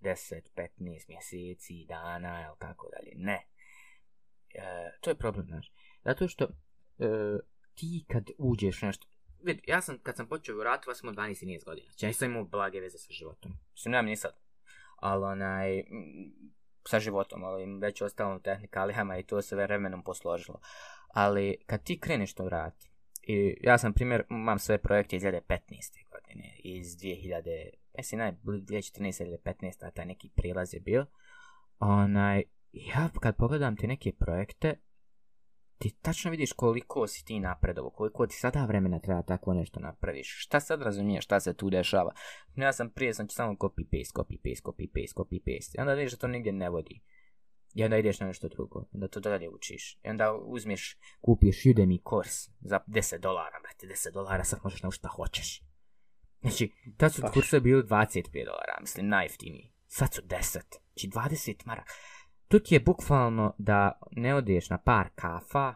10, 0.00 0.40
15 0.56 1.08
mjeseci, 1.08 1.86
dana 1.88 2.46
ili 2.46 2.56
tako 2.58 2.88
dalje. 2.90 3.12
Ne. 3.16 3.46
E, 4.54 4.90
to 5.00 5.10
je 5.10 5.18
problem, 5.18 5.46
znaš. 5.46 5.72
Zato 6.04 6.28
što 6.28 6.44
e, 6.44 6.48
ti 7.74 8.04
kad 8.08 8.30
uđeš 8.38 8.82
nešto, 8.82 9.06
vidi, 9.42 9.62
ja 9.66 9.80
sam, 9.80 9.98
kad 10.02 10.16
sam 10.16 10.26
počeo 10.26 10.58
u 10.58 10.62
ratu, 10.62 10.90
vas 10.90 10.98
smo 10.98 11.12
12 11.12 11.64
godina. 11.64 11.86
Znači, 11.86 12.04
ja 12.04 12.08
nisam 12.08 12.30
imao 12.30 12.44
blage 12.44 12.80
veze 12.80 12.98
sa 12.98 13.12
životom. 13.12 13.52
Mislim, 13.72 13.92
nemam 13.92 14.06
ni 14.06 14.16
sad 14.16 14.48
ali 15.00 15.24
onaj, 15.24 15.78
mm, 15.78 16.52
sa 16.88 17.00
životom, 17.00 17.44
ali 17.44 17.78
već 17.78 18.02
ostalim 18.02 18.40
tehnikalijama 18.40 19.18
i 19.18 19.22
to 19.22 19.42
se 19.42 19.56
vremenom 19.56 20.02
posložilo. 20.02 20.60
Ali 21.08 21.56
kad 21.66 21.82
ti 21.82 22.00
kreneš 22.00 22.34
to 22.34 22.48
rat, 22.48 22.74
I 23.22 23.56
ja 23.62 23.78
sam 23.78 23.92
primjer, 23.92 24.24
imam 24.30 24.58
sve 24.58 24.78
projekte 24.78 25.16
iz 25.16 25.22
2015. 25.22 25.40
godine, 26.10 26.56
iz 26.64 26.86
2000, 26.86 27.70
mislim 27.96 28.18
naj, 28.18 28.32
2014. 28.42 29.22
ili 29.22 29.36
2015. 29.44 29.92
taj 29.94 30.06
neki 30.06 30.30
prilaz 30.36 30.74
je 30.74 30.80
bio. 30.80 31.06
Onaj, 31.78 32.42
ja 32.72 33.08
kad 33.20 33.36
pogledam 33.36 33.76
te 33.76 33.86
neke 33.86 34.12
projekte, 34.12 34.74
ti 35.78 35.90
tačno 36.02 36.30
vidiš 36.30 36.52
koliko 36.52 37.06
si 37.06 37.24
ti 37.24 37.40
napredovo, 37.40 37.90
koliko 37.90 38.26
ti 38.26 38.36
sada 38.36 38.64
vremena 38.64 38.98
treba 38.98 39.22
tako 39.22 39.54
nešto 39.54 39.80
napraviš. 39.80 40.34
Šta 40.38 40.60
sad 40.60 40.82
razumiješ, 40.82 41.24
šta 41.24 41.40
se 41.40 41.54
tu 41.54 41.70
dešava? 41.70 42.12
Ja 42.56 42.72
sam 42.72 42.90
prije, 42.90 43.14
sam 43.14 43.28
samo 43.28 43.52
copy 43.52 43.84
paste, 43.84 44.12
copy 44.14 44.36
paste, 44.36 44.62
copy 44.64 44.86
paste, 44.86 45.14
copy 45.16 45.38
paste. 45.38 45.78
I 45.78 45.80
onda 45.80 45.94
vidiš 45.94 46.12
da 46.12 46.18
to 46.18 46.28
nigdje 46.28 46.52
ne 46.52 46.70
vodi. 46.70 47.00
I 47.74 47.84
onda 47.84 47.96
ideš 47.96 48.20
na 48.20 48.26
nešto 48.26 48.48
drugo. 48.48 48.84
Onda 48.94 49.08
to 49.08 49.20
dalje 49.20 49.48
učiš. 49.48 49.98
I 50.04 50.08
onda 50.08 50.32
uzmeš, 50.32 50.98
kupiš 51.20 51.62
Udemy 51.64 52.02
kurs 52.02 52.48
za 52.60 52.80
10 52.86 53.18
dolara, 53.18 53.60
brate, 53.62 53.86
10 53.86 54.12
dolara, 54.12 54.44
sad 54.44 54.60
možeš 54.64 54.82
naučiti 54.82 54.98
šta 55.00 55.08
hoćeš. 55.08 55.62
Znači, 56.40 56.72
tad 56.96 57.14
su 57.14 57.22
kurse 57.32 57.60
bili 57.60 57.82
25 57.82 58.44
dolara, 58.44 58.78
mislim, 58.80 59.08
najjeftiniji. 59.08 59.72
Sad 59.86 60.14
su 60.14 60.22
10. 60.22 60.42
Znači, 60.42 61.08
20 61.08 61.66
maraka 61.66 61.92
tu 62.48 62.58
ti 62.58 62.74
je 62.74 62.80
bukvalno 62.80 63.54
da 63.58 64.00
ne 64.10 64.34
odeš 64.34 64.70
na 64.70 64.78
par 64.78 65.08
kafa, 65.14 65.74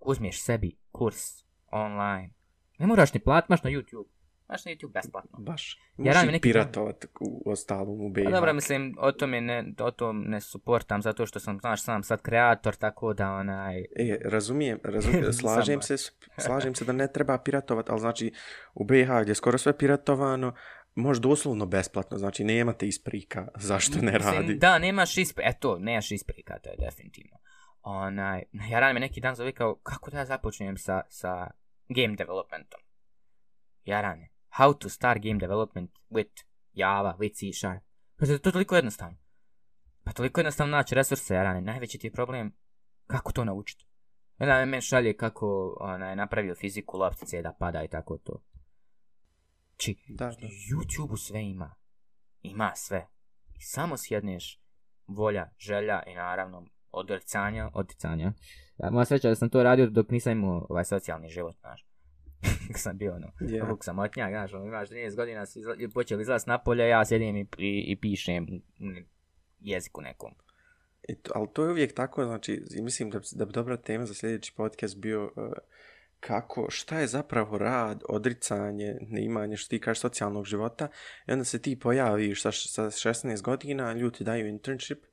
uzmiješ 0.00 0.42
sebi 0.42 0.76
kurs 0.90 1.44
online. 1.70 2.30
Ne 2.78 2.86
moraš 2.86 3.14
ni 3.14 3.20
plat, 3.20 3.48
maš 3.48 3.62
na 3.62 3.70
YouTube. 3.70 4.08
Maš 4.48 4.64
na 4.64 4.72
YouTube 4.72 4.92
besplatno. 4.92 5.38
Baš. 5.38 5.78
Možeš 5.96 6.22
neki 6.26 6.40
piratovat 6.40 7.04
u 7.20 7.50
ostalom 7.50 8.00
u 8.00 8.10
BiH. 8.10 8.30
Dobro, 8.30 8.52
mislim, 8.52 8.94
o 8.98 9.12
tome 9.12 9.40
ne, 9.40 9.74
o 9.78 9.90
tom 9.90 10.24
ne 10.26 10.40
suportam, 10.40 11.02
zato 11.02 11.26
što 11.26 11.40
sam, 11.40 11.58
znaš, 11.58 11.82
sam 11.82 12.02
sad 12.02 12.22
kreator, 12.22 12.74
tako 12.74 13.14
da 13.14 13.30
onaj... 13.30 13.80
E, 13.80 14.18
razumijem, 14.24 14.78
razumijem, 14.84 15.32
slažem 15.32 15.82
se, 15.82 15.96
slažem 16.38 16.74
se 16.74 16.84
da 16.84 16.92
ne 16.92 17.12
treba 17.12 17.38
piratovat, 17.38 17.90
ali 17.90 18.00
znači, 18.00 18.32
u 18.74 18.84
BiH 18.84 19.08
gdje 19.22 19.30
je 19.30 19.34
skoro 19.34 19.58
sve 19.58 19.78
piratovano, 19.78 20.54
Može 20.94 21.20
doslovno 21.20 21.66
besplatno, 21.66 22.18
znači 22.18 22.44
nemate 22.44 22.86
isprika 22.86 23.48
zašto 23.54 23.98
ne 23.98 24.18
radi. 24.18 24.54
Da, 24.54 24.78
nemaš 24.78 25.18
isprika, 25.18 25.50
eto, 25.50 25.78
nemaš 25.78 26.10
isprika, 26.12 26.58
to 26.58 26.70
je 26.70 26.76
definitivno. 26.78 27.38
Onaj, 27.82 28.42
ja 28.70 28.80
radim 28.80 29.00
neki 29.00 29.20
dan 29.20 29.34
zove 29.34 29.52
kao, 29.52 29.74
kako 29.82 30.10
da 30.10 30.18
ja 30.18 30.24
započnem 30.24 30.76
sa, 30.76 31.02
sa 31.08 31.50
game 31.88 32.16
developmentom? 32.16 32.80
Ja 33.84 34.00
radim, 34.00 34.28
how 34.58 34.78
to 34.78 34.88
start 34.88 35.22
game 35.22 35.38
development 35.38 35.90
with 36.10 36.44
Java, 36.72 37.16
with 37.18 37.34
C 37.34 37.58
Sharp. 37.58 37.82
Pa 38.16 38.26
to 38.26 38.32
je 38.32 38.38
toliko 38.38 38.76
jednostavno. 38.76 39.18
Pa 40.04 40.12
toliko 40.12 40.40
jednostavno 40.40 40.76
naći 40.76 40.94
resurse, 40.94 41.34
ja 41.34 41.42
radim, 41.42 41.64
najveći 41.64 41.98
ti 41.98 42.06
je 42.06 42.12
problem, 42.12 42.52
kako 43.06 43.32
to 43.32 43.44
naučiti? 43.44 43.86
Jedan 44.38 44.68
men 44.68 44.80
šalje 44.80 45.16
kako 45.16 45.76
onaj, 45.80 46.16
napravio 46.16 46.54
fiziku 46.54 46.98
loptice 46.98 47.42
da 47.42 47.52
pada 47.52 47.82
i 47.84 47.88
tako 47.88 48.18
to. 48.18 48.42
Znači, 49.82 49.96
da, 50.08 50.26
da. 50.26 50.46
YouTube-u 50.46 51.16
sve 51.16 51.44
ima. 51.44 51.74
Ima 52.42 52.72
sve. 52.74 53.06
I 53.54 53.60
samo 53.60 53.96
sjedneš 53.96 54.60
volja, 55.06 55.50
želja 55.58 56.02
i 56.06 56.14
naravno 56.14 56.66
odrcanja, 56.92 57.70
odrcanja. 57.74 58.32
Ja, 58.78 58.90
moja 58.90 59.04
sreća 59.04 59.28
da 59.28 59.34
sam 59.34 59.50
to 59.50 59.62
radio 59.62 59.86
dok 59.86 60.10
nisam 60.10 60.32
imao 60.32 60.66
ovaj 60.70 60.84
socijalni 60.84 61.28
život, 61.28 61.56
znaš. 61.60 61.86
Kako 62.66 62.78
sam 62.78 62.98
bio, 62.98 63.14
ono, 63.14 63.26
yeah. 63.40 63.70
vuk 63.70 63.84
samotnjak, 63.84 64.30
znaš, 64.30 64.54
ono, 64.54 64.66
imaš 64.66 64.88
13 64.88 65.16
godina, 65.16 65.46
si 65.46 65.58
izla, 65.58 65.74
počeli 65.94 66.22
izlaz 66.22 66.46
napolje, 66.46 66.88
ja 66.88 67.04
sjedim 67.04 67.36
i, 67.36 67.46
i, 67.58 67.84
i 67.86 67.96
pišem 67.96 68.46
jeziku 69.60 70.00
nekom. 70.00 70.34
I 71.08 71.14
to, 71.14 71.32
ali 71.34 71.48
to 71.52 71.64
je 71.64 71.70
uvijek 71.70 71.94
tako, 71.94 72.24
znači, 72.24 72.62
mislim 72.82 73.10
da, 73.10 73.20
da 73.34 73.44
bi 73.44 73.52
dobra 73.52 73.76
tema 73.76 74.06
za 74.06 74.14
sljedeći 74.14 74.52
podcast 74.56 74.98
bio 74.98 75.24
uh, 75.24 75.52
kako, 76.26 76.66
šta 76.70 76.98
je 76.98 77.06
zapravo 77.06 77.58
rad, 77.58 78.02
odricanje, 78.08 78.96
neimanje, 79.00 79.56
što 79.56 79.68
ti 79.68 79.80
kažeš, 79.80 80.00
socijalnog 80.00 80.44
života. 80.44 80.88
I 81.26 81.32
onda 81.32 81.44
se 81.44 81.62
ti 81.62 81.78
pojaviš 81.78 82.42
sa, 82.42 82.52
sa 82.52 82.84
16 82.84 83.42
godina, 83.42 83.92
ljudi 83.92 84.24
daju 84.24 84.48
internship 84.48 85.04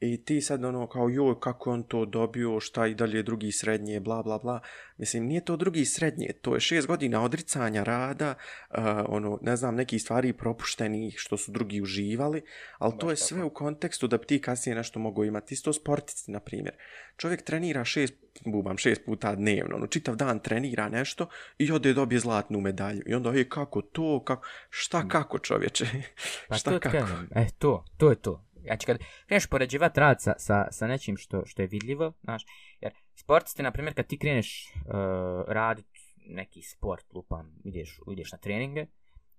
i 0.00 0.24
ti 0.24 0.40
sad 0.40 0.64
ono 0.64 0.86
kao 0.86 1.08
joj 1.08 1.40
kako 1.40 1.72
on 1.72 1.82
to 1.82 2.04
dobio, 2.04 2.60
šta 2.60 2.86
i 2.86 2.94
dalje 2.94 3.22
drugi 3.22 3.52
srednje, 3.52 4.00
bla 4.00 4.22
bla 4.22 4.38
bla. 4.38 4.60
Mislim, 4.96 5.26
nije 5.26 5.44
to 5.44 5.56
drugi 5.56 5.84
srednje, 5.84 6.32
to 6.42 6.54
je 6.54 6.60
šest 6.60 6.86
godina 6.86 7.22
odricanja 7.22 7.82
rada, 7.82 8.34
uh, 8.70 8.78
ono, 9.08 9.38
ne 9.42 9.56
znam, 9.56 9.74
neki 9.74 9.98
stvari 9.98 10.32
propuštenih 10.32 11.14
što 11.18 11.36
su 11.36 11.52
drugi 11.52 11.82
uživali, 11.82 12.42
ali 12.78 12.98
to 12.98 13.10
je 13.10 13.16
sve 13.16 13.44
u 13.44 13.50
kontekstu 13.50 14.06
da 14.06 14.18
bi 14.18 14.26
ti 14.26 14.40
kasnije 14.40 14.76
nešto 14.76 14.98
mogo 14.98 15.24
imati. 15.24 15.54
Isto 15.54 15.72
sportici, 15.72 16.30
na 16.30 16.40
primjer. 16.40 16.74
Čovjek 17.16 17.42
trenira 17.42 17.84
šest, 17.84 18.14
bubam, 18.44 18.78
šest 18.78 19.04
puta 19.06 19.34
dnevno, 19.34 19.76
ono, 19.76 19.86
čitav 19.86 20.16
dan 20.16 20.38
trenira 20.38 20.88
nešto 20.88 21.28
i 21.58 21.72
ode 21.72 21.94
dobije 21.94 22.20
zlatnu 22.20 22.60
medalju. 22.60 23.02
I 23.06 23.14
onda, 23.14 23.30
je, 23.30 23.48
kako 23.48 23.82
to, 23.82 24.24
kako, 24.24 24.46
šta 24.70 25.02
mm. 25.02 25.08
kako 25.08 25.38
čovječe? 25.38 25.86
Pa 26.48 26.56
šta 26.56 26.70
to 26.70 26.80
kako? 26.80 26.96
e, 27.34 27.46
to, 27.58 27.84
to 27.96 28.10
je 28.10 28.16
to. 28.16 28.47
Znači, 28.68 28.86
kad 28.86 28.98
kreneš 29.26 29.46
poređivati 29.46 30.00
rad 30.00 30.22
sa, 30.22 30.34
sa, 30.38 30.66
sa 30.70 30.86
nečim 30.86 31.16
što, 31.16 31.42
što 31.46 31.62
je 31.62 31.68
vidljivo, 31.68 32.12
znaš, 32.22 32.42
jer 32.80 32.92
sportiste, 33.14 33.62
na 33.62 33.70
primjer, 33.70 33.94
kad 33.94 34.06
ti 34.06 34.18
kreneš 34.18 34.66
eh, 34.66 34.78
uh, 34.86 35.44
raditi 35.48 36.00
neki 36.26 36.62
sport, 36.62 37.12
lupam, 37.14 37.54
ideš, 37.64 38.00
ideš 38.12 38.32
na 38.32 38.38
treninge, 38.38 38.86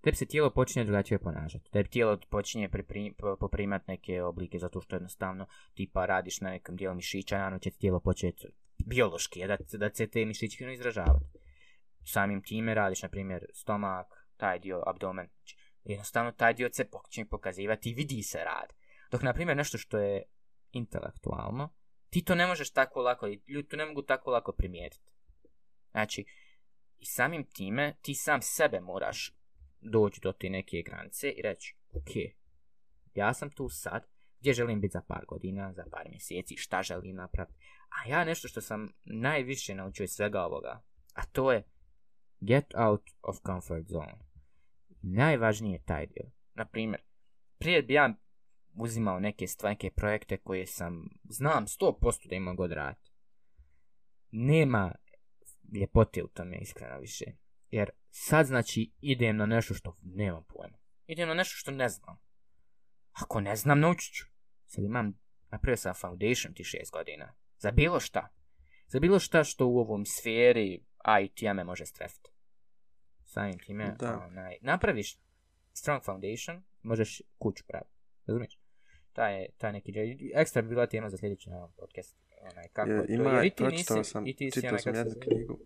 tebi 0.01 0.15
se 0.15 0.25
tijelo 0.25 0.49
počinje 0.49 0.85
drugačije 0.85 1.19
ponašati. 1.19 1.71
Tebi 1.71 1.89
tijelo 1.89 2.17
počinje 2.29 2.69
priprim, 2.69 3.13
poprimati 3.39 3.85
neke 3.87 4.23
oblike 4.23 4.59
zato 4.59 4.81
što 4.81 4.95
jednostavno 4.95 5.47
tipa 5.73 6.05
radiš 6.05 6.41
na 6.41 6.49
nekom 6.49 6.75
dijelu 6.75 6.95
mišića, 6.95 7.37
naravno 7.37 7.59
će 7.59 7.71
tijelo 7.71 7.99
početi 7.99 8.47
biološki, 8.85 9.47
da, 9.47 9.57
da 9.77 9.89
se 9.93 10.07
te 10.07 10.25
mišići 10.25 10.63
ono 10.63 10.73
izražavati. 10.73 11.25
Samim 12.05 12.41
time 12.41 12.73
radiš, 12.73 13.01
na 13.01 13.09
primjer, 13.09 13.45
stomak, 13.53 14.07
taj 14.37 14.59
dio, 14.59 14.83
abdomen. 14.87 15.27
Znači, 15.27 15.57
jednostavno 15.83 16.31
taj 16.31 16.53
dio 16.53 16.69
se 16.73 16.85
počinje 16.85 17.25
pokazivati 17.25 17.89
i 17.89 17.93
vidi 17.93 18.23
se 18.23 18.37
rad. 18.37 18.78
Dok, 19.11 19.21
na 19.21 19.33
primjer, 19.33 19.57
nešto 19.57 19.77
što 19.77 19.97
je 19.97 20.23
intelektualno, 20.71 21.69
ti 22.09 22.23
to 22.23 22.35
ne 22.35 22.47
možeš 22.47 22.71
tako 22.71 23.01
lako, 23.01 23.27
ljudi 23.47 23.67
to 23.67 23.77
ne 23.77 23.85
mogu 23.85 24.01
tako 24.01 24.31
lako 24.31 24.51
primijetiti. 24.51 25.11
Znači, 25.91 26.25
i 26.97 27.05
samim 27.05 27.43
time, 27.43 27.95
ti 28.01 28.13
sam 28.13 28.41
sebe 28.41 28.79
moraš 28.79 29.33
doći 29.81 30.21
do 30.21 30.31
te 30.31 30.49
neke 30.49 30.81
granice 30.81 31.29
i 31.29 31.41
reći, 31.41 31.75
ok, 31.91 32.09
ja 33.13 33.33
sam 33.33 33.49
tu 33.49 33.69
sad, 33.69 34.05
gdje 34.39 34.53
želim 34.53 34.81
biti 34.81 34.91
za 34.91 35.01
par 35.01 35.25
godina, 35.25 35.73
za 35.73 35.83
par 35.91 36.09
mjeseci, 36.09 36.57
šta 36.57 36.83
želim 36.83 37.15
napraviti. 37.15 37.59
A 37.89 38.09
ja 38.09 38.23
nešto 38.23 38.47
što 38.47 38.61
sam 38.61 38.93
najviše 39.03 39.75
naučio 39.75 40.03
iz 40.03 40.11
svega 40.11 40.45
ovoga, 40.45 40.81
a 41.13 41.25
to 41.25 41.51
je 41.51 41.63
get 42.39 42.73
out 42.75 43.09
of 43.21 43.37
comfort 43.45 43.87
zone. 43.87 44.17
Najvažnije 45.01 45.73
je 45.73 45.83
taj 45.85 46.05
dio. 46.05 46.31
Naprimjer, 46.53 47.01
prije 47.57 47.81
bi 47.81 47.93
ja 47.93 48.13
uzimao 48.81 49.19
neke 49.19 49.47
stvari, 49.47 49.73
neke 49.73 49.91
projekte 49.91 50.37
koje 50.37 50.67
sam, 50.67 51.09
znam 51.23 51.65
100% 51.65 52.29
da 52.29 52.35
imam 52.35 52.55
god 52.55 52.71
rad. 52.71 52.95
Nema 54.31 54.95
ljepote 55.73 56.23
u 56.23 56.27
tome, 56.27 56.57
iskreno 56.57 56.99
više. 56.99 57.25
Jer 57.69 57.89
sad 58.09 58.45
znači 58.45 58.91
idem 59.01 59.37
na 59.37 59.45
nešto 59.45 59.73
što 59.73 59.95
nemam 60.01 60.43
pojma. 60.43 60.77
Idem 61.07 61.27
na 61.27 61.33
nešto 61.33 61.55
što 61.55 61.71
ne 61.71 61.89
znam. 61.89 62.17
Ako 63.11 63.41
ne 63.41 63.55
znam, 63.55 63.79
naučit 63.79 64.15
ću. 64.15 64.25
Sad 64.65 64.83
imam, 64.83 65.19
napravio 65.51 65.77
sam 65.77 65.93
foundation 65.93 66.53
ti 66.53 66.63
šest 66.63 66.91
godina. 66.91 67.33
Za 67.57 67.71
bilo 67.71 67.99
šta. 67.99 68.29
Za 68.87 68.99
bilo 68.99 69.19
šta 69.19 69.43
što 69.43 69.67
u 69.67 69.79
ovom 69.79 70.05
sferi 70.05 70.85
IT-a 71.21 71.53
me 71.53 71.63
može 71.63 71.85
strefiti. 71.85 72.29
Samim 73.23 73.59
time, 73.59 73.95
da. 73.99 74.19
onaj, 74.27 74.57
napraviš 74.61 75.17
strong 75.73 76.03
foundation, 76.03 76.63
možeš 76.81 77.21
kuću 77.37 77.63
praviti. 77.67 77.95
Razumiješ? 78.25 78.58
Taj, 79.19 79.45
taj 79.57 79.71
neki 79.71 79.91
dio. 79.91 80.03
Ekstra 80.33 80.61
bi 80.61 80.69
bila 80.69 80.87
tema 80.87 81.09
za 81.09 81.17
sljedeći 81.17 81.49
na 81.49 81.67
podcast. 81.77 82.15
Onaj, 82.51 82.67
kako 82.73 82.91
je, 82.91 83.05
ima, 83.09 83.39
to, 83.39 83.43
i 83.43 83.49
ti 83.49 83.63
nisi, 83.63 84.03
sam, 84.03 84.27
i 84.27 84.35
ti 84.35 84.51
čitao 84.51 84.77
sam 84.77 84.95
jednu 84.95 85.13
knjigu. 85.21 85.59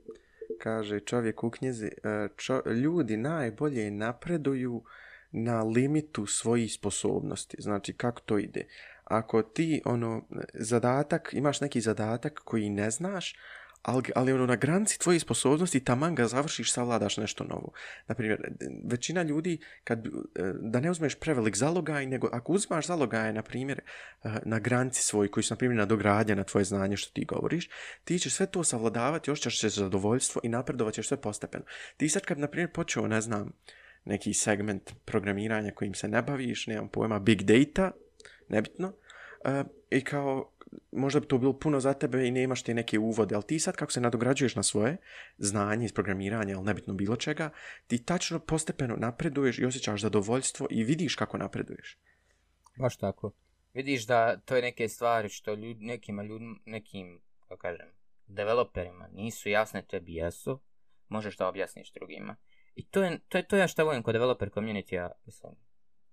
Kaže 0.59 0.99
čovjek 0.99 1.43
u 1.43 1.49
knjizi, 1.49 1.85
e, 1.85 2.27
čo, 2.35 2.61
ljudi 2.83 3.17
najbolje 3.17 3.91
napreduju 3.91 4.83
na 5.31 5.63
limitu 5.63 6.25
svojih 6.25 6.73
sposobnosti. 6.73 7.57
Znači, 7.59 7.93
kako 7.93 8.21
to 8.21 8.37
ide? 8.37 8.65
Ako 9.03 9.41
ti, 9.41 9.81
ono, 9.85 10.27
zadatak, 10.53 11.29
imaš 11.33 11.61
neki 11.61 11.81
zadatak 11.81 12.41
koji 12.45 12.69
ne 12.69 12.91
znaš, 12.91 13.35
ali, 13.83 14.03
ali 14.15 14.33
ono, 14.33 14.45
na 14.45 14.55
granici 14.55 14.99
tvojih 14.99 15.21
sposobnosti 15.21 15.79
taman 15.79 16.15
ga 16.15 16.27
završiš, 16.27 16.71
savladaš 16.71 17.17
nešto 17.17 17.43
novo. 17.43 17.71
Naprimjer, 18.07 18.53
većina 18.85 19.23
ljudi, 19.23 19.57
kad, 19.83 20.07
e, 20.07 20.11
da 20.59 20.79
ne 20.79 20.91
uzmeš 20.91 21.15
prevelik 21.15 21.55
zalogaj, 21.55 22.05
nego 22.05 22.29
ako 22.31 22.53
uzmaš 22.53 22.87
zalogaj, 22.87 23.33
na 23.33 23.41
primjer, 23.41 23.81
e, 24.23 24.29
na 24.45 24.59
granici 24.59 25.03
svoj, 25.03 25.31
koji 25.31 25.43
su, 25.43 25.53
na 25.53 25.57
primjer, 25.57 25.77
nadogradnja 25.77 26.35
na 26.35 26.43
tvoje 26.43 26.63
znanje 26.63 26.97
što 26.97 27.13
ti 27.13 27.25
govoriš, 27.25 27.69
ti 28.03 28.19
ćeš 28.19 28.33
sve 28.33 28.45
to 28.45 28.63
savladavati, 28.63 29.31
još 29.31 29.41
ćeš 29.41 29.59
se 29.59 29.69
zadovoljstvo 29.69 30.41
i 30.43 30.49
napredovat 30.49 30.93
ćeš 30.93 31.07
sve 31.07 31.21
postepeno. 31.21 31.63
Ti 31.97 32.09
sad 32.09 32.21
kad, 32.21 32.39
na 32.39 32.47
primjer, 32.47 32.71
počeo, 32.71 33.07
ne 33.07 33.21
znam, 33.21 33.51
neki 34.05 34.33
segment 34.33 34.93
programiranja 35.05 35.71
kojim 35.71 35.93
se 35.93 36.07
ne 36.07 36.21
baviš, 36.21 36.67
nemam 36.67 36.87
pojma, 36.89 37.19
big 37.19 37.41
data, 37.41 37.91
nebitno, 38.49 38.93
e, 39.45 39.63
i 39.89 40.03
kao 40.03 40.52
možda 40.91 41.19
bi 41.19 41.27
to 41.27 41.37
bilo 41.37 41.59
puno 41.59 41.79
za 41.79 41.93
tebe 41.93 42.27
i 42.27 42.31
nemaš 42.31 42.63
te 42.63 42.73
neke 42.73 42.99
uvode, 42.99 43.35
ali 43.35 43.43
ti 43.43 43.59
sad 43.59 43.75
kako 43.75 43.91
se 43.91 44.01
nadograđuješ 44.01 44.55
na 44.55 44.63
svoje 44.63 44.97
znanje 45.37 45.85
iz 45.85 45.93
programiranja, 45.93 46.57
ali 46.57 46.65
nebitno 46.65 46.93
bilo 46.93 47.15
čega, 47.15 47.49
ti 47.87 48.05
tačno 48.05 48.39
postepeno 48.39 48.95
napreduješ 48.95 49.59
i 49.59 49.65
osjećaš 49.65 50.01
zadovoljstvo 50.01 50.67
i 50.69 50.83
vidiš 50.83 51.15
kako 51.15 51.37
napreduješ. 51.37 51.97
Baš 52.79 52.97
tako. 52.97 53.31
Vidiš 53.73 54.07
da 54.07 54.37
to 54.37 54.55
je 54.55 54.61
neke 54.61 54.89
stvari 54.89 55.29
što 55.29 55.53
ljud, 55.53 55.81
nekima 55.81 56.23
ljudima, 56.23 56.55
nekim, 56.65 57.21
kako 57.47 57.61
kažem, 57.61 57.87
developerima 58.27 59.07
nisu 59.11 59.49
jasne, 59.49 59.85
tebi 59.89 60.13
jesu, 60.13 60.59
možeš 61.07 61.37
da 61.37 61.47
objasniš 61.47 61.91
drugima. 61.91 62.35
I 62.75 62.85
to 62.85 63.03
je 63.03 63.19
to, 63.29 63.37
je, 63.37 63.47
to 63.47 63.57
ja 63.57 63.67
što 63.67 63.85
volim 63.85 64.03
kod 64.03 64.13
developer 64.13 64.49
community, 64.49 64.93
ja 64.95 65.11
mislim, 65.25 65.51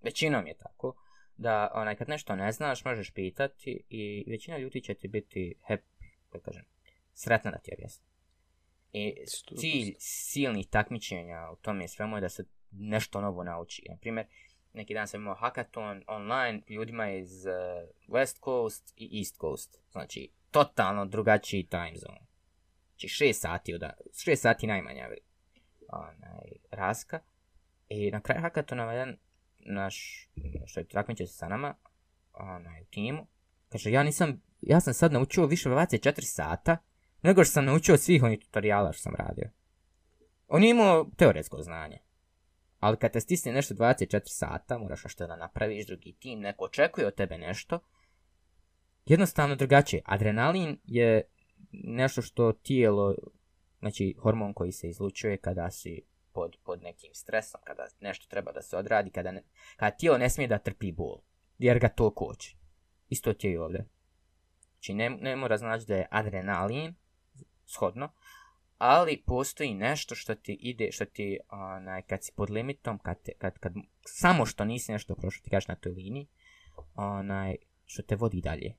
većinom 0.01 0.47
je 0.47 0.55
tako, 0.59 0.95
da 1.41 1.71
onaj, 1.75 1.97
kad 1.97 2.09
nešto 2.09 2.37
ne 2.37 2.53
znaš, 2.53 2.85
možeš 2.85 3.11
pitati 3.11 3.83
i 3.89 4.25
većina 4.31 4.59
ljudi 4.59 4.81
će 4.81 4.95
ti 4.95 5.09
biti 5.09 5.55
happy, 5.69 6.05
da 6.33 6.39
kažem, 6.39 6.65
sretna 7.15 7.51
da 7.51 7.59
ti 7.59 7.71
objasni. 7.79 8.05
I 8.93 9.15
cilj 9.57 9.95
silnih 9.99 10.67
takmičenja 10.67 11.51
u 11.53 11.57
tome 11.57 11.89
svemu 11.89 12.17
je 12.17 12.21
da 12.21 12.29
se 12.29 12.45
nešto 12.71 13.21
novo 13.21 13.45
nauči. 13.45 13.83
Na 13.89 13.97
primjer, 13.97 14.27
neki 14.73 14.95
dan 14.95 15.09
sam 15.09 15.21
imao 15.21 15.35
hackathon 15.35 16.05
online 16.07 16.63
ljudima 16.69 17.11
iz 17.11 17.47
uh, 17.47 17.53
West 18.09 18.45
Coast 18.45 18.95
i 18.97 19.19
East 19.19 19.37
Coast. 19.41 19.79
Znači, 19.93 20.31
totalno 20.51 21.07
drugačiji 21.07 21.67
time 21.67 21.97
zone. 21.97 22.21
Znači, 22.91 23.09
šest 23.09 23.41
sati, 23.41 23.75
od, 23.75 23.83
šest 24.25 24.43
sati 24.43 24.67
najmanja 24.67 25.09
onaj, 25.89 26.51
raska. 26.71 27.21
I 27.89 28.11
na 28.11 28.21
kraju 28.21 28.43
hackathona 28.43 28.93
jedan 28.93 29.17
naš, 29.67 30.29
što 30.67 30.81
je 30.81 30.89
takmiče 30.89 31.27
sa 31.27 31.49
nama, 31.49 31.75
onaj, 32.33 32.83
u 32.83 32.85
timu, 32.85 33.27
kaže, 33.69 33.91
ja 33.91 34.03
nisam, 34.03 34.43
ja 34.61 34.81
sam 34.81 34.95
sad 34.95 35.13
naučio 35.13 35.47
više 35.47 35.71
od 35.71 35.77
24 35.77 36.21
sata, 36.21 36.77
nego 37.23 37.45
što 37.45 37.53
sam 37.53 37.65
naučio 37.65 37.95
od 37.95 38.01
svih 38.01 38.23
onih 38.23 38.41
tutoriala 38.41 38.93
što 38.93 39.03
sam 39.03 39.15
radio. 39.15 39.51
On 40.49 40.63
je 40.63 40.71
imao 40.71 41.11
teoretsko 41.17 41.63
znanje. 41.63 41.99
Ali 42.79 42.97
kad 42.97 43.13
te 43.13 43.21
stisne 43.21 43.53
nešto 43.53 43.75
24 43.75 44.21
sata, 44.25 44.79
moraš 44.79 45.03
što 45.07 45.27
da 45.27 45.37
napraviš, 45.37 45.87
drugi 45.87 46.13
tim, 46.13 46.41
neko 46.41 46.65
očekuje 46.65 47.07
od 47.07 47.15
tebe 47.15 47.39
nešto, 47.39 47.81
jednostavno 49.07 49.57
drugačije. 49.57 50.03
Adrenalin 50.05 50.79
je 50.85 51.23
nešto 51.73 52.23
što 52.23 52.53
tijelo, 52.53 53.15
znači 53.79 54.15
hormon 54.19 54.55
koji 54.55 54.73
se 54.73 54.89
izlučuje 54.89 55.37
kada 55.37 55.71
si 55.71 56.03
pod, 56.33 56.57
pod 56.65 56.83
nekim 56.83 57.15
stresom, 57.15 57.61
kada 57.65 57.87
nešto 58.01 58.27
treba 58.29 58.53
da 58.53 58.63
se 58.63 58.77
odradi, 58.77 59.11
kada, 59.11 59.33
ne, 59.33 59.43
kada 59.77 59.97
tijelo 59.97 60.19
ne 60.19 60.31
smije 60.31 60.49
da 60.49 60.59
trpi 60.59 60.93
bol, 60.93 61.21
jer 61.59 61.79
ga 61.79 61.89
to 61.89 62.15
koči. 62.15 62.57
Isto 63.09 63.33
ti 63.33 63.47
je 63.47 63.53
i 63.53 63.59
ovdje. 63.59 63.89
Znači 64.73 64.95
ne, 64.95 65.11
ne 65.11 65.37
mora 65.37 65.57
znači 65.57 65.87
da 65.87 65.97
je 65.97 66.09
adrenalin, 66.11 66.95
shodno, 67.67 68.13
ali 68.79 69.23
postoji 69.27 69.75
nešto 69.75 70.15
što 70.15 70.35
ti 70.35 70.59
ide, 70.61 70.93
što 70.93 71.05
ti, 71.05 71.39
onaj, 71.49 72.03
kad 72.03 72.25
si 72.25 72.33
pod 72.37 72.51
limitom, 72.51 72.99
kad, 72.99 73.23
te, 73.23 73.33
kad, 73.39 73.59
kad 73.59 73.73
samo 74.07 74.47
što 74.47 74.65
nisi 74.65 74.93
nešto 74.93 75.15
prošao, 75.15 75.43
ti 75.43 75.51
kažeš 75.51 75.69
na 75.69 75.75
toj 75.75 75.93
liniji, 75.93 76.27
onaj, 76.95 77.57
što 77.85 78.03
te 78.03 78.17
vodi 78.17 78.41
dalje. 78.41 78.75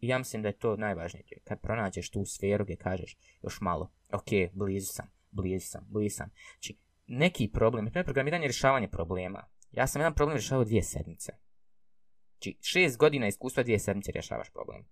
I 0.00 0.08
ja 0.08 0.18
mislim 0.18 0.42
da 0.42 0.48
je 0.48 0.58
to 0.58 0.76
najvažnije. 0.76 1.24
Kad 1.44 1.60
pronađeš 1.60 2.10
tu 2.10 2.24
sferu 2.24 2.64
gdje 2.64 2.76
kažeš 2.76 3.18
još 3.42 3.60
malo, 3.60 3.92
ok, 4.12 4.52
blizu 4.52 4.86
sam, 4.92 5.10
blizu 5.30 5.66
sam, 5.66 5.86
blizu 5.90 6.16
sam. 6.16 6.30
Znači, 6.54 6.78
neki 7.06 7.50
problem, 7.52 7.86
primjer 7.86 8.04
programiranje 8.04 8.46
rješavanje 8.46 8.88
problema. 8.88 9.44
Ja 9.70 9.86
sam 9.86 10.00
jedan 10.00 10.14
problem 10.14 10.36
rješavao 10.36 10.64
dvije 10.64 10.82
sedmice. 10.82 11.32
Znači, 12.30 12.58
šest 12.62 12.98
godina 12.98 13.26
iskustva 13.26 13.62
dvije 13.62 13.78
sedmice 13.78 14.12
rješavaš 14.12 14.50
problem. 14.50 14.84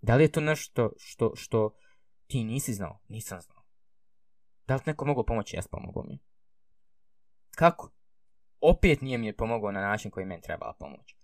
Da 0.00 0.16
li 0.16 0.24
je 0.24 0.32
to 0.32 0.40
nešto 0.40 0.92
što, 0.98 1.32
što 1.34 1.76
ti 2.26 2.44
nisi 2.44 2.74
znao? 2.74 3.00
Nisam 3.08 3.40
znao. 3.40 3.62
Da 4.66 4.74
li 4.74 4.80
neko 4.86 5.04
mogu 5.04 5.24
pomoći? 5.26 5.56
Ja 5.56 5.62
sam 5.62 5.70
pomogao 5.70 6.02
mi. 6.02 6.18
Kako? 7.50 7.92
Opet 8.60 9.00
nije 9.00 9.18
mi 9.18 9.26
je 9.26 9.36
pomogao 9.36 9.72
na 9.72 9.80
način 9.80 10.10
koji 10.10 10.26
meni 10.26 10.42
trebala 10.42 10.74
pomoć. 10.78 11.16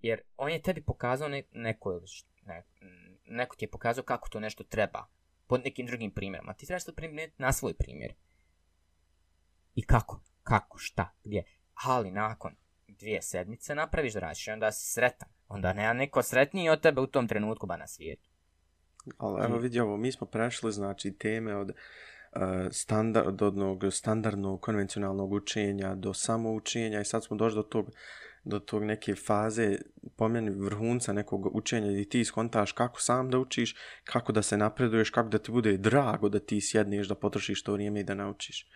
Jer 0.00 0.20
on 0.36 0.50
je 0.50 0.62
tebi 0.62 0.84
pokazao 0.84 1.28
ne, 1.28 1.42
neko, 1.52 2.00
ne, 2.42 2.66
neko 3.24 3.56
ti 3.56 3.64
je 3.64 3.70
pokazao 3.70 4.04
kako 4.04 4.28
to 4.28 4.40
nešto 4.40 4.64
treba. 4.64 5.06
Pod 5.46 5.64
nekim 5.64 5.86
drugim 5.86 6.10
primjerima. 6.10 6.54
Ti 6.54 6.66
trebaš 6.66 6.84
to 6.84 6.92
primjeriti 6.94 7.42
na 7.42 7.52
svoj 7.52 7.74
primjer. 7.74 8.14
I 9.76 9.82
kako? 9.82 10.20
Kako? 10.42 10.78
Šta? 10.78 11.14
Gdje? 11.24 11.44
Ali 11.84 12.10
nakon 12.10 12.52
dvije 12.88 13.22
sedmice 13.22 13.74
napraviš 13.74 14.12
da 14.12 14.20
radiš 14.20 14.46
i 14.46 14.50
onda 14.50 14.72
si 14.72 14.92
sretan. 14.92 15.28
Onda 15.48 15.72
nema 15.72 15.92
neko 15.92 16.22
sretniji 16.22 16.68
od 16.68 16.80
tebe 16.80 17.00
u 17.00 17.06
tom 17.06 17.28
trenutku 17.28 17.66
ba 17.66 17.76
na 17.76 17.86
svijetu. 17.86 18.28
Ali 19.18 19.44
evo 19.44 19.58
vidi 19.58 19.80
ovo, 19.80 19.96
mi 19.96 20.12
smo 20.12 20.26
prešli 20.26 20.72
znači 20.72 21.12
teme 21.12 21.56
od 21.56 21.68
uh, 21.70 22.42
standard, 22.70 23.42
od 23.42 23.58
onog 23.58 23.84
standardnog 23.90 24.60
konvencionalnog 24.60 25.32
učenja 25.32 25.94
do 25.94 26.14
samoučenja 26.14 27.00
i 27.00 27.04
sad 27.04 27.24
smo 27.24 27.36
došli 27.36 27.56
do 27.56 27.62
tog 27.62 27.90
do 28.44 28.58
tog 28.58 28.84
neke 28.84 29.14
faze 29.14 29.78
pomeni 30.16 30.50
vrhunca 30.50 31.12
nekog 31.12 31.56
učenja 31.56 32.00
i 32.00 32.08
ti 32.08 32.24
skontaš 32.24 32.72
kako 32.72 33.00
sam 33.00 33.30
da 33.30 33.38
učiš, 33.38 33.74
kako 34.04 34.32
da 34.32 34.42
se 34.42 34.56
napreduješ, 34.56 35.10
kako 35.10 35.28
da 35.28 35.38
ti 35.38 35.52
bude 35.52 35.76
drago 35.76 36.28
da 36.28 36.38
ti 36.38 36.60
sjedneš, 36.60 37.08
da 37.08 37.14
potrošiš 37.14 37.62
to 37.62 37.72
vrijeme 37.72 38.00
i 38.00 38.04
da 38.04 38.14
naučiš. 38.14 38.66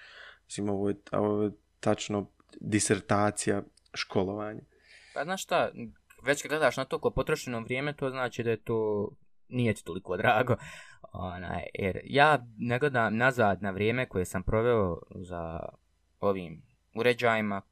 Mislim, 0.51 0.69
ovo 0.69 0.89
je, 0.89 0.95
ovo 1.13 1.43
je 1.43 1.51
tačno 1.81 2.27
disertacija 2.61 3.63
školovanja. 3.95 4.61
Pa 5.15 5.25
znaš 5.25 5.43
šta, 5.43 5.71
već 6.23 6.43
kad 6.43 6.49
gledaš 6.49 6.77
na 6.77 6.85
to 6.85 6.99
ko 6.99 7.11
potrošeno 7.11 7.61
vrijeme, 7.61 7.93
to 7.93 8.11
znači 8.11 8.43
da 8.43 8.51
je 8.51 8.63
to 8.63 9.11
nije 9.49 9.75
ti 9.75 9.85
toliko 9.85 10.17
drago. 10.17 10.57
Onaj, 11.13 11.63
jer 11.75 12.01
ja 12.05 12.47
ne 12.57 12.79
gledam 12.79 13.17
nazad 13.17 13.63
na 13.63 13.71
vrijeme 13.71 14.09
koje 14.09 14.25
sam 14.25 14.43
proveo 14.43 14.99
za 15.15 15.61
ovim 16.21 16.63
uređajima 16.95 17.63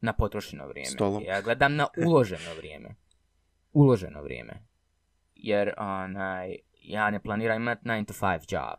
na 0.00 0.12
potrošeno 0.12 0.66
vrijeme. 0.68 0.90
Stolom. 0.90 1.22
Ja 1.22 1.40
gledam 1.40 1.76
na 1.76 1.86
uloženo 2.06 2.54
vrijeme. 2.56 2.94
Uloženo 3.72 4.22
vrijeme. 4.22 4.66
Jer 5.34 5.74
onaj, 5.78 6.56
ja 6.82 7.10
ne 7.10 7.22
planiram 7.22 7.62
imati 7.62 7.84
9 7.84 8.06
to 8.06 8.14
5 8.14 8.54
job. 8.54 8.78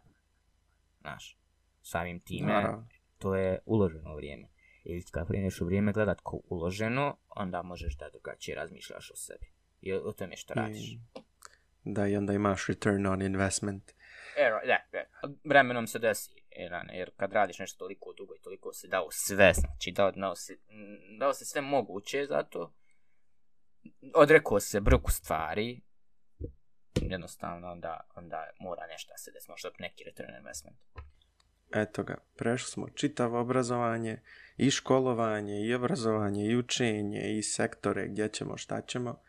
Znaš, 1.02 1.38
samim 1.82 2.20
time, 2.20 2.54
Naravno. 2.54 2.88
To 3.22 3.36
je 3.36 3.60
uloženo 3.66 4.16
vrijeme. 4.16 4.48
Ili 4.84 5.04
kad 5.12 5.28
kreneš 5.28 5.62
u 5.62 5.66
vrijeme 5.66 5.94
gledat 5.94 6.22
ko 6.24 6.42
uloženo, 6.50 7.18
onda 7.30 7.62
možeš 7.62 7.98
da 7.98 8.10
drugačije 8.10 8.56
razmišljaš 8.56 9.12
o 9.12 9.16
sebi. 9.16 9.48
I 9.82 9.94
o 9.94 10.12
tome 10.12 10.36
što 10.36 10.54
radiš. 10.54 10.92
I 10.92 11.00
da 11.84 12.08
i 12.08 12.16
onda 12.16 12.34
imaš 12.34 12.68
return 12.68 13.06
on 13.06 13.22
investment. 13.22 13.92
E, 14.38 14.50
da, 14.68 14.78
da. 14.92 15.30
Vremenom 15.44 15.88
se 15.88 16.00
desi, 16.00 16.44
jer, 16.50 16.72
jer 16.94 17.12
kad 17.18 17.34
radiš 17.34 17.60
nešto 17.60 17.78
toliko 17.78 18.14
dugo 18.14 18.36
i 18.36 18.42
toliko 18.42 18.74
se 18.74 18.88
dao 18.88 19.08
sve, 19.12 19.54
znači 19.54 19.92
dao, 19.92 20.12
dao, 20.12 20.36
se, 20.36 20.58
dao 21.20 21.34
se 21.34 21.46
sve 21.46 21.62
moguće, 21.62 22.26
zato 22.26 22.74
odrekao 24.14 24.60
se 24.60 24.80
brku 24.80 25.12
stvari, 25.12 25.82
jednostavno 27.02 27.72
onda, 27.72 28.02
onda 28.16 28.50
mora 28.60 28.88
nešto 28.88 29.14
se 29.18 29.32
desi, 29.32 29.52
možda 29.52 29.70
neki 29.80 30.04
return 30.04 30.30
on 30.30 30.38
investment. 30.38 30.78
Eto 31.74 32.04
ga, 32.04 32.16
prešli 32.36 32.72
smo 32.72 32.90
čitavo 32.90 33.40
obrazovanje, 33.40 34.22
i 34.58 34.72
školovanje, 34.72 35.62
i 35.66 35.74
obrazovanje, 35.74 36.46
i 36.46 36.56
učenje, 36.56 37.38
i 37.38 37.44
sektore 37.44 38.08
gdje 38.08 38.28
ćemo, 38.28 38.58
šta 38.58 38.82
ćemo. 38.82 39.22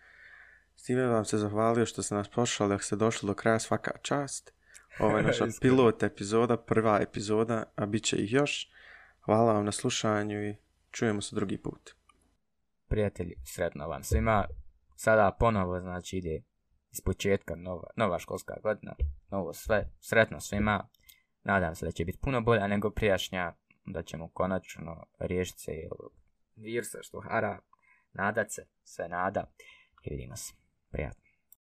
S 0.77 0.82
time 0.82 1.06
vam 1.06 1.24
se 1.24 1.39
zahvalio 1.39 1.86
što 1.86 2.02
ste 2.02 2.14
nas 2.14 2.28
pošali, 2.28 2.74
ako 2.74 2.82
ste 2.82 2.97
došli 2.97 3.27
do 3.27 3.35
kraja 3.35 3.59
svaka 3.59 3.90
čast. 4.02 4.52
Ovo 4.98 5.16
je 5.16 5.23
naša 5.28 5.47
pilot 5.60 6.02
epizoda, 6.02 6.56
prva 6.56 7.01
epizoda, 7.01 7.64
a 7.77 7.86
bit 7.86 8.05
će 8.05 8.16
ih 8.16 8.32
još. 8.32 8.70
Hvala 9.20 9.52
vam 9.52 9.64
na 9.64 9.73
slušanju 9.73 10.48
i 10.48 10.56
čujemo 10.90 11.23
se 11.23 11.36
drugi 11.36 11.59
put. 11.59 11.90
Prijatelji, 12.89 13.35
sretno 13.44 13.89
vam 13.89 14.02
svima. 14.02 14.44
Sada 14.97 15.36
ponovo, 15.39 15.81
znači, 15.81 16.16
ide 16.16 16.43
iz 16.93 17.01
početka 17.01 17.55
nova, 17.56 17.90
nova 17.97 18.19
školska 18.19 18.55
godina, 18.62 18.94
novo 19.31 19.52
sve, 19.52 19.90
sretno 20.01 20.40
svima. 20.40 20.89
Nadam 21.44 21.74
se 21.74 21.86
da 21.86 21.93
će 21.93 22.05
biti 22.05 22.19
puno 22.19 22.40
bolja 22.40 22.66
nego 22.66 22.90
prijašnja, 22.90 23.52
da 23.86 24.02
ćemo 24.02 24.28
konačno 24.28 25.06
riješiti 25.19 25.60
se 25.60 25.73
virusa 26.56 26.98
što 27.02 27.20
hara, 27.20 27.59
nadat 28.12 28.51
se, 28.51 28.66
sve 28.85 29.09
nada 29.09 29.52
i 30.05 30.10
vidimo 30.10 30.36
se. 30.36 30.55
Prijatno. 30.90 31.22